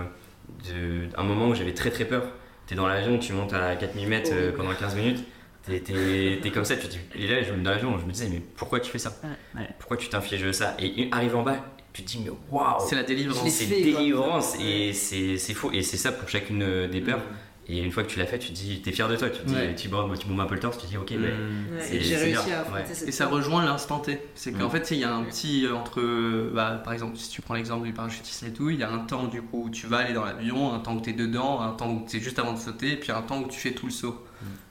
un 1.16 1.22
moment 1.22 1.48
où 1.48 1.54
j'avais 1.54 1.74
très 1.74 1.90
très 1.90 2.04
peur. 2.06 2.22
T'es 2.66 2.74
dans 2.74 2.86
l'avion, 2.86 3.18
tu 3.18 3.32
montes 3.34 3.52
à 3.52 3.76
4000 3.76 4.08
mètres 4.08 4.30
euh, 4.32 4.52
pendant 4.56 4.72
15 4.74 4.94
minutes. 4.96 5.24
T'es, 5.66 6.50
comme 6.52 6.64
ça, 6.64 6.76
tu 6.76 6.86
te 6.86 6.92
dis. 6.92 6.98
Et 7.14 7.26
là, 7.26 7.42
je 7.42 7.52
me 7.52 7.62
dans 7.62 7.70
l'avion, 7.70 7.98
je 7.98 8.04
me 8.04 8.12
disais, 8.12 8.28
mais 8.30 8.40
pourquoi 8.56 8.80
tu 8.80 8.90
fais 8.90 8.98
ça? 8.98 9.12
Ouais. 9.54 9.66
Pourquoi 9.78 9.96
tu 9.96 10.08
t'infliges 10.08 10.50
ça? 10.52 10.74
Et 10.78 11.08
arrivé 11.12 11.34
en 11.34 11.42
bas, 11.42 11.64
tu 11.94 12.02
te 12.02 12.08
dis, 12.08 12.18
mais 12.22 12.30
waouh 12.50 12.76
C'est 12.86 12.96
la 12.96 13.02
délivrance. 13.04 13.48
C'est 13.48 13.66
délivrance 13.66 14.56
et 14.60 14.92
c'est, 14.92 15.38
c'est 15.38 15.54
faux. 15.54 15.70
Et 15.72 15.82
c'est 15.82 15.96
ça 15.96 16.12
pour 16.12 16.28
chacune 16.28 16.62
euh, 16.62 16.88
des 16.88 17.00
peurs. 17.00 17.22
Et 17.66 17.78
une 17.82 17.90
fois 17.92 18.02
que 18.02 18.08
tu 18.10 18.18
l'as 18.18 18.26
fait, 18.26 18.38
tu 18.38 18.48
te 18.48 18.52
dis, 18.52 18.82
t'es 18.82 18.92
fier 18.92 19.08
de 19.08 19.16
toi. 19.16 19.30
Tu 19.30 19.40
te 19.40 19.46
dis, 19.46 19.54
Ouais. 19.54 19.74
tu 19.74 19.88
bombes 19.88 20.14
tu 20.18 20.26
bombes 20.26 20.40
un 20.40 20.44
peu 20.44 20.54
le 20.54 20.60
torse, 20.60 20.76
tu 20.76 20.84
te 20.84 20.90
dis, 20.90 20.98
ok, 20.98 21.12
Mm. 21.12 21.16
ben, 21.16 21.22
Ouais, 21.22 21.80
C'est- 21.80 22.00
J'ai 22.00 22.16
réussi 22.16 22.44
bien. 22.44 22.58
à 22.58 22.62
Ouais. 22.74 22.84
cette 22.92 23.08
Et 23.08 23.10
ça 23.12 23.24
peur. 23.24 23.36
rejoint 23.36 23.64
l'instant 23.64 24.00
T. 24.00 24.18
C'est 24.34 24.52
qu'en 24.52 24.66
Mm. 24.66 24.70
fait, 24.70 24.90
il 24.90 24.98
y 24.98 25.04
a 25.04 25.14
un 25.14 25.22
petit 25.22 25.64
euh, 25.64 25.74
entre. 25.74 26.00
euh, 26.02 26.50
Bah, 26.52 26.82
par 26.84 26.92
exemple, 26.92 27.16
si 27.16 27.30
tu 27.30 27.40
prends 27.40 27.54
l'exemple 27.54 27.86
du 27.86 27.94
parachutisme 27.94 28.46
et 28.48 28.52
tout, 28.52 28.68
il 28.68 28.78
y 28.80 28.82
a 28.82 28.90
un 28.90 28.98
temps 28.98 29.24
du 29.28 29.40
coup 29.40 29.64
où 29.64 29.70
tu 29.70 29.86
vas 29.86 29.98
aller 29.98 30.12
dans 30.12 30.26
l'avion, 30.26 30.74
un 30.74 30.80
temps 30.80 30.94
où 30.94 31.00
tu 31.00 31.08
es 31.10 31.12
dedans, 31.14 31.62
un 31.62 31.70
temps 31.72 31.90
où 31.90 32.04
tu 32.06 32.18
es 32.18 32.20
juste 32.20 32.38
avant 32.38 32.52
de 32.52 32.58
sauter, 32.58 32.92
et 32.92 32.96
puis 32.96 33.12
un 33.12 33.22
temps 33.22 33.38
où 33.40 33.48
tu 33.48 33.58
fais 33.58 33.70
tout 33.72 33.86
le 33.86 33.92
saut. 33.92 34.22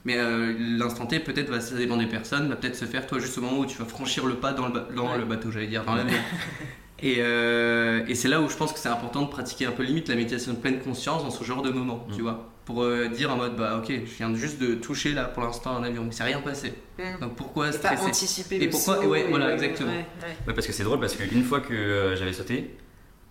Mais 0.04 0.16
euh, 0.18 0.54
l'instant 0.78 1.06
T, 1.06 1.18
peut-être, 1.18 1.50
va, 1.50 1.60
ça 1.60 1.74
dépend 1.74 1.96
des 1.96 2.06
personnes, 2.06 2.48
va 2.48 2.54
peut-être 2.54 2.76
se 2.76 2.84
faire 2.84 3.08
toi 3.08 3.18
juste 3.18 3.36
au 3.38 3.40
moment 3.40 3.58
où 3.58 3.66
tu 3.66 3.76
vas 3.78 3.86
franchir 3.86 4.24
le 4.24 4.34
pas 4.36 4.52
dans 4.52 4.68
le, 4.68 4.72
ba- 4.72 4.86
dans 4.94 5.10
Ouais. 5.10 5.18
le 5.18 5.24
bateau, 5.24 5.50
j'allais 5.50 5.66
dire, 5.66 5.84
dans 5.84 5.96
l'avion. 5.96 6.16
Et, 7.04 7.16
euh, 7.18 8.02
et 8.08 8.14
c'est 8.14 8.28
là 8.28 8.40
où 8.40 8.48
je 8.48 8.56
pense 8.56 8.72
que 8.72 8.78
c'est 8.78 8.88
important 8.88 9.20
de 9.22 9.28
pratiquer 9.28 9.66
un 9.66 9.72
peu 9.72 9.82
limite 9.82 10.08
la 10.08 10.14
méditation 10.16 10.52
de 10.54 10.56
pleine 10.58 10.80
conscience 10.80 11.22
dans 11.22 11.30
ce 11.30 11.44
genre 11.44 11.60
de 11.62 11.70
moment, 11.70 12.06
tu 12.12 12.20
Mm. 12.20 12.22
vois. 12.24 12.50
Pour 12.64 12.82
euh, 12.82 13.08
dire 13.08 13.30
en 13.30 13.36
mode, 13.36 13.56
bah 13.56 13.76
ok, 13.76 13.88
je 13.90 14.16
viens 14.16 14.34
juste 14.34 14.58
de 14.58 14.74
toucher 14.74 15.12
là 15.12 15.24
pour 15.24 15.42
l'instant 15.42 15.76
un 15.76 15.82
avion, 15.84 16.02
mais 16.04 16.12
c'est 16.12 16.24
rien 16.24 16.40
passé. 16.40 16.72
Mm. 16.98 17.20
Donc 17.20 17.36
pourquoi 17.36 17.68
Et 17.68 17.72
pas 17.72 17.76
stresser? 17.94 18.04
anticiper 18.06 18.56
Et 18.56 18.58
le 18.64 18.70
pourquoi- 18.70 19.02
saut, 19.02 19.08
ouais, 19.08 19.26
voilà, 19.28 19.48
ouais, 19.48 19.52
exactement. 19.52 19.90
ouais, 19.90 19.96
ouais. 20.22 20.36
Ouais, 20.48 20.54
parce 20.54 20.66
que 20.66 20.72
c'est 20.72 20.82
drôle 20.84 20.98
parce 20.98 21.14
qu'une 21.14 21.44
fois 21.44 21.60
que 21.60 21.74
euh, 21.74 22.16
j'avais 22.16 22.32
sauté, 22.32 22.70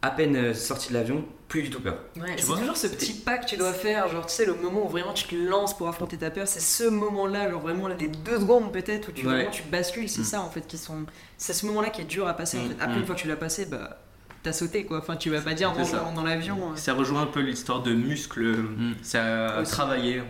à 0.03 0.11
peine 0.11 0.35
euh, 0.35 0.53
sorti 0.53 0.89
de 0.89 0.93
l'avion, 0.93 1.23
plus 1.47 1.63
du 1.63 1.69
tout 1.69 1.79
peur. 1.79 1.97
Ouais, 2.17 2.35
c'est 2.37 2.45
toujours 2.45 2.75
ce 2.77 2.87
petit 2.87 3.13
pas 3.13 3.37
que 3.37 3.45
tu 3.47 3.57
dois 3.57 3.73
faire, 3.73 4.07
genre 4.09 4.25
tu 4.25 4.33
sais, 4.33 4.45
le 4.45 4.53
moment 4.53 4.85
où 4.85 4.89
vraiment 4.89 5.13
tu 5.13 5.23
te 5.27 5.33
lances 5.35 5.75
pour 5.77 5.87
affronter 5.87 6.17
ta 6.17 6.29
peur, 6.29 6.47
c'est 6.47 6.59
ce 6.59 6.83
moment-là, 6.83 7.49
genre 7.49 7.61
vraiment 7.61 7.87
là, 7.87 7.95
des 7.95 8.09
deux 8.09 8.39
secondes 8.39 8.71
peut-être 8.73 9.07
où 9.07 9.11
tu, 9.13 9.25
Ouais. 9.25 9.33
vraiment, 9.33 9.49
tu 9.51 9.63
bascules, 9.63 10.09
c'est 10.09 10.21
Mm. 10.21 10.25
ça 10.25 10.41
en 10.41 10.49
fait 10.49 10.67
qui 10.67 10.77
sont. 10.77 11.05
C'est 11.37 11.53
ce 11.53 11.65
moment-là 11.67 11.89
qui 11.89 12.01
est 12.01 12.05
dur 12.05 12.27
à 12.27 12.33
passer 12.35 12.57
en 12.59 12.63
Mm, 12.65 12.69
fait. 12.69 12.75
Après, 12.81 12.95
mm. 12.95 12.99
une 12.99 13.05
fois 13.05 13.15
que 13.15 13.21
tu 13.21 13.27
l'as 13.27 13.35
passé, 13.37 13.65
bah 13.65 13.97
t'as 14.43 14.53
sauté 14.53 14.85
quoi. 14.85 14.99
Enfin, 14.99 15.15
tu 15.15 15.29
vas 15.29 15.41
pas 15.41 15.53
dire 15.53 15.73
dans, 15.73 15.83
ça. 15.83 16.11
dans 16.15 16.23
l'avion. 16.23 16.57
euh. 16.71 16.75
Ça 16.75 16.93
rejoint 16.93 17.21
un 17.23 17.27
peu 17.27 17.39
l'histoire 17.39 17.81
de 17.81 17.93
muscles, 17.93 18.55
ça 19.01 19.57
a 19.59 19.63
travaillé 19.63 20.21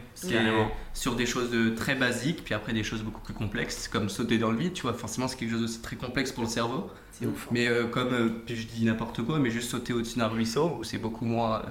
sur 0.93 1.15
des 1.15 1.25
choses 1.25 1.49
de 1.51 1.69
très 1.71 1.95
basiques, 1.95 2.43
puis 2.45 2.53
après 2.53 2.71
des 2.73 2.83
choses 2.83 3.01
beaucoup 3.03 3.21
plus 3.21 3.33
complexes, 3.33 3.87
comme 3.87 4.09
sauter 4.09 4.37
dans 4.37 4.51
le 4.51 4.57
vide, 4.57 4.73
tu 4.73 4.83
vois, 4.83 4.93
forcément 4.93 5.27
c'est 5.27 5.37
quelque 5.37 5.51
chose 5.51 5.77
de 5.77 5.81
très 5.83 5.95
complexe 5.95 6.31
pour 6.31 6.43
le 6.43 6.49
cerveau. 6.49 6.89
C'est 7.11 7.25
ouf. 7.25 7.45
hein. 7.45 7.49
Mais 7.51 7.67
euh, 7.67 7.85
comme, 7.87 8.13
euh, 8.13 8.29
je 8.47 8.63
dis 8.67 8.85
n'importe 8.85 9.21
quoi, 9.23 9.39
mais 9.39 9.49
juste 9.49 9.69
sauter 9.71 9.93
au-dessus 9.93 10.19
d'un 10.19 10.27
ruisseau, 10.27 10.77
où 10.79 10.83
c'est 10.83 10.97
beaucoup 10.97 11.25
moins 11.25 11.59
euh, 11.59 11.63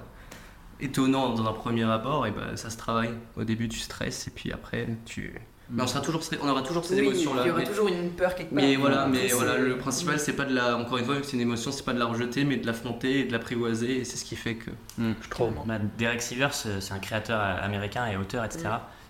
étonnant 0.81 1.35
dans 1.35 1.47
un 1.49 1.53
premier 1.53 1.85
abord, 1.85 2.27
et 2.27 2.31
ben 2.33 2.57
ça 2.57 2.71
se 2.71 2.77
travaille. 2.77 3.11
Au 3.37 3.45
début 3.45 3.69
tu 3.69 3.79
stresses, 3.79 4.27
et 4.27 4.31
puis 4.31 4.53
après 4.53 4.89
tu... 5.05 5.35
Mais 5.71 5.83
on, 5.83 5.87
sera 5.87 6.01
toujours 6.01 6.21
on 6.43 6.49
aura 6.49 6.63
toujours 6.63 6.85
ces 6.85 7.01
Oui, 7.01 7.07
émotions 7.07 7.35
là. 7.35 7.43
il 7.45 7.49
y 7.49 7.51
aura 7.51 7.63
toujours 7.63 7.89
une 7.89 8.11
peur 8.11 8.35
quelque 8.35 8.55
part. 8.55 8.63
Mais 8.63 8.77
voilà, 8.77 9.07
mais 9.07 9.29
voilà, 9.29 9.57
le 9.57 9.79
principal 9.79 10.19
c'est 10.19 10.35
pas 10.35 10.45
de 10.45 10.55
la, 10.55 10.77
encore 10.77 10.99
une 10.99 11.05
fois, 11.05 11.15
vu 11.15 11.21
que 11.21 11.27
c'est 11.27 11.37
une 11.37 11.41
émotion, 11.43 11.73
c'est 11.73 11.85
pas 11.85 11.95
de 11.95 11.99
la 11.99 12.07
rejeter, 12.07 12.45
mais 12.45 12.57
de 12.57 12.67
l'affronter 12.67 13.21
et 13.21 13.25
de 13.25 13.33
l'apprivoiser, 13.33 13.99
et 13.99 14.05
c'est 14.05 14.17
ce 14.17 14.25
qui 14.25 14.37
fait 14.37 14.57
que 14.57 14.71
je 14.99 15.29
trouve. 15.31 15.55
Bah, 15.67 15.79
Derek 15.99 16.21
Sivers, 16.21 16.53
c'est 16.55 16.93
un 16.93 16.99
créateur 16.99 17.41
euh, 17.41 17.65
américain 17.65 18.07
et 18.07 18.17
auteur, 18.17 18.45
etc. 18.45 18.69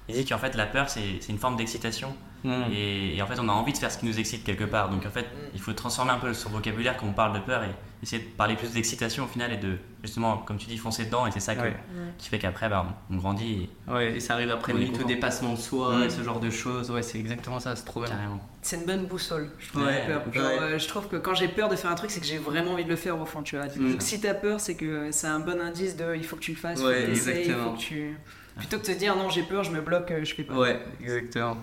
Il 0.08 0.14
dit 0.14 0.24
qu'en 0.24 0.38
fait, 0.38 0.54
la 0.56 0.66
peur, 0.66 0.88
c'est 0.88 1.00
c'est 1.20 1.32
une 1.32 1.38
forme 1.38 1.56
d'excitation. 1.56 2.14
Mm. 2.44 2.62
Et, 2.72 3.16
et 3.16 3.22
en 3.22 3.26
fait, 3.26 3.38
on 3.38 3.48
a 3.48 3.52
envie 3.52 3.72
de 3.72 3.78
faire 3.78 3.90
ce 3.90 3.98
qui 3.98 4.06
nous 4.06 4.18
excite 4.18 4.44
quelque 4.44 4.64
part. 4.64 4.88
Donc 4.90 5.06
en 5.06 5.10
fait, 5.10 5.26
il 5.54 5.60
faut 5.60 5.72
transformer 5.72 6.12
un 6.12 6.18
peu 6.18 6.34
son 6.34 6.50
vocabulaire 6.50 6.96
quand 6.96 7.06
on 7.06 7.12
parle 7.12 7.34
de 7.34 7.40
peur 7.40 7.62
et 7.64 7.70
essayer 8.02 8.22
de 8.22 8.28
parler 8.30 8.56
plus 8.56 8.72
d'excitation 8.72 9.24
au 9.24 9.26
final 9.28 9.52
et 9.52 9.56
de, 9.56 9.76
justement, 10.02 10.38
comme 10.38 10.56
tu 10.58 10.66
dis, 10.66 10.76
foncer 10.76 11.04
dedans. 11.04 11.26
Et 11.26 11.30
c'est 11.30 11.38
ça 11.40 11.54
que- 11.54 11.60
Ouais. 11.62 11.76
qui 12.18 12.28
fait 12.28 12.38
qu'après, 12.40 12.68
bah, 12.68 12.84
on 13.10 13.14
on 13.14 13.18
grandit 13.18 13.68
Ouais, 13.88 14.16
et 14.16 14.20
ça 14.20 14.34
arrive 14.34 14.50
après 14.50 14.72
limite 14.72 15.00
au 15.00 15.04
dépassement 15.06 15.52
de 15.52 15.58
soi 15.58 15.96
Mm. 15.98 16.02
et 16.02 16.10
ce 16.10 16.22
genre 16.22 16.40
de 16.40 16.50
choses. 16.50 16.90
Ouais, 16.90 17.02
c'est 17.02 17.18
exactement 17.18 17.60
ça, 17.60 17.76
c'est 17.76 17.84
trop 17.84 18.02
et 18.04 18.08
bien. 18.08 18.40
C'est 18.60 18.76
une 18.76 18.86
bonne 18.86 19.06
boussole. 19.06 19.50
Je 19.58 19.68
trouve, 19.68 19.84
Ouais, 19.84 20.08
la 20.08 20.18
peur. 20.18 20.32
Genre, 20.32 20.44
ouais. 20.44 20.58
euh, 20.60 20.78
je 20.78 20.88
trouve 20.88 21.06
que 21.08 21.16
quand 21.16 21.34
j'ai 21.34 21.48
peur 21.48 21.68
de 21.68 21.76
faire 21.76 21.90
un 21.90 21.94
truc, 21.94 22.10
c'est 22.10 22.20
que 22.20 22.26
j'ai 22.26 22.38
vraiment 22.38 22.72
envie 22.72 22.84
de 22.84 22.88
le 22.90 22.96
faire 22.96 23.20
au 23.20 23.24
fond, 23.26 23.42
tu 23.42 23.56
vois. 23.56 23.66
Mm. 23.66 23.92
Donc 23.92 24.02
si 24.02 24.20
t'as 24.20 24.34
peur, 24.34 24.58
c'est 24.60 24.74
que 24.74 25.10
c'est 25.12 25.26
un 25.28 25.40
bon 25.40 25.60
indice 25.60 25.96
de 25.96 26.14
il 26.16 26.24
faut 26.24 26.36
que 26.36 26.42
tu 26.42 26.50
le 26.52 26.56
fasses, 26.58 26.80
faut 26.80 26.86
Ouais, 26.88 27.04
que 27.04 27.10
il 27.10 27.10
exactement. 27.10 27.64
faut 27.70 27.76
que 27.76 27.78
tu. 27.82 28.16
Plutôt 28.56 28.78
que 28.78 28.82
de 28.86 28.92
te 28.92 28.98
dire 28.98 29.14
non, 29.16 29.30
j'ai 29.30 29.42
peur, 29.44 29.62
je 29.64 29.70
me 29.70 29.80
bloque, 29.80 30.10
euh, 30.10 30.24
je 30.24 30.34
fais 30.34 30.42
pas. 30.42 30.54
Ouais, 30.54 30.80
exactement. 31.00 31.56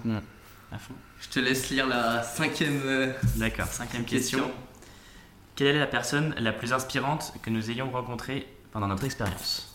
À 0.72 0.78
fond. 0.78 0.94
Je 1.22 1.28
te 1.28 1.40
laisse 1.40 1.70
lire 1.70 1.86
la 1.88 2.24
cinquième 2.24 2.80
euh, 2.86 3.12
D'accord, 3.36 3.66
cinquième 3.68 4.06
question. 4.06 4.40
question. 4.40 4.54
Quelle 5.60 5.76
est 5.76 5.80
la 5.80 5.88
personne 5.88 6.34
la 6.38 6.54
plus 6.54 6.72
inspirante 6.72 7.34
que 7.42 7.50
nous 7.50 7.70
ayons 7.70 7.92
rencontrée 7.92 8.48
pendant 8.72 8.88
notre 8.88 9.04
expérience 9.04 9.68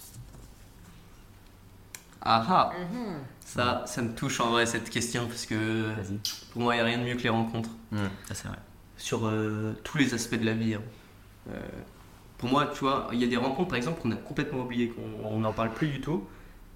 Ah 2.22 2.43
ah 2.49 2.72
Mhm. 2.91 3.18
Ça, 3.45 3.82
ça 3.87 4.01
me 4.01 4.14
touche 4.14 4.41
en 4.41 4.49
vrai 4.49 4.64
cette 4.64 4.89
question 4.89 5.26
parce 5.26 5.45
que 5.45 5.93
pour 6.53 6.62
moi, 6.62 6.74
il 6.74 6.78
n'y 6.78 6.80
a 6.80 6.87
rien 6.87 6.97
de 6.97 7.03
mieux 7.05 7.16
que 7.16 7.22
les 7.22 7.28
rencontres. 7.28 7.68
Ça, 7.93 8.35
c'est 8.35 8.49
vrai. 8.49 8.57
Sur 8.97 9.26
euh, 9.26 9.78
tous 9.85 9.99
les 9.99 10.14
aspects 10.14 10.37
de 10.41 10.47
la 10.47 10.55
vie. 10.55 10.72
hein. 10.72 10.80
Euh, 11.51 11.61
pour 12.39 12.49
moi, 12.49 12.70
tu 12.72 12.78
vois, 12.80 13.11
il 13.12 13.18
y 13.20 13.24
a 13.24 13.26
des 13.26 13.37
rencontres 13.37 13.68
par 13.68 13.76
exemple 13.76 14.01
qu'on 14.01 14.11
a 14.12 14.16
complètement 14.16 14.61
oublié, 14.61 14.89
qu'on 14.89 15.39
n'en 15.39 15.53
parle 15.53 15.74
plus 15.74 15.89
du 15.89 16.01
tout. 16.01 16.26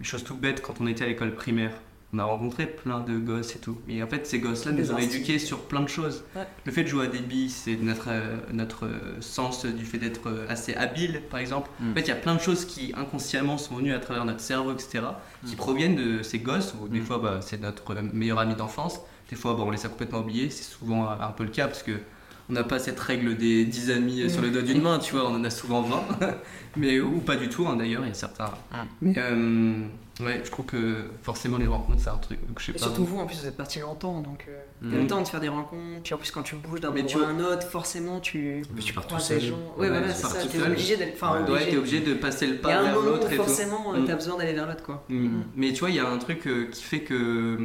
Des 0.01 0.05
choses 0.05 0.23
tout 0.23 0.37
bêtes 0.37 0.61
quand 0.61 0.83
on 0.83 0.87
était 0.87 1.05
à 1.05 1.07
l'école 1.07 1.35
primaire. 1.35 1.73
On 2.15 2.19
a 2.19 2.25
rencontré 2.25 2.67
plein 2.67 3.01
de 3.01 3.19
gosses 3.19 3.55
et 3.55 3.59
tout. 3.59 3.77
Et 3.87 4.03
en 4.03 4.07
fait, 4.07 4.27
ces 4.27 4.39
gosses-là 4.39 4.73
nous 4.73 4.93
ont 4.93 4.97
éduqués 4.97 5.39
sur 5.39 5.61
plein 5.61 5.81
de 5.81 5.89
choses. 5.89 6.25
Ouais. 6.35 6.47
Le 6.65 6.73
fait 6.73 6.83
de 6.85 6.89
jouer 6.89 7.05
à 7.05 7.09
des 7.09 7.19
billes, 7.19 7.51
c'est 7.51 7.77
notre, 7.77 8.07
euh, 8.09 8.37
notre 8.51 8.87
euh, 8.87 9.21
sens 9.21 9.67
du 9.67 9.85
fait 9.85 9.99
d'être 9.99 10.29
euh, 10.29 10.47
assez 10.49 10.75
habile, 10.75 11.21
par 11.31 11.39
exemple. 11.39 11.69
Mm. 11.81 11.91
En 11.91 11.95
fait, 11.95 12.01
il 12.01 12.09
y 12.09 12.13
a 12.13 12.17
plein 12.17 12.35
de 12.35 12.41
choses 12.41 12.65
qui 12.65 12.95
inconsciemment 12.97 13.59
sont 13.59 13.75
venues 13.77 13.93
à 13.93 13.99
travers 13.99 14.25
notre 14.25 14.41
cerveau, 14.41 14.73
etc., 14.73 15.01
qui 15.47 15.55
proviennent 15.55 15.97
de 15.97 16.23
ces 16.23 16.39
gosses, 16.39 16.75
où 16.81 16.89
des 16.89 17.01
Mm. 17.01 17.05
fois 17.05 17.19
bah, 17.19 17.41
c'est 17.43 17.61
notre 17.61 17.95
meilleur 18.15 18.39
ami 18.39 18.55
d'enfance, 18.55 19.01
des 19.29 19.37
fois 19.37 19.55
bah, 19.55 19.65
on 19.67 19.71
les 19.71 19.85
a 19.85 19.91
complètement 19.91 20.21
oubliés, 20.21 20.49
c'est 20.49 20.65
souvent 20.65 21.11
un 21.11 21.31
peu 21.33 21.45
le 21.45 21.51
cas 21.51 21.67
parce 21.67 21.83
que 21.83 21.93
on 22.51 22.55
n'a 22.55 22.65
pas 22.65 22.79
cette 22.79 22.99
règle 22.99 23.37
des 23.37 23.67
10 23.67 23.91
amis 23.91 24.31
sur 24.31 24.41
le 24.41 24.51
doigt 24.51 24.63
d'une 24.63 24.81
main, 24.81 24.99
tu 24.99 25.13
vois, 25.15 25.29
on 25.29 25.35
en 25.35 25.45
a 25.45 25.51
souvent 25.51 25.83
20, 25.83 26.03
mais 26.77 26.99
ou 27.01 27.21
pas 27.21 27.37
du 27.37 27.51
tout 27.51 27.67
hein, 27.69 27.77
d'ailleurs, 27.77 28.03
il 28.05 28.09
y 28.09 28.11
a 28.11 28.15
certains. 28.15 28.47
Mm. 28.73 28.77
Mais 29.03 29.15
euh, 29.19 29.83
ouais, 30.21 30.41
je 30.45 30.51
trouve 30.51 30.66
que 30.66 31.05
forcément 31.23 31.57
les 31.59 31.66
rencontres 31.66 32.01
c'est 32.01 32.11
un 32.11 32.16
truc, 32.16 32.39
que 32.55 32.61
je 32.61 32.66
sais 32.66 32.73
Et 32.73 32.75
pas. 32.75 32.81
surtout 32.81 33.05
vous, 33.05 33.19
en 33.19 33.27
plus, 33.27 33.37
vous 33.41 33.47
êtes 33.47 33.57
partis 33.57 33.81
longtemps, 33.81 34.21
donc 34.21 34.45
euh, 34.49 34.59
Mm. 34.81 34.91
t'as 34.93 34.97
le 34.99 35.07
temps 35.09 35.23
de 35.23 35.29
faire 35.29 35.41
des 35.41 35.49
rencontres. 35.49 36.03
Puis 36.05 36.14
en 36.14 36.19
plus, 36.19 36.31
quand 36.31 36.43
tu 36.43 36.55
bouges 36.57 36.81
d'un 36.81 36.93
tu 37.05 37.21
à 37.23 37.27
un 37.29 37.41
autre, 37.41 37.66
forcément, 37.69 38.21
tu 38.21 38.62
Mais 38.75 38.81
tu 38.83 38.93
pars 38.93 39.07
tout 39.07 39.19
seul. 39.19 39.39
des 39.41 39.47
gens. 39.49 39.57
Ouais, 39.77 39.91
Ouais, 39.91 40.03
tu 40.03 40.09
c'est 40.11 40.14
ça. 40.27 40.47
T'es 40.47 40.62
obligé 40.62 40.97
d'aller. 40.97 41.12
Enfin, 41.14 41.33
Ouais, 41.33 41.43
Ouais, 41.43 41.51
obligé. 41.51 41.71
t'es 41.71 41.77
obligé 41.77 42.01
de 42.01 42.14
passer 42.14 42.47
le 42.47 42.57
pas 42.59 42.69
vers 42.83 42.95
l'autre 42.95 43.29
où 43.29 43.33
et 43.33 43.37
tout. 43.37 43.43
forcément, 43.43 43.93
Mm. 43.93 44.05
t'as 44.05 44.14
besoin 44.14 44.39
d'aller 44.39 44.53
vers 44.53 44.66
l'autre, 44.69 44.83
quoi. 44.85 45.05
Mm. 45.09 45.29
Mais 45.57 45.73
tu 45.73 45.81
vois, 45.81 45.91
il 45.91 45.97
y 45.97 46.01
a 46.01 46.09
un 46.09 46.19
truc 46.19 46.47
euh, 46.47 46.66
qui 46.71 46.83
fait 46.83 47.01
que 47.01 47.57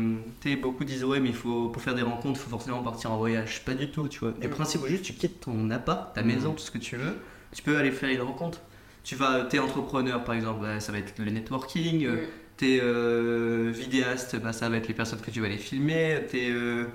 tu 0.41 0.49
sais, 0.49 0.55
beaucoup 0.55 0.83
disent 0.83 1.03
ouais, 1.03 1.19
mais 1.19 1.31
faut 1.33 1.69
pour 1.69 1.81
faire 1.81 1.95
des 1.95 2.01
rencontres, 2.01 2.39
il 2.39 2.43
faut 2.43 2.49
forcément 2.49 2.81
partir 2.81 3.11
en 3.11 3.17
voyage. 3.17 3.63
Pas 3.65 3.73
du 3.73 3.91
tout, 3.91 4.07
tu 4.07 4.19
vois. 4.19 4.33
Mm. 4.47 4.49
principe 4.51 4.85
juste 4.87 5.03
tu 5.03 5.13
quittes 5.13 5.41
ton 5.41 5.69
appart, 5.69 6.13
ta 6.15 6.21
Mm. 6.23 6.27
maison, 6.27 6.51
tout 6.53 6.63
ce 6.63 6.71
que 6.71 6.77
tu 6.79 6.95
veux, 6.97 7.15
tu 7.53 7.61
peux 7.61 7.77
aller 7.77 7.91
faire 7.91 8.09
une 8.09 8.21
rencontre. 8.21 8.59
Tu 9.03 9.15
vas, 9.15 9.41
t'es 9.43 9.59
entrepreneur 9.59 10.23
par 10.23 10.33
exemple, 10.35 10.61
bah, 10.61 10.79
ça 10.79 10.91
va 10.93 10.97
être 10.99 11.13
le 11.19 11.29
networking. 11.29 12.05
euh, 12.05 12.15
Mm. 12.15 12.27
T'es 12.63 12.79
euh, 12.81 13.71
vidéaste, 13.73 14.37
bah, 14.41 14.53
ça 14.53 14.69
va 14.69 14.77
être 14.77 14.87
les 14.87 14.93
personnes 14.93 15.19
que 15.19 15.29
tu 15.31 15.41
vas 15.41 15.47
aller 15.47 15.57
filmer. 15.57 16.19
T'es 16.31 16.47
euh, 16.49 16.85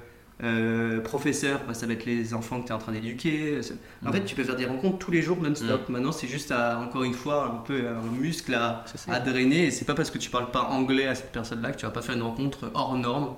euh, 0.43 1.01
professeur, 1.01 1.61
bah, 1.69 1.75
ça 1.75 1.87
va 1.87 1.93
être 1.93 2.07
les 2.07 2.33
enfants 2.33 2.61
que 2.63 2.67
tu 2.67 2.73
es 2.73 2.75
en 2.75 2.79
train 2.79 2.93
d'éduquer. 2.93 3.61
En 4.03 4.09
Mm. 4.09 4.13
fait, 4.13 4.25
tu 4.25 4.35
peux 4.35 4.45
faire 4.45 4.57
des 4.57 4.65
rencontres 4.65 4.97
tous 4.99 5.11
les 5.11 5.21
jours 5.21 5.37
non-stop. 5.43 5.91
Maintenant, 5.91 6.13
c'est 6.13 6.27
juste 6.27 6.53
à, 6.53 6.79
encore 6.79 7.05
une 7.05 7.13
fois 7.13 7.45
un 7.53 7.57
peu 7.67 7.83
un 7.87 8.01
muscle 8.19 8.55
à, 8.55 8.85
à 9.09 9.21
drainer. 9.21 9.67
Et 9.67 9.71
c'est 9.71 9.85
pas 9.85 9.95
parce 9.95 10.11
que 10.11 10.17
tu 10.17 10.31
parles 10.31 10.51
pas 10.51 10.63
anglais 10.63 11.07
à 11.07 11.15
cette 11.15 11.33
personne-là 11.33 11.73
que 11.73 11.77
tu 11.77 11.85
vas 11.85 11.93
pas 11.93 12.01
faire 12.03 12.15
une 12.15 12.23
rencontre 12.23 12.71
hors 12.73 12.97
norme. 12.97 13.35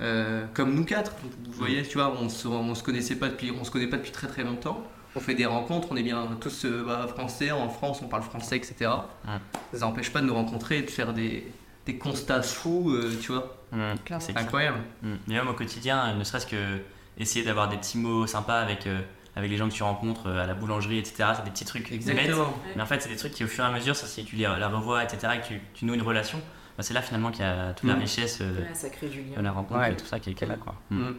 Euh, 0.00 0.44
comme 0.54 0.74
nous 0.76 0.84
quatre, 0.84 1.12
vous 1.22 1.52
voyez, 1.52 1.82
tu 1.82 1.98
vois, 1.98 2.14
on 2.20 2.28
se, 2.28 2.46
on 2.46 2.74
se 2.76 2.84
connaissait 2.84 3.16
pas 3.16 3.28
depuis, 3.30 3.50
on 3.50 3.64
se 3.64 3.70
connaît 3.72 3.88
pas 3.88 3.96
depuis 3.96 4.12
très 4.12 4.28
très 4.28 4.44
longtemps. 4.44 4.80
On 5.16 5.20
fait 5.20 5.34
des 5.34 5.46
rencontres, 5.46 5.88
on 5.92 5.96
est 5.96 6.02
bien 6.02 6.26
tous 6.40 6.64
euh, 6.66 6.82
bah, 6.84 7.06
français, 7.08 7.50
en 7.52 7.68
France 7.68 8.00
on 8.02 8.08
parle 8.08 8.22
français, 8.24 8.56
etc. 8.56 8.90
Ça 9.72 9.86
n'empêche 9.86 10.10
pas 10.12 10.20
de 10.20 10.26
nous 10.26 10.34
rencontrer 10.34 10.78
et 10.78 10.82
de 10.82 10.90
faire 10.90 11.12
des, 11.12 11.46
des 11.86 11.96
constats 11.98 12.42
fous, 12.42 12.90
euh, 12.90 13.12
tu 13.20 13.32
vois. 13.32 13.56
Mm. 13.72 13.94
Clairement. 14.04 14.24
C'est 14.24 14.36
incroyable. 14.36 14.78
Mm. 15.02 15.14
Mais 15.26 15.34
même 15.34 15.48
au 15.48 15.52
quotidien, 15.54 16.06
euh, 16.06 16.14
ne 16.14 16.24
serait-ce 16.24 16.46
que 16.46 16.78
essayer 17.18 17.44
d'avoir 17.44 17.68
des 17.68 17.76
petits 17.76 17.98
mots 17.98 18.26
sympas 18.26 18.60
avec, 18.60 18.86
euh, 18.86 19.00
avec 19.36 19.50
les 19.50 19.56
gens 19.56 19.68
que 19.68 19.74
tu 19.74 19.82
rencontres 19.82 20.28
euh, 20.28 20.42
à 20.42 20.46
la 20.46 20.54
boulangerie, 20.54 20.98
etc. 20.98 21.30
C'est 21.36 21.44
des 21.44 21.50
petits 21.50 21.64
trucs 21.64 21.90
bêtes. 21.90 22.30
Mais 22.76 22.82
en 22.82 22.86
fait, 22.86 23.00
c'est 23.02 23.08
des 23.08 23.16
trucs 23.16 23.32
qui, 23.32 23.44
au 23.44 23.48
fur 23.48 23.64
et 23.64 23.66
à 23.66 23.70
mesure, 23.70 23.94
ça, 23.96 24.06
si 24.06 24.24
tu 24.24 24.36
les- 24.36 24.42
la 24.44 24.68
revois, 24.68 25.02
etc., 25.04 25.34
et 25.36 25.40
que 25.40 25.46
tu, 25.46 25.60
tu 25.74 25.84
noues 25.84 25.94
une 25.94 26.02
relation, 26.02 26.38
bah, 26.76 26.82
c'est 26.82 26.94
là 26.94 27.02
finalement 27.02 27.30
qu'il 27.30 27.44
y 27.44 27.48
a 27.48 27.72
toute 27.74 27.88
la 27.88 27.96
Mm. 27.96 28.00
richesse 28.00 28.38
euh, 28.40 28.60
Ouais, 28.62 28.74
ça 28.74 28.88
crée 28.90 29.08
du 29.08 29.22
lien. 29.22 29.36
de 29.36 29.42
la 29.42 29.52
rencontre 29.52 29.80
Ouais. 29.80 29.92
et 29.92 29.96
tout 29.96 30.06
ça 30.06 30.18
qui 30.18 30.30
est, 30.30 30.46
là. 30.46 30.56
Quoi. 30.56 30.74
Mm. 30.90 30.98
Mm. 31.02 31.14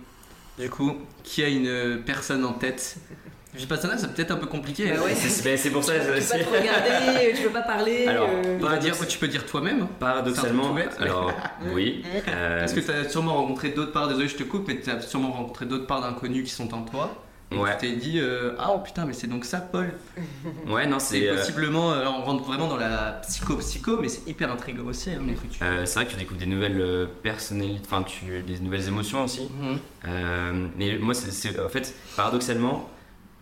Du 0.59 0.69
coup, 0.69 0.95
qui 1.23 1.43
a 1.43 1.47
une 1.49 2.01
personne 2.05 2.43
en 2.45 2.53
tête? 2.53 2.97
Vipassana, 3.57 3.97
c'est 3.97 4.13
peut-être 4.13 4.31
un 4.31 4.35
peu 4.37 4.47
compliqué. 4.47 4.91
Bah 4.91 5.03
ouais. 5.03 5.15
C'est 5.15 5.69
pour 5.71 5.83
ça. 5.83 5.93
Tu 5.93 6.05
peux 6.05 6.13
pas 6.13 6.43
te 6.43 6.57
regarder, 6.57 7.33
tu 7.35 7.43
peux 7.43 7.49
pas 7.49 7.61
parler. 7.61 8.07
Alors, 8.07 8.29
euh, 8.29 8.77
dire, 8.77 8.95
tu 9.07 9.17
peux 9.17 9.27
dire 9.27 9.45
toi-même. 9.45 9.87
Paradoxalement, 9.99 10.73
bête, 10.73 10.95
mais- 10.99 11.05
alors 11.05 11.31
oui. 11.73 12.03
euh, 12.27 12.59
Parce 12.59 12.73
que 12.73 12.79
tu 12.79 12.91
as 12.91 13.09
sûrement 13.09 13.35
rencontré 13.35 13.69
d'autres 13.69 13.91
parts, 13.91 14.07
désolé 14.07 14.27
je 14.27 14.35
te 14.35 14.43
coupe, 14.43 14.67
mais 14.67 14.79
tu 14.79 14.89
as 14.89 15.01
sûrement 15.01 15.31
rencontré 15.31 15.65
d'autres 15.65 15.87
parts 15.87 16.01
d'inconnus 16.01 16.43
qui 16.43 16.51
sont 16.51 16.73
en 16.73 16.81
toi. 16.83 17.21
Et 17.51 17.57
Ouais. 17.57 17.69
tu 17.79 17.87
t'es 17.87 17.95
dit, 17.95 18.19
euh, 18.19 18.53
ah 18.57 18.71
oh, 18.73 18.79
putain, 18.79 19.05
mais 19.05 19.13
c'est 19.13 19.27
donc 19.27 19.45
ça, 19.45 19.59
Paul. 19.59 19.93
ouais, 20.67 20.87
non, 20.87 20.97
C'est 20.97 21.29
euh, 21.29 21.35
possiblement, 21.37 21.91
euh, 21.93 22.03
on 22.07 22.23
rentre 22.23 22.43
vraiment 22.43 22.67
dans 22.67 22.75
la 22.75 23.21
psycho-psycho, 23.27 23.99
mais 24.01 24.09
c'est 24.09 24.27
hyper 24.27 24.51
intriguant 24.51 24.85
aussi. 24.87 25.11
Hein, 25.11 25.19
les 25.27 25.35
trucs. 25.35 25.61
euh, 25.61 25.85
c'est 25.85 25.93
vrai 25.99 26.05
que 26.07 26.11
tu 26.11 26.17
découvres 26.17 26.39
des 26.39 26.47
nouvelles 26.47 27.07
personnalités, 27.21 27.81
enfin, 27.85 28.01
tu, 28.01 28.41
des 28.41 28.59
nouvelles 28.59 28.87
émotions 28.87 29.23
aussi. 29.23 29.47
Mhm. 29.61 29.77
Euh, 30.07 30.67
mais 30.75 30.97
moi, 30.97 31.13
c'est 31.13 31.59
en 31.59 31.69
fait, 31.69 31.93
paradoxalement, 32.17 32.89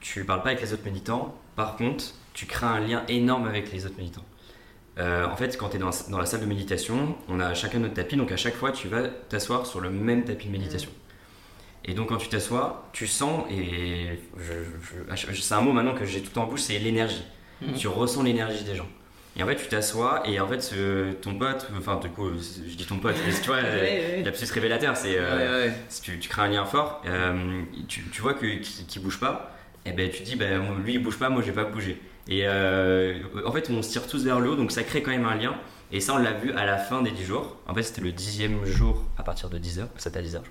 tu 0.03 0.23
parles 0.25 0.43
pas 0.43 0.49
avec 0.49 0.61
les 0.61 0.73
autres 0.73 0.85
méditants. 0.85 1.33
Par 1.55 1.75
contre, 1.75 2.05
tu 2.33 2.45
crées 2.45 2.65
un 2.67 2.79
lien 2.79 3.03
énorme 3.07 3.47
avec 3.47 3.71
les 3.71 3.85
autres 3.87 3.97
méditants. 3.97 4.25
Euh, 4.99 5.25
en 5.25 5.35
fait, 5.35 5.57
quand 5.57 5.69
tu 5.69 5.77
es 5.77 5.79
dans, 5.79 5.89
dans 6.09 6.19
la 6.19 6.25
salle 6.27 6.41
de 6.41 6.45
méditation, 6.45 7.15
on 7.27 7.39
a 7.39 7.53
chacun 7.55 7.79
notre 7.79 7.95
tapis, 7.95 8.15
donc 8.15 8.31
à 8.31 8.37
chaque 8.37 8.53
fois, 8.55 8.71
tu 8.71 8.87
vas 8.87 9.07
t'asseoir 9.07 9.65
sur 9.65 9.79
le 9.81 9.89
même 9.89 10.23
tapis 10.23 10.47
de 10.47 10.51
méditation. 10.51 10.91
Et 11.85 11.93
donc, 11.95 12.09
quand 12.09 12.17
tu 12.17 12.27
t'assois, 12.29 12.87
tu 12.93 13.07
sens, 13.07 13.43
et 13.51 14.19
c'est 15.15 15.53
un 15.53 15.61
mot 15.61 15.71
maintenant 15.73 15.95
que 15.95 16.05
j'ai 16.05 16.21
tout 16.21 16.37
en 16.37 16.45
bouche, 16.45 16.61
c'est 16.61 16.77
l'énergie. 16.79 17.23
Mhm. 17.61 17.73
Tu 17.73 17.87
ressens 17.87 18.23
l'énergie 18.23 18.63
des 18.63 18.75
gens. 18.75 18.87
Et 19.35 19.41
en 19.41 19.47
fait, 19.47 19.55
tu 19.55 19.67
t'assois, 19.67 20.21
et 20.27 20.39
en 20.39 20.47
fait, 20.47 20.61
ce- 20.61 21.11
ton 21.13 21.33
pote, 21.35 21.67
enfin, 21.77 21.95
du 21.99 22.09
coup, 22.09 22.29
je 22.37 22.75
dis 22.75 22.85
ton 22.85 22.97
pote, 22.99 23.15
mais 23.25 23.33
tu 23.33 23.47
vois, 23.47 23.57
Ouais, 23.61 24.21
ouais. 24.23 24.31
plus 24.31 24.51
révélateur, 24.51 24.95
c'est. 24.95 25.15
euh, 25.17 25.67
Ouais, 25.69 25.73
tu, 26.03 26.19
tu 26.19 26.29
crées 26.29 26.43
un 26.43 26.47
lien 26.49 26.65
fort, 26.65 27.01
euh, 27.07 27.63
tu, 27.87 28.03
tu 28.11 28.21
vois 28.21 28.35
que 28.35 28.45
qui, 28.59 28.85
qui 28.85 28.99
bouge 28.99 29.19
pas, 29.19 29.51
et 29.85 29.91
ben 29.91 30.09
tu 30.09 30.23
dis 30.23 30.35
ben 30.35 30.61
lui 30.83 30.93
il 30.93 31.03
bouge 31.03 31.17
pas, 31.17 31.29
moi 31.29 31.41
je 31.41 31.47
vais 31.51 31.63
pas 31.63 31.69
bouger. 31.69 32.01
Et 32.27 32.41
euh, 32.45 33.19
en 33.45 33.51
fait 33.51 33.69
on 33.69 33.81
se 33.81 33.91
tire 33.91 34.07
tous 34.07 34.23
vers 34.23 34.39
le 34.39 34.51
haut, 34.51 34.55
donc 34.55 34.71
ça 34.71 34.83
crée 34.83 35.01
quand 35.01 35.11
même 35.11 35.25
un 35.25 35.35
lien. 35.35 35.55
Et 35.91 35.99
ça 35.99 36.13
on 36.15 36.17
l'a 36.17 36.33
vu 36.33 36.51
à 36.53 36.65
la 36.65 36.77
fin 36.77 37.01
des 37.01 37.11
10 37.11 37.23
jours. 37.23 37.57
En 37.67 37.73
fait 37.73 37.83
c'était 37.83 38.01
le 38.01 38.11
dixième 38.11 38.65
jour 38.65 39.03
à 39.17 39.23
partir 39.23 39.49
de 39.49 39.59
10h, 39.59 39.87
c'était 39.97 40.19
à 40.19 40.23
10h. 40.23 40.41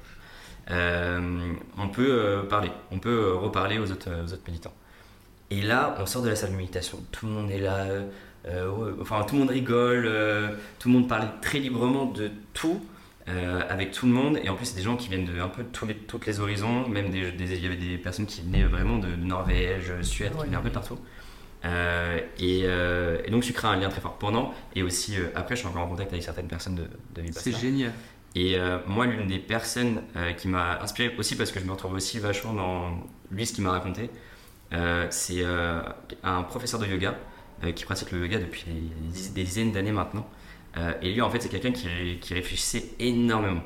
Euh, 0.71 1.53
on 1.79 1.89
peut 1.89 2.07
euh, 2.09 2.43
parler, 2.45 2.71
on 2.93 2.99
peut 2.99 3.11
euh, 3.11 3.35
reparler 3.35 3.79
aux 3.79 3.91
autres, 3.91 4.11
aux 4.25 4.33
autres 4.33 4.45
méditants. 4.47 4.75
Et 5.51 5.61
là 5.61 5.97
on 5.99 6.07
sort 6.07 6.23
de 6.23 6.29
la 6.29 6.37
salle 6.37 6.53
de 6.53 6.57
méditation, 6.57 6.99
tout 7.11 7.27
le 7.27 7.33
monde 7.33 7.51
est 7.51 7.59
là, 7.59 7.87
euh, 8.47 8.93
enfin 9.01 9.23
tout 9.25 9.35
le 9.35 9.41
monde 9.41 9.51
rigole, 9.51 10.05
euh, 10.07 10.49
tout 10.79 10.89
le 10.89 10.95
monde 10.95 11.09
parle 11.09 11.29
très 11.41 11.59
librement 11.59 12.07
de 12.07 12.31
tout 12.55 12.85
euh, 13.29 13.63
avec 13.69 13.93
tout 13.93 14.07
le 14.07 14.13
monde 14.13 14.39
et 14.43 14.49
en 14.49 14.55
plus 14.57 14.67
c'est 14.67 14.77
des 14.77 14.83
gens 14.83 14.97
qui 14.97 15.09
viennent 15.09 15.25
de 15.27 15.41
un 15.41 15.49
peu 15.49 15.63
de 15.63 15.69
tous 15.69 15.87
les, 15.87 15.95
toutes 15.97 16.27
les 16.27 16.41
horizons 16.41 16.89
même 16.89 17.11
des, 17.11 17.33
des- 17.33 17.55
il 17.57 17.63
y 17.63 17.67
avait 17.67 17.77
des 17.77 17.97
personnes 17.99 18.27
qui 18.27 18.43
venaient 18.43 18.65
vraiment 18.65 18.99
de 18.99 19.15
Norvège 19.15 19.93
Suède 20.03 20.33
qui 20.37 20.45
venaient 20.47 20.57
un 20.57 20.61
peu 20.63 20.71
de 20.71 20.75
partout 20.75 20.99
Euh, 21.65 22.19
et, 22.41 22.63
euh, 22.65 23.19
et 23.25 23.31
donc 23.31 23.45
tu 23.45 23.53
crées 23.53 23.69
un 23.69 23.77
lien 23.77 23.89
très 23.89 24.01
fort 24.01 24.19
pendant 24.19 24.53
et 24.75 24.83
aussi 24.83 25.17
euh, 25.17 25.29
après 25.37 25.55
je 25.55 25.61
suis 25.61 25.69
encore 25.69 25.83
en 25.83 25.89
contact 25.89 26.11
avec 26.13 26.25
certaines 26.25 26.49
personnes 26.49 26.75
de, 26.75 26.87
de 27.15 27.23
Vipassana. 27.23 27.57
C'est 27.57 27.61
génial. 27.67 27.93
Et 28.35 28.59
euh, 28.59 28.79
moi, 28.87 29.07
l'une 29.07 29.27
des 29.29 29.39
personnes 29.39 30.03
euh, 30.17 30.33
qui 30.33 30.49
m'a 30.49 30.81
inspiré 30.83 31.15
aussi, 31.19 31.37
parce 31.37 31.53
que 31.53 31.61
je 31.61 31.65
me 31.67 31.71
retrouve 31.73 31.93
aussi 31.95 32.19
vachement 32.19 32.55
dans 32.55 32.91
lui, 33.31 33.47
ce 33.47 33.53
qu'il 33.53 33.63
m'a 33.63 33.71
raconté, 33.73 34.11
euh, 34.73 35.07
c'est 35.11 35.43
euh, 35.45 35.83
un 36.25 36.43
professeur 36.43 36.81
de 36.81 36.87
yoga 36.87 37.15
euh, 37.63 37.73
qui 37.73 37.85
pratique 37.85 38.11
le 38.11 38.21
yoga 38.23 38.39
depuis 38.39 38.65
des 39.35 39.45
dizaines 39.45 39.71
d'années 39.73 39.93
maintenant. 39.93 40.27
Euh, 40.77 40.93
et 41.03 41.13
lui, 41.13 41.21
en 41.21 41.31
fait, 41.31 41.41
c'est 41.41 41.49
quelqu'un 41.49 41.73
qui, 41.73 41.89
qui 42.21 42.35
réfléchissait 42.35 42.91
énormément. 42.99 43.63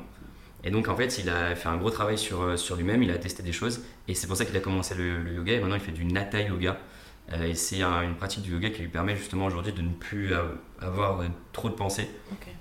Et 0.63 0.71
donc, 0.71 0.87
en 0.87 0.95
fait, 0.95 1.19
il 1.19 1.29
a 1.29 1.55
fait 1.55 1.69
un 1.69 1.77
gros 1.77 1.89
travail 1.91 2.17
sur, 2.17 2.41
euh, 2.41 2.57
sur 2.57 2.75
lui-même, 2.75 3.01
il 3.03 3.11
a 3.11 3.17
testé 3.17 3.43
des 3.43 3.51
choses. 3.53 3.83
Et 4.07 4.13
c'est 4.15 4.27
pour 4.27 4.35
ça 4.35 4.43
qu'il 4.45 4.57
a 4.57 4.59
commencé 4.59 4.95
le, 4.95 5.21
le 5.21 5.33
yoga. 5.35 5.53
Et 5.53 5.59
maintenant, 5.59 5.75
il 5.75 5.81
fait 5.81 5.91
du 5.91 6.03
Nata 6.05 6.41
Yoga. 6.41 6.77
Euh, 7.33 7.43
et 7.45 7.53
c'est 7.55 7.81
un- 7.81 8.01
une 8.03 8.15
pratique 8.15 8.41
du 8.43 8.51
yoga 8.53 8.69
qui 8.69 8.81
lui 8.81 8.87
permet 8.89 9.15
justement 9.15 9.45
aujourd'hui 9.45 9.73
de 9.73 9.81
ne 9.81 9.89
plus 9.91 10.33
euh, 10.33 10.43
avoir 10.79 11.19
euh, 11.21 11.25
trop 11.53 11.69
de 11.69 11.73
pensées. 11.75 12.09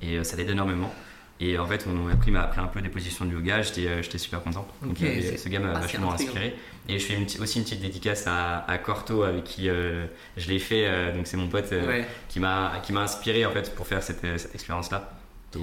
Et 0.02 0.18
euh, 0.18 0.24
ça 0.24 0.36
l'aide 0.36 0.50
énormément. 0.50 0.92
Et 1.38 1.58
en 1.58 1.66
fait, 1.66 1.86
mon 1.86 2.08
appris 2.08 2.30
m'a 2.30 2.42
appris 2.44 2.60
un 2.60 2.66
peu 2.66 2.80
des 2.80 2.88
positions 2.88 3.26
de 3.26 3.32
yoga, 3.32 3.60
j'étais 3.60 3.86
euh, 3.88 4.00
j'étais 4.02 4.16
super 4.18 4.42
content. 4.42 4.66
Donc, 4.82 5.00
euh, 5.02 5.36
ce 5.36 5.48
gars 5.50 5.60
m'a 5.60 5.72
vachement 5.80 6.12
inspiré. 6.12 6.54
Et 6.88 6.98
je 6.98 7.04
fais 7.04 7.14
une, 7.14 7.26
aussi 7.42 7.58
une 7.58 7.64
petite 7.64 7.80
dédicace 7.82 8.26
à, 8.26 8.60
à 8.70 8.78
Corto, 8.78 9.22
avec 9.22 9.44
qui 9.44 9.68
euh, 9.68 10.06
je 10.38 10.48
l'ai 10.48 10.58
fait. 10.58 10.86
euh, 10.86 11.14
donc, 11.14 11.26
c'est 11.26 11.36
mon 11.36 11.48
pote 11.48 11.70
euh, 11.72 11.86
Ouais. 11.86 12.06
qui 12.28 12.40
m'a 12.40 12.80
qui 12.82 12.92
m'a 12.94 13.02
inspiré 13.02 13.44
en 13.44 13.50
fait 13.50 13.74
pour 13.74 13.86
faire 13.86 14.02
cette, 14.02 14.20
cette 14.38 14.54
expérience-là. 14.54 15.12
Et, 15.54 15.58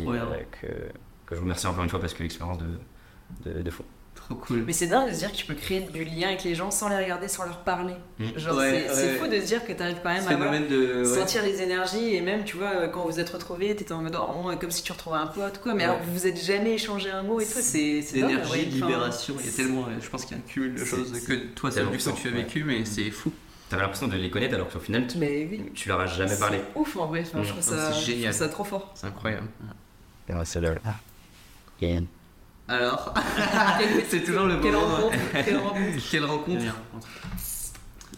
que 0.61 0.67
je 1.31 1.35
vous 1.35 1.41
remercie 1.43 1.65
encore 1.67 1.83
une 1.83 1.89
fois 1.89 1.99
parce 1.99 2.13
que 2.13 2.21
l'expérience 2.23 2.57
de, 2.59 3.49
de, 3.51 3.61
de 3.61 3.69
fou. 3.71 3.83
Trop 4.25 4.35
cool. 4.35 4.63
Mais 4.65 4.73
c'est 4.73 4.87
dingue 4.87 5.09
de 5.09 5.13
se 5.13 5.19
dire 5.19 5.31
que 5.31 5.35
tu 5.37 5.45
peux 5.45 5.53
créer 5.53 5.81
du 5.81 6.03
lien 6.05 6.29
avec 6.29 6.43
les 6.43 6.55
gens 6.55 6.71
sans 6.71 6.87
les 6.89 6.95
regarder, 6.97 7.27
sans 7.27 7.43
leur 7.45 7.59
parler. 7.59 7.93
Mm. 8.19 8.25
Genre, 8.37 8.55
Ouais, 8.57 8.85
c'est 8.87 8.95
c'est 8.95 9.05
ouais. 9.13 9.17
fou 9.17 9.27
de 9.27 9.39
se 9.39 9.45
dire 9.45 9.65
que 9.65 9.73
t'arrives 9.73 9.97
quand 10.01 10.09
même 10.13 10.27
à 10.27 10.59
de. 10.59 11.03
sentir 11.03 11.43
les 11.43 11.61
énergies 11.61 12.15
et 12.15 12.21
même, 12.21 12.43
tu 12.45 12.55
vois, 12.57 12.71
euh, 12.73 12.87
quand 12.87 13.03
vous 13.05 13.19
êtes 13.19 13.29
retrouvés, 13.29 13.75
t'étais 13.75 13.91
en 13.91 14.01
mode 14.01 14.15
oh, 14.17 14.49
comme 14.59 14.71
si 14.71 14.81
tu 14.83 14.91
retrouvais 14.91 15.17
un 15.17 15.27
pote, 15.27 15.59
quoi. 15.61 15.73
Mais 15.73 15.83
Ouais. 15.83 15.89
alors, 15.89 16.01
vous 16.03 16.13
vous 16.13 16.27
êtes 16.27 16.41
jamais 16.41 16.73
échangé 16.73 17.09
un 17.11 17.23
mot 17.23 17.39
et 17.41 17.45
tout. 17.45 17.51
C'est 17.59 18.01
c'est 18.01 18.15
L'énergie, 18.15 18.65
libération, 18.65 19.35
il 19.39 19.45
y 19.45 19.49
a 19.49 19.51
tellement, 19.51 19.85
je 19.99 20.09
pense 20.09 20.25
qu'il 20.25 20.37
y 20.37 20.39
a 20.39 20.43
un 20.43 20.47
cumul 20.47 20.73
de 20.75 20.79
C'est- 20.79 20.85
choses 20.85 21.11
que 21.25 21.33
toi, 21.53 21.69
vu 21.69 21.75
que 21.97 21.97
tu 22.03 22.09
as 22.09 22.31
ouais. 22.31 22.37
vécu, 22.37 22.63
mais 22.63 22.85
c'est 22.85 23.11
fou. 23.11 23.31
T'avais 23.69 23.81
l'impression 23.83 24.07
de 24.07 24.15
les 24.15 24.29
connaître 24.29 24.53
alors 24.53 24.69
qu'au 24.69 24.79
final, 24.79 25.07
tu, 25.07 25.17
Mais 25.17 25.47
oui. 25.49 25.71
tu 25.73 25.89
leur 25.89 25.99
as 25.99 26.05
jamais 26.05 26.35
parlé. 26.37 26.59
C'est 26.73 26.79
Ouf 26.79 26.95
en 26.95 27.07
vrai, 27.07 27.23
Enfin, 27.25 27.41
je, 27.43 27.49
trouve 27.49 27.61
ça, 27.63 27.91
c'est 27.91 27.99
je 28.01 28.05
génial. 28.05 28.33
trouve 28.33 28.47
ça 28.47 28.49
trop 28.53 28.63
fort. 28.63 28.91
C'est 28.95 29.07
incroyable. 29.07 29.47
Ah. 30.85 30.93
Alors, 32.77 33.13
c'est 34.09 34.23
toujours 34.23 34.45
le 34.47 34.57
Quelle 34.59 34.73
moment. 34.73 34.87
rencontre, 34.95 35.17
quelle 35.45 35.57
rencontre. 35.57 36.07
Quelle 36.11 36.23
rencontre 36.25 37.07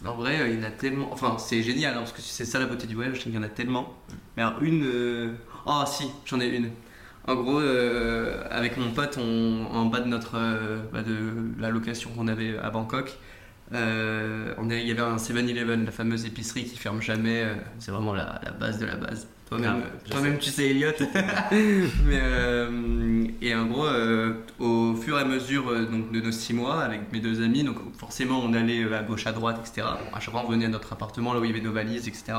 En 0.04 0.14
vrai, 0.14 0.40
euh, 0.40 0.48
il 0.48 0.56
y 0.60 0.62
en 0.64 0.66
a 0.66 0.70
tellement. 0.70 1.12
Enfin, 1.12 1.36
c'est 1.38 1.62
génial, 1.62 1.94
hein, 1.94 1.98
parce 1.98 2.12
que 2.12 2.20
c'est 2.22 2.44
ça 2.44 2.58
la 2.58 2.66
beauté 2.66 2.86
du 2.86 2.96
sais 3.20 3.24
qu'il 3.24 3.34
y 3.34 3.38
en 3.38 3.42
a 3.42 3.48
tellement. 3.48 3.92
Mais 4.36 4.42
alors, 4.42 4.62
une. 4.62 4.84
euh, 4.84 5.34
Oh, 5.66 5.82
si, 5.86 6.06
j'en 6.24 6.40
ai 6.40 6.46
une. 6.48 6.70
En 7.28 7.34
gros, 7.34 7.58
euh, 7.58 8.44
avec 8.50 8.76
mon 8.76 8.92
pote, 8.92 9.18
on, 9.20 9.66
en 9.72 9.86
bas 9.86 10.00
de 10.00 10.06
notre. 10.08 10.36
euh, 10.36 10.78
bah, 10.92 11.02
de 11.02 11.60
la 11.60 11.70
location 11.70 12.10
qu'on 12.16 12.28
avait 12.28 12.56
à 12.56 12.70
Bangkok, 12.70 13.18
euh, 13.72 14.54
on 14.58 14.70
est- 14.70 14.80
il 14.82 14.86
y 14.86 14.92
avait 14.92 15.00
un 15.02 15.16
7-Eleven, 15.18 15.84
la 15.84 15.90
fameuse 15.90 16.24
épicerie 16.24 16.64
qui 16.64 16.76
ferme 16.76 17.02
jamais. 17.02 17.42
euh, 17.42 17.54
c'est 17.80 17.90
vraiment 17.90 18.14
la, 18.14 18.40
la 18.44 18.52
base 18.52 18.78
de 18.78 18.86
la 18.86 18.94
base. 18.96 19.26
Toi-même, 19.48 19.82
Ah, 20.10 20.16
euh, 20.16 20.36
tu 20.40 20.50
sais, 20.50 20.70
Elliot. 20.70 20.90
Mais, 22.04 22.18
euh, 22.20 23.24
et 23.40 23.54
en 23.54 23.66
gros, 23.66 23.86
euh, 23.86 24.32
au 24.58 24.96
fur 24.96 25.16
et 25.18 25.22
à 25.22 25.24
mesure 25.24 25.68
euh, 25.70 25.84
donc, 25.86 26.10
de 26.10 26.20
nos 26.20 26.32
six 26.32 26.52
mois 26.52 26.82
avec 26.82 27.12
mes 27.12 27.20
deux 27.20 27.42
amis, 27.42 27.62
donc 27.62 27.76
forcément 27.96 28.40
on 28.44 28.52
allait 28.54 28.92
à 28.92 29.02
gauche, 29.04 29.26
à 29.26 29.32
droite, 29.32 29.58
etc. 29.60 29.86
Bon, 30.10 30.16
à 30.16 30.20
chaque 30.20 30.32
fois 30.32 30.42
on 30.44 30.50
venait 30.50 30.64
à 30.66 30.68
notre 30.68 30.92
appartement 30.92 31.32
là 31.32 31.38
où 31.40 31.44
il 31.44 31.50
y 31.50 31.54
avait 31.54 31.62
nos 31.62 31.72
valises, 31.72 32.08
etc. 32.08 32.38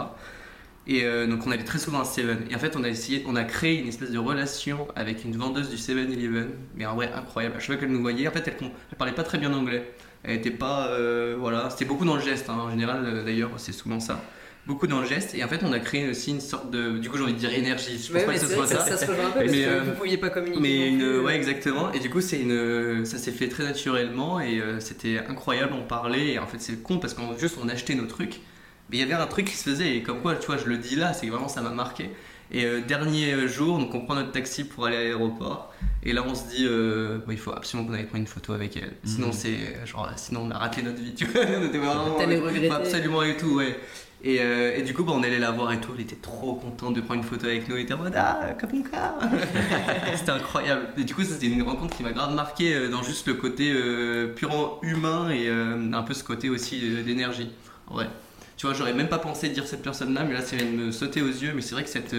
Et 0.90 1.04
donc 1.28 1.46
on 1.46 1.52
allait 1.52 1.64
très 1.66 1.80
souvent 1.80 2.00
à 2.02 2.06
Seven. 2.06 2.46
Et 2.50 2.56
en 2.56 2.60
fait 2.60 2.76
on 2.78 2.84
a 2.84 2.90
essayé, 2.90 3.24
on 3.28 3.36
a 3.36 3.44
créé 3.44 3.80
une 3.82 3.88
espèce 3.90 4.12
de 4.12 4.18
relation 4.20 4.88
avec 4.96 5.24
une 5.26 5.36
vendeuse 5.36 5.70
du 5.70 5.76
7-Eleven, 5.76 6.48
mais 6.76 6.86
en 6.86 6.96
vrai 6.96 7.12
incroyable. 7.14 7.56
À 7.56 7.60
chaque 7.60 7.68
fois 7.68 7.76
qu'elle 7.78 7.92
nous 7.92 8.02
voyait, 8.02 8.28
en 8.28 8.32
fait 8.32 8.48
elle, 8.48 8.70
elle 8.92 8.98
parlait 8.98 9.14
pas 9.14 9.24
très 9.24 9.38
bien 9.38 9.54
anglais. 9.54 9.92
Elle 10.24 10.38
était 10.38 10.52
pas, 10.52 10.90
voilà, 11.38 11.70
c'était 11.70 11.86
beaucoup 11.86 12.06
dans 12.06 12.16
le 12.16 12.22
geste. 12.22 12.50
hein. 12.50 12.58
En 12.58 12.70
général, 12.70 13.24
d'ailleurs, 13.26 13.52
c'est 13.58 13.72
souvent 13.74 14.00
ça. 14.02 14.22
Beaucoup 14.68 14.86
dans 14.86 15.00
le 15.02 15.08
geste. 15.08 15.34
Et 15.34 15.44
en 15.44 15.48
fait 15.48 15.62
on 15.64 15.72
a 15.72 15.80
créé 15.80 16.10
aussi 16.10 16.32
une 16.32 16.42
sorte 16.42 16.70
de, 16.70 16.98
du 16.98 17.10
coup 17.10 17.18
j'ai 17.18 17.24
envie 17.24 17.34
de 17.34 17.40
dire 17.40 17.54
énergie. 17.54 17.98
Je 17.98 18.12
pense 18.12 18.22
Ouais, 18.22 18.26
pas 18.26 18.34
que 18.34 18.40
ce 18.40 18.48
soit 18.48 18.68
ça, 18.68 18.80
ça. 18.86 18.98
ça 18.98 19.06
se 19.06 19.10
rejoint 19.12 19.28
un 19.28 19.32
peu 19.32 19.40
Mais, 19.40 19.46
parce 19.46 19.58
que 19.58 19.64
euh, 19.70 19.82
vous 19.84 19.92
pouviez 19.98 20.18
pas 20.18 20.30
communiquer. 20.30 20.60
Mais 20.62 20.90
une, 20.90 21.20
ouais, 21.22 21.36
exactement. 21.36 21.92
Et 21.94 22.00
du 22.00 22.10
coup, 22.10 22.22
c'est 22.22 22.40
une, 22.42 23.06
ça 23.06 23.18
s'est 23.18 23.32
fait 23.32 23.48
très 23.48 23.64
naturellement 23.64 24.40
et 24.42 24.60
euh, 24.60 24.80
c'était 24.80 25.20
incroyable. 25.28 25.74
On 25.74 25.84
parlait. 25.88 26.34
Et 26.34 26.40
en 26.40 26.48
fait, 26.48 26.58
c'est 26.60 26.84
con 26.84 27.00
parce 27.00 27.14
qu'en 27.14 27.38
juste 27.38 27.58
on 27.64 27.70
achetait 27.70 27.96
nos 27.96 28.06
trucs. 28.06 28.42
Mais 28.90 28.98
il 28.98 29.00
y 29.00 29.04
avait 29.04 29.14
un 29.14 29.28
truc 29.28 29.46
qui 29.48 29.56
se 29.56 29.70
faisait 29.70 29.96
et 29.98 30.04
comme 30.04 30.22
quoi, 30.22 30.36
tu 30.36 30.48
vois, 30.48 30.58
je 30.58 30.66
le 30.66 30.78
dis 30.78 30.96
là, 30.96 31.14
c'est 31.14 31.26
que 31.28 31.32
vraiment 31.32 31.48
ça 31.50 31.62
m'a 31.62 31.70
marqué. 31.72 32.10
Et 32.50 32.64
euh, 32.64 32.80
dernier 32.80 33.46
jour, 33.50 33.78
donc 33.78 33.94
on 33.94 34.00
prend 34.06 34.16
notre 34.16 34.32
taxi 34.32 34.64
pour 34.64 34.86
aller 34.86 34.96
à 34.96 35.04
l'aéroport. 35.04 35.74
Et 36.04 36.14
là, 36.14 36.24
on 36.26 36.34
se 36.34 36.44
dit, 36.56 36.66
euh, 36.66 37.18
bon, 37.26 37.34
il 37.34 37.38
faut 37.38 37.52
absolument 37.52 37.86
qu'on 37.90 37.96
aille 37.96 38.06
prendre 38.06 38.22
une 38.22 38.28
photo 38.28 38.54
avec 38.54 38.78
elle. 38.78 38.94
Sinon, 39.04 39.28
Mhm. 39.28 39.34
c'est 39.34 39.50
euh, 39.50 39.86
genre, 39.86 40.10
sinon 40.16 40.44
on 40.48 40.52
a 40.52 40.58
raté 40.58 40.82
notre 40.82 41.02
vie. 41.02 41.14
Tu 41.14 41.26
vois, 41.26 41.42
on 41.62 41.66
était 41.68 41.78
vraiment 41.78 42.16
T'allais 42.18 42.38
regretter. 42.40 42.70
absolument 42.72 43.24
et 43.24 43.36
tout, 43.36 43.56
ouais. 43.58 43.78
Et, 44.24 44.40
euh, 44.42 44.76
et 44.76 44.82
du 44.82 44.94
coup, 44.94 45.04
bah, 45.04 45.14
on 45.16 45.22
allait 45.22 45.40
la 45.40 45.52
voir 45.52 45.72
et 45.72 45.80
tout. 45.80 45.92
Elle 45.96 46.02
était 46.02 46.16
trop 46.16 46.56
contente 46.56 46.96
de 46.96 47.02
prendre 47.02 47.22
une 47.22 47.28
photo 47.28 47.46
avec 47.46 47.70
nous. 47.70 47.76
Elle 47.76 47.84
était 47.84 47.94
en 47.94 48.00
mode 48.00 48.14
Ah, 48.16 48.56
Kapunka 48.60 49.16
C'était 50.16 50.32
incroyable. 50.32 50.88
Et 50.98 51.04
du 51.04 51.14
coup, 51.14 51.24
ça, 51.24 51.34
c'était 51.34 51.48
une 51.48 51.62
rencontre 51.62 51.96
qui 51.96 52.04
m'a 52.04 52.12
grave 52.12 52.34
marqué 52.34 52.74
euh, 52.74 52.90
dans 52.90 53.04
juste 53.04 53.28
le 53.28 53.36
côté 53.36 53.72
euh, 53.72 54.34
purement 54.34 54.80
humain 54.82 55.30
et 55.30 55.48
euh, 55.48 55.92
un 55.94 56.02
peu 56.02 56.14
ce 56.16 56.24
côté 56.24 56.50
aussi 56.50 56.80
d'énergie. 57.04 57.52
Vrai. 57.90 58.10
Tu 58.58 58.66
vois, 58.66 58.76
j'aurais 58.76 58.94
même 58.94 59.08
pas 59.08 59.20
pensé 59.20 59.50
dire 59.50 59.68
cette 59.68 59.84
personne-là, 59.84 60.24
mais 60.24 60.34
là, 60.34 60.42
ça 60.42 60.56
vient 60.56 60.66
de 60.66 60.72
me 60.72 60.92
sauter 60.92 61.22
aux 61.22 61.28
yeux. 61.28 61.54
Mais 61.54 61.62
c'est 61.62 61.76
vrai 61.76 61.84
que 61.84 61.90
cette, 61.90 62.16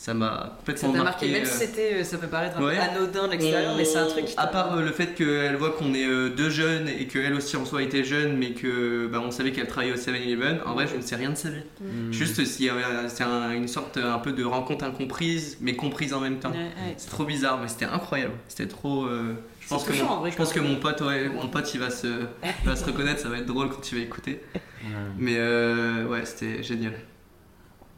ça 0.00 0.14
m'a 0.14 0.28
Ça 0.30 0.52
complètement 0.56 0.92
t'a 0.94 1.02
marqué, 1.02 1.28
même 1.30 1.42
euh, 1.42 1.44
si 1.44 1.58
c'était, 1.58 1.92
euh, 2.00 2.04
ça 2.04 2.16
peut 2.16 2.26
paraître 2.26 2.56
un 2.56 2.60
peu 2.60 2.68
anodin 2.70 3.26
de 3.26 3.32
l'extérieur, 3.32 3.74
mais 3.76 3.84
c'est 3.84 3.98
un 3.98 4.06
truc 4.06 4.24
qui 4.24 4.34
À 4.38 4.46
part 4.46 4.74
euh, 4.78 4.80
le 4.82 4.92
fait 4.92 5.08
qu'elle 5.14 5.56
voit 5.56 5.72
qu'on 5.72 5.92
est 5.92 6.06
euh, 6.06 6.30
deux 6.30 6.48
jeunes 6.48 6.88
et 6.88 7.06
qu'elle 7.06 7.34
aussi 7.34 7.54
en 7.58 7.66
soi 7.66 7.82
était 7.82 8.02
jeune, 8.02 8.38
mais 8.38 8.52
que 8.52 9.08
bah, 9.08 9.20
on 9.22 9.30
savait 9.30 9.52
qu'elle 9.52 9.66
travaillait 9.66 9.92
au 9.92 9.98
7-Eleven, 9.98 10.60
en 10.64 10.72
vrai, 10.72 10.86
je 10.86 10.96
ne 10.96 11.02
sais 11.02 11.16
rien 11.16 11.28
de 11.28 11.34
sa 11.34 11.50
vie. 11.50 11.60
Mm. 11.82 12.12
Juste, 12.12 12.42
s'il 12.46 12.64
y 12.64 12.70
avait- 12.70 13.08
c'est 13.08 13.24
un- 13.24 13.50
une 13.52 13.68
sorte 13.68 13.98
un 13.98 14.18
peu 14.20 14.32
de 14.32 14.42
rencontre 14.42 14.86
incomprise, 14.86 15.58
mais 15.60 15.76
comprise 15.76 16.14
en 16.14 16.20
même 16.20 16.38
temps. 16.38 16.50
Ouais, 16.50 16.56
ouais. 16.56 16.94
C'est 16.96 17.10
trop 17.10 17.24
bizarre, 17.24 17.58
mais 17.60 17.68
c'était 17.68 17.84
incroyable. 17.84 18.32
C'était 18.48 18.68
trop. 18.68 19.04
euh, 19.04 19.34
je 19.60 19.68
pense, 19.68 19.84
que 19.84 19.92
mon, 19.92 20.08
en 20.08 20.20
vrai, 20.20 20.30
je 20.30 20.36
pense 20.36 20.52
que 20.54 20.60
même. 20.60 20.70
mon 20.70 20.76
pote, 20.76 21.02
ouais, 21.02 21.28
mon 21.28 21.46
pote, 21.48 21.74
il 21.74 21.80
va 21.80 21.90
se, 21.90 22.06
il 22.06 22.66
va 22.68 22.74
se 22.74 22.86
reconnaître. 22.86 23.20
Ça 23.20 23.28
va 23.28 23.36
être 23.36 23.44
drôle 23.46 23.68
quand 23.68 23.82
tu 23.82 23.96
vas 23.96 24.00
écouter. 24.00 24.40
Ouais. 24.54 24.88
Mais 25.18 25.34
euh, 25.36 26.06
ouais, 26.06 26.24
c'était 26.24 26.62
génial. 26.62 26.94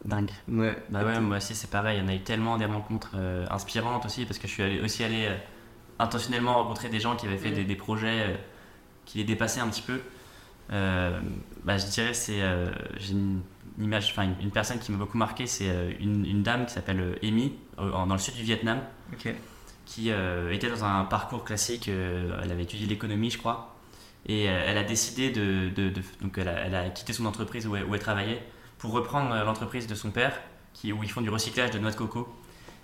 Dingue. 0.05 0.31
Ouais. 0.49 0.77
Bah 0.91 1.05
ouais, 1.05 1.21
moi 1.21 1.37
aussi 1.37 1.55
c'est 1.55 1.71
pareil, 1.71 1.99
il 1.99 2.03
y 2.03 2.05
en 2.05 2.09
a 2.09 2.15
eu 2.15 2.21
tellement 2.21 2.57
des 2.59 2.65
rencontres 2.65 3.13
euh, 3.15 3.47
inspirantes 3.51 4.05
aussi, 4.05 4.25
parce 4.27 4.39
que 4.39 4.49
je 4.49 4.53
suis 4.53 4.63
allé- 4.63 4.81
aussi 4.81 5.05
allé 5.05 5.27
euh, 5.27 5.37
intentionnellement 6.01 6.55
rencontrer 6.55 6.89
des 6.89 6.99
gens 6.99 7.15
qui 7.15 7.27
avaient 7.27 7.39
fait 7.39 7.53
des, 7.53 7.65
des 7.65 7.77
projets 7.77 8.23
euh, 8.23 8.35
qui 9.05 9.19
les 9.19 9.25
dépassaient 9.25 9.61
un 9.61 9.69
petit 9.69 9.83
peu. 9.83 10.01
Bah, 10.71 11.77
je 11.77 11.87
dirais 11.87 12.15
c'est 12.15 12.41
j'ai 12.99 13.13
une 13.13 13.43
image, 13.79 14.09
enfin 14.13 14.23
une, 14.25 14.35
une 14.41 14.51
personne 14.51 14.79
qui 14.79 14.91
m'a 14.91 14.99
beaucoup 14.99 15.19
marqué, 15.19 15.47
c'est 15.47 15.97
une, 16.01 16.25
une 16.25 16.43
dame 16.43 16.65
qui 16.67 16.73
s'appelle 16.73 17.19
Amy, 17.23 17.55
dans 17.77 18.07
le 18.13 18.19
sud 18.19 18.35
du 18.35 18.43
Vietnam, 18.43 18.81
qui 19.85 20.11
était 20.51 20.71
dans 20.71 20.85
un 20.85 21.05
parcours 21.05 21.45
classique, 21.45 21.89
elle 21.89 22.51
avait 22.51 22.63
étudié 22.63 22.87
l'économie 22.87 23.31
je 23.31 23.37
crois, 23.39 23.77
et 24.27 24.45
elle 24.45 24.79
a 24.79 24.85
décidé 24.85 25.31
de, 25.31 25.69
de- 25.69 25.91
de- 25.91 26.03
donc 26.23 26.39
elle 26.39 26.49
a, 26.49 26.53
elle 26.61 26.75
a 26.75 26.89
quitté 26.91 27.13
son 27.13 27.27
entreprise 27.27 27.67
où 27.67 27.77
elle, 27.77 27.85
où 27.85 27.95
elle 27.95 28.01
travaillait 28.01 28.43
pour 28.83 28.93
reprendre 28.93 29.33
euh, 29.33 29.45
l'entreprise 29.45 29.87
de 29.87 29.95
son 29.95 30.11
père, 30.11 30.39
qui, 30.75 30.93
où 30.93 31.03
ils 31.03 31.11
font 31.11 31.21
du 31.23 31.31
recyclage 31.31 31.71
de 31.71 31.79
noix 31.79 31.91
de 31.93 31.97
coco. 31.97 32.29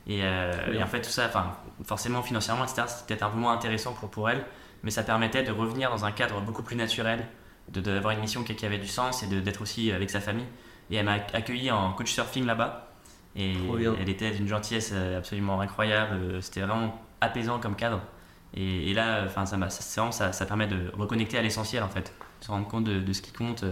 Et, 0.06 0.20
euh, 0.22 0.72
et 0.72 0.82
en 0.82 0.86
fait 0.86 1.02
tout 1.02 1.10
ça, 1.10 1.26
enfin 1.26 1.52
forcément 1.84 2.22
financièrement 2.22 2.64
etc, 2.64 2.84
c'était 2.86 3.04
peut-être 3.08 3.24
un 3.24 3.30
peu 3.30 3.36
moins 3.38 3.52
intéressant 3.52 3.92
pour, 3.92 4.08
pour 4.08 4.30
elle, 4.30 4.42
mais 4.82 4.90
ça 4.90 5.02
permettait 5.02 5.42
de 5.42 5.52
revenir 5.52 5.90
dans 5.90 6.04
un 6.06 6.12
cadre 6.12 6.40
beaucoup 6.40 6.62
plus 6.62 6.76
naturel, 6.76 7.26
de- 7.70 7.80
d'avoir 7.82 8.14
une 8.14 8.20
mission 8.20 8.42
qui, 8.44 8.54
qui 8.56 8.64
avait 8.64 8.78
du 8.78 8.86
sens 8.86 9.22
et 9.22 9.26
de- 9.26 9.40
d'être 9.40 9.60
aussi 9.60 9.92
avec 9.92 10.08
sa 10.08 10.20
famille. 10.20 10.46
Et 10.90 10.96
elle 10.96 11.04
m'a 11.04 11.18
accueilli 11.34 11.70
en 11.70 11.92
coach 11.92 12.10
surfing 12.12 12.46
là-bas. 12.46 12.88
Et 13.36 13.52
elle 14.00 14.08
était 14.08 14.30
d'une 14.30 14.48
gentillesse 14.48 14.92
euh, 14.94 15.18
absolument 15.18 15.60
incroyable. 15.60 16.40
C'était 16.42 16.62
vraiment 16.62 16.98
apaisant 17.20 17.58
comme 17.58 17.76
cadre. 17.76 18.00
Et, 18.54 18.90
et 18.90 18.94
là, 18.94 19.24
enfin, 19.26 19.44
ça, 19.44 19.58
ça, 19.68 20.32
ça 20.32 20.46
permet 20.46 20.66
de 20.66 20.90
reconnecter 20.96 21.36
à 21.36 21.42
l'essentiel 21.42 21.82
en 21.82 21.88
fait, 21.88 22.14
de 22.40 22.44
se 22.46 22.50
rendre 22.50 22.66
compte 22.66 22.84
de, 22.84 23.00
de 23.00 23.12
ce 23.12 23.20
qui 23.20 23.32
compte, 23.32 23.64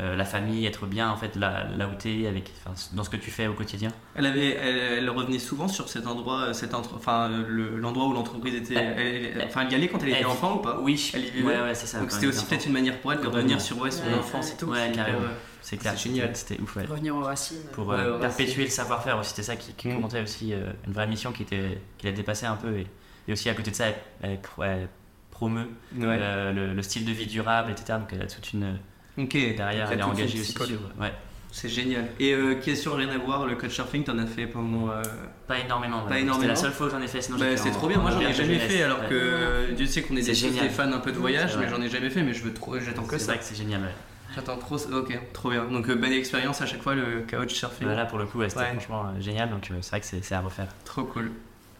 euh, 0.00 0.16
la 0.16 0.24
famille, 0.24 0.64
être 0.66 0.86
bien 0.86 1.10
en 1.10 1.16
fait 1.16 1.36
là, 1.36 1.66
là 1.76 1.86
où 1.86 1.94
t'es, 1.98 2.26
avec, 2.26 2.50
enfin, 2.64 2.74
dans 2.94 3.04
ce 3.04 3.10
que 3.10 3.16
tu 3.18 3.30
fais 3.30 3.46
au 3.46 3.52
quotidien. 3.52 3.90
Elle 4.14 4.24
avait, 4.26 4.50
elle, 4.54 4.76
elle 4.98 5.10
revenait 5.10 5.38
souvent 5.38 5.68
sur 5.68 5.88
cet 5.88 6.06
endroit, 6.06 6.40
euh, 6.40 6.52
cet 6.54 6.72
entre- 6.74 6.94
enfin 6.96 7.30
euh, 7.30 7.44
le- 7.46 7.78
l'endroit 7.78 8.06
où 8.06 8.12
l'entreprise 8.14 8.54
était. 8.54 8.74
Elle- 8.74 8.98
elle- 8.98 9.24
elle- 9.36 9.44
enfin, 9.46 9.62
elle 9.66 9.72
y 9.72 9.74
allait 9.74 9.88
quand 9.88 9.98
elle 10.02 10.08
était 10.10 10.20
Elle- 10.20 10.26
enfant 10.26 10.54
ou 10.56 10.58
pas? 10.58 10.78
Oui, 10.80 11.10
Elle 11.14 11.26
y 11.26 11.30
vivait 11.30 11.46
ouais, 11.48 11.60
ouais, 11.60 11.74
c'est 11.74 11.86
ça. 11.86 12.00
Donc 12.00 12.10
c'était 12.10 12.24
elle 12.24 12.30
aussi 12.30 12.44
peut-être 12.46 12.66
une 12.66 12.72
manière 12.72 12.98
pour 13.00 13.12
elle 13.12 13.20
de 13.20 13.26
revenir 13.26 13.60
sur 13.60 13.78
ouais, 13.80 13.90
son 13.90 14.04
Ouais, 14.06 14.14
enfance 14.14 14.52
et 14.52 14.56
tout. 14.56 14.66
Ouais, 14.66 14.78
C'est 14.86 14.92
carrément. 14.92 15.18
C'est 15.60 15.76
clair, 15.76 15.92
C'est 15.96 16.08
génial. 16.08 16.34
C'était 16.34 16.60
ouf, 16.60 16.74
ouais. 16.76 16.84
Revenir 16.86 17.14
aux 17.14 17.20
racines. 17.22 17.58
Pour 17.72 17.86
Ouais, 17.88 17.96
euh, 17.98 18.18
perpétuer 18.18 18.64
le 18.64 18.70
savoir-faire 18.70 19.18
aussi, 19.18 19.30
c'était 19.30 19.42
ça 19.42 19.56
qui, 19.56 19.72
qui 19.74 19.88
Mm. 19.88 20.00
comptait 20.00 20.20
aussi, 20.22 20.54
euh, 20.54 20.72
une 20.86 20.92
vraie 20.92 21.06
mission 21.06 21.30
qui, 21.32 21.42
était, 21.42 21.78
qui 21.98 22.06
la 22.06 22.12
dépassait 22.12 22.46
un 22.46 22.56
peu. 22.56 22.78
Et, 22.78 22.86
et 23.28 23.32
aussi 23.32 23.48
à 23.48 23.54
côté 23.54 23.70
de 23.70 23.76
ça, 23.76 23.86
elle, 23.88 23.94
elle, 24.22 24.38
elle 24.64 24.88
promeut 25.30 25.68
Ouais. 25.96 26.06
euh, 26.20 26.52
le, 26.52 26.72
le 26.74 26.82
style 26.82 27.04
de 27.04 27.12
vie 27.12 27.26
durable, 27.26 27.70
etc. 27.70 27.98
Donc 28.00 28.08
elle 28.12 28.22
a 28.22 28.26
toute 28.26 28.52
une. 28.54 28.78
Ok. 29.18 29.32
Derrière, 29.56 29.90
elle 29.92 29.98
est 30.00 30.02
engagée 30.02 30.40
aussi. 30.40 30.52
sur- 30.52 30.66
ouais. 31.00 31.12
C'est 31.54 31.68
génial. 31.68 32.06
Et 32.18 32.32
euh, 32.32 32.54
question 32.54 32.94
rien 32.94 33.10
à 33.10 33.18
voir, 33.18 33.44
le 33.44 33.56
coach 33.56 33.72
surfing, 33.74 34.04
t'en 34.04 34.16
as 34.18 34.24
fait 34.26 34.46
pendant. 34.46 34.88
euh, 34.90 35.02
Pas 35.46 35.58
énormément. 35.58 35.98
Pas 36.00 36.04
ouais. 36.04 36.10
C'était 36.12 36.22
énormément. 36.22 36.48
la 36.48 36.56
seule 36.56 36.72
fois 36.72 36.86
où 36.86 36.90
j'en 36.90 37.02
ai 37.02 37.06
fait. 37.08 37.20
Sinon 37.20 37.36
Bah, 37.38 37.56
c'est 37.58 37.72
trop 37.72 37.88
bien, 37.88 37.98
moi 37.98 38.10
en 38.10 38.14
j'en 38.14 38.20
ai 38.26 38.32
jamais 38.32 38.58
fait 38.58 38.82
alors 38.82 39.00
Ouais. 39.00 39.08
que 39.10 39.14
euh, 39.14 39.72
Dieu 39.72 39.84
sait 39.84 40.00
qu'on 40.00 40.16
est 40.16 40.22
C'est 40.22 40.50
des, 40.50 40.68
fans 40.70 40.90
un 40.90 40.98
peu 40.98 41.12
de 41.12 41.18
voyage, 41.18 41.52
C'est 41.52 41.58
mais 41.58 41.68
j'en 41.68 41.82
ai 41.82 41.90
jamais 41.90 42.08
fait, 42.08 42.22
mais 42.22 42.32
je 42.32 42.42
veux 42.42 42.54
trop, 42.54 42.78
j'attends 42.80 43.02
que 43.04 43.18
C'est 43.18 43.26
ça. 43.26 43.32
vrai 43.32 43.38
que 43.40 43.44
c'est 43.44 43.54
génial. 43.54 43.82
ouais. 43.82 43.88
J'attends 44.34 44.56
trop, 44.56 44.76
ok, 44.76 45.20
trop 45.34 45.50
bien. 45.50 45.66
Donc 45.66 45.90
euh, 45.90 45.94
bonne 45.94 46.12
expérience 46.12 46.62
à 46.62 46.66
chaque 46.66 46.80
fois 46.82 46.94
le 46.94 47.22
couch 47.28 47.52
surfing. 47.52 47.86
Bah, 47.86 47.94
là 47.96 48.06
pour 48.06 48.18
le 48.18 48.24
coup, 48.24 48.38
ouais, 48.38 48.48
c'était 48.48 48.64
franchement 48.72 49.12
génial. 49.20 49.50
Donc 49.50 49.70
c'est 49.82 49.90
vrai 49.90 50.00
que 50.00 50.06
c'est 50.06 50.24
c'est 50.24 50.34
à 50.34 50.40
refaire. 50.40 50.68
Trop 50.86 51.04
cool. 51.04 51.32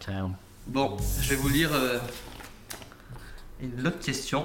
Carrément. 0.05 0.37
Bon, 0.67 0.99
je 1.23 1.31
vais 1.31 1.37
vous 1.37 1.49
lire 1.49 1.71
une 3.63 3.87
autre 3.87 4.01
question. 4.01 4.45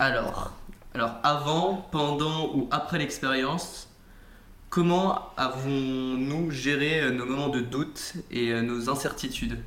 Alors, 0.00 0.50
alors, 0.94 1.16
avant, 1.22 1.86
pendant 1.92 2.54
ou 2.54 2.68
après 2.70 2.96
l'expérience, 2.96 3.86
comment 4.70 5.30
avons-nous 5.36 6.50
géré 6.50 7.02
euh, 7.02 7.10
nos 7.10 7.26
moments 7.26 7.50
de 7.50 7.60
doute 7.60 8.14
et 8.30 8.50
euh, 8.50 8.62
nos 8.62 8.88
incertitudes? 8.88 9.58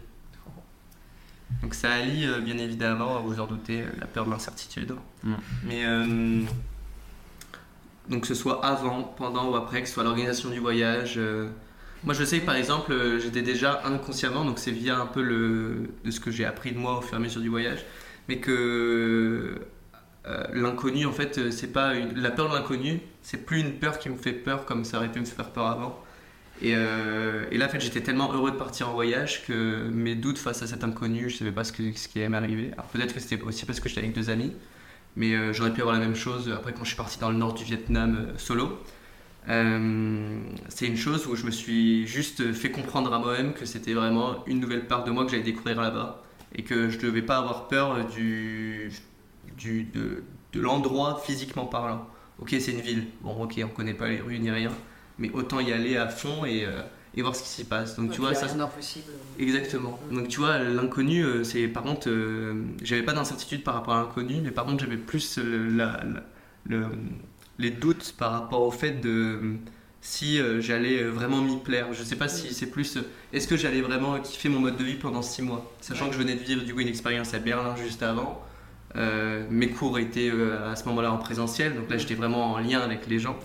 Donc 1.62 1.76
ça 1.76 1.92
allie 1.92 2.26
euh, 2.26 2.40
bien 2.40 2.58
évidemment, 2.58 3.22
vous 3.22 3.40
en 3.40 3.46
doutez, 3.46 3.86
la 4.00 4.08
peur 4.08 4.26
de 4.26 4.32
l'incertitude. 4.32 4.96
Mm. 5.22 5.34
Mais 5.66 5.86
euh, 5.86 6.42
donc 8.10 8.22
que 8.22 8.28
ce 8.28 8.34
soit 8.34 8.66
avant, 8.66 9.04
pendant 9.04 9.52
ou 9.52 9.56
après, 9.56 9.84
que 9.84 9.88
ce 9.88 9.94
soit 9.94 10.04
l'organisation 10.04 10.50
du 10.50 10.58
voyage. 10.60 11.14
euh, 11.18 11.48
moi, 12.04 12.16
je 12.16 12.24
sais 12.24 12.40
que 12.40 12.46
par 12.48 12.56
exemple, 12.56 12.92
euh, 12.92 13.20
j'étais 13.20 13.44
déjà 13.44 13.84
inconsciemment, 13.86 14.46
donc 14.46 14.58
c'est 14.58 14.72
via 14.72 14.98
un 14.98 15.06
peu 15.06 15.22
le, 15.22 15.92
de 16.04 16.10
ce 16.10 16.20
que 16.20 16.32
j'ai 16.32 16.44
appris 16.44 16.72
de 16.72 16.80
moi 16.80 16.98
au 16.98 17.02
fur 17.02 17.14
et 17.14 17.18
à 17.18 17.20
mesure 17.20 17.40
du 17.40 17.50
voyage, 17.50 17.86
mais 18.28 18.40
que 18.40 19.62
euh, 20.28 20.44
l'inconnu, 20.54 21.06
en 21.06 21.12
fait, 21.12 21.38
euh, 21.38 21.52
c'est 21.52 21.72
pas 21.74 21.96
une- 21.96 22.18
la 22.20 22.32
peur 22.32 22.50
de 22.50 22.56
l'inconnu, 22.56 23.02
c'est 23.22 23.46
plus 23.46 23.60
une 23.60 23.74
peur 23.74 24.00
qui 24.00 24.10
me 24.10 24.16
fait 24.16 24.32
peur 24.34 24.66
comme 24.66 24.86
ça 24.86 24.98
aurait 24.98 25.12
pu 25.12 25.20
me 25.20 25.26
faire 25.26 25.50
peur 25.50 25.68
avant. 25.68 26.02
Et, 26.62 26.74
euh, 26.76 27.46
là, 27.52 27.66
en 27.66 27.70
fait, 27.70 27.82
j'étais 27.82 28.02
tellement 28.02 28.32
heureux 28.34 28.52
de 28.52 28.56
partir 28.56 28.90
en 28.90 28.94
voyage 28.94 29.46
que 29.46 29.90
mes 29.92 30.16
doutes 30.16 30.38
face 30.38 30.62
à 30.64 30.68
cet 30.68 30.84
inconnu, 30.84 31.30
je 31.30 31.38
savais 31.38 31.52
pas 31.52 31.64
ce, 31.66 31.74
qui 31.74 31.92
allait 32.16 32.30
m'arriver. 32.30 32.72
Alors 32.74 32.86
peut-être 32.86 33.14
que 33.14 33.20
c'était 33.20 33.42
aussi 33.44 33.66
parce 33.66 33.80
que 33.80 33.90
j'étais 33.90 34.02
avec 34.02 34.14
deux 34.14 34.30
amis, 34.30 34.54
mais 35.16 35.54
j'aurais 35.54 35.74
pu 35.74 35.82
avoir 35.82 35.96
la 35.96 36.02
même 36.06 36.16
chose 36.16 36.50
après 36.56 36.74
quand 36.74 36.84
je 36.84 36.90
suis 36.90 36.98
parti 36.98 37.20
dans 37.20 37.30
le 37.32 37.38
nord 37.38 37.54
du 37.54 37.64
Vietnam 37.66 38.28
solo. 38.38 38.80
C'est 39.48 40.88
une 40.88 40.98
chose 40.98 41.28
où 41.28 41.36
je 41.36 41.46
me 41.46 41.52
suis 41.52 42.08
juste 42.08 42.54
fait 42.54 42.72
comprendre 42.72 43.14
à 43.14 43.20
moi-même 43.20 43.54
que 43.54 43.66
c'était 43.66 43.94
vraiment 43.94 44.44
une 44.48 44.60
nouvelle 44.60 44.86
part 44.88 45.04
de 45.04 45.12
moi 45.12 45.26
que 45.26 45.32
j'allais 45.32 45.44
découvrir 45.44 45.82
là-bas 45.82 46.24
et 46.56 46.64
que 46.64 46.90
je 46.90 47.00
devais 47.00 47.24
pas 47.24 47.38
avoir 47.38 47.68
peur 47.68 48.06
du, 48.08 48.92
du, 49.58 49.84
de, 49.84 50.24
de 50.54 50.62
l'endroit 50.62 51.22
physiquement 51.26 51.66
parlant. 51.66 52.08
Ok, 52.40 52.56
c'est 52.60 52.72
une 52.72 52.82
ville, 52.82 53.06
bon, 53.22 53.44
ok, 53.44 53.62
on 53.64 53.68
connaît 53.70 53.94
pas 53.94 54.08
les 54.10 54.20
rues 54.20 54.40
ni 54.40 54.50
rien, 54.52 54.72
mais 55.20 55.30
autant 55.32 55.60
y 55.60 55.72
aller 55.72 55.98
à 55.98 56.08
fond 56.10 56.46
et, 56.46 56.66
euh, 56.66 56.82
et 57.16 57.22
voir 57.22 57.36
ce 57.36 57.44
qui 57.44 57.50
s'y 57.50 57.64
passe. 57.64 57.96
Donc 57.96 58.12
tu 58.12 58.20
vois, 58.20 58.34
ça, 58.34 58.48
rien 58.48 58.56
d'impossible. 58.56 59.12
Exactement. 59.40 60.00
Donc 60.12 60.28
tu 60.28 60.40
vois, 60.40 60.58
l'inconnu, 60.60 61.24
euh, 61.24 61.44
c'est 61.44 61.68
par 61.68 61.84
contre, 61.84 62.10
euh, 62.10 62.64
j'avais 62.82 63.04
pas 63.04 63.14
d'incertitude 63.14 63.64
par 63.64 63.76
rapport 63.76 63.94
à 63.94 64.02
l'inconnu, 64.02 64.42
mais 64.44 64.52
par 64.52 64.66
contre 64.66 64.84
j'avais 64.84 64.98
plus 64.98 65.38
euh, 65.38 65.70
la- 65.70 66.04
la- 66.04 66.24
le- 66.66 66.88
les 67.60 67.70
doutes 67.70 68.16
par 68.18 68.32
rapport 68.32 68.62
au 68.62 68.72
fait 68.72 69.00
de 69.00 69.40
si 70.02 70.38
j'allais 70.60 71.04
vraiment 71.04 71.42
m'y 71.42 71.58
plaire. 71.60 71.94
Je 71.94 72.04
sais 72.04 72.18
pas 72.18 72.28
si 72.28 72.54
c'est 72.54 72.66
plus, 72.66 72.98
est-ce 73.32 73.48
que 73.48 73.56
j'allais 73.56 73.80
vraiment 73.82 74.20
kiffer 74.20 74.50
mon 74.50 74.60
mode 74.60 74.76
de 74.76 74.84
vie 74.84 74.96
pendant 74.96 75.22
six 75.22 75.42
mois, 75.44 75.72
sachant 75.80 76.08
que 76.08 76.14
je 76.14 76.18
venais 76.20 76.34
de 76.36 76.42
vivre 76.44 76.64
du 76.66 76.74
coup 76.74 76.82
une 76.82 76.90
expérience 76.90 77.34
à 77.34 77.40
Berlin 77.40 77.76
juste 77.78 78.04
avant. 78.04 78.42
Euh, 78.96 79.44
mes 79.50 79.70
cours 79.70 79.98
étaient 80.00 80.30
euh, 80.32 80.72
à 80.72 80.76
ce 80.76 80.86
moment-là 80.86 81.12
en 81.12 81.18
présentiel, 81.18 81.76
donc 81.76 81.90
là 81.90 81.98
j'étais 81.98 82.14
vraiment 82.14 82.52
en 82.54 82.60
lien 82.60 82.80
avec 82.80 83.08
les 83.08 83.20
gens. 83.20 83.38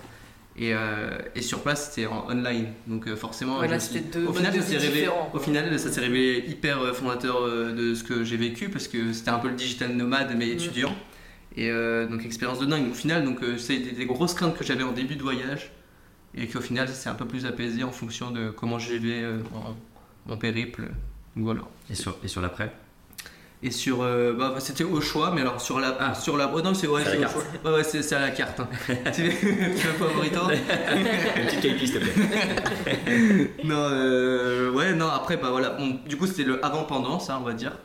Et, 0.57 0.73
euh, 0.73 1.17
et 1.35 1.41
sur 1.41 1.61
place 1.63 1.89
c'était 1.89 2.05
en 2.05 2.27
online, 2.29 2.67
donc 2.85 3.07
euh, 3.07 3.15
forcément. 3.15 3.59
Ouais, 3.59 3.65
je 3.65 3.69
là, 3.71 3.75
me 3.75 3.79
suis- 3.79 3.93
c'était 3.93 4.19
deux 4.19 4.27
au 4.27 4.33
final, 4.33 4.53
ça 4.53 4.61
s'est 4.61 4.77
révélé, 4.77 4.99
différents, 5.01 5.27
au 5.27 5.31
quoi. 5.31 5.39
final, 5.39 5.79
ça 5.79 5.89
s'est 5.91 6.01
révélé 6.01 6.43
hyper 6.49 6.93
fondateur 6.95 7.37
euh, 7.41 7.71
de 7.73 7.95
ce 7.95 8.03
que 8.03 8.23
j'ai 8.23 8.37
vécu 8.37 8.69
parce 8.69 8.87
que 8.87 9.13
c'était 9.13 9.29
un 9.29 9.39
peu 9.39 9.47
le 9.47 9.55
digital 9.55 9.93
nomade 9.95 10.33
mais 10.37 10.47
Mm. 10.47 10.51
étudiant. 10.51 10.95
Et 11.55 11.71
euh, 11.71 12.05
donc 12.07 12.25
expérience 12.25 12.59
de 12.59 12.65
dingue. 12.65 12.89
Au 12.91 12.93
final, 12.93 13.23
donc 13.25 13.41
euh, 13.41 13.57
c'est 13.57 13.77
des, 13.77 13.91
des 13.93 14.05
grosses 14.05 14.33
craintes 14.33 14.55
que 14.57 14.63
j'avais 14.63 14.83
en 14.83 14.91
début 14.91 15.15
de 15.15 15.23
voyage 15.23 15.71
et 16.35 16.45
qu'au 16.47 16.61
final, 16.61 16.87
ça 16.87 16.93
s'est 16.93 17.09
un 17.09 17.15
peu 17.15 17.25
plus 17.25 17.45
apaisé 17.45 17.83
en 17.83 17.91
fonction 17.91 18.29
de 18.31 18.49
comment 18.51 18.77
je 18.79 18.93
vivais 18.93 19.23
euh, 19.23 19.39
mon, 20.27 20.37
périple. 20.37 20.89
Voilà. 21.35 21.61
Et 21.89 21.95
sur, 21.95 22.17
et 22.23 22.27
sur 22.27 22.41
l'après? 22.41 22.71
Et 23.61 23.71
sur, 23.71 24.01
euh, 24.01 24.33
bah, 24.33 24.55
c'était 24.59 24.85
au 24.85 25.01
choix, 25.01 25.31
mais 25.35 25.41
alors 25.41 25.59
sur 25.59 25.81
la, 25.81 25.97
Ah. 25.99 26.15
sur 26.15 26.37
la, 26.37 26.49
oh 26.53 26.61
non 26.61 26.73
c'est 26.73 26.87
ouais, 26.87 27.03
C'est 27.03 27.17
à 27.17 27.19
la. 27.19 27.27
Ouais, 27.27 27.77
ouais, 27.77 27.83
c'est 27.83 28.13
à 28.15 28.19
la 28.19 28.31
carte. 28.31 28.61
hein. 28.61 28.69
tu 29.13 29.23
veux, 29.23 29.31
tu 29.31 29.87
veux 29.87 29.93
pas 29.99 30.13
burrito 30.13 30.39
Une 30.49 31.45
petite 31.45 31.61
cake, 31.61 31.79
s'il 31.79 31.93
te 31.93 31.97
plaît. 31.99 33.51
Non, 33.65 33.75
euh, 33.91 34.71
ouais, 34.71 34.93
non, 34.93 35.09
après, 35.09 35.35
bah 35.35 35.49
voilà. 35.51 35.71
Bon, 35.71 35.99
du 36.07 36.15
coup, 36.15 36.25
c'était 36.25 36.43
le 36.43 36.63
avant-pendant, 36.63 37.19
ça, 37.19 37.37
on 37.37 37.43
va 37.43 37.53
dire. 37.53 37.77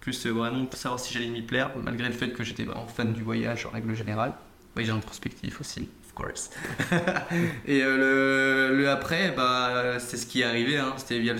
Plus 0.00 0.26
euh, 0.26 0.30
vraiment 0.30 0.64
pour 0.66 0.78
savoir 0.78 0.98
si 0.98 1.14
j'allais 1.14 1.28
m'y 1.28 1.42
plaire, 1.42 1.70
malgré 1.80 2.08
le 2.08 2.14
fait 2.14 2.30
que 2.30 2.42
j'étais 2.42 2.64
vraiment 2.64 2.88
fan 2.88 3.12
du 3.12 3.22
voyage 3.22 3.66
en 3.66 3.70
règle 3.70 3.94
générale. 3.94 4.32
Voyage 4.74 4.92
introspectif 4.92 5.60
aussi, 5.60 5.88
faut 6.02 6.22
course. 6.24 6.50
et 7.66 7.82
euh, 7.82 8.70
le, 8.70 8.76
le 8.78 8.90
après, 8.90 9.32
bah, 9.36 10.00
c'est 10.00 10.16
ce 10.16 10.26
qui 10.26 10.40
est 10.40 10.44
arrivé. 10.44 10.76
Hein. 10.76 10.94
C'était 10.96 11.20
via 11.20 11.34
le, 11.34 11.38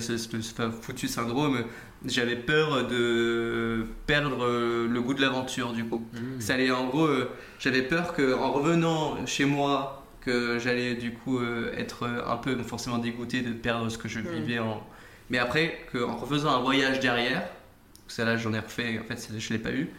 foutu 0.71 1.09
syndrome. 1.09 1.65
J'avais 2.05 2.35
peur 2.35 2.87
de 2.87 3.85
perdre 4.07 4.43
euh, 4.43 4.87
le 4.87 5.01
goût 5.01 5.13
de 5.13 5.21
l'aventure, 5.21 5.71
du 5.71 5.85
coup. 5.85 6.03
Ça 6.39 6.55
allait, 6.55 6.71
en 6.71 6.87
gros, 6.87 7.05
euh, 7.05 7.29
j'avais 7.59 7.83
peur 7.83 8.13
qu'en 8.13 8.51
revenant 8.51 9.23
chez 9.27 9.45
moi, 9.45 10.03
que 10.21 10.57
j'allais 10.59 10.95
du 10.95 11.13
coup 11.13 11.39
euh, 11.39 11.71
être 11.77 12.07
un 12.07 12.37
peu 12.37 12.55
forcément 12.63 12.97
dégoûté 12.97 13.41
de 13.41 13.51
perdre 13.53 13.89
ce 13.89 13.97
que 13.97 14.07
je 14.07 14.19
vivais 14.19 14.59
en. 14.59 14.83
Mais 15.29 15.37
après, 15.37 15.85
qu'en 15.91 16.15
refaisant 16.17 16.49
un 16.49 16.59
voyage 16.59 16.99
derrière, 16.99 17.43
ça 18.07 18.25
là 18.25 18.35
j'en 18.35 18.53
ai 18.53 18.59
refait, 18.59 18.99
en 18.99 19.03
fait 19.03 19.29
je 19.37 19.53
l'ai 19.53 19.59
pas 19.59 19.71
eu, 19.71 19.89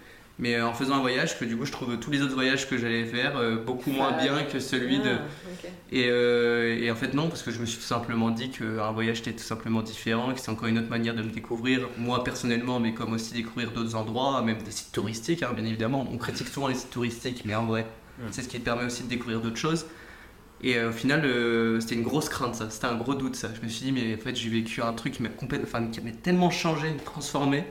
mais 0.43 0.57
euh, 0.57 0.67
en 0.67 0.75
faisant 0.75 0.97
un 0.97 1.01
voyage, 1.01 1.39
que 1.39 1.45
du 1.45 1.57
coup 1.57 1.65
je 1.65 1.71
trouve 1.71 1.97
tous 1.99 2.11
les 2.11 2.21
autres 2.21 2.35
voyages 2.35 2.69
que 2.69 2.77
j'allais 2.77 3.05
faire 3.05 3.37
euh, 3.37 3.57
beaucoup 3.57 3.93
moins 3.93 4.11
Ah, 4.19 4.21
bien 4.21 4.43
que 4.43 4.59
celui 4.59 4.99
de. 4.99 5.17
Et, 5.93 6.09
euh, 6.09 6.83
et 6.83 6.91
en 6.91 6.97
fait 6.97 7.15
non, 7.15 7.29
parce 7.29 7.43
que 7.43 7.53
je 7.53 7.61
me 7.61 7.65
suis 7.65 7.79
tout 7.79 7.85
simplement 7.85 8.31
dit 8.31 8.51
qu'un 8.51 8.91
voyage 8.91 9.21
était 9.21 9.33
tout 9.33 9.45
simplement 9.45 9.83
différent, 9.83 10.35
que 10.35 10.41
c'est 10.41 10.51
encore 10.51 10.67
une 10.67 10.79
autre 10.79 10.91
manière 10.91 11.15
de 11.15 11.23
le 11.23 11.31
découvrir, 11.31 11.89
moi 11.97 12.25
personnellement, 12.25 12.81
mais 12.81 12.93
comme 12.93 13.13
aussi 13.13 13.33
découvrir 13.35 13.71
d'autres 13.71 13.95
endroits, 13.95 14.43
même 14.43 14.61
des 14.61 14.73
sites 14.73 14.91
touristiques, 14.91 15.45
hein, 15.45 15.53
bien 15.55 15.65
évidemment. 15.65 16.09
On 16.13 16.19
critique 16.19 16.49
souvent 16.49 16.67
les 16.67 16.75
sites 16.75 16.91
touristiques, 16.91 17.45
mais 17.45 17.55
en 17.55 17.67
vrai, 17.67 17.87
c'est 18.33 18.43
ce 18.43 18.49
qui 18.49 18.59
te 18.59 18.65
permet 18.65 18.85
aussi 18.85 19.05
de 19.05 19.09
découvrir 19.09 19.41
d'autres 19.41 19.57
choses. 19.57 19.87
Et 20.65 20.77
euh, 20.77 20.91
au 20.91 20.93
final, 20.93 21.25
euh, 21.25 21.81
c'était 21.81 21.97
une 21.97 22.03
grosse 22.03 22.29
crainte, 22.29 22.55
ça. 22.55 22.71
C'était 22.71 22.87
un 22.87 22.95
gros 22.95 23.15
doute, 23.15 23.35
ça. 23.35 23.49
Je 23.55 23.61
me 23.61 23.69
suis 23.69 23.87
dit, 23.87 23.93
mais 23.93 24.15
en 24.15 24.19
fait, 24.19 24.35
j'ai 24.37 24.49
vécu 24.49 24.81
un 24.81 24.93
truc 24.93 25.15
qui 25.15 25.23
m'a 25.23 25.29
complètement, 25.29 25.67
enfin, 25.67 25.87
qui 25.89 26.01
m'a 26.01 26.13
tellement 26.13 26.51
changé, 26.51 26.97
transformé, 27.05 27.65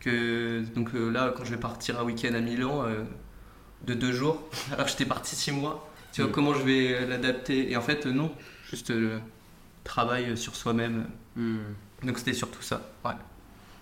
que 0.00 0.62
donc 0.74 0.94
euh, 0.94 1.10
là, 1.10 1.32
quand 1.36 1.44
je 1.44 1.50
vais 1.50 1.60
partir 1.60 1.98
un 2.00 2.04
week-end 2.04 2.34
à 2.34 2.40
Milan 2.40 2.84
euh, 2.86 3.02
de 3.86 3.94
deux 3.94 4.12
jours, 4.12 4.42
alors 4.72 4.84
que 4.86 4.90
j'étais 4.90 5.04
parti 5.06 5.34
six 5.36 5.52
mois, 5.52 5.88
tu 6.12 6.20
vois 6.22 6.30
Mm. 6.30 6.32
comment 6.32 6.54
je 6.54 6.62
vais 6.62 6.94
euh, 6.94 7.06
l'adapter? 7.06 7.70
Et 7.70 7.76
en 7.76 7.82
fait, 7.82 8.06
non, 8.06 8.32
juste 8.70 8.90
le 8.90 9.20
travail 9.84 10.36
sur 10.36 10.54
soi-même. 10.56 11.06
Donc 12.02 12.18
c'était 12.18 12.32
surtout 12.32 12.62
ça, 12.62 12.82
ouais. 13.04 13.12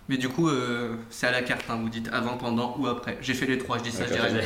Mais 0.09 0.19
du 0.19 0.29
coup, 0.29 0.49
euh, 0.49 0.95
c'est 1.11 1.27
à 1.27 1.33
la 1.33 1.43
carte, 1.43 1.65
hein, 1.69 1.79
vous 1.83 1.89
dites 1.89 2.09
avant, 2.13 2.37
pendant 2.37 2.77
ou 2.79 2.87
après. 2.87 3.19
J'ai 3.23 3.35
fait 3.35 3.47
les 3.47 3.59
trois, 3.59 3.79
je 3.79 3.83
dis 3.85 3.91
ça, 3.91 4.05
je 4.07 4.13
dirais. 4.13 4.45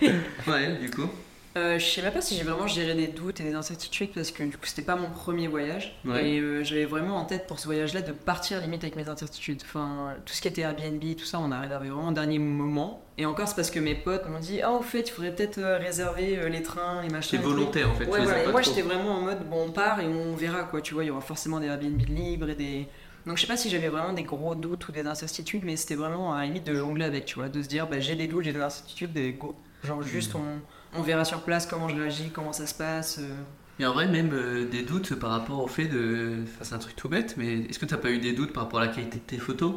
Ouais, 0.46 0.76
du 0.80 0.90
coup. 0.90 1.08
Euh, 1.56 1.80
je 1.80 1.84
sais 1.84 2.00
même 2.00 2.12
pas 2.12 2.20
si 2.20 2.36
j'ai 2.36 2.44
vraiment 2.44 2.68
géré 2.68 2.94
des 2.94 3.08
doutes 3.08 3.40
et 3.40 3.42
des 3.42 3.54
incertitudes 3.54 4.10
parce 4.14 4.30
que 4.30 4.44
du 4.44 4.52
coup 4.56 4.66
c'était 4.66 4.82
pas 4.82 4.94
mon 4.94 5.10
premier 5.10 5.48
voyage 5.48 5.98
Ouais. 6.04 6.28
et 6.28 6.38
euh, 6.38 6.62
j'avais 6.62 6.84
vraiment 6.84 7.16
en 7.16 7.24
tête 7.24 7.48
pour 7.48 7.58
ce 7.58 7.66
voyage-là 7.66 8.02
de 8.02 8.12
partir 8.12 8.60
limite 8.60 8.84
avec 8.84 8.94
mes 8.94 9.08
incertitudes. 9.08 9.60
Enfin 9.64 10.14
tout 10.24 10.32
ce 10.32 10.40
qui 10.40 10.46
était 10.46 10.60
Airbnb, 10.62 11.02
tout 11.16 11.24
ça, 11.24 11.40
on 11.40 11.50
a 11.50 11.58
réservé 11.58 11.88
vraiment 11.88 12.08
au 12.08 12.12
dernier 12.12 12.38
moment. 12.38 13.02
Et 13.18 13.26
encore 13.26 13.48
c'est 13.48 13.56
parce 13.56 13.70
que 13.72 13.80
mes 13.80 13.96
potes 13.96 14.28
m'ont 14.28 14.38
dit 14.38 14.60
ah 14.62 14.70
au 14.70 14.80
fait 14.82 15.00
il 15.00 15.10
faudrait 15.10 15.34
peut-être 15.34 15.58
euh, 15.58 15.78
réserver 15.78 16.38
euh, 16.38 16.48
les 16.48 16.62
trains, 16.62 17.02
les 17.02 17.08
machins. 17.08 17.40
Tout. 17.40 17.48
volontaire 17.48 17.90
en 17.90 17.94
fait. 17.94 18.04
Ouais, 18.06 18.22
voilà. 18.22 18.44
Et 18.44 18.52
moi 18.52 18.62
j'étais 18.62 18.82
vraiment 18.82 19.16
en 19.16 19.22
mode 19.22 19.48
bon 19.48 19.64
on 19.66 19.70
part 19.72 19.98
et 19.98 20.06
on 20.06 20.36
verra 20.36 20.62
quoi. 20.62 20.80
Tu 20.80 20.94
vois 20.94 21.02
il 21.02 21.08
y 21.08 21.10
aura 21.10 21.20
forcément 21.20 21.58
des 21.58 21.66
Airbnb 21.66 22.00
libres 22.08 22.50
et 22.50 22.54
des 22.54 22.86
donc 23.26 23.36
je 23.36 23.42
sais 23.42 23.48
pas 23.48 23.56
si 23.56 23.68
j'avais 23.68 23.88
vraiment 23.88 24.12
des 24.12 24.22
gros 24.22 24.54
doutes 24.54 24.88
ou 24.88 24.92
des 24.92 25.06
incertitudes, 25.06 25.62
mais 25.64 25.76
c'était 25.76 25.94
vraiment 25.94 26.32
à 26.32 26.38
la 26.38 26.46
limite 26.46 26.64
de 26.64 26.74
jongler 26.74 27.04
avec, 27.04 27.26
tu 27.26 27.34
vois, 27.34 27.50
de 27.50 27.62
se 27.62 27.68
dire 27.68 27.86
bah, 27.86 28.00
j'ai 28.00 28.14
des 28.14 28.26
doutes, 28.28 28.44
j'ai 28.44 28.52
des 28.52 28.60
incertitudes, 28.62 29.12
des 29.12 29.32
go. 29.32 29.54
Genre 29.84 30.02
juste 30.02 30.34
on, 30.34 30.60
on 30.94 31.02
verra 31.02 31.24
sur 31.24 31.40
place 31.42 31.66
comment 31.66 31.88
je 31.88 31.96
réagis, 31.96 32.30
comment 32.30 32.52
ça 32.52 32.66
se 32.66 32.74
passe. 32.74 33.18
euh. 33.18 33.28
Mais 33.78 33.86
en 33.86 33.92
vrai, 33.94 34.06
même 34.08 34.30
euh, 34.32 34.66
des 34.68 34.82
doutes 34.82 35.14
par 35.14 35.30
rapport 35.30 35.60
au 35.62 35.66
fait 35.68 35.86
de. 35.86 36.38
Enfin, 36.44 36.62
c'est 36.64 36.74
un 36.74 36.78
truc 36.78 36.96
tout 36.96 37.08
bête, 37.08 37.34
mais 37.38 37.60
est-ce 37.62 37.78
que 37.78 37.86
t'as 37.86 37.96
pas 37.96 38.10
eu 38.10 38.18
des 38.18 38.32
doutes 38.32 38.52
par 38.52 38.64
rapport 38.64 38.80
à 38.80 38.86
la 38.86 38.92
qualité 38.92 39.18
de 39.18 39.24
tes 39.24 39.38
photos? 39.38 39.74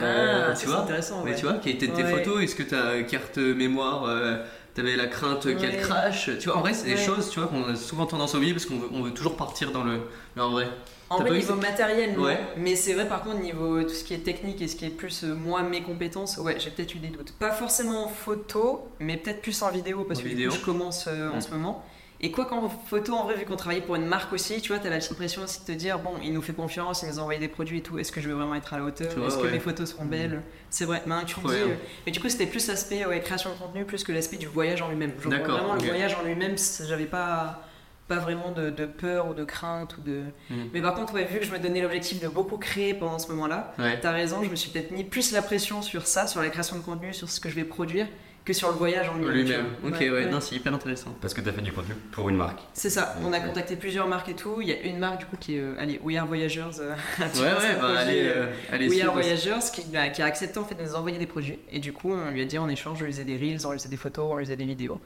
Euh, 0.00 0.48
Ah, 0.50 0.52
Tu 0.54 0.60
c'est 0.60 0.66
vois 0.66 0.82
intéressant. 0.82 1.22
Mais 1.24 1.34
tu 1.34 1.42
vois, 1.46 1.54
qualité 1.54 1.88
de 1.88 1.92
tes 1.94 2.02
Ouais. 2.02 2.10
photos, 2.24 2.42
est-ce 2.42 2.54
que 2.54 2.62
ta 2.62 3.02
carte 3.04 3.38
mémoire, 3.38 4.04
euh, 4.04 4.36
t'avais 4.74 4.96
la 4.96 5.06
crainte 5.06 5.56
qu'elle 5.56 5.76
crache? 5.80 6.30
Tu 6.38 6.48
vois, 6.48 6.58
en 6.58 6.60
vrai, 6.60 6.74
c'est 6.74 6.86
des 6.88 6.96
choses, 6.96 7.30
tu 7.30 7.40
vois, 7.40 7.48
qu'on 7.48 7.64
a 7.68 7.76
souvent 7.76 8.06
tendance 8.06 8.34
à 8.34 8.38
oublier 8.38 8.52
parce 8.52 8.66
qu'on 8.66 8.78
veut, 8.78 8.88
on 8.92 9.02
veut 9.02 9.12
toujours 9.12 9.36
partir 9.36 9.70
dans 9.72 9.84
le. 9.84 10.00
Mais 10.36 10.42
en 10.42 10.50
vrai. 10.50 10.68
En 11.10 11.18
vrai, 11.20 11.30
niveau 11.30 11.54
matériel, 11.54 12.14
non. 12.16 12.24
Ouais. 12.24 12.38
Mais 12.56 12.76
c'est 12.76 12.92
vrai, 12.92 13.08
par 13.08 13.22
contre, 13.22 13.40
niveau 13.40 13.82
tout 13.82 13.88
ce 13.90 14.04
qui 14.04 14.12
est 14.14 14.18
technique 14.18 14.60
et 14.60 14.68
ce 14.68 14.76
qui 14.76 14.84
est 14.84 14.90
plus 14.90 15.24
euh, 15.24 15.34
moi, 15.34 15.62
mes 15.62 15.82
compétences, 15.82 16.36
ouais, 16.38 16.56
j'ai 16.58 16.70
peut-être 16.70 16.94
eu 16.94 16.98
des 16.98 17.08
doutes. 17.08 17.32
Pas 17.32 17.50
forcément 17.52 18.04
en 18.04 18.08
photo, 18.08 18.88
mais 19.00 19.16
peut-être 19.16 19.40
plus 19.40 19.60
en 19.62 19.70
vidéo, 19.70 20.04
parce 20.04 20.20
En 20.20 20.22
que 20.22 20.28
vidéo. 20.28 20.50
coup, 20.50 20.56
je 20.58 20.64
commence 20.64 21.06
euh, 21.08 21.30
en 21.30 21.34
Ouais. 21.34 21.40
ce 21.40 21.50
moment. 21.50 21.84
Et 22.20 22.32
quoi 22.32 22.46
qu'en 22.46 22.68
photo, 22.68 23.12
en 23.14 23.22
vrai, 23.24 23.36
vu 23.36 23.44
qu'on 23.44 23.54
travaillait 23.54 23.80
pour 23.84 23.94
une 23.94 24.04
marque 24.06 24.32
aussi, 24.32 24.60
tu 24.60 24.72
vois, 24.72 24.80
t'as 24.80 24.90
la 24.90 24.98
petite 24.98 25.14
pression 25.14 25.42
aussi 25.44 25.60
de 25.60 25.66
te 25.66 25.70
dire, 25.72 26.00
bon, 26.00 26.14
il 26.20 26.32
nous 26.32 26.42
fait 26.42 26.52
confiance, 26.52 27.02
il 27.04 27.08
nous 27.10 27.20
a 27.20 27.22
envoyé 27.22 27.38
des 27.38 27.46
produits 27.46 27.78
et 27.78 27.80
tout, 27.80 27.96
est-ce 28.00 28.10
que 28.10 28.20
je 28.20 28.26
vais 28.26 28.34
vraiment 28.34 28.56
être 28.56 28.74
à 28.74 28.78
la 28.78 28.84
hauteur? 28.84 29.06
Est-ce 29.24 29.38
que 29.38 29.46
mes 29.46 29.60
photos 29.60 29.88
seront 29.90 30.04
belles? 30.04 30.42
C'est 30.68 30.84
vrai, 30.84 31.00
que 31.06 31.24
tu 31.26 31.38
dis. 31.38 31.46
euh, 31.46 31.68
Mais 32.06 32.10
du 32.12 32.18
coup, 32.20 32.28
c'était 32.28 32.46
plus 32.46 32.66
l'aspect 32.66 33.06
ouais, 33.06 33.20
création 33.20 33.50
de 33.50 33.54
contenu, 33.54 33.84
plus 33.84 34.02
que 34.02 34.10
l'aspect 34.10 34.36
du 34.36 34.48
voyage 34.48 34.82
en 34.82 34.88
lui-même. 34.88 35.12
D'accord, 35.26 35.58
Vraiment, 35.58 35.74
le 35.74 35.80
voyage 35.82 36.16
en 36.20 36.24
lui-même, 36.24 36.56
j'avais 36.88 37.06
pas 37.06 37.62
pas 38.08 38.16
vraiment 38.16 38.50
de, 38.52 38.70
de 38.70 38.86
peur 38.86 39.28
ou 39.28 39.34
de 39.34 39.44
crainte 39.44 39.96
ou 39.98 40.00
de 40.00 40.22
Mm. 40.50 40.54
mais 40.72 40.80
par 40.80 40.94
contre 40.94 41.12
ouais, 41.14 41.24
vu 41.24 41.38
que 41.38 41.44
je 41.44 41.52
me 41.52 41.58
donnais 41.58 41.82
l'objectif 41.82 42.20
de 42.20 42.28
beaucoup 42.28 42.56
créer 42.56 42.94
pendant 42.94 43.18
ce 43.18 43.28
moment-là 43.28 43.74
Ouais. 43.78 44.00
t'as 44.00 44.10
raison 44.12 44.42
je 44.42 44.48
me 44.50 44.56
suis 44.56 44.70
peut-être 44.70 44.90
mis 44.92 45.04
plus 45.04 45.32
la 45.32 45.42
pression 45.42 45.82
sur 45.82 46.06
ça 46.06 46.26
sur 46.26 46.40
la 46.42 46.48
création 46.48 46.76
de 46.76 46.82
contenu 46.82 47.12
sur 47.12 47.28
ce 47.28 47.38
que 47.38 47.48
je 47.50 47.54
vais 47.54 47.64
produire 47.64 48.06
que 48.48 48.52
sur 48.54 48.68
le 48.70 48.74
voyage 48.76 49.08
en 49.08 49.18
lui-même. 49.18 49.66
tu. 49.82 49.88
Ok, 49.88 50.00
Ouais, 50.00 50.26
non, 50.26 50.40
c'est 50.40 50.56
hyper 50.56 50.72
intéressant. 50.74 51.14
Parce 51.20 51.34
que 51.34 51.40
t'as 51.42 51.52
fait 51.52 51.60
du 51.60 51.70
contenu 51.72 51.94
pour 52.12 52.28
une 52.30 52.36
marque. 52.36 52.60
c'est 52.72 52.90
ça 52.90 53.14
on 53.22 53.32
a 53.32 53.40
contacté 53.40 53.76
plusieurs 53.76 54.08
marques 54.08 54.30
et 54.30 54.34
tout. 54.34 54.60
Il 54.62 54.68
y 54.68 54.72
a 54.72 54.80
une 54.82 54.98
marque 54.98 55.18
du 55.20 55.26
coup 55.26 55.36
qui 55.38 55.56
est 55.56 55.60
euh, 55.60 55.74
allez 55.78 56.00
We 56.02 56.16
Are 56.16 56.26
Voyagers 56.26 56.64
euh, 56.80 56.94
tu 57.34 57.40
Ouais, 57.40 57.44
ouais, 57.46 57.76
bah 57.80 57.98
allez, 57.98 58.22
euh, 58.22 58.32
euh, 58.46 58.52
allez 58.72 58.88
We 58.88 59.02
Are 59.02 59.12
suivre. 59.12 59.12
Voyagers 59.12 59.66
qui, 59.72 59.82
bah, 59.92 60.08
qui 60.08 60.22
a 60.22 60.24
accepté 60.24 60.58
en 60.58 60.64
fait 60.64 60.74
de 60.74 60.82
nous 60.82 60.94
envoyer 60.94 61.18
des 61.18 61.26
produits. 61.26 61.58
Et 61.70 61.78
du 61.78 61.92
coup 61.92 62.12
on 62.12 62.30
lui 62.30 62.40
a 62.42 62.44
dit 62.46 62.58
en 62.58 62.68
échange 62.68 62.98
on 63.02 63.04
lui 63.04 63.12
faisait 63.12 63.24
des 63.24 63.36
reels, 63.36 63.66
on 63.66 63.70
lui 63.72 63.78
faisait 63.78 63.88
des 63.90 63.96
photos, 63.96 64.26
on 64.30 64.36
lui 64.36 64.44
faisait 64.46 64.56
des 64.56 64.64
vidéos. 64.64 64.98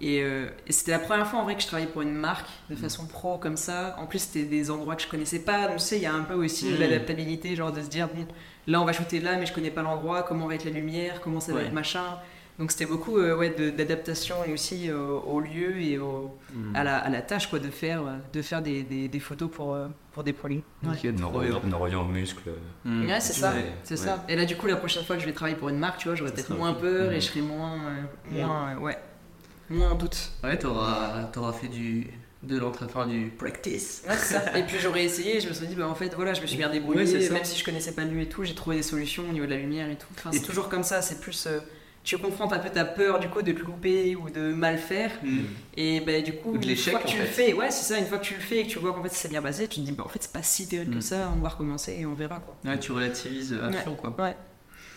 Et, 0.00 0.22
euh, 0.22 0.46
et 0.66 0.72
c'était 0.72 0.92
la 0.92 0.98
première 1.00 1.26
fois 1.26 1.40
en 1.40 1.44
vrai 1.44 1.56
que 1.56 1.62
je 1.62 1.66
travaillais 1.66 1.90
pour 1.90 2.02
une 2.02 2.14
marque 2.14 2.46
de 2.70 2.76
façon 2.76 3.06
pro 3.06 3.38
comme 3.38 3.56
ça. 3.56 3.96
En 3.98 4.06
plus 4.06 4.20
c'était 4.20 4.44
des 4.44 4.70
endroits 4.70 4.94
que 4.96 5.02
je 5.02 5.08
connaissais 5.08 5.40
pas. 5.40 5.66
Donc 5.66 5.78
tu 5.78 5.82
sais 5.82 5.96
il 5.96 6.02
y 6.02 6.06
a 6.06 6.14
un 6.14 6.22
peu 6.22 6.34
aussi 6.34 6.66
Mm. 6.66 6.78
l'adaptabilité 6.80 7.56
genre 7.56 7.72
de 7.72 7.80
se 7.82 7.88
dire 7.88 8.08
bon 8.14 8.26
là 8.68 8.80
on 8.80 8.84
va 8.84 8.92
shooter 8.92 9.20
là 9.20 9.36
mais 9.36 9.46
je 9.46 9.52
connais 9.52 9.70
pas 9.70 9.82
l'endroit. 9.82 10.22
Comment 10.22 10.46
va 10.46 10.54
être 10.54 10.64
la 10.64 10.70
lumière? 10.70 11.20
Comment 11.20 11.40
ça 11.40 11.52
va 11.52 11.58
Ouais. 11.60 11.66
être 11.66 11.72
machin? 11.72 12.18
Donc 12.58 12.70
c'était 12.72 12.86
beaucoup 12.86 13.18
euh, 13.18 13.36
ouais, 13.36 13.50
de- 13.50 13.70
d'adaptation 13.70 14.36
et 14.46 14.52
aussi 14.52 14.88
euh, 14.90 14.96
au 15.26 15.40
lieu 15.40 15.80
et 15.80 15.98
au, 15.98 16.34
Mm. 16.54 16.74
à, 16.76 16.84
la, 16.84 16.96
à 16.98 17.10
la 17.10 17.20
tâche 17.22 17.48
quoi 17.50 17.58
de 17.58 17.68
faire 17.70 18.00
euh, 18.06 18.16
de 18.32 18.40
faire 18.40 18.62
des, 18.62 18.82
des, 18.82 19.08
des 19.08 19.20
photos 19.20 19.50
pour, 19.50 19.74
euh, 19.74 19.88
pour 20.12 20.24
des 20.24 20.32
produits 20.32 20.62
Ouais. 20.84 20.90
Ok, 20.94 21.04
Nos 21.04 21.28
trop 21.28 21.40
bien. 21.40 21.50
reliants- 21.50 21.66
nos 21.66 21.78
reliants 21.78 22.04
muscles. 22.04 22.50
Mm. 22.84 23.06
Ouais, 23.06 23.20
c'est 23.20 23.32
ça, 23.34 23.52
Ouais, 23.52 23.96
ça. 23.96 24.24
Et 24.28 24.36
là, 24.36 24.44
du 24.46 24.56
coup, 24.56 24.66
la 24.66 24.76
prochaine 24.76 25.04
fois 25.04 25.16
que 25.16 25.22
je 25.22 25.26
vais 25.26 25.32
travailler 25.34 25.56
pour 25.56 25.68
une 25.68 25.78
marque, 25.78 25.98
tu 25.98 26.08
vois, 26.08 26.14
j'aurai 26.14 26.32
peut-être 26.32 26.56
moins 26.56 26.72
peur 26.72 27.10
et 27.12 27.16
Mhm. 27.16 27.20
je 27.20 27.26
serai 27.26 27.40
moins, 27.42 27.74
euh, 27.74 28.02
moins, 28.32 28.70
euh, 28.74 28.78
ouais, 28.78 28.96
moins 29.68 29.90
en 29.90 29.94
doute. 29.96 30.30
Ouais, 30.44 30.56
t'auras 30.58 31.24
t'auras 31.32 31.52
fait 31.52 31.68
du. 31.68 32.06
de 32.42 32.58
l'entraînement 32.58 33.06
du 33.06 33.32
practice. 33.36 34.04
Ouais, 34.08 34.14
c'est 34.16 34.34
ça. 34.34 34.56
Et 34.58 34.62
puis 34.62 34.76
j'aurais 34.80 35.04
essayé, 35.04 35.38
et 35.38 35.40
je 35.40 35.48
me 35.48 35.52
suis 35.52 35.66
dit, 35.66 35.74
bah 35.74 35.88
en 35.88 35.94
fait, 35.96 36.14
voilà, 36.14 36.32
je 36.32 36.40
me 36.40 36.46
suis 36.46 36.56
bien 36.58 36.70
débrouillé, 36.70 37.04
même 37.30 37.44
si 37.44 37.58
je 37.58 37.64
connaissais 37.64 37.92
pas 37.92 38.04
le 38.04 38.10
lieu 38.12 38.20
et 38.20 38.28
tout, 38.28 38.44
j'ai 38.44 38.54
trouvé 38.54 38.76
des 38.76 38.82
solutions 38.82 39.24
au 39.28 39.32
niveau 39.32 39.46
de 39.46 39.50
la 39.50 39.56
lumière 39.56 39.90
et 39.90 39.96
tout. 39.96 40.06
Enfin, 40.16 40.30
Et 40.30 40.36
c'est 40.36 40.44
toujours 40.44 40.68
comme 40.68 40.84
ça, 40.84 41.02
c'est 41.02 41.20
plus. 41.20 41.46
euh, 41.48 41.58
tu 42.06 42.16
confrontes 42.18 42.52
un 42.52 42.58
peu 42.60 42.70
ta 42.70 42.84
peur 42.86 43.18
du 43.18 43.28
coup 43.28 43.42
de 43.42 43.52
te 43.52 43.60
louper 43.60 44.16
ou 44.16 44.30
de 44.30 44.52
mal 44.54 44.78
faire 44.78 45.10
et 45.76 46.00
bah, 46.00 46.20
du 46.22 46.32
coup 46.34 46.54
une 46.54 46.76
fois 46.76 47.00
que 47.00 47.08
tu 47.08 47.18
le 47.18 47.24
fais 47.24 47.52
ouais 47.52 47.70
c'est 47.70 47.92
ça 47.92 47.98
une 47.98 48.06
fois 48.06 48.18
que 48.18 48.24
tu 48.24 48.34
le 48.34 48.40
fais 48.40 48.60
et 48.60 48.62
que 48.64 48.68
tu 48.70 48.78
vois 48.78 48.92
qu'en 48.94 49.02
fait 49.02 49.12
c'est 49.12 49.28
bien 49.28 49.42
basé 49.42 49.66
tu 49.68 49.80
te 49.80 49.84
dis 49.86 49.92
bah 49.92 50.04
en 50.06 50.08
fait 50.08 50.22
c'est 50.22 50.32
pas 50.32 50.42
si 50.42 50.66
terrible 50.68 50.92
que 50.92 50.98
Mm. 50.98 51.02
ça 51.02 51.32
on 51.36 51.40
va 51.40 51.48
recommencer 51.50 51.96
et 52.00 52.06
on 52.06 52.14
verra 52.14 52.38
quoi 52.38 52.56
Ouais, 52.64 52.78
tu 52.78 52.92
relativises 52.92 53.52
à 53.60 53.66
Ouais. 53.68 53.72
fond, 53.82 53.94
quoi. 53.94 54.14
Ouais. 54.18 54.30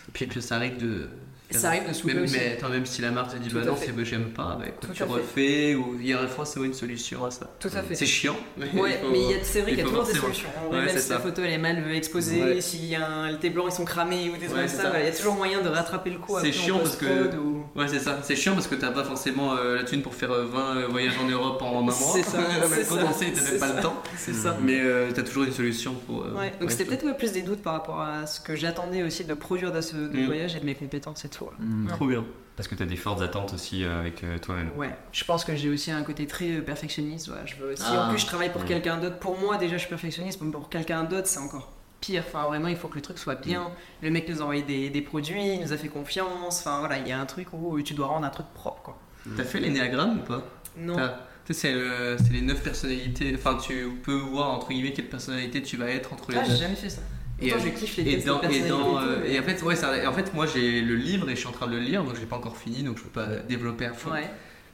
Et 0.08 0.12
puis 0.12 0.28
que 0.28 0.40
ça 0.40 0.56
arrive 0.56 0.78
de. 0.78 1.08
Ça 1.50 1.68
arrive 1.68 1.88
de 1.88 1.92
souper 1.92 2.14
même, 2.14 2.24
aussi. 2.24 2.36
Mais 2.38 2.52
attends, 2.56 2.68
même 2.68 2.86
si 2.86 3.02
la 3.02 3.10
marque 3.10 3.32
te 3.32 3.36
dit 3.38 3.48
bah 3.48 3.60
non, 3.64 3.74
c'est 3.76 4.04
j'aime 4.04 4.30
pas, 4.30 4.56
bah 4.58 4.66
écoute, 4.68 4.90
tu 4.92 4.96
fait. 4.96 5.04
refais, 5.04 5.74
ou 5.74 5.96
il 6.00 6.06
y 6.08 6.12
a 6.14 6.26
forcément 6.28 6.64
une 6.64 6.74
solution 6.74 7.24
à 7.24 7.30
ça. 7.30 7.50
tout 7.58 7.70
à 7.74 7.82
fait 7.82 7.94
C'est 7.94 8.06
chiant. 8.06 8.36
Ouais, 8.58 8.66
il 8.72 8.78
faut- 8.78 9.10
mais 9.10 9.18
il 9.20 9.30
y 9.30 9.34
a- 9.34 9.38
c'est 9.42 9.60
vrai 9.62 9.72
il 9.72 9.76
qu'il 9.76 9.84
y 9.84 9.86
a 9.86 9.90
toujours 9.90 10.04
des 10.04 10.14
solutions. 10.14 10.48
Ouais, 10.70 10.84
même 10.84 10.98
si 10.98 11.10
la 11.10 11.18
photo 11.18 11.42
elle 11.44 11.52
est 11.52 11.58
mal 11.58 11.84
exposée, 11.94 12.42
Ouais. 12.42 12.60
si 12.60 12.86
y 12.86 12.94
a 12.96 13.06
un, 13.06 13.32
blancs 13.50 13.66
ils 13.68 13.72
sont 13.74 13.84
cramés 13.84 14.28
ou 14.30 14.36
des 14.36 14.46
trucs 14.46 14.52
Ouais, 14.58 14.66
comme 14.66 14.68
ça, 14.68 14.82
voilà, 14.90 15.00
il 15.00 15.06
y 15.06 15.08
a 15.08 15.16
toujours 15.16 15.34
moyen 15.34 15.60
de 15.60 15.68
rattraper 15.68 16.10
le 16.10 16.18
coup. 16.18 16.36
C'est 16.40 16.52
chiant 16.52 16.78
parce 16.78 16.96
que- 16.96 17.36
ou- 17.36 17.64
Ouais, 17.76 17.86
c'est 17.88 17.98
ça. 17.98 18.18
C'est 18.22 18.36
chiant 18.36 18.54
parce 18.54 18.66
que 18.66 18.74
t'as 18.74 18.90
pas 18.90 19.04
forcément 19.04 19.54
euh, 19.56 19.76
la 19.76 19.84
thune 19.84 20.02
pour 20.02 20.14
faire 20.14 20.30
euh, 20.32 20.44
20 20.46 20.76
euh, 20.76 20.86
voyages 20.88 21.14
en 21.22 21.28
Europe 21.28 21.60
en 21.62 21.78
un 21.78 21.82
mois. 21.82 21.92
C'est 21.92 22.22
ça, 22.22 22.38
condensé, 22.88 23.32
t'as 23.34 23.42
même 23.50 23.60
pas 23.60 23.72
le 23.74 23.82
temps. 23.82 24.02
C'est 24.16 24.32
ça. 24.34 24.56
Mais 24.62 24.80
euh, 24.80 25.10
t'as 25.14 25.22
toujours 25.22 25.44
une 25.44 25.52
solution 25.52 25.94
pour. 26.06 26.22
euh, 26.24 26.32
Ouais, 26.36 26.50
donc 26.60 26.62
ouais, 26.62 26.68
c'était 26.70 26.84
peut-être 26.84 27.04
ouais, 27.04 27.14
plus 27.14 27.32
des 27.32 27.42
doutes 27.42 27.62
par 27.62 27.72
rapport 27.74 28.00
à 28.00 28.26
ce 28.26 28.40
que 28.40 28.54
j'attendais 28.56 29.02
aussi 29.02 29.24
de 29.24 29.34
produire 29.34 29.72
de 29.72 29.80
ce 29.80 29.96
Mm. 29.96 30.26
voyage 30.26 30.56
et 30.56 30.60
de 30.60 30.64
mes 30.66 30.74
compétences 30.74 31.24
et 31.24 31.28
tout. 31.28 31.39
Ouais. 31.46 31.52
Mm. 31.58 31.86
Trop 31.88 32.06
bien. 32.06 32.24
Parce 32.56 32.68
que 32.68 32.74
t'as 32.74 32.84
des 32.84 32.96
fortes 32.96 33.22
attentes 33.22 33.54
aussi 33.54 33.84
euh, 33.84 34.00
avec 34.00 34.22
euh, 34.22 34.38
toi-même. 34.38 34.70
Ouais, 34.76 34.94
je 35.12 35.24
pense 35.24 35.44
que 35.44 35.56
j'ai 35.56 35.70
aussi 35.70 35.90
un 35.90 36.02
côté 36.02 36.26
très 36.26 36.58
euh, 36.58 36.60
perfectionniste. 36.62 37.28
ouais. 37.28 37.36
Je 37.46 37.56
veux 37.56 37.72
aussi, 37.72 37.82
Ah. 37.86 38.06
en 38.06 38.10
plus, 38.10 38.18
je 38.18 38.26
travaille 38.26 38.52
pour 38.52 38.62
Mm. 38.62 38.66
quelqu'un 38.66 38.98
d'autre. 38.98 39.18
Pour 39.18 39.38
moi, 39.38 39.56
déjà, 39.56 39.74
je 39.74 39.80
suis 39.80 39.88
perfectionniste, 39.88 40.40
mais 40.42 40.50
pour 40.50 40.68
quelqu'un 40.68 41.04
d'autre, 41.04 41.26
c'est 41.26 41.38
encore 41.38 41.72
pire. 42.00 42.22
Enfin, 42.26 42.44
vraiment, 42.46 42.68
il 42.68 42.76
faut 42.76 42.88
que 42.88 42.96
le 42.96 43.00
truc 43.02 43.18
soit 43.18 43.34
bien. 43.36 43.70
Le 44.02 44.10
mec 44.10 44.28
nous 44.28 44.40
a 44.40 44.42
envoyé 44.42 44.62
des, 44.62 44.90
des 44.90 45.00
produits, 45.02 45.54
il 45.54 45.60
nous 45.60 45.72
a 45.72 45.76
fait 45.78 45.88
confiance. 45.88 46.60
Enfin, 46.60 46.80
voilà, 46.80 46.98
il 46.98 47.08
y 47.08 47.12
a 47.12 47.20
un 47.20 47.26
truc 47.26 47.48
où 47.52 47.80
tu 47.82 47.94
dois 47.94 48.08
rendre 48.08 48.26
un 48.26 48.30
truc 48.30 48.46
propre, 48.54 48.82
quoi. 48.82 48.98
T'as 49.36 49.44
fait 49.44 49.60
l'énéagramme 49.60 50.18
ou 50.18 50.22
pas? 50.22 50.42
Non. 50.76 50.96
T'as- 50.96 51.18
Tu 51.46 51.54
sais, 51.54 51.60
c'est 51.68 51.72
le- 51.74 52.16
c'est 52.18 52.32
les 52.32 52.42
9 52.42 52.62
personnalités. 52.62 53.32
Enfin, 53.34 53.56
tu 53.56 53.88
peux 54.04 54.14
voir 54.14 54.50
entre 54.50 54.68
guillemets 54.68 54.92
quelle 54.92 55.08
personnalité 55.08 55.62
tu 55.62 55.76
vas 55.78 55.88
être 55.90 56.12
entre 56.12 56.30
les 56.30 56.38
Ah, 56.38 56.42
deux. 56.42 56.50
j'ai 56.52 56.56
jamais 56.58 56.76
fait 56.76 56.90
ça. 56.90 57.00
Et, 57.42 57.48
Pourtant, 57.50 57.64
euh, 57.64 57.70
je 57.74 57.78
kiffe 57.80 57.96
les 57.96 58.02
Et, 58.02 58.14
tests 58.16 58.26
dans, 58.26 58.38
de 58.40 58.44
et, 58.44 58.60
dans, 58.68 58.74
personnalité 58.76 59.10
euh, 59.10 59.20
tout, 59.20 59.26
et 59.32 59.40
en 59.40 59.42
fait, 59.42 59.62
ouais, 59.62 59.76
ça- 59.76 60.08
en 60.10 60.12
fait, 60.12 60.34
moi 60.34 60.46
j'ai 60.46 60.80
le 60.82 60.94
livre 60.94 61.28
et 61.30 61.34
je 61.34 61.40
suis 61.40 61.48
en 61.48 61.52
train 61.52 61.66
de 61.66 61.72
le 61.72 61.80
lire, 61.80 62.04
donc 62.04 62.14
je 62.16 62.20
l'ai 62.20 62.26
pas 62.26 62.36
encore 62.36 62.56
fini, 62.56 62.82
donc 62.82 62.98
je 62.98 63.02
peux 63.04 63.08
pas 63.10 63.26
développer 63.48 63.86
à 63.86 63.92
fond. 63.92 64.10
Ouais. 64.12 64.28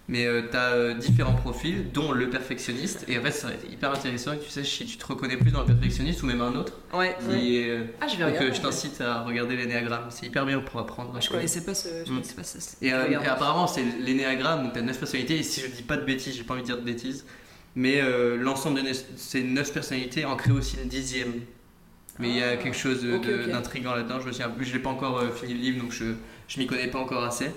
Mais 0.08 0.24
tu 0.52 0.56
as 0.56 0.94
différents 0.94 1.34
profils, 1.34 1.90
dont 1.92 2.12
le 2.12 2.30
perfectionniste. 2.30 3.04
Et 3.08 3.18
en 3.18 3.22
fait, 3.22 3.30
été 3.54 3.72
hyper 3.72 3.90
intéressant 3.90 4.36
que 4.36 4.44
tu 4.44 4.50
saches 4.50 4.68
si 4.68 4.86
tu 4.86 4.96
te 4.98 5.04
reconnais 5.04 5.36
plus 5.36 5.50
dans 5.50 5.58
le 5.62 5.66
perfectionniste 5.66 6.22
ou 6.22 6.26
même 6.26 6.40
un 6.40 6.54
autre. 6.54 6.74
Ouais. 6.94 7.16
Qui 7.18 7.26
ouais. 7.34 7.44
est, 7.54 7.70
euh, 7.70 7.84
Ah, 8.00 8.06
je 8.06 8.12
vais 8.16 8.22
donc, 8.22 8.34
regarder. 8.34 8.50
euh, 8.50 8.54
je 8.54 8.60
t'incite 8.60 9.00
à 9.00 9.22
regarder 9.24 9.56
l'énéagramme. 9.56 10.06
C'est 10.10 10.26
hyper 10.26 10.46
bien 10.46 10.60
pour 10.60 10.78
apprendre. 10.78 11.12
Je 11.20 11.28
connaissais 11.28 11.64
pas 11.64 11.74
ce. 11.74 11.88
Je 12.06 12.12
Mm. 12.12 12.14
connaissais 12.14 12.34
pas 12.36 12.44
ça. 12.44 12.58
Et, 12.82 12.92
euh, 12.92 13.10
et 13.10 13.14
apparemment, 13.16 13.66
c'est 13.66 13.82
l'énéagramme, 14.00 14.62
donc 14.62 14.74
t'as 14.74 14.80
9 14.82 14.96
personnalités. 14.96 15.38
Et 15.38 15.42
si 15.42 15.60
je 15.60 15.66
dis 15.66 15.82
pas 15.82 15.96
de 15.96 16.04
bêtises, 16.04 16.36
j'ai 16.36 16.44
pas 16.44 16.54
envie 16.54 16.62
de 16.62 16.66
dire 16.68 16.76
de 16.78 16.82
bêtises, 16.84 17.26
mais 17.74 18.00
euh, 18.00 18.36
l'ensemble 18.36 18.80
de 18.84 18.88
ces 19.16 19.42
9 19.42 19.72
personnalités 19.72 20.24
en 20.24 20.36
crée 20.36 20.52
aussi 20.52 20.76
une 20.80 20.88
dixième. 20.88 21.32
Mais 22.18 22.28
il 22.30 22.36
y 22.36 22.42
a 22.42 22.50
Ah, 22.52 22.56
quelque 22.56 22.76
chose 22.76 23.02
de- 23.02 23.14
ok, 23.16 23.26
de- 23.26 23.44
ok. 23.44 23.50
d'intriguant 23.50 23.94
là-dedans. 23.94 24.20
Je 24.20 24.26
me 24.26 24.32
souviens 24.32 24.48
plus, 24.48 24.64
je 24.64 24.72
l'ai 24.74 24.78
pas 24.82 24.90
encore 24.90 25.18
euh, 25.18 25.30
fini 25.30 25.52
le 25.54 25.60
livre, 25.60 25.82
donc 25.82 25.92
je, 25.92 26.04
je 26.48 26.58
m'y 26.58 26.66
connais 26.66 26.88
pas 26.88 26.98
encore 26.98 27.24
assez. 27.24 27.50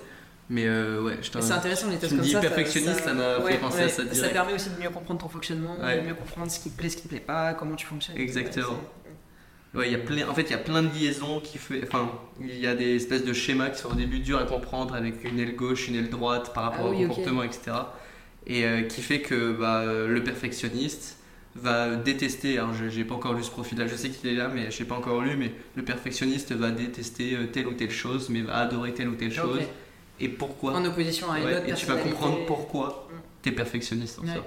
Mais 0.52 0.66
euh, 0.66 1.00
ouais, 1.02 1.16
je 1.22 1.30
C'est 1.40 1.52
intéressant 1.52 1.88
les 1.88 1.96
tests 1.96 2.16
comme 2.16 2.24
ça. 2.26 2.40
perfectionniste, 2.40 3.04
ça 3.04 3.14
m'a 3.14 3.40
fait 3.40 3.56
penser 3.58 3.82
à 3.82 3.88
ça 3.88 4.02
Ça 4.12 4.28
permet 4.30 4.52
aussi 4.54 4.68
de 4.70 4.82
mieux 4.82 4.90
comprendre 4.90 5.20
ton 5.20 5.28
fonctionnement, 5.28 5.76
Ouais. 5.80 6.00
de 6.02 6.08
mieux 6.08 6.14
comprendre 6.14 6.50
ce 6.50 6.58
qui 6.58 6.70
te 6.70 6.76
plaît, 6.76 6.88
ce 6.88 6.96
qui 6.96 7.02
te 7.04 7.08
plaît 7.08 7.20
pas, 7.20 7.54
comment 7.54 7.76
tu 7.76 7.86
fonctionnes. 7.86 8.18
Exactement. 8.18 8.80
Ouais, 9.72 9.88
y 9.88 9.94
a 9.94 9.98
plein, 9.98 10.28
en 10.28 10.34
fait, 10.34 10.42
il 10.42 10.50
y 10.50 10.54
a 10.54 10.58
plein 10.58 10.82
de 10.82 10.88
liaisons 10.92 11.38
qui 11.38 11.56
fait, 11.56 11.80
enfin, 11.84 12.10
il 12.40 12.58
y 12.58 12.66
a 12.66 12.74
des 12.74 12.96
espèces 12.96 13.24
de 13.24 13.32
schémas 13.32 13.70
qui 13.70 13.78
sont 13.80 13.90
au 13.90 13.94
début 13.94 14.18
durs 14.18 14.40
à 14.40 14.42
comprendre 14.44 14.94
avec 14.96 15.22
une 15.22 15.38
aile 15.38 15.54
gauche, 15.54 15.86
une 15.86 15.94
aile 15.94 16.10
droite 16.10 16.52
par 16.52 16.64
rapport 16.64 16.86
Ah 16.86 16.88
au 16.88 16.94
oui, 16.94 17.06
comportement, 17.06 17.44
etc. 17.44 17.70
Et 18.48 18.64
euh, 18.64 18.82
qui 18.82 19.00
fait 19.02 19.20
que 19.20 19.52
bah, 19.52 19.82
euh, 19.82 20.08
le 20.08 20.24
perfectionniste 20.24 21.18
va 21.56 21.96
détester, 21.96 22.58
alors 22.58 22.74
je 22.74 22.88
j'ai 22.88 23.04
pas 23.04 23.14
encore 23.16 23.34
lu 23.34 23.42
ce 23.42 23.50
profil-là, 23.50 23.86
je 23.86 23.96
sais 23.96 24.10
qu'il 24.10 24.30
est 24.30 24.34
là, 24.36 24.48
mais 24.48 24.70
je 24.70 24.78
l'ai 24.78 24.84
pas 24.84 24.94
encore 24.94 25.20
lu, 25.20 25.36
mais 25.36 25.52
le 25.74 25.82
perfectionniste 25.84 26.52
va 26.52 26.70
détester 26.70 27.34
euh, 27.34 27.46
telle 27.46 27.66
ou 27.66 27.72
telle 27.72 27.90
chose, 27.90 28.28
mais 28.28 28.42
va 28.42 28.56
adorer 28.58 28.94
telle 28.94 29.08
ou 29.08 29.14
telle 29.16 29.32
chose. 29.32 29.60
Et 30.20 30.28
pourquoi 30.28 30.74
En 30.74 30.84
opposition 30.84 31.30
à 31.30 31.38
une 31.38 31.46
Ouais, 31.46 31.56
autre 31.56 31.68
Et 31.68 31.74
tu 31.74 31.86
vas 31.86 31.96
comprendre 31.96 32.44
pourquoi 32.46 33.08
Mm. 33.10 33.16
t'es 33.42 33.52
perfectionniste 33.52 34.18
en 34.18 34.22
Ouais, 34.22 34.28
ça. 34.28 34.34
ouais. 34.36 34.42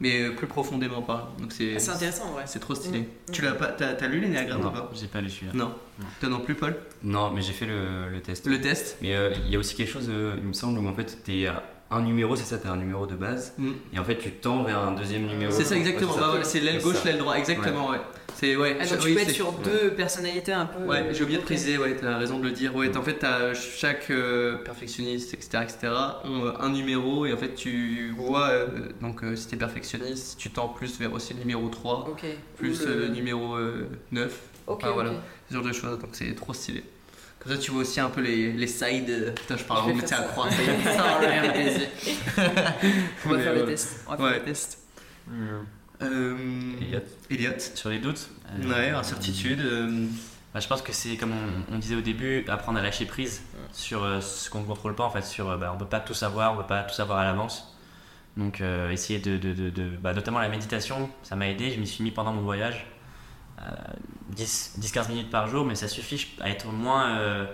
Mais 0.00 0.22
euh, 0.22 0.32
plus 0.32 0.46
profondément 0.46 1.00
Donc 1.40 1.50
c'est 1.52 1.74
Ah, 1.76 1.78
C'est 1.78 1.90
intéressant 1.92 2.30
vrai. 2.32 2.42
c'est 2.46 2.58
trop 2.58 2.74
stylé. 2.74 3.00
Mm. 3.00 3.04
Tu 3.32 3.42
l'as 3.42 3.52
pas, 3.52 3.68
t'as 3.68 3.94
t'as 3.94 4.06
lu 4.06 4.20
l'énéagramme 4.20 4.60
ou 4.60 4.64
Non, 4.64 4.70
pas 4.70 4.90
J'ai 4.94 5.06
pas 5.06 5.20
lu 5.20 5.30
celui-là. 5.30 5.52
Non. 5.54 5.72
Non. 5.98 6.06
Toi 6.20 6.28
non 6.28 6.40
plus, 6.40 6.54
Paul? 6.54 6.76
Non, 7.02 7.30
mais 7.30 7.40
j'ai 7.42 7.52
fait 7.52 7.66
le, 7.66 8.10
le 8.10 8.20
test. 8.20 8.46
Le 8.46 8.60
test? 8.60 8.98
Mais 9.02 9.14
euh, 9.16 9.32
il 9.46 9.50
y 9.52 9.56
a 9.56 9.58
aussi 9.58 9.74
quelque 9.76 9.90
chose, 9.90 10.06
euh, 10.10 10.34
il 10.38 10.44
me 10.44 10.52
semble, 10.52 10.78
où 10.78 10.86
en 10.88 10.94
fait, 10.94 11.18
t'es 11.24 11.46
à 11.46 11.62
un 11.94 12.02
numéro, 12.02 12.36
c'est 12.36 12.44
ça, 12.44 12.58
t'as 12.58 12.70
un 12.70 12.76
numéro 12.76 13.06
de 13.06 13.14
base, 13.14 13.54
Mm. 13.58 13.70
et 13.94 13.98
en 13.98 14.04
fait, 14.04 14.18
tu 14.18 14.30
tends 14.32 14.62
vers 14.64 14.78
un 14.78 14.92
deuxième 14.92 15.26
numéro. 15.26 15.52
C'est 15.52 15.64
ça 15.64 15.76
exactement, 15.76 16.12
Ouais, 16.14 16.20
Bah 16.20 16.32
ouais, 16.34 16.44
c'est 16.44 16.60
l'aile 16.60 16.76
C'est 16.78 16.84
gauche, 16.84 16.96
ça. 16.96 17.04
l'aile 17.06 17.18
droite, 17.18 17.38
exactement, 17.38 17.90
ouais. 17.90 17.98
C'est 18.36 18.56
ouais. 18.56 18.76
Ah, 18.80 18.84
donc 18.86 18.98
oui, 19.04 19.10
tu 19.10 19.14
peux 19.14 19.20
être 19.22 19.30
sur 19.30 19.52
deux 19.52 19.90
personnalités 19.96 20.52
un 20.52 20.66
peu. 20.66 20.82
Ouais, 20.84 21.08
j'ai 21.12 21.22
oublié 21.22 21.38
de 21.38 21.44
préciser, 21.44 21.78
ouais, 21.78 21.96
t'as 21.96 22.16
raison 22.18 22.38
de 22.40 22.44
le 22.44 22.50
dire. 22.50 22.74
Ouais, 22.74 22.94
en 22.96 23.02
fait, 23.02 23.14
t'as 23.20 23.54
chaque 23.54 24.10
euh, 24.10 24.56
perfectionniste, 24.56 25.34
etc., 25.34 25.62
etc., 25.62 25.92
ont 26.24 26.46
euh, 26.46 26.52
un 26.58 26.70
numéro 26.70 27.26
et 27.26 27.32
en 27.32 27.36
fait, 27.36 27.54
tu 27.54 28.12
vois, 28.16 28.48
euh, 28.48 28.66
donc 29.00 29.22
euh, 29.22 29.36
si 29.36 29.46
t'es 29.46 29.56
perfectionniste, 29.56 30.36
tu 30.38 30.50
tends 30.50 30.68
plus 30.68 30.98
vers 30.98 31.12
aussi 31.12 31.32
le 31.34 31.40
numéro 31.40 31.68
3, 31.68 32.08
Ok. 32.10 32.24
plus 32.56 32.82
euh, 32.82 33.06
le 33.06 33.08
numéro 33.08 33.54
euh, 33.56 33.88
9, 34.10 34.36
Ok, 34.66 34.78
Enfin, 34.80 34.88
ok. 34.88 34.94
voilà. 34.94 35.10
ce 35.48 35.54
genre 35.54 35.62
de 35.64 35.72
choses, 35.72 35.98
donc 35.98 36.10
c'est 36.12 36.34
trop 36.34 36.52
stylé. 36.54 36.82
Comme 37.44 37.52
ça, 37.52 37.58
tu 37.58 37.70
vois 37.72 37.82
aussi 37.82 38.00
un 38.00 38.08
peu 38.10 38.20
les, 38.22 38.52
les 38.52 38.66
sides. 38.66 39.34
Putain, 39.36 39.56
je 39.56 39.64
parle 39.64 39.88
vais 39.88 39.94
métier 39.94 40.16
à 40.16 41.52
baiser. 41.52 41.88
On 43.26 43.30
va 43.30 43.36
Mais, 43.36 43.42
faire 43.42 43.52
ouais. 43.52 43.58
les 43.60 43.64
tests. 43.66 44.04
On 44.06 44.10
va 44.12 44.16
faire 44.16 44.26
Ouais. 44.26 44.34
les 44.38 44.42
tests. 44.44 44.78
Euh, 46.02 46.72
Elliot. 46.80 47.00
Elliot. 47.30 47.52
Sur 47.74 47.90
les 47.90 47.98
doutes 47.98 48.28
euh, 48.62 48.68
Ouais, 48.68 48.90
incertitude. 48.90 49.60
euh, 49.60 50.06
bah, 50.52 50.60
Je 50.60 50.66
pense 50.68 50.82
que 50.82 50.92
c'est 50.92 51.16
comme 51.16 51.32
on, 51.32 51.74
on 51.74 51.78
disait 51.78 51.94
au 51.94 52.00
début, 52.00 52.44
apprendre 52.48 52.78
à 52.78 52.82
lâcher 52.82 53.04
prise 53.06 53.42
sur 53.72 54.02
euh, 54.04 54.20
ce 54.20 54.50
qu'on 54.50 54.60
ne 54.60 54.66
contrôle 54.66 54.94
pas 54.94 55.04
en 55.04 55.10
fait. 55.10 55.22
Sur, 55.22 55.50
euh, 55.50 55.56
bah, 55.56 55.70
on 55.74 55.78
peut 55.78 55.86
pas 55.86 56.00
tout 56.00 56.14
savoir, 56.14 56.54
on 56.54 56.56
peut 56.56 56.66
pas 56.66 56.82
tout 56.82 56.94
savoir 56.94 57.18
à 57.18 57.24
l'avance. 57.24 57.74
Donc 58.36 58.60
euh, 58.60 58.90
essayer 58.90 59.20
de, 59.20 59.36
de, 59.36 59.52
de- 59.52 59.70
de- 59.70 59.96
bah, 60.00 60.12
notamment 60.12 60.40
la 60.40 60.48
méditation, 60.48 61.08
ça 61.22 61.36
m'a 61.36 61.48
aidé. 61.48 61.70
Je 61.70 61.78
m'y 61.78 61.86
suis 61.86 62.02
mis 62.02 62.10
pendant 62.10 62.32
mon 62.32 62.42
voyage, 62.42 62.86
10-15 64.34 65.08
minutes 65.08 65.30
par 65.30 65.46
jour, 65.48 65.64
mais 65.64 65.74
ça 65.74 65.88
suffit 65.88 66.26
à 66.40 66.50
être 66.50 66.66
moins 66.66 67.18
euh, 67.18 67.46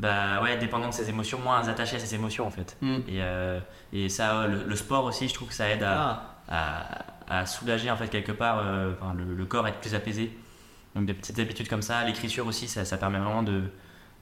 bah, 0.00 0.42
ouais, 0.42 0.56
dépendant 0.58 0.88
de 0.88 0.94
ses 0.94 1.08
émotions, 1.08 1.38
moins 1.40 1.66
attaché 1.68 1.96
à 1.96 1.98
ses 1.98 2.14
émotions 2.14 2.46
en 2.46 2.50
fait. 2.50 2.76
hmm. 2.82 2.96
Et, 3.08 3.22
euh, 3.22 3.60
et 3.92 4.08
ça, 4.08 4.46
le, 4.46 4.64
le 4.64 4.76
sport 4.76 5.04
aussi, 5.04 5.28
je 5.28 5.34
trouve 5.34 5.48
que 5.48 5.54
ça 5.54 5.68
aide 5.68 5.82
à, 5.82 6.22
Ah, 6.50 7.04
à, 7.28 7.40
à 7.40 7.46
soulager 7.46 7.90
en 7.90 7.96
fait 7.96 8.08
quelque 8.08 8.32
part 8.32 8.60
euh, 8.64 8.92
enfin, 9.00 9.14
le, 9.14 9.34
le 9.34 9.44
corps 9.44 9.66
être 9.68 9.80
plus 9.80 9.94
apaisé 9.94 10.32
donc 10.96 11.04
des 11.04 11.12
petites 11.12 11.38
habitudes 11.38 11.68
comme 11.68 11.82
ça 11.82 12.02
l'écriture 12.04 12.46
aussi 12.46 12.68
ça, 12.68 12.86
ça 12.86 12.96
permet 12.96 13.18
vraiment 13.18 13.42
de, 13.42 13.64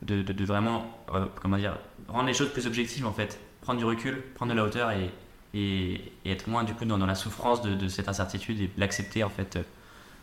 de, 0.02 0.22
de- 0.22 0.32
de 0.32 0.44
vraiment 0.44 0.84
euh, 1.14 1.26
comment 1.40 1.56
dire 1.56 1.78
rendre 2.09 2.26
les 2.26 2.34
choses 2.34 2.52
plus 2.52 2.66
objectives 2.66 3.06
en 3.06 3.12
fait 3.12 3.38
prendre 3.60 3.78
du 3.78 3.84
recul 3.84 4.20
prendre 4.34 4.51
de 4.51 4.56
la 4.56 4.64
hauteur 4.64 4.90
et, 4.90 5.09
et, 5.55 6.12
et 6.24 6.32
être 6.32 6.48
moins 6.48 6.64
du 6.64 6.74
coup 6.74 6.84
dans, 6.84 6.98
dans 6.98 7.06
la 7.06 7.14
souffrance 7.14 7.62
de, 7.62 7.76
de 7.76 7.86
cette 7.86 8.09
incertitude 8.09 8.60
et 8.60 8.70
l'accepter 8.76 9.22
en 9.22 9.30
fait 9.30 9.55
euh, 9.55 9.62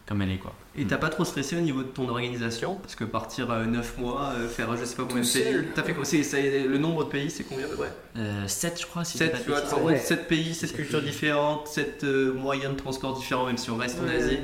comme 0.06 0.22
elle 0.22 0.32
est 0.32 0.38
quoi 0.38 0.54
Et 0.78 0.86
t'as 0.86 0.98
pas 0.98 1.10
trop 1.10 1.24
stressé 1.24 1.56
au 1.56 1.62
niveau 1.62 1.82
de 1.84 1.88
ton 1.88 2.10
organisation 2.10 2.76
Parce 2.76 2.96
que 2.96 3.04
partir 3.06 3.48
9 3.48 3.98
mois, 4.00 4.34
euh, 4.36 4.48
faire 4.50 4.76
je 4.76 4.84
sais 4.86 4.96
pas 4.96 5.04
combien 5.04 5.24
de 5.24 5.28
pays. 5.28 5.68
T'as 5.74 5.84
fait 5.84 5.96
c'est- 6.24 6.64
Le 6.66 6.78
nombre 6.78 7.06
de 7.06 7.10
pays, 7.10 7.30
c'est 7.32 7.44
combien 7.46 7.66
à 7.66 7.70
peu 7.70 7.76
près 7.78 7.94
euh, 8.18 8.48
7 8.48 8.82
je 8.82 8.86
crois 8.86 9.06
si 9.06 9.18
je 9.18 9.24
dis 9.24 9.30
7, 9.30 9.32
pas 9.32 9.38
de 9.40 9.44
tu 9.44 9.50
vois, 9.50 9.60
bêtises. 9.62 9.74
en 9.74 9.82
ouais. 9.84 9.94
gros, 9.96 10.04
7 10.06 10.28
pays, 10.28 10.54
7 10.54 10.74
cultures 10.76 11.02
différentes, 11.02 11.68
7 11.68 12.04
moyens 12.04 12.74
de 12.74 12.78
transport 12.80 13.14
différents, 13.18 13.46
même 13.46 13.58
si 13.58 13.72
on 13.72 13.78
reste 13.78 13.98
en. 14.02 14.08
Asie. 14.10 14.40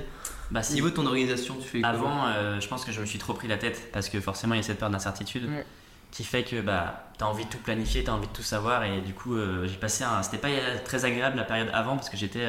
bah, 0.52 0.61
Au 0.61 0.64
si. 0.64 0.73
niveau 0.76 0.90
de 0.90 0.95
ton 0.95 1.06
organisation, 1.06 1.56
tu 1.61 1.68
fais 1.68 1.84
Avant, 1.84 2.26
euh, 2.27 2.60
je 2.61 2.68
pense 2.68 2.86
que 2.86 2.91
je 2.91 3.02
me 3.02 3.06
suis 3.06 3.19
trop 3.19 3.34
pris 3.34 3.48
la 3.49 3.57
tête 3.57 3.90
parce 3.91 4.07
que 4.10 4.19
forcément 4.22 4.53
il 4.56 4.57
y 4.57 4.61
a 4.61 4.64
cette 4.64 4.80
peur 4.80 4.90
d'incertitude 4.90 5.44
Ouais. 5.49 5.65
qui 6.11 6.23
fait 6.23 6.44
que 6.44 6.61
bah, 6.61 7.11
tu 7.18 7.23
as 7.23 7.27
envie 7.27 7.44
de 7.45 7.49
tout 7.49 7.57
planifier, 7.60 8.03
tu 8.06 8.10
as 8.10 8.14
envie 8.14 8.27
de 8.27 8.34
tout 8.34 8.41
savoir 8.44 8.84
et 8.86 9.02
du 9.02 9.14
coup 9.14 9.36
euh, 9.36 9.68
j'ai 9.68 9.76
passé 9.76 10.03
un. 10.06 10.23
C'était 10.23 10.38
pas 10.38 10.48
très 10.86 11.03
agréable 11.06 11.36
la 11.38 11.44
période 11.44 11.69
avant 11.73 11.95
parce 11.98 12.10
que 12.10 12.15
j'étais. 12.18 12.45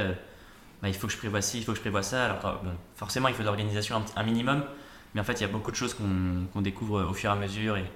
Euh, 0.80 0.82
bah, 0.82 0.88
il 0.88 0.94
faut 0.94 1.06
que 1.06 1.12
je 1.12 1.18
prévoie 1.18 1.42
ci, 1.42 1.58
il 1.58 1.64
faut 1.64 1.72
que 1.72 1.76
je 1.76 1.82
prévoie 1.82 2.02
ça. 2.02 2.26
Alors 2.26 2.46
euh, 2.46 2.52
bon, 2.64 2.72
forcément 2.94 3.28
il 3.28 3.34
faut 3.34 3.42
de 3.42 3.46
l'organisation 3.46 4.02
un, 4.16 4.22
minimum, 4.22 4.64
mais 5.14 5.20
en 5.20 5.24
fait 5.24 5.34
il 5.34 5.42
y 5.42 5.44
a 5.44 5.48
beaucoup 5.48 5.70
de 5.70 5.76
choses 5.76 5.94
qu'on 5.94 6.60
découvre 6.60 7.02
au 7.02 7.12
fur 7.14 7.30
et 7.30 7.32
à 7.32 7.36
mesure 7.36 7.76
et, 7.76 7.90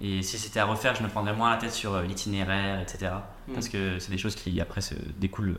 et 0.00 0.22
si 0.22 0.38
c'était 0.38 0.60
à 0.60 0.66
refaire, 0.66 0.94
je 0.94 1.02
me 1.02 1.08
prendrais 1.08 1.32
moins 1.34 1.50
la 1.50 1.56
tête 1.56 1.72
sur 1.72 1.94
euh, 1.94 2.02
l'itinéraire, 2.02 2.80
etc. 2.80 3.12
Mm. 3.48 3.54
Parce 3.54 3.68
que 3.68 3.98
c'est 3.98 4.10
des 4.10 4.18
choses 4.18 4.34
qui 4.34 4.60
après 4.60 4.80
se 4.80 4.94
découlent 5.18 5.58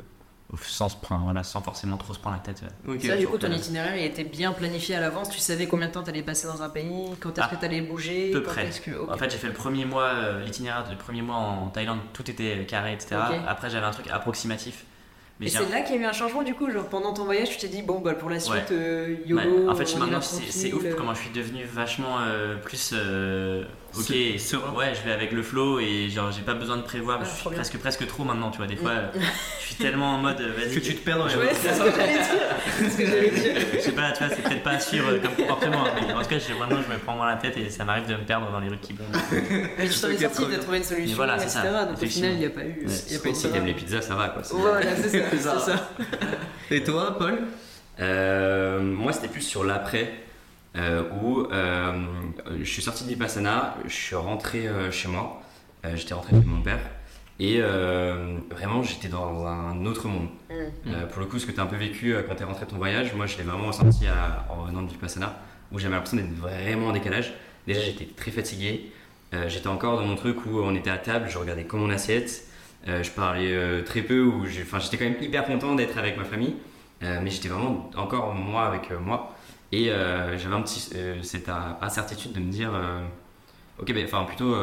au 0.54 0.58
sens, 0.58 0.98
voilà, 1.10 1.44
sans 1.44 1.62
forcément 1.62 1.98
trop 1.98 2.14
se 2.14 2.20
prendre 2.20 2.38
la 2.38 2.42
tête. 2.42 2.62
ouais. 2.62 2.96
Ok. 2.96 3.02
Ça, 3.04 3.18
du 3.18 3.28
coup, 3.28 3.38
ton 3.38 3.52
euh, 3.52 3.56
itinéraire 3.56 3.98
il 3.98 4.06
était 4.06 4.24
bien 4.24 4.54
planifié 4.54 4.96
à 4.96 5.02
l'avance. 5.02 5.30
Tu 5.30 5.40
savais 5.40 5.68
combien 5.68 5.88
de 5.88 5.92
temps 5.92 6.04
t'allais 6.04 6.24
passer 6.24 6.48
dans 6.48 6.62
un 6.62 6.70
pays, 6.70 7.10
quand 7.20 7.32
est-ce 7.32 7.48
Ah, 7.50 7.54
que 7.54 7.60
t'allais 7.60 7.82
bouger. 7.82 8.32
peu 8.32 8.44
près. 8.44 8.70
que-. 8.70 9.12
En 9.12 9.18
fait, 9.18 9.30
j'ai 9.30 9.38
fait 9.38 9.48
le 9.48 9.54
premier 9.54 9.86
mois, 9.86 10.06
euh, 10.06 10.46
l'itinéraire 10.46 10.88
du 10.88 10.96
premier 10.96 11.22
mois 11.22 11.36
en 11.36 11.68
Thaïlande, 11.68 12.00
tout 12.14 12.30
était 12.30 12.66
carré, 12.66 12.94
etc. 12.94 13.18
Après, 13.48 13.70
j'avais 13.70 13.86
un 13.86 13.92
truc 13.92 14.08
approximatif. 14.10 14.86
Mais 15.40 15.46
Et 15.48 15.50
c'est 15.50 15.70
là 15.70 15.82
qu'il 15.82 15.96
y 15.96 16.00
a 16.00 16.02
eu 16.02 16.06
un 16.06 16.14
changement 16.14 16.42
du 16.42 16.56
coup, 16.56 16.72
genre 16.72 16.86
pendant 16.86 17.14
ton 17.14 17.26
voyage, 17.26 17.50
tu 17.50 17.58
t'es 17.58 17.68
dit 17.68 17.84
bon 17.84 18.00
bah 18.00 18.16
pour 18.16 18.30
la 18.30 18.40
suite, 18.40 18.56
Ouais. 18.56 18.66
euh, 18.72 19.08
Ouais, 19.10 19.20
YOLO. 19.28 19.70
en 19.70 19.76
fait, 19.76 19.96
maintenant, 19.98 20.20
c'est 20.22 20.74
ouf 20.74 20.84
euh. 20.84 20.96
comment 20.98 21.14
je 21.14 21.22
suis 21.22 21.30
devenu 21.30 21.64
vachement 21.64 22.18
euh, 22.22 22.56
plus. 22.58 22.94
Ok, 24.00 24.76
ouais, 24.78 24.94
je 24.96 25.02
vais 25.08 25.12
avec 25.14 25.32
le 25.32 25.44
flow 25.44 25.80
et 25.80 26.10
genre, 26.10 26.32
j'ai 26.32 26.42
pas 26.42 26.54
besoin 26.54 26.78
de 26.78 26.82
prévoir. 26.84 27.20
Ah, 27.22 27.26
je 27.26 27.40
suis 27.42 27.50
presque, 27.50 27.78
presque 27.78 28.08
trop 28.08 28.24
maintenant, 28.24 28.52
tu 28.52 28.58
vois. 28.58 28.68
Des 28.68 28.76
fois, 28.76 28.92
euh, 28.92 29.08
je 29.60 29.66
suis 29.66 29.76
tellement 29.76 30.16
en 30.16 30.18
mode, 30.20 30.40
euh, 30.42 30.52
vas-y. 30.58 30.76
Que 30.76 30.80
tu 30.80 30.96
te 30.96 31.04
perds 31.04 31.18
dans 31.20 31.28
les 31.28 31.36
Ouais, 31.36 31.50
c'est 31.54 31.74
ce 31.74 31.80
que 31.84 31.92
j'allais 31.92 32.14
dire. 32.14 32.24
C'est 32.80 32.90
ce 32.90 32.98
que 32.98 33.06
j'allais 33.06 33.30
dire. 33.32 33.54
Je 33.74 33.80
sais 33.80 33.92
pas, 33.92 34.12
tu 34.12 34.24
vois, 34.24 34.36
c'est 34.36 34.42
peut-être 34.44 34.64
pas 34.64 34.80
sûr 34.80 35.08
euh, 35.08 35.20
comme 35.20 35.36
comportement, 35.36 35.84
mais 35.96 36.14
en 36.14 36.22
tout 36.22 36.28
cas, 36.30 36.40
j'ai- 36.40 36.54
maintenant, 36.58 36.80
je 36.88 36.94
me 36.94 37.00
prends 37.00 37.16
moins 37.16 37.28
la 37.30 37.38
tête 37.38 37.58
et 37.58 37.70
ça 37.70 37.84
m'arrive 37.86 38.08
de 38.08 38.14
me 38.16 38.24
perdre 38.26 38.52
dans 38.52 38.60
les 38.60 38.70
rues 38.70 38.78
qui 38.82 38.94
vont. 38.94 39.06
Mais 39.78 39.88
tu 39.90 40.00
t'en 40.00 40.10
es 40.10 40.14
Ok, 40.14 40.20
sorti, 40.22 40.44
t'as 40.52 40.58
trouvé 40.60 40.78
une 40.78 40.84
solution, 40.84 41.10
Mais 41.10 41.14
voilà, 41.16 41.38
c'est 41.40 41.46
etc. 41.46 41.60
ça, 41.64 41.86
Donc 41.86 42.02
au 42.02 42.06
final, 42.06 42.32
il 42.34 42.38
n'y 42.40 42.46
a 42.46 42.50
pas 42.50 42.62
eu. 42.62 42.66
Ouais, 42.66 42.76
il 42.82 42.84
y 42.84 42.86
a 42.86 42.90
Si 42.90 43.20
pas 43.20 43.30
eu 43.30 43.34
de 43.34 43.38
t'aimes 43.54 43.66
les 43.66 43.74
pizzas, 43.74 44.02
ça 44.02 44.16
va 44.16 44.30
quoi. 44.30 44.44
c'est- 44.44 44.54
Voilà, 44.56 44.96
c'est 44.96 45.38
ça. 45.40 45.90
Et 46.72 46.84
toi, 46.84 47.18
Paul? 47.18 47.40
Moi, 48.82 49.12
c'était 49.14 49.28
plus 49.28 49.42
sur 49.42 49.64
l'après, 49.64 50.14
où 51.22 51.48
euh, 51.52 51.92
je 52.60 52.64
suis 52.70 52.82
sorti 52.82 53.04
de 53.04 53.10
Vipassana, 53.10 53.76
je 53.86 53.94
suis 53.94 54.16
rentré 54.16 54.68
euh, 54.68 54.92
chez 54.92 55.08
moi, 55.08 55.42
euh, 55.86 55.96
j'étais 55.96 56.14
rentré 56.14 56.36
chez 56.36 56.46
mon 56.46 56.62
père, 56.62 56.80
et 57.40 57.58
euh, 57.60 58.38
vraiment, 58.52 58.82
j'étais 58.84 59.08
dans 59.08 59.46
un 59.46 59.86
autre 59.86 60.08
monde. 60.08 60.28
Mm. 60.50 60.54
Euh, 60.88 61.06
pour 61.08 61.20
le 61.20 61.26
coup, 61.28 61.40
ce 61.40 61.46
que 61.46 61.52
tu 61.52 61.60
as 61.60 61.64
un 61.64 61.68
peu 61.68 61.76
vécu 61.76 62.14
euh, 62.16 62.24
quand 62.28 62.36
tu 62.36 62.42
es 62.42 62.46
rentré 62.46 62.66
de 62.66 62.72
ton 62.72 62.78
voyage, 62.78 63.14
moi, 63.14 63.26
je 63.26 63.38
l'ai 63.38 63.44
vraiment 63.44 63.68
ressenti 63.68 64.08
à- 64.08 64.46
en 64.52 64.64
revenant 64.64 64.82
de 64.82 64.90
Vipassana, 64.90 65.38
où 65.72 65.80
j'avais 65.80 65.94
l'impression 65.96 66.18
d'être 66.18 66.36
vraiment 66.36 66.88
en 66.88 66.94
décalage. 66.94 67.34
Déjà, 67.68 67.82
j'étais 67.82 68.06
très 68.06 68.32
fatigué, 68.32 68.92
euh, 69.34 69.50
j'étais 69.50 69.68
encore 69.68 69.98
dans 70.00 70.06
mon 70.06 70.16
truc 70.16 70.46
où 70.46 70.60
on 70.60 70.74
était 70.74 70.90
à 70.90 70.98
table, 70.98 71.28
je 71.30 71.38
regardais 71.38 71.66
comme 71.66 71.82
mon 71.82 71.90
assiette, 71.90 72.46
euh, 72.88 73.04
je 73.04 73.12
parlais 73.12 73.54
euh, 73.54 73.84
très 73.84 74.02
peu, 74.02 74.32
j'étais 74.46 74.98
quand 74.98 75.06
même 75.06 75.22
hyper 75.22 75.46
content 75.46 75.76
d'être 75.76 75.98
avec 75.98 76.18
ma 76.18 76.24
famille. 76.24 76.56
Euh, 77.04 77.20
mais 77.22 77.30
j'étais 77.30 77.50
vraiment 77.50 77.92
encore 77.96 78.34
moi 78.34 78.66
avec 78.66 78.90
euh, 78.90 78.98
moi 79.00 79.36
et 79.72 79.92
euh, 79.92 80.38
j'avais 80.38 80.56
un 80.56 80.62
petit 80.62 80.90
euh, 80.96 81.16
cette 81.24 81.50
incertitude 81.82 82.34
de 82.34 82.40
me 82.40 82.52
dire 82.52 82.72
euh, 82.74 83.00
ok 83.82 83.94
ben 83.94 84.06
enfin 84.06 84.24
plutôt 84.26 84.56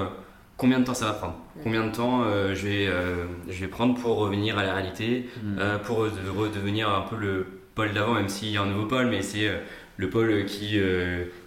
combien 0.56 0.78
de 0.80 0.84
temps 0.84 0.94
ça 0.94 1.06
va 1.06 1.12
prendre? 1.14 1.36
Combien 1.62 1.84
de 1.86 1.92
temps 1.92 2.22
euh, 2.24 2.54
je 2.54 2.66
vais 2.66 2.86
euh, 2.86 3.24
je 3.48 3.60
vais 3.60 3.68
prendre 3.68 3.94
pour 4.00 4.16
revenir 4.18 4.58
à 4.58 4.64
la 4.64 4.74
réalité 4.74 5.28
Mm. 5.42 5.58
euh, 5.58 5.78
pour 5.78 6.04
de- 6.04 6.30
redevenir 6.36 6.88
un 6.88 7.02
peu 7.02 7.16
le 7.16 7.46
Paul 7.74 7.92
d'avant 7.92 8.14
même 8.14 8.28
s'il 8.28 8.50
y 8.50 8.56
a 8.56 8.62
un 8.62 8.66
nouveau 8.66 8.86
Paul 8.86 9.06
mais 9.08 9.22
c'est 9.22 9.50
le 9.96 10.10
pôle 10.10 10.44
qui, 10.46 10.76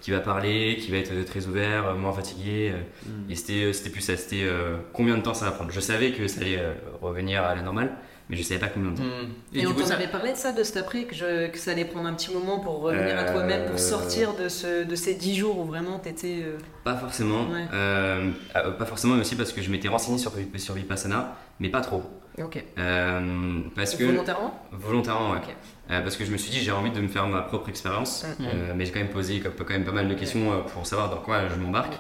qui 0.01 0.11
va 0.11 0.19
parler, 0.21 0.77
qui 0.79 0.89
va 0.91 0.97
être 0.97 1.25
très 1.25 1.47
ouvert, 1.47 1.93
moins 1.95 2.13
fatigué. 2.13 2.71
euh, 2.73 3.09
Mm. 3.27 3.31
Et 3.31 3.35
c'était 3.35 3.89
plus 3.89 4.01
ça, 4.01 4.15
c'était 4.17 4.47
combien 4.93 5.17
de 5.17 5.21
temps 5.21 5.33
ça 5.33 5.45
va 5.45 5.51
prendre? 5.51 5.71
Je 5.71 5.79
savais 5.81 6.11
que 6.11 6.27
ça 6.27 6.41
allait 6.41 6.59
revenir 7.01 7.43
à 7.43 7.55
la 7.55 7.61
normale, 7.61 7.91
mais 8.29 8.35
je 8.37 8.43
savais 8.43 8.59
pas 8.59 8.67
combien 8.67 8.91
de 8.91 8.97
temps. 8.97 9.03
Mm. 9.03 9.57
Et, 9.57 9.67
on 9.67 9.73
t'en 9.73 9.85
ça- 9.85 9.95
avait 9.95 10.07
parlé 10.07 10.31
de 10.33 10.37
ça, 10.37 10.51
de 10.51 10.63
cet 10.63 10.77
après, 10.77 11.03
que, 11.03 11.15
je- 11.15 11.47
que 11.47 11.57
ça 11.57 11.71
allait 11.71 11.85
prendre 11.85 12.07
un 12.07 12.13
petit 12.13 12.31
moment 12.33 12.59
pour 12.59 12.81
revenir 12.81 13.17
à 13.17 13.21
Euh, 13.21 13.31
toi-même, 13.33 13.69
pour 13.69 13.79
sortir 13.79 14.35
de, 14.35 14.49
ce, 14.49 14.83
de 14.83 14.95
ces 14.95 15.13
10 15.15 15.35
jours 15.35 15.59
où 15.59 15.63
vraiment 15.65 15.99
t'étais. 15.99 16.41
euh, 16.43 16.57
Pas 16.83 16.95
forcément. 16.95 17.47
Ouais. 17.49 17.65
euh, 17.73 18.31
euh, 18.55 18.71
pas 18.71 18.85
forcément, 18.85 19.15
mais 19.15 19.21
aussi 19.21 19.35
parce 19.35 19.51
que 19.53 19.61
je 19.61 19.69
m'étais 19.71 19.87
renseigné 19.87 20.17
sur, 20.17 20.31
sur 20.57 20.73
Vipassana, 20.73 21.35
mais 21.59 21.69
pas 21.69 21.81
trop. 21.81 22.03
Ok. 22.39 22.63
Euh, 22.77 23.59
parce 23.75 23.95
que 23.95 24.03
Volontairement? 24.03 24.53
Volontairement, 24.71 25.31
ouais. 25.31 25.37
Ok. 25.37 25.55
Euh, 25.89 26.01
parce 26.01 26.15
que 26.17 26.23
je 26.25 26.31
me 26.31 26.37
suis 26.37 26.51
dit 26.51 26.59
j'ai 26.59 26.71
envie 26.71 26.91
de 26.91 26.99
me 27.01 27.07
faire 27.07 27.25
ma 27.27 27.41
propre 27.41 27.69
expérience, 27.69 28.25
Mm. 28.39 28.43
Euh, 28.45 28.73
mais 28.75 28.85
j'ai 28.85 28.91
quand 28.91 28.99
même 28.99 29.09
posé 29.09 29.39
quand 29.39 29.69
même 29.69 29.85
pas 29.85 29.91
mal 29.91 30.07
de 30.07 30.13
questions 30.13 30.51
euh, 30.51 30.57
pour 30.59 30.85
savoir 30.85 31.09
dans 31.09 31.17
quoi 31.17 31.47
je 31.49 31.55
m'embarque. 31.55 31.93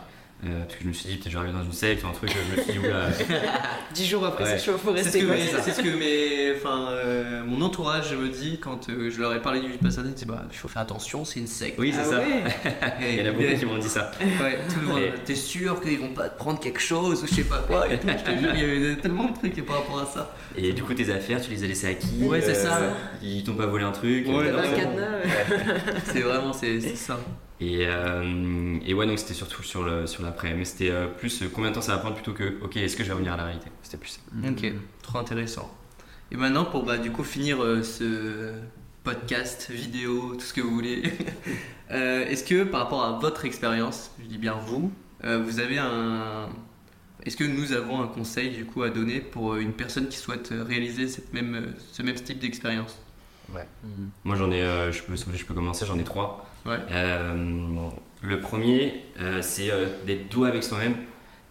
Euh, 0.45 0.61
parce 0.65 0.75
que 0.75 0.83
je 0.83 0.87
me 0.87 0.93
suis 0.93 1.09
dit 1.09 1.15
peut-être 1.15 1.31
j'arrive 1.31 1.51
dans 1.51 1.63
une 1.63 1.71
secte 1.73 2.03
ou 2.03 2.07
un 2.07 2.11
truc, 2.11 2.29
je 2.31 2.55
me 2.57 2.63
suis 2.63 2.73
dit 2.73 2.77
oula. 2.79 3.07
10 3.95 4.05
jours 4.05 4.23
après, 4.23 4.43
Ouais. 4.43 4.57
c'est 4.59 4.65
chaud, 4.71 4.77
faut 4.77 4.95
C'est 4.95 4.99
ce 5.01 5.05
rester 5.05 5.19
que, 5.21 5.61
c'est 5.63 5.71
ce 5.71 5.81
que 5.81 5.97
mes- 5.97 6.55
enfin, 6.55 6.89
euh, 6.91 7.43
mon 7.43 7.59
entourage 7.65 8.13
me 8.13 8.29
dit 8.29 8.59
quand 8.61 8.87
euh, 8.89 9.09
je 9.09 9.19
leur 9.19 9.33
ai 9.33 9.41
parlé 9.41 9.61
du 9.61 9.67
Vipassana. 9.71 10.09
Ils 10.09 10.13
disent 10.13 10.27
bah, 10.27 10.43
il 10.51 10.55
faut 10.55 10.67
faire 10.67 10.83
attention, 10.83 11.25
c'est 11.25 11.39
une 11.39 11.47
secte. 11.47 11.79
Oui 11.79 11.91
c'est 11.91 12.01
Ah 12.01 12.03
ça. 12.11 12.17
ouais 12.19 12.43
Il 13.15 13.15
y 13.15 13.21
en 13.23 13.29
a 13.29 13.31
beaucoup 13.31 13.57
qui 13.59 13.65
m'ont 13.65 13.79
dit 13.79 13.89
ça. 13.89 14.11
Ouais, 14.21 14.59
tout 14.71 14.79
le 14.79 14.85
monde. 14.85 14.99
Et- 14.99 15.11
T'es 15.25 15.33
sûr 15.33 15.81
qu'ils 15.81 15.97
vont 15.97 16.13
pas 16.13 16.29
te 16.29 16.37
prendre 16.37 16.59
quelque 16.59 16.81
chose 16.81 17.23
ou 17.23 17.27
je 17.27 17.33
sais 17.33 17.43
pas 17.43 17.63
quoi 17.67 17.91
et 17.91 17.97
tout. 17.99 18.07
Je 18.07 18.31
te 18.31 18.37
jure, 18.39 18.51
il 18.53 18.59
y 18.59 18.63
avait 18.63 18.95
tellement 18.97 19.31
de 19.31 19.33
trucs 19.35 19.65
par 19.65 19.77
rapport 19.77 20.01
à 20.01 20.05
ça. 20.05 20.35
Et 20.55 20.71
du 20.71 20.83
coup 20.83 20.93
tes 20.93 21.09
affaires 21.09 21.41
tu 21.41 21.49
les 21.49 21.63
as 21.63 21.67
laissées 21.67 21.87
à 21.87 21.93
qui 21.95 22.23
Ouais, 22.23 22.41
c'est 22.41 22.53
ça. 22.53 22.79
Ils 23.23 23.43
t'ont 23.43 23.55
pas 23.55 23.65
volé 23.65 23.85
un 23.85 23.91
truc. 23.91 24.27
Ouais, 24.27 24.49
euh. 24.49 25.23
C'est 26.05 26.21
vraiment 26.21 26.53
c'est, 26.53 26.79
c'est 26.79 26.95
ça. 26.95 27.19
Et, 27.59 27.87
euh, 27.87 28.77
et 28.85 28.93
ouais, 28.93 29.07
donc 29.07 29.17
c'était 29.17 29.33
surtout 29.33 29.63
sur 29.63 29.83
le 29.83 30.05
sur 30.05 30.23
l'après. 30.23 30.53
Mais 30.53 30.65
c'était 30.65 30.91
euh, 30.91 31.07
plus 31.07 31.41
euh, 31.41 31.49
combien 31.53 31.71
de 31.71 31.75
temps 31.75 31.81
ça 31.81 31.93
va 31.93 31.97
prendre 31.97 32.15
plutôt 32.15 32.33
que 32.33 32.57
ok, 32.61 32.77
est-ce 32.77 32.95
que 32.95 33.03
je 33.03 33.07
vais 33.07 33.13
revenir 33.13 33.33
à 33.33 33.37
la 33.37 33.45
réalité? 33.45 33.67
C'était 33.81 33.97
plus 33.97 34.11
ça. 34.11 34.19
Ok, 34.47 34.71
trop 35.01 35.17
intéressant. 35.17 35.71
Et 36.31 36.35
maintenant, 36.35 36.65
pour 36.65 36.83
bah, 36.83 36.97
du 36.97 37.11
coup 37.11 37.23
finir 37.23 37.63
euh, 37.63 37.83
ce 37.83 38.51
podcast, 39.03 39.71
vidéo, 39.71 40.35
tout 40.35 40.41
ce 40.41 40.53
que 40.53 40.61
vous 40.61 40.71
voulez, 40.73 41.03
euh, 41.91 42.25
est-ce 42.27 42.43
que 42.43 42.63
par 42.63 42.81
rapport 42.81 43.03
à 43.03 43.17
votre 43.19 43.45
expérience, 43.45 44.11
je 44.21 44.25
dis 44.25 44.37
bien 44.37 44.53
vous, 44.53 44.91
euh, 45.23 45.41
vous 45.41 45.59
avez 45.59 45.77
un. 45.77 46.49
Est-ce 47.23 47.37
que 47.37 47.43
nous 47.43 47.73
avons 47.73 48.01
un 48.01 48.07
conseil 48.07 48.51
du 48.51 48.65
coup 48.65 48.83
à 48.83 48.89
donner 48.89 49.19
pour 49.19 49.55
une 49.55 49.73
personne 49.73 50.07
qui 50.07 50.17
souhaite 50.17 50.53
réaliser 50.53 51.07
cette 51.07 51.33
même, 51.33 51.73
ce 51.91 52.03
même 52.03 52.15
type 52.15 52.39
d'expérience? 52.39 52.99
Moi 54.23 54.35
j'en 54.35 54.51
ai, 54.51 54.61
euh, 54.61 54.91
je, 54.91 55.03
peux, 55.03 55.15
je 55.15 55.45
peux 55.45 55.53
commencer, 55.53 55.85
j'en 55.85 55.97
ai 55.97 56.03
trois. 56.03 56.45
Ouais. 56.67 56.77
Euh, 56.91 57.89
le 58.21 58.39
premier, 58.39 59.03
euh, 59.19 59.41
c'est 59.41 59.71
euh, 59.71 59.87
d'être 60.05 60.29
doux 60.29 60.43
avec 60.45 60.63
soi-même, 60.63 60.95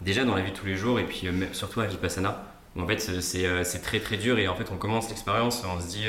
déjà 0.00 0.24
dans 0.24 0.34
la 0.34 0.42
vie 0.42 0.52
de 0.52 0.56
tous 0.56 0.66
les 0.66 0.76
jours 0.76 1.00
et 1.00 1.04
puis 1.04 1.28
surtout 1.52 1.80
à 1.80 1.86
Vipassana. 1.86 2.44
où 2.76 2.82
En 2.82 2.86
fait, 2.86 2.98
c'est- 2.98 3.82
très 3.82 4.00
très 4.00 4.16
dur 4.16 4.38
et 4.38 4.46
en 4.48 4.54
fait, 4.54 4.66
on 4.72 4.76
commence 4.76 5.08
l'expérience, 5.08 5.64
on 5.64 5.80
se 5.80 5.88
dit 5.88 6.04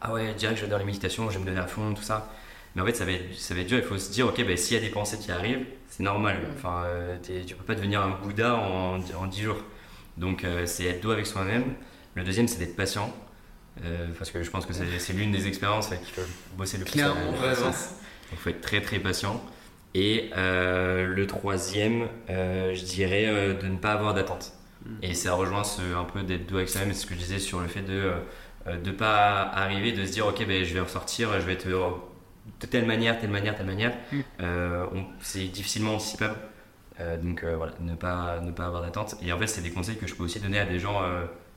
ah 0.00 0.12
ouais, 0.12 0.34
direct 0.34 0.60
je 0.60 0.66
dans 0.66 0.78
les 0.78 0.84
méditations, 0.84 1.30
je 1.30 1.34
vais 1.38 1.40
me 1.44 1.46
donner 1.46 1.60
à 1.60 1.66
fond, 1.66 1.94
tout 1.94 2.02
ça. 2.02 2.30
Mais 2.74 2.82
en 2.82 2.86
fait, 2.86 2.94
ça 2.94 3.04
va 3.04 3.12
être, 3.12 3.34
ça 3.34 3.54
va 3.54 3.60
être 3.60 3.66
dur. 3.68 3.78
Il 3.78 3.84
faut 3.84 3.98
se 3.98 4.10
dire 4.10 4.26
ok, 4.26 4.44
ben, 4.44 4.56
s'il 4.56 4.76
y 4.76 4.80
a 4.80 4.82
des 4.82 4.90
pensées 4.90 5.18
qui 5.18 5.30
arrivent, 5.30 5.64
c'est 5.88 6.02
normal. 6.02 6.36
Enfin, 6.56 6.84
tu 7.22 7.54
peux 7.54 7.64
pas 7.64 7.74
devenir 7.74 8.00
un 8.02 8.10
Bouddha 8.22 8.54
en, 8.56 9.00
en 9.00 9.26
10 9.26 9.42
jours. 9.42 9.62
Donc, 10.16 10.44
c'est 10.66 10.84
être 10.84 11.00
doux 11.00 11.10
avec 11.12 11.26
soi-même. 11.26 11.64
Le 12.14 12.24
deuxième, 12.24 12.48
c'est 12.48 12.58
d'être 12.58 12.76
patient. 12.76 13.12
Euh, 13.84 14.08
parce 14.18 14.30
que 14.30 14.42
je 14.42 14.50
pense 14.50 14.66
que 14.66 14.72
c'est 14.72 15.12
l'une 15.12 15.30
des 15.30 15.46
expériences 15.46 15.88
avec 15.88 16.02
qui 16.04 16.10
faut 16.12 16.22
bosser 16.56 16.78
le 16.78 16.84
plus. 16.84 16.92
Clairement, 16.94 17.30
vraiment. 17.32 17.72
Donc 18.30 18.38
il 18.38 18.38
faut 18.38 18.50
être 18.50 18.60
très 18.60 18.80
très 18.80 18.98
patient. 18.98 19.42
Et 19.94 20.30
euh, 20.36 21.06
le 21.06 21.26
troisième, 21.26 22.08
euh, 22.28 22.74
je 22.74 22.84
dirais 22.84 23.26
euh, 23.26 23.54
de 23.54 23.66
ne 23.66 23.76
pas 23.76 23.92
avoir 23.92 24.14
d'attente. 24.14 24.52
Et 25.02 25.12
ça 25.14 25.34
rejoint 25.34 25.64
ce, 25.64 25.82
un 25.94 26.04
peu 26.04 26.22
d'être 26.22 26.46
doux 26.46 26.56
avec 26.56 26.68
soi-même, 26.68 26.94
ce 26.94 27.04
que 27.04 27.14
je 27.14 27.18
disais 27.18 27.38
sur 27.38 27.60
le 27.60 27.68
fait 27.68 27.82
de 27.82 28.12
ne 28.66 28.90
pas 28.92 29.42
arriver, 29.42 29.92
de 29.92 30.04
se 30.06 30.12
dire 30.12 30.26
ok 30.26 30.46
ben, 30.46 30.64
je 30.64 30.72
vais 30.72 30.80
ressortir, 30.80 31.32
je 31.40 31.44
vais 31.44 31.54
être 31.54 31.68
de 31.68 32.66
telle 32.66 32.86
manière, 32.86 33.18
telle 33.18 33.30
manière, 33.30 33.54
telle 33.54 33.66
manière. 33.66 33.92
Mm. 34.12 35.02
C'est 35.20 35.44
difficilement 35.48 35.96
anticipable. 35.96 36.36
Donc 37.22 37.44
voilà, 37.44 37.72
ne 37.80 37.94
pas, 37.96 38.40
ne 38.40 38.50
pas 38.50 38.66
avoir 38.66 38.80
d'attente. 38.80 39.16
Et 39.20 39.32
en 39.32 39.38
fait, 39.38 39.46
c'est 39.46 39.62
des 39.62 39.72
conseils 39.72 39.96
que 39.96 40.06
je 40.06 40.14
peux 40.14 40.24
aussi 40.24 40.40
donner 40.40 40.58
à 40.58 40.64
des 40.64 40.78
gens 40.78 41.02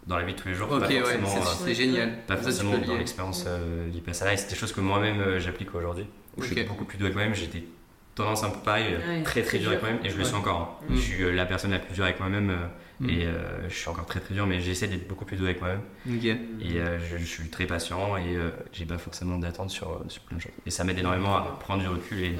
dans 0.08 0.18
la 0.18 0.24
vie 0.24 0.34
de 0.34 0.40
tous 0.40 0.48
les 0.48 0.56
jours. 0.56 0.68
Ok, 0.72 0.82
pas 0.82 0.88
ouais, 0.88 1.02
forcément, 1.02 1.46
c'est, 1.66 1.74
génial. 1.74 2.18
pas 2.28 2.38
Ça, 2.38 2.44
forcément 2.44 2.78
dans 2.78 2.98
l'expérience 2.98 3.46
euh, 3.48 3.88
Vipassana 3.92 4.34
et 4.34 4.38
c'est 4.38 4.50
des 4.50 4.56
choses 4.56 4.74
que 4.74 4.82
moi-même 4.82 5.38
j'applique 5.40 5.74
aujourd'hui 5.76 6.08
où 6.38 6.42
je 6.44 6.54
suis 6.54 6.64
beaucoup 6.64 6.86
plus 6.86 6.98
doux 6.98 7.06
avec 7.06 7.16
moi-même 7.16 7.36
j'étais 7.36 7.64
tendance 8.16 8.44
un 8.44 8.50
peu 8.50 8.60
pareil 8.60 8.86
euh, 8.94 9.18
Ouais, 9.18 9.24
très 9.24 9.42
très 9.42 9.58
dur 9.60 9.70
avec 9.70 9.82
moi-même 9.82 10.00
et 10.04 10.10
je 10.10 10.18
le 10.18 10.24
suis 10.24 10.36
encore 10.36 10.80
hein. 10.82 10.86
Mm. 10.90 10.96
je 10.96 11.02
suis 11.02 11.24
euh, 11.24 11.32
la 11.34 11.46
personne 11.46 11.72
la 11.72 11.80
plus 11.80 11.94
dure 11.94 12.04
avec 12.06 12.20
moi-même 12.20 12.50
euh, 12.50 12.56
Mm. 13.02 13.10
et 13.10 13.26
euh, 13.26 13.68
je 13.68 13.74
suis 13.76 13.90
encore 13.90 14.06
très 14.06 14.20
très 14.20 14.36
dur 14.36 14.46
mais 14.46 14.62
j'essaie 14.62 14.88
d'être 14.88 15.08
beaucoup 15.08 15.26
plus 15.26 15.36
doux 15.36 15.46
avec 15.46 15.60
moi-même 15.60 15.82
Ok. 16.08 16.24
et 16.24 16.38
euh, 16.80 17.00
je, 17.00 17.18
je 17.18 17.26
suis 17.26 17.50
très 17.50 17.66
patient 17.66 18.16
et 18.16 18.36
euh, 18.36 18.52
j'ai 18.72 18.86
pas 18.86 19.00
forcément 19.00 19.40
d'attente 19.40 19.72
sur, 19.72 20.04
sur 20.08 20.22
plein 20.22 20.38
de 20.38 20.42
choses 20.44 20.52
et 20.68 20.70
ça 20.70 20.84
m'aide 20.84 21.00
énormément 21.00 21.36
à 21.36 21.42
prendre 21.60 21.82
du 21.82 21.88
recul 21.88 22.20
et 22.20 22.30
Ouais. 22.30 22.36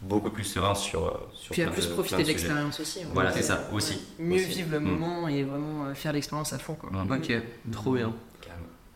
beaucoup 0.00 0.30
plus 0.30 0.44
serein 0.44 0.74
sur, 0.74 1.28
sur 1.34 1.52
Puis 1.52 1.60
à 1.60 1.68
plus 1.68 1.88
de- 1.88 1.92
profiter 1.92 2.22
de 2.22 2.26
l'expérience 2.28 2.80
aussi. 2.80 3.00
en 3.04 3.10
voilà 3.12 3.32
c'est 3.32 3.42
ça 3.42 3.68
aussi 3.74 4.00
Mieux 4.18 4.36
Aussi. 4.36 4.46
vivre 4.46 4.70
le 4.72 4.80
Mm. 4.80 4.84
moment 4.84 5.28
et 5.28 5.42
vraiment 5.42 5.94
faire 5.94 6.14
l'expérience 6.14 6.54
à 6.54 6.58
fond. 6.58 6.74
Quoi. 6.74 6.88
Ok, 7.10 7.30
trop 7.70 7.92
bien. 7.92 8.14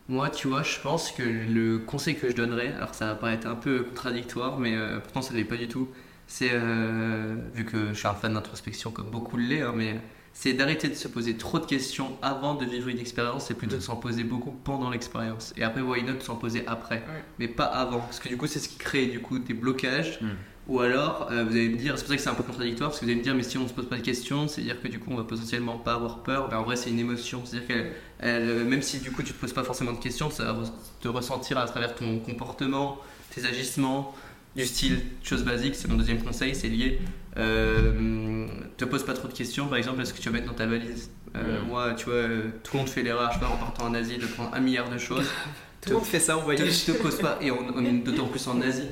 Moi, 0.09 0.29
tu 0.29 0.49
vois, 0.49 0.63
je 0.63 0.79
pense 0.79 1.11
que 1.11 1.23
le 1.23 1.79
conseil 1.79 2.15
que 2.15 2.29
je 2.29 2.35
donnerais, 2.35 2.73
alors 2.73 2.93
ça 2.93 3.07
va 3.07 3.15
paraître 3.15 3.47
un 3.47 3.55
peu 3.55 3.83
contradictoire, 3.83 4.59
mais 4.59 4.75
euh, 4.75 4.99
pourtant 4.99 5.21
ça 5.21 5.33
ne 5.33 5.37
l'est 5.37 5.45
pas 5.45 5.55
du 5.55 5.67
tout, 5.69 5.87
c'est, 6.27 6.49
euh, 6.51 7.35
vu 7.53 7.63
que 7.63 7.89
je 7.89 7.93
suis 7.93 8.07
un 8.07 8.13
fan 8.13 8.33
d'introspection 8.33 8.91
comme 8.91 9.09
beaucoup 9.09 9.37
l'est, 9.37 9.61
hein, 9.61 9.73
mais 9.75 10.01
c'est 10.33 10.53
d'arrêter 10.53 10.89
de 10.89 10.95
se 10.95 11.07
poser 11.07 11.37
trop 11.37 11.59
de 11.59 11.65
questions 11.65 12.17
avant 12.21 12.55
de 12.55 12.65
vivre 12.65 12.89
une 12.89 12.99
expérience 12.99 13.49
et 13.51 13.53
plutôt 13.53 13.75
de 13.75 13.81
s'en 13.81 13.95
poser 13.95 14.23
beaucoup 14.23 14.51
pendant 14.51 14.89
l'expérience. 14.89 15.53
Et 15.55 15.63
après, 15.63 15.81
why 15.81 16.03
not 16.03 16.19
s'en 16.21 16.35
poser 16.35 16.65
après, 16.67 17.03
mais 17.39 17.47
pas 17.47 17.65
avant, 17.65 17.99
parce 17.99 18.19
que 18.19 18.27
du 18.27 18.35
coup, 18.35 18.47
c'est 18.47 18.59
ce 18.59 18.67
qui 18.67 18.77
crée 18.77 19.05
du 19.05 19.21
coup 19.21 19.39
des 19.39 19.53
blocages. 19.53 20.19
Mm. 20.21 20.27
Ou 20.67 20.79
alors, 20.79 21.27
euh, 21.29 21.43
vous 21.43 21.51
allez 21.51 21.67
me 21.69 21.75
dire, 21.77 21.97
c'est 21.97 22.03
pour 22.03 22.09
ça 22.11 22.15
que 22.15 22.21
c'est 22.21 22.29
un 22.29 22.35
peu 22.35 22.43
contradictoire, 22.43 22.89
parce 22.89 22.99
que 22.99 23.05
vous 23.05 23.11
allez 23.11 23.19
me 23.19 23.23
dire, 23.23 23.35
mais 23.35 23.43
si 23.43 23.57
on 23.57 23.67
se 23.67 23.73
pose 23.73 23.89
pas 23.89 23.97
de 23.97 24.01
questions, 24.01 24.47
c'est-à-dire 24.47 24.81
que 24.81 24.87
du 24.87 24.97
coup, 24.97 25.09
on 25.11 25.17
va 25.17 25.23
potentiellement 25.25 25.77
pas 25.77 25.95
avoir 25.95 26.19
peur. 26.23 26.47
Mais 26.49 26.55
en 26.55 26.63
vrai, 26.63 26.77
c'est 26.77 26.89
une 26.89 26.99
émotion, 26.99 27.41
c'est-à-dire 27.45 27.87
elle, 28.19 28.49
euh, 28.49 28.63
même 28.63 28.81
si 28.81 28.99
du 28.99 29.11
coup 29.11 29.23
tu 29.23 29.33
te 29.33 29.39
poses 29.39 29.51
pas 29.51 29.63
forcément 29.63 29.91
de 29.91 29.97
questions, 29.97 30.29
ça 30.29 30.53
va 30.53 30.63
te 31.01 31.07
ressentir 31.09 31.57
à 31.57 31.65
travers 31.65 31.95
ton 31.95 32.19
comportement, 32.19 32.99
tes 33.35 33.45
agissements, 33.45 34.15
du 34.55 34.65
style, 34.65 35.01
chose 35.21 35.43
basique, 35.43 35.75
c'est 35.75 35.89
mon 35.89 35.97
deuxième 35.97 36.23
conseil, 36.23 36.55
c'est 36.55 36.69
lié. 36.69 37.01
Euh, 37.37 38.45
te 38.77 38.85
pose 38.85 39.03
pas 39.03 39.13
trop 39.13 39.27
de 39.27 39.33
questions, 39.33 39.67
par 39.67 39.77
exemple, 39.77 40.01
est-ce 40.01 40.13
que 40.13 40.21
tu 40.21 40.29
vas 40.29 40.33
mettre 40.33 40.47
dans 40.47 40.53
ta 40.53 40.65
valise? 40.67 41.09
Euh, 41.35 41.61
Mm. 41.61 41.67
Moi, 41.67 41.93
tu 41.95 42.05
vois, 42.05 42.21
tout 42.63 42.73
le 42.73 42.79
monde 42.79 42.89
fait 42.89 43.01
l'erreur, 43.01 43.31
je 43.33 43.39
sais 43.39 43.45
pas, 43.45 43.51
en 43.51 43.57
partant 43.57 43.85
en 43.85 43.93
Asie, 43.95 44.17
de 44.17 44.27
prendre 44.27 44.53
un 44.53 44.59
milliard 44.59 44.89
de 44.89 44.97
choses. 44.97 45.27
Tout 45.81 45.89
le 45.89 45.95
monde 45.95 46.05
fait 46.05 46.19
ça 46.19 46.35
te, 46.35 46.41
voyage. 46.41 46.85
te 46.85 46.91
pose 46.93 47.17
pas, 47.17 47.37
et 47.41 47.51
on, 47.51 47.57
on 47.75 47.83
est 47.83 47.91
d'autant 47.91 48.27
plus 48.27 48.47
en 48.47 48.61
Asie. 48.61 48.87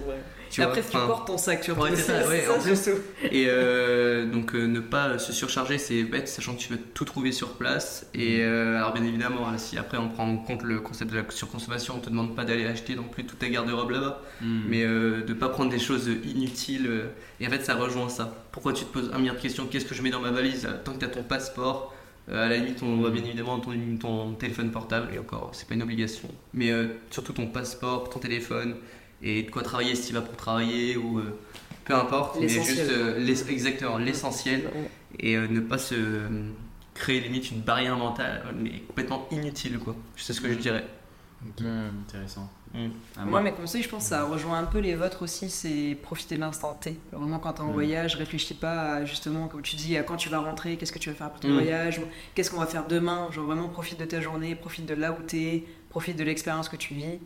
Tu 0.52 0.62
vois, 0.62 0.70
après, 0.70 0.82
tu 0.84 0.92
portes 0.92 1.26
ton 1.28 1.38
sac 1.38 1.64
sur 1.64 1.80
Ouais, 1.80 1.90
toi, 1.90 1.98
c'est 1.98 2.04
ça, 2.24 2.28
ouais, 2.30 2.44
en 2.50 2.60
plus. 2.62 2.76
surtout. 2.82 3.00
et 3.24 3.46
euh, 3.48 4.26
donc 4.30 4.54
euh, 4.54 4.68
ne 4.68 4.80
pas 4.82 5.18
se 5.18 5.32
surcharger, 5.32 5.78
c'est 5.78 6.04
bête, 6.04 6.28
sachant 6.28 6.54
que 6.56 6.60
tu 6.60 6.74
veux 6.74 6.80
tout 6.94 7.06
trouver 7.06 7.32
sur 7.32 7.54
place. 7.54 8.06
Et 8.14 8.42
euh, 8.42 8.76
alors 8.78 8.94
bien 8.94 9.04
évidemment, 9.06 9.48
hein, 9.48 9.58
si 9.58 9.78
après 9.78 9.98
on 9.98 10.10
prend 10.10 10.28
en 10.28 10.38
compte 10.38 10.64
le 10.64 10.80
concept 10.82 11.12
de 11.12 11.18
la 11.18 11.24
surconsommation, 11.30 11.96
on 11.98 12.00
te 12.00 12.10
demande 12.10 12.36
pas 12.36 12.44
d'aller 12.44 12.66
acheter 12.68 12.96
non 12.96 13.04
plus 13.04 13.24
toute 13.26 13.40
ta 13.40 13.48
garde-robe 13.50 13.92
là-bas, 13.92 14.22
Mm. 14.42 14.62
mais 14.68 14.84
de 14.86 15.34
pas 15.34 15.50
prendre 15.50 15.70
des 15.72 15.80
choses 15.80 16.10
inutiles. 16.26 17.04
et 17.40 17.48
en 17.48 17.50
fait, 17.50 17.64
ça 17.64 17.76
rejoint 17.76 18.10
ça. 18.10 18.34
Pourquoi 18.52 18.74
tu 18.74 18.84
te 18.86 18.92
poses 18.92 19.10
un 19.14 19.20
milliard 19.20 19.36
de 19.36 19.42
questions 19.42 19.66
Qu'est-ce 19.70 19.86
que 19.86 19.96
je 19.96 20.02
mets 20.02 20.10
dans 20.10 20.20
ma 20.20 20.32
valise 20.32 20.68
Tant 20.84 20.94
que 20.94 21.00
tu 21.00 21.06
as 21.06 21.10
ton 21.10 21.24
passeport, 21.24 21.94
à 22.32 22.48
la 22.50 22.58
limite, 22.58 22.82
on 22.84 22.98
voit 22.98 23.10
bien 23.10 23.24
évidemment 23.24 23.60
ton, 23.60 23.72
ton 24.00 24.34
téléphone 24.34 24.72
portable, 24.72 25.10
et 25.14 25.20
encore, 25.20 25.52
c'est 25.54 25.68
pas 25.68 25.74
une 25.76 25.84
obligation. 25.84 26.28
Mais 26.54 26.72
euh, 26.72 26.88
surtout 27.10 27.34
ton 27.34 27.48
passeport, 27.48 28.10
ton 28.10 28.20
téléphone, 28.20 28.76
et 29.24 29.44
de 29.44 29.52
quoi 29.52 29.62
travailler 29.64 29.96
si 29.96 30.08
tu 30.08 30.14
vas 30.14 30.22
pour 30.22 30.36
travailler, 30.36 30.98
ou 30.98 31.20
euh, 31.20 31.40
peu 31.86 31.96
importe, 31.96 32.40
mais 32.40 32.48
juste 32.48 32.80
euh, 32.90 33.28
exactement 33.50 33.98
l'essentiel, 33.98 34.70
et 35.20 35.36
euh, 35.38 35.48
ne 35.48 35.60
pas 35.60 35.78
se 35.78 35.96
euh, 35.96 36.28
créer 36.94 37.20
limite 37.22 37.52
une 37.52 37.62
barrière 37.62 37.98
mentale, 37.98 38.44
mais 38.58 38.80
complètement 38.88 39.28
inutile, 39.32 39.80
quoi. 39.80 39.96
C'est 40.16 40.34
ce 40.34 40.42
que 40.42 40.50
je 40.50 40.58
dirais. 40.58 40.86
Mm, 41.60 41.66
intéressant. 42.08 42.50
Mm. 42.74 42.88
Ah, 43.18 43.26
Moi, 43.26 43.42
mes 43.42 43.52
conseils, 43.52 43.82
je 43.82 43.90
pense, 43.90 44.04
ça 44.06 44.24
rejoint 44.26 44.60
un 44.60 44.66
peu 44.66 44.78
les 44.80 44.96
vôtres 44.96 45.24
aussi, 45.24 45.50
c'est 45.50 45.98
profiter 46.02 46.36
de 46.36 46.40
l'instant 46.42 46.74
T. 46.80 46.98
Vraiment, 47.12 47.40
quand 47.40 47.54
t'es 47.54 47.62
en 47.62 47.70
Mm. 47.70 47.74
voyage, 47.74 48.16
réfléchis 48.16 48.54
pas 48.54 48.94
à, 48.98 49.06
justement, 49.06 49.48
comme 49.48 49.62
tu 49.64 49.76
dis, 49.76 49.98
à 49.98 50.04
quand 50.04 50.18
tu 50.18 50.30
vas 50.30 50.40
rentrer, 50.40 50.78
qu'est-ce 50.78 50.92
que 50.92 51.00
tu 51.00 51.10
vas 51.10 51.16
faire 51.16 51.32
pour 51.32 51.40
ton 51.40 51.50
Mm. 51.50 51.54
voyage, 51.54 52.02
qu'est-ce 52.36 52.52
qu'on 52.52 52.60
va 52.60 52.68
faire 52.68 52.86
demain. 52.88 53.28
Genre, 53.32 53.46
vraiment, 53.46 53.68
profite 53.70 54.00
de 54.00 54.06
ta 54.06 54.22
journée, 54.22 54.56
profite 54.56 54.86
de 54.86 54.94
là 54.94 55.12
où 55.12 55.22
t'es, 55.24 55.66
profite 55.90 56.16
de 56.16 56.24
l'expérience 56.24 56.70
que 56.70 56.76
tu 56.78 56.94
vis. 56.94 57.20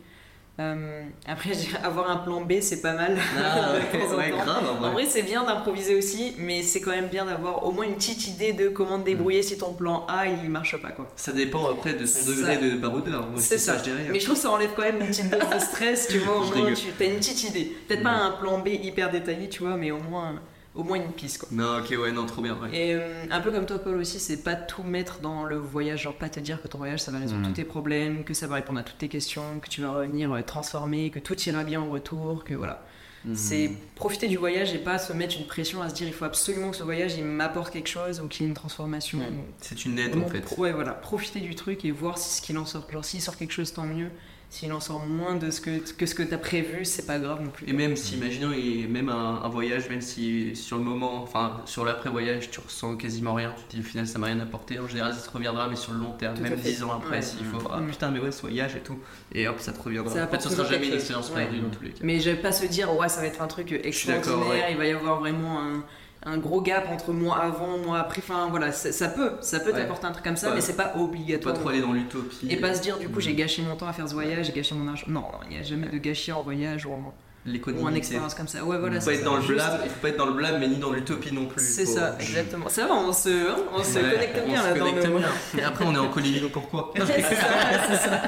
Euh, 0.58 1.02
après, 1.26 1.50
avoir 1.84 2.10
un 2.10 2.16
plan 2.16 2.40
B, 2.40 2.54
c'est 2.62 2.80
pas 2.80 2.94
mal. 2.94 3.18
Ah, 3.38 3.72
en 4.12 4.16
ouais, 4.16 4.30
temps. 4.30 4.36
grave, 4.38 4.64
en 4.70 4.74
vrai. 4.76 4.88
En 4.88 4.92
vrai, 4.92 5.04
c'est 5.06 5.22
bien 5.22 5.44
d'improviser 5.44 5.94
aussi, 5.94 6.34
mais 6.38 6.62
c'est 6.62 6.80
quand 6.80 6.92
même 6.92 7.08
bien 7.08 7.26
d'avoir 7.26 7.66
au 7.66 7.72
moins 7.72 7.84
une 7.84 7.94
petite 7.96 8.26
idée 8.26 8.52
de 8.54 8.68
comment 8.68 8.98
te 8.98 9.04
débrouiller 9.04 9.42
si 9.42 9.58
ton 9.58 9.74
plan 9.74 10.06
A 10.08 10.26
il 10.26 10.48
marche 10.48 10.80
pas 10.80 10.92
quoi. 10.92 11.06
Ça 11.16 11.32
dépend 11.32 11.70
après 11.70 11.92
de 11.92 12.06
son 12.06 12.20
Ça- 12.20 12.30
degré 12.32 12.56
de 12.56 12.76
baroudeur. 12.76 13.28
C'est 13.36 13.58
ça. 13.58 13.76
je 13.78 13.82
dirais. 13.82 14.06
Mais 14.10 14.18
je 14.18 14.24
trouve 14.24 14.36
que 14.36 14.42
ça 14.42 14.50
enlève 14.50 14.70
quand 14.74 14.82
même 14.82 15.00
une 15.00 15.08
petite 15.08 15.28
dose 15.30 15.40
de 15.54 15.58
stress, 15.58 16.08
tu 16.08 16.18
vois. 16.20 16.36
Au 16.38 16.44
moins, 16.44 16.72
tu 16.72 17.02
as 17.02 17.06
une 17.06 17.16
petite 17.16 17.44
idée. 17.44 17.76
Peut-être 17.86 18.02
pas 18.02 18.10
un 18.10 18.30
plan 18.32 18.58
B 18.58 18.68
hyper 18.68 19.10
détaillé, 19.10 19.48
tu 19.50 19.62
vois, 19.62 19.76
mais 19.76 19.90
au 19.90 19.98
moins, 19.98 20.40
au 20.76 20.84
moins 20.84 20.96
une 20.98 21.12
piste 21.12 21.38
quoi. 21.38 21.48
Non, 21.50 21.78
ok, 21.78 21.90
ouais, 21.98 22.12
non, 22.12 22.26
trop 22.26 22.42
bien. 22.42 22.56
Ouais. 22.60 22.68
Et 22.72 22.94
euh, 22.94 23.24
un 23.30 23.40
peu 23.40 23.50
comme 23.50 23.66
toi, 23.66 23.78
Paul 23.78 23.96
aussi, 23.96 24.20
c'est 24.20 24.42
pas 24.42 24.54
tout 24.54 24.82
mettre 24.82 25.20
dans 25.20 25.44
le 25.44 25.56
voyage, 25.56 26.02
genre 26.02 26.14
pas 26.14 26.28
te 26.28 26.38
dire 26.40 26.62
que 26.62 26.68
ton 26.68 26.78
voyage 26.78 27.00
ça 27.00 27.10
va 27.10 27.18
résoudre 27.18 27.40
Mhm. 27.40 27.46
tous 27.48 27.52
tes 27.54 27.64
problèmes, 27.64 28.24
que 28.24 28.34
ça 28.34 28.46
va 28.46 28.56
répondre 28.56 28.78
à 28.78 28.82
toutes 28.82 28.98
tes 28.98 29.08
questions, 29.08 29.58
que 29.60 29.68
tu 29.68 29.80
vas 29.82 29.90
revenir 29.90 30.32
euh, 30.32 30.42
transformé, 30.42 31.10
que 31.10 31.18
tout 31.18 31.38
ira 31.42 31.64
bien 31.64 31.80
au 31.82 31.90
retour, 31.90 32.44
que 32.44 32.54
voilà. 32.54 32.84
Mhm. 33.24 33.34
C'est 33.34 33.70
profiter 33.96 34.28
du 34.28 34.36
voyage 34.36 34.72
et 34.74 34.78
pas 34.78 34.98
se 34.98 35.12
mettre 35.12 35.36
une 35.36 35.46
pression 35.46 35.82
à 35.82 35.88
se 35.88 35.94
dire 35.94 36.06
il 36.06 36.12
faut 36.12 36.24
absolument 36.26 36.70
que 36.70 36.76
ce 36.76 36.84
voyage 36.84 37.14
il 37.18 37.24
m'apporte 37.24 37.72
quelque 37.72 37.88
chose 37.88 38.20
ou 38.20 38.28
qu'il 38.28 38.42
y 38.42 38.44
ait 38.44 38.48
une 38.48 38.54
transformation. 38.54 39.18
Ouais. 39.18 39.32
C'est 39.60 39.84
une 39.84 39.98
aide 39.98 40.10
Vraiment, 40.10 40.26
en 40.26 40.28
fait. 40.28 40.54
ouais, 40.58 40.72
voilà, 40.72 40.92
profiter 40.92 41.40
du 41.40 41.54
truc 41.56 41.84
et 41.84 41.90
voir 41.90 42.18
si 42.18 42.36
ce 42.36 42.42
qu'il 42.42 42.56
en 42.58 42.64
sort. 42.66 42.86
Genre, 42.88 43.04
s'il 43.04 43.20
sort 43.20 43.36
quelque 43.36 43.52
chose, 43.52 43.72
tant 43.72 43.84
mieux. 43.84 44.10
S'il 44.48 44.72
en 44.72 44.80
sort 44.80 45.04
moins 45.06 45.34
de 45.34 45.50
ce 45.50 45.60
que, 45.60 45.78
que 45.92 46.06
ce 46.06 46.14
que 46.14 46.22
t'as 46.22 46.38
prévu, 46.38 46.84
c'est 46.84 47.04
pas 47.04 47.18
grave 47.18 47.42
non 47.42 47.50
plus. 47.50 47.68
Et 47.68 47.72
même 47.72 47.94
si, 47.96 48.14
imaginons, 48.16 48.52
et 48.52 48.86
même 48.88 49.08
un, 49.08 49.42
un 49.42 49.48
voyage, 49.48 49.90
même 49.90 50.00
si 50.00 50.54
sur 50.56 50.78
le 50.78 50.84
moment, 50.84 51.22
enfin 51.22 51.60
sur 51.66 51.84
l'après-voyage, 51.84 52.50
tu 52.50 52.60
ressens 52.60 52.96
quasiment 52.96 53.34
rien, 53.34 53.52
tu 53.58 53.64
te 53.64 53.72
dis 53.74 53.80
au 53.80 53.84
final 53.84 54.06
ça 54.06 54.18
m'a 54.18 54.28
rien 54.28 54.40
apporté, 54.40 54.78
en 54.78 54.86
général 54.88 55.12
ça 55.12 55.26
te 55.26 55.30
reviendra, 55.30 55.68
mais 55.68 55.76
sur 55.76 55.92
le 55.92 55.98
long 55.98 56.12
terme, 56.12 56.36
Tout 56.36 56.42
même 56.42 56.56
fait. 56.56 56.70
10 56.70 56.84
ans 56.84 56.92
après, 56.96 57.16
Ouais. 57.16 57.22
s'il 57.22 57.44
faut, 57.44 57.58
Mm. 57.58 57.70
ah 57.72 57.80
putain, 57.90 58.10
mais 58.10 58.20
ouais, 58.20 58.30
ce 58.32 58.40
voyage 58.42 58.76
et 58.76 58.80
tout, 58.80 58.98
et 59.32 59.46
hop, 59.48 59.56
ça 59.58 59.72
te 59.72 59.82
reviendra. 59.82 60.14
Ça 60.14 60.24
en 60.24 60.28
fait, 60.28 60.40
ce 60.40 60.48
sera 60.48 60.64
jamais 60.66 60.86
une 60.88 60.94
expérience 60.94 61.28
perdue 61.28 61.56
Ouais. 61.56 61.62
dans 61.62 61.70
tous 61.70 61.82
les 61.82 61.90
cas. 61.90 62.00
Mais 62.02 62.20
je 62.20 62.30
vais 62.30 62.36
pas 62.36 62.52
se 62.52 62.64
dire, 62.66 62.96
ouais, 62.96 63.08
ça 63.08 63.20
va 63.20 63.26
être 63.26 63.42
un 63.42 63.48
truc 63.48 63.72
extraordinaire, 63.72 64.70
il 64.70 64.76
va 64.76 64.86
y 64.86 64.92
avoir 64.92 65.18
vraiment 65.20 65.60
un, 65.60 65.84
un 66.26 66.38
gros 66.38 66.60
gap 66.60 66.88
entre 66.90 67.12
moi 67.12 67.38
avant, 67.38 67.78
moi 67.78 67.98
après. 68.00 68.20
Enfin, 68.20 68.48
voilà, 68.50 68.72
ça, 68.72 68.90
ça 68.92 69.08
peut, 69.08 69.32
ça 69.40 69.60
peut 69.60 69.70
Ouais. 69.72 69.78
t'apporter 69.78 70.06
un 70.06 70.12
truc 70.12 70.24
comme 70.24 70.36
ça, 70.36 70.48
Ouais. 70.48 70.56
mais 70.56 70.60
c'est 70.60 70.76
pas 70.76 70.88
Pas 70.88 70.98
obligatoire. 71.00 71.54
trop 71.54 71.68
aller 71.70 71.80
dans 71.80 71.92
l'utopie. 71.92 72.48
Et 72.50 72.56
pas 72.56 72.74
se 72.74 72.82
dire, 72.82 72.98
du 72.98 73.08
coup, 73.08 73.18
Mm. 73.18 73.22
j'ai 73.22 73.34
gâché 73.34 73.62
mon 73.62 73.76
temps 73.76 73.86
à 73.88 73.92
faire 73.92 74.08
ce 74.08 74.14
voyage, 74.14 74.46
j'ai 74.46 74.52
gâché 74.52 74.74
mon 74.74 74.88
argent. 74.88 75.06
Non, 75.08 75.20
non, 75.20 75.38
il 75.48 75.56
n'y 75.56 75.58
a 75.58 75.62
jamais 75.62 75.86
de 75.88 75.98
gâchis 75.98 76.32
en 76.32 76.42
voyage 76.42 76.84
ou 76.84 76.92
en, 76.92 77.14
l'économie. 77.46 77.84
ou 77.84 77.90
c'est- 77.90 77.96
expérience 77.96 78.34
comme 78.34 78.48
ça. 78.48 78.64
Ouais, 78.64 78.78
voilà, 78.78 78.96
il 78.96 79.00
faut 79.02 79.10
être 79.10 79.24
dans 79.24 79.36
le 79.36 79.42
blâme, 79.46 79.80
il 79.84 79.90
faut 79.90 80.00
pas 80.00 80.08
être 80.08 80.16
dans 80.18 80.26
le 80.26 80.32
blâme, 80.34 80.58
mais 80.60 80.68
ni 80.68 80.76
dans 80.76 80.90
l'utopie 80.92 81.32
non 81.32 81.46
plus. 81.46 81.64
C'est 81.64 81.86
ça, 81.86 82.16
exactement. 82.20 82.68
Ça 82.68 82.86
va, 82.86 82.94
on 82.94 83.12
se, 83.12 83.28
hein, 83.28 83.56
on 83.74 83.82
se 83.82 83.98
Ouais, 83.98 84.12
connecte 84.12 84.38
on 84.44 84.48
bien 84.48 84.62
se 84.62 84.66
là 84.68 84.78
connecte 84.78 85.06
bien. 85.06 85.28
Et 85.58 85.62
après, 85.62 85.84
on 85.86 85.94
est 85.94 85.98
en 85.98 86.08
collision 86.08 86.48
pourquoi 86.52 86.92
C'est 86.96 87.22
ça, 87.22 87.96
ça. 87.96 88.22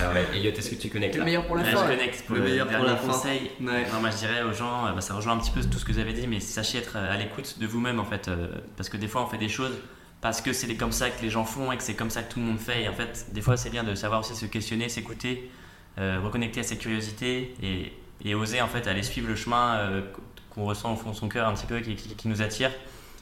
Ah 0.00 0.12
ouais, 0.12 0.26
Elliot, 0.34 0.52
est-ce 0.52 0.70
que 0.70 0.74
tu 0.76 0.88
connectes 0.88 1.14
Le 1.14 1.20
là 1.20 1.24
meilleur 1.24 1.46
pour 1.46 1.56
la 1.56 1.64
fin. 1.64 1.84
je 1.86 1.90
connecte 1.96 2.22
pour 2.26 2.36
Le 2.36 2.42
le, 2.42 2.48
meilleur 2.48 2.66
pour 2.66 2.76
dernier 2.78 2.90
la 2.92 2.94
conseil. 2.96 3.50
Non, 3.60 3.72
moi 4.00 4.10
je 4.10 4.16
dirais 4.16 4.42
aux 4.42 4.52
gens, 4.52 4.86
euh, 4.86 4.92
bah, 4.92 5.00
ça 5.00 5.14
rejoint 5.14 5.32
un 5.34 5.38
petit 5.38 5.50
peu 5.50 5.60
tout 5.62 5.78
ce 5.78 5.84
que 5.84 5.92
vous 5.92 5.98
avez 5.98 6.12
dit, 6.12 6.26
mais 6.26 6.40
sachez 6.40 6.78
être 6.78 6.92
euh, 6.96 7.12
à 7.12 7.16
l'écoute 7.16 7.58
de 7.58 7.66
vous-même 7.66 7.98
en 8.00 8.04
fait, 8.04 8.28
euh, 8.28 8.48
parce 8.76 8.88
que 8.88 8.96
des 8.96 9.08
fois 9.08 9.22
on 9.22 9.26
fait 9.26 9.38
des 9.38 9.48
choses 9.48 9.76
parce 10.20 10.40
que 10.40 10.52
c'est 10.52 10.74
comme 10.74 10.92
ça 10.92 11.10
que 11.10 11.22
les 11.22 11.30
gens 11.30 11.44
font 11.44 11.70
et 11.72 11.76
que 11.76 11.82
c'est 11.82 11.94
comme 11.94 12.10
ça 12.10 12.22
que 12.22 12.32
tout 12.32 12.40
le 12.40 12.46
monde 12.46 12.58
fait. 12.58 12.82
Et 12.82 12.88
en 12.88 12.92
fait, 12.92 13.26
des 13.32 13.40
fois 13.40 13.56
c'est 13.56 13.70
bien 13.70 13.84
de 13.84 13.94
savoir 13.94 14.20
aussi 14.20 14.34
se 14.34 14.46
questionner, 14.46 14.88
s'écouter, 14.88 15.50
euh, 15.98 16.18
reconnecter 16.22 16.60
à 16.60 16.62
ses 16.64 16.76
curiosités 16.76 17.54
et, 17.62 17.92
et 18.24 18.34
oser 18.34 18.60
en 18.60 18.66
fait 18.68 18.86
aller 18.86 19.02
suivre 19.02 19.28
le 19.28 19.36
chemin 19.36 19.76
euh, 19.76 20.02
qu'on 20.50 20.64
ressent 20.64 20.92
au 20.92 20.96
fond 20.96 21.10
de 21.10 21.16
son 21.16 21.28
cœur 21.28 21.48
un 21.48 21.54
petit 21.54 21.66
peu, 21.66 21.80
qui, 21.80 21.94
qui- 21.94 22.14
qui 22.16 22.28
nous 22.28 22.42
attire 22.42 22.70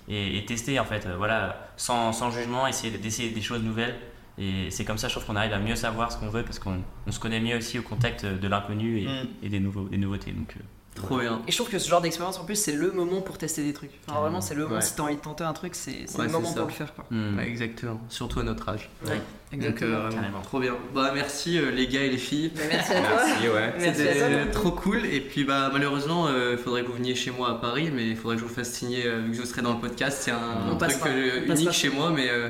et, 0.08 0.38
et 0.38 0.44
tester 0.46 0.78
en 0.80 0.84
fait, 0.84 1.06
euh, 1.06 1.16
voilà, 1.16 1.70
sans, 1.76 2.12
sans 2.12 2.30
jugement, 2.30 2.66
essayer 2.66 2.96
d'essayer 2.96 3.30
des 3.30 3.42
choses 3.42 3.62
nouvelles. 3.62 3.96
Et 4.38 4.70
c'est 4.70 4.84
comme 4.84 4.98
ça, 4.98 5.08
je 5.08 5.14
trouve 5.14 5.24
qu'on 5.26 5.36
arrive 5.36 5.54
à 5.54 5.58
mieux 5.58 5.76
savoir 5.76 6.12
ce 6.12 6.18
qu'on 6.18 6.28
veut 6.28 6.42
parce 6.42 6.58
qu'on 6.58 6.78
on 7.06 7.10
se 7.12 7.18
connaît 7.18 7.40
mieux 7.40 7.56
aussi 7.56 7.78
au 7.78 7.82
contact 7.82 8.24
de 8.26 8.48
l'inconnu 8.48 9.00
et, 9.00 9.06
Mm. 9.06 9.26
et 9.42 9.48
des, 9.48 9.60
nouveaux, 9.60 9.88
des 9.88 9.96
nouveautés. 9.96 10.32
Donc, 10.32 10.54
euh, 10.56 10.60
Trop 10.96 11.18
bien. 11.18 11.40
Et 11.46 11.52
je 11.52 11.56
trouve 11.56 11.68
que 11.70 11.78
ce 11.78 11.88
genre 11.88 12.00
d'expérience, 12.00 12.38
en 12.38 12.44
plus, 12.44 12.56
c'est 12.56 12.72
le 12.72 12.90
moment 12.90 13.20
pour 13.20 13.38
tester 13.38 13.62
des 13.62 13.72
trucs. 13.72 13.90
Enfin, 14.08 14.20
vraiment, 14.20 14.40
c'est 14.40 14.54
le 14.54 14.62
moment. 14.64 14.76
Ouais. 14.76 14.80
Si 14.82 14.94
t'as 14.96 15.02
envie 15.04 15.16
de 15.16 15.20
tenter 15.20 15.44
un 15.44 15.52
truc, 15.52 15.74
c'est 15.74 16.06
Ouais, 16.18 16.26
le 16.26 16.30
moment 16.32 16.52
pour 16.52 16.66
le 16.66 16.72
faire, 16.72 16.94
quoi. 16.94 17.04
mm. 17.10 17.36
Ouais, 17.38 17.48
exactement. 17.48 18.00
Surtout 18.08 18.40
à 18.40 18.42
notre 18.42 18.68
âge. 18.68 18.88
Ouais, 19.04 19.10
Donc, 19.10 19.20
exactement. 19.52 19.96
euh, 19.96 20.10
Carrément. 20.10 20.40
trop 20.42 20.58
bien. 20.60 20.74
Bah, 20.94 21.12
merci 21.14 21.58
euh, 21.58 21.70
les 21.70 21.86
gars 21.86 22.02
et 22.02 22.10
les 22.10 22.16
filles. 22.18 22.50
Mais 22.56 22.68
merci 22.68 22.92
à 22.92 23.00
toi. 23.00 23.08
Merci, 23.26 23.48
ouais. 23.48 23.94
C'était 23.94 24.50
trop 24.50 24.70
cool. 24.72 25.04
Et 25.06 25.20
puis 25.20 25.44
bah 25.44 25.70
malheureusement, 25.72 26.28
il 26.52 26.58
faudrait 26.58 26.82
que 26.82 26.88
vous 26.88 26.94
veniez 26.94 27.14
chez 27.14 27.30
moi 27.30 27.50
à 27.50 27.54
Paris, 27.54 27.90
mais 27.94 28.08
il 28.08 28.16
faudrait 28.16 28.36
que 28.36 28.42
je 28.42 28.46
vous 28.46 28.54
fasse 28.54 28.72
signer, 28.72 29.06
euh, 29.06 29.20
vu 29.20 29.32
que 29.32 29.36
vous 29.36 29.44
serez 29.46 29.62
dans 29.62 29.74
le 29.74 29.80
podcast, 29.80 30.18
c'est 30.22 30.30
un, 30.30 30.72
un 30.72 30.76
truc 30.76 30.96
euh, 31.06 31.44
unique 31.46 31.72
chez 31.72 31.90
moi, 31.90 32.10
mais 32.10 32.28
euh, 32.30 32.48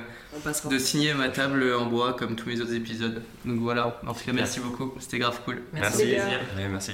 de 0.71 0.79
signer 0.79 1.15
ma 1.15 1.29
table 1.29 1.65
en 1.79 1.87
bois 1.87 2.13
comme 2.15 2.37
tous 2.37 2.49
mes 2.49 2.61
autres 2.61 2.75
épisodes. 2.75 3.23
Donc 3.45 3.59
voilà, 3.61 3.99
en 4.07 4.13
tout 4.15 4.25
cas 4.25 4.33
merci 4.33 4.61
beaucoup, 4.61 4.93
c'était 5.01 5.19
grave 5.19 5.41
cool. 5.45 5.63
Merci, 5.73 6.15
merci. 6.57 6.93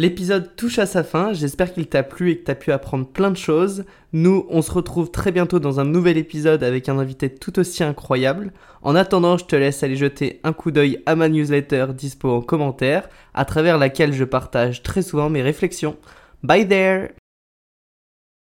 L'épisode 0.00 0.56
touche 0.56 0.78
à 0.78 0.86
sa 0.86 1.04
fin, 1.04 1.34
j'espère 1.34 1.74
qu'il 1.74 1.86
t'a 1.86 2.02
plu 2.02 2.30
et 2.30 2.38
que 2.38 2.44
t'as 2.44 2.54
pu 2.54 2.72
apprendre 2.72 3.06
plein 3.06 3.30
de 3.30 3.36
choses. 3.36 3.84
Nous, 4.14 4.46
on 4.48 4.62
se 4.62 4.72
retrouve 4.72 5.10
très 5.10 5.30
bientôt 5.30 5.60
dans 5.60 5.78
un 5.78 5.84
nouvel 5.84 6.16
épisode 6.16 6.64
avec 6.64 6.88
un 6.88 6.98
invité 6.98 7.28
tout 7.28 7.58
aussi 7.58 7.84
incroyable. 7.84 8.54
En 8.80 8.94
attendant, 8.94 9.36
je 9.36 9.44
te 9.44 9.56
laisse 9.56 9.82
aller 9.82 9.96
jeter 9.96 10.40
un 10.42 10.54
coup 10.54 10.70
d'œil 10.70 11.02
à 11.04 11.16
ma 11.16 11.28
newsletter 11.28 11.88
dispo 11.94 12.30
en 12.30 12.40
commentaire, 12.40 13.10
à 13.34 13.44
travers 13.44 13.76
laquelle 13.76 14.14
je 14.14 14.24
partage 14.24 14.82
très 14.82 15.02
souvent 15.02 15.28
mes 15.28 15.42
réflexions. 15.42 15.98
Bye 16.42 16.66
there 16.66 17.10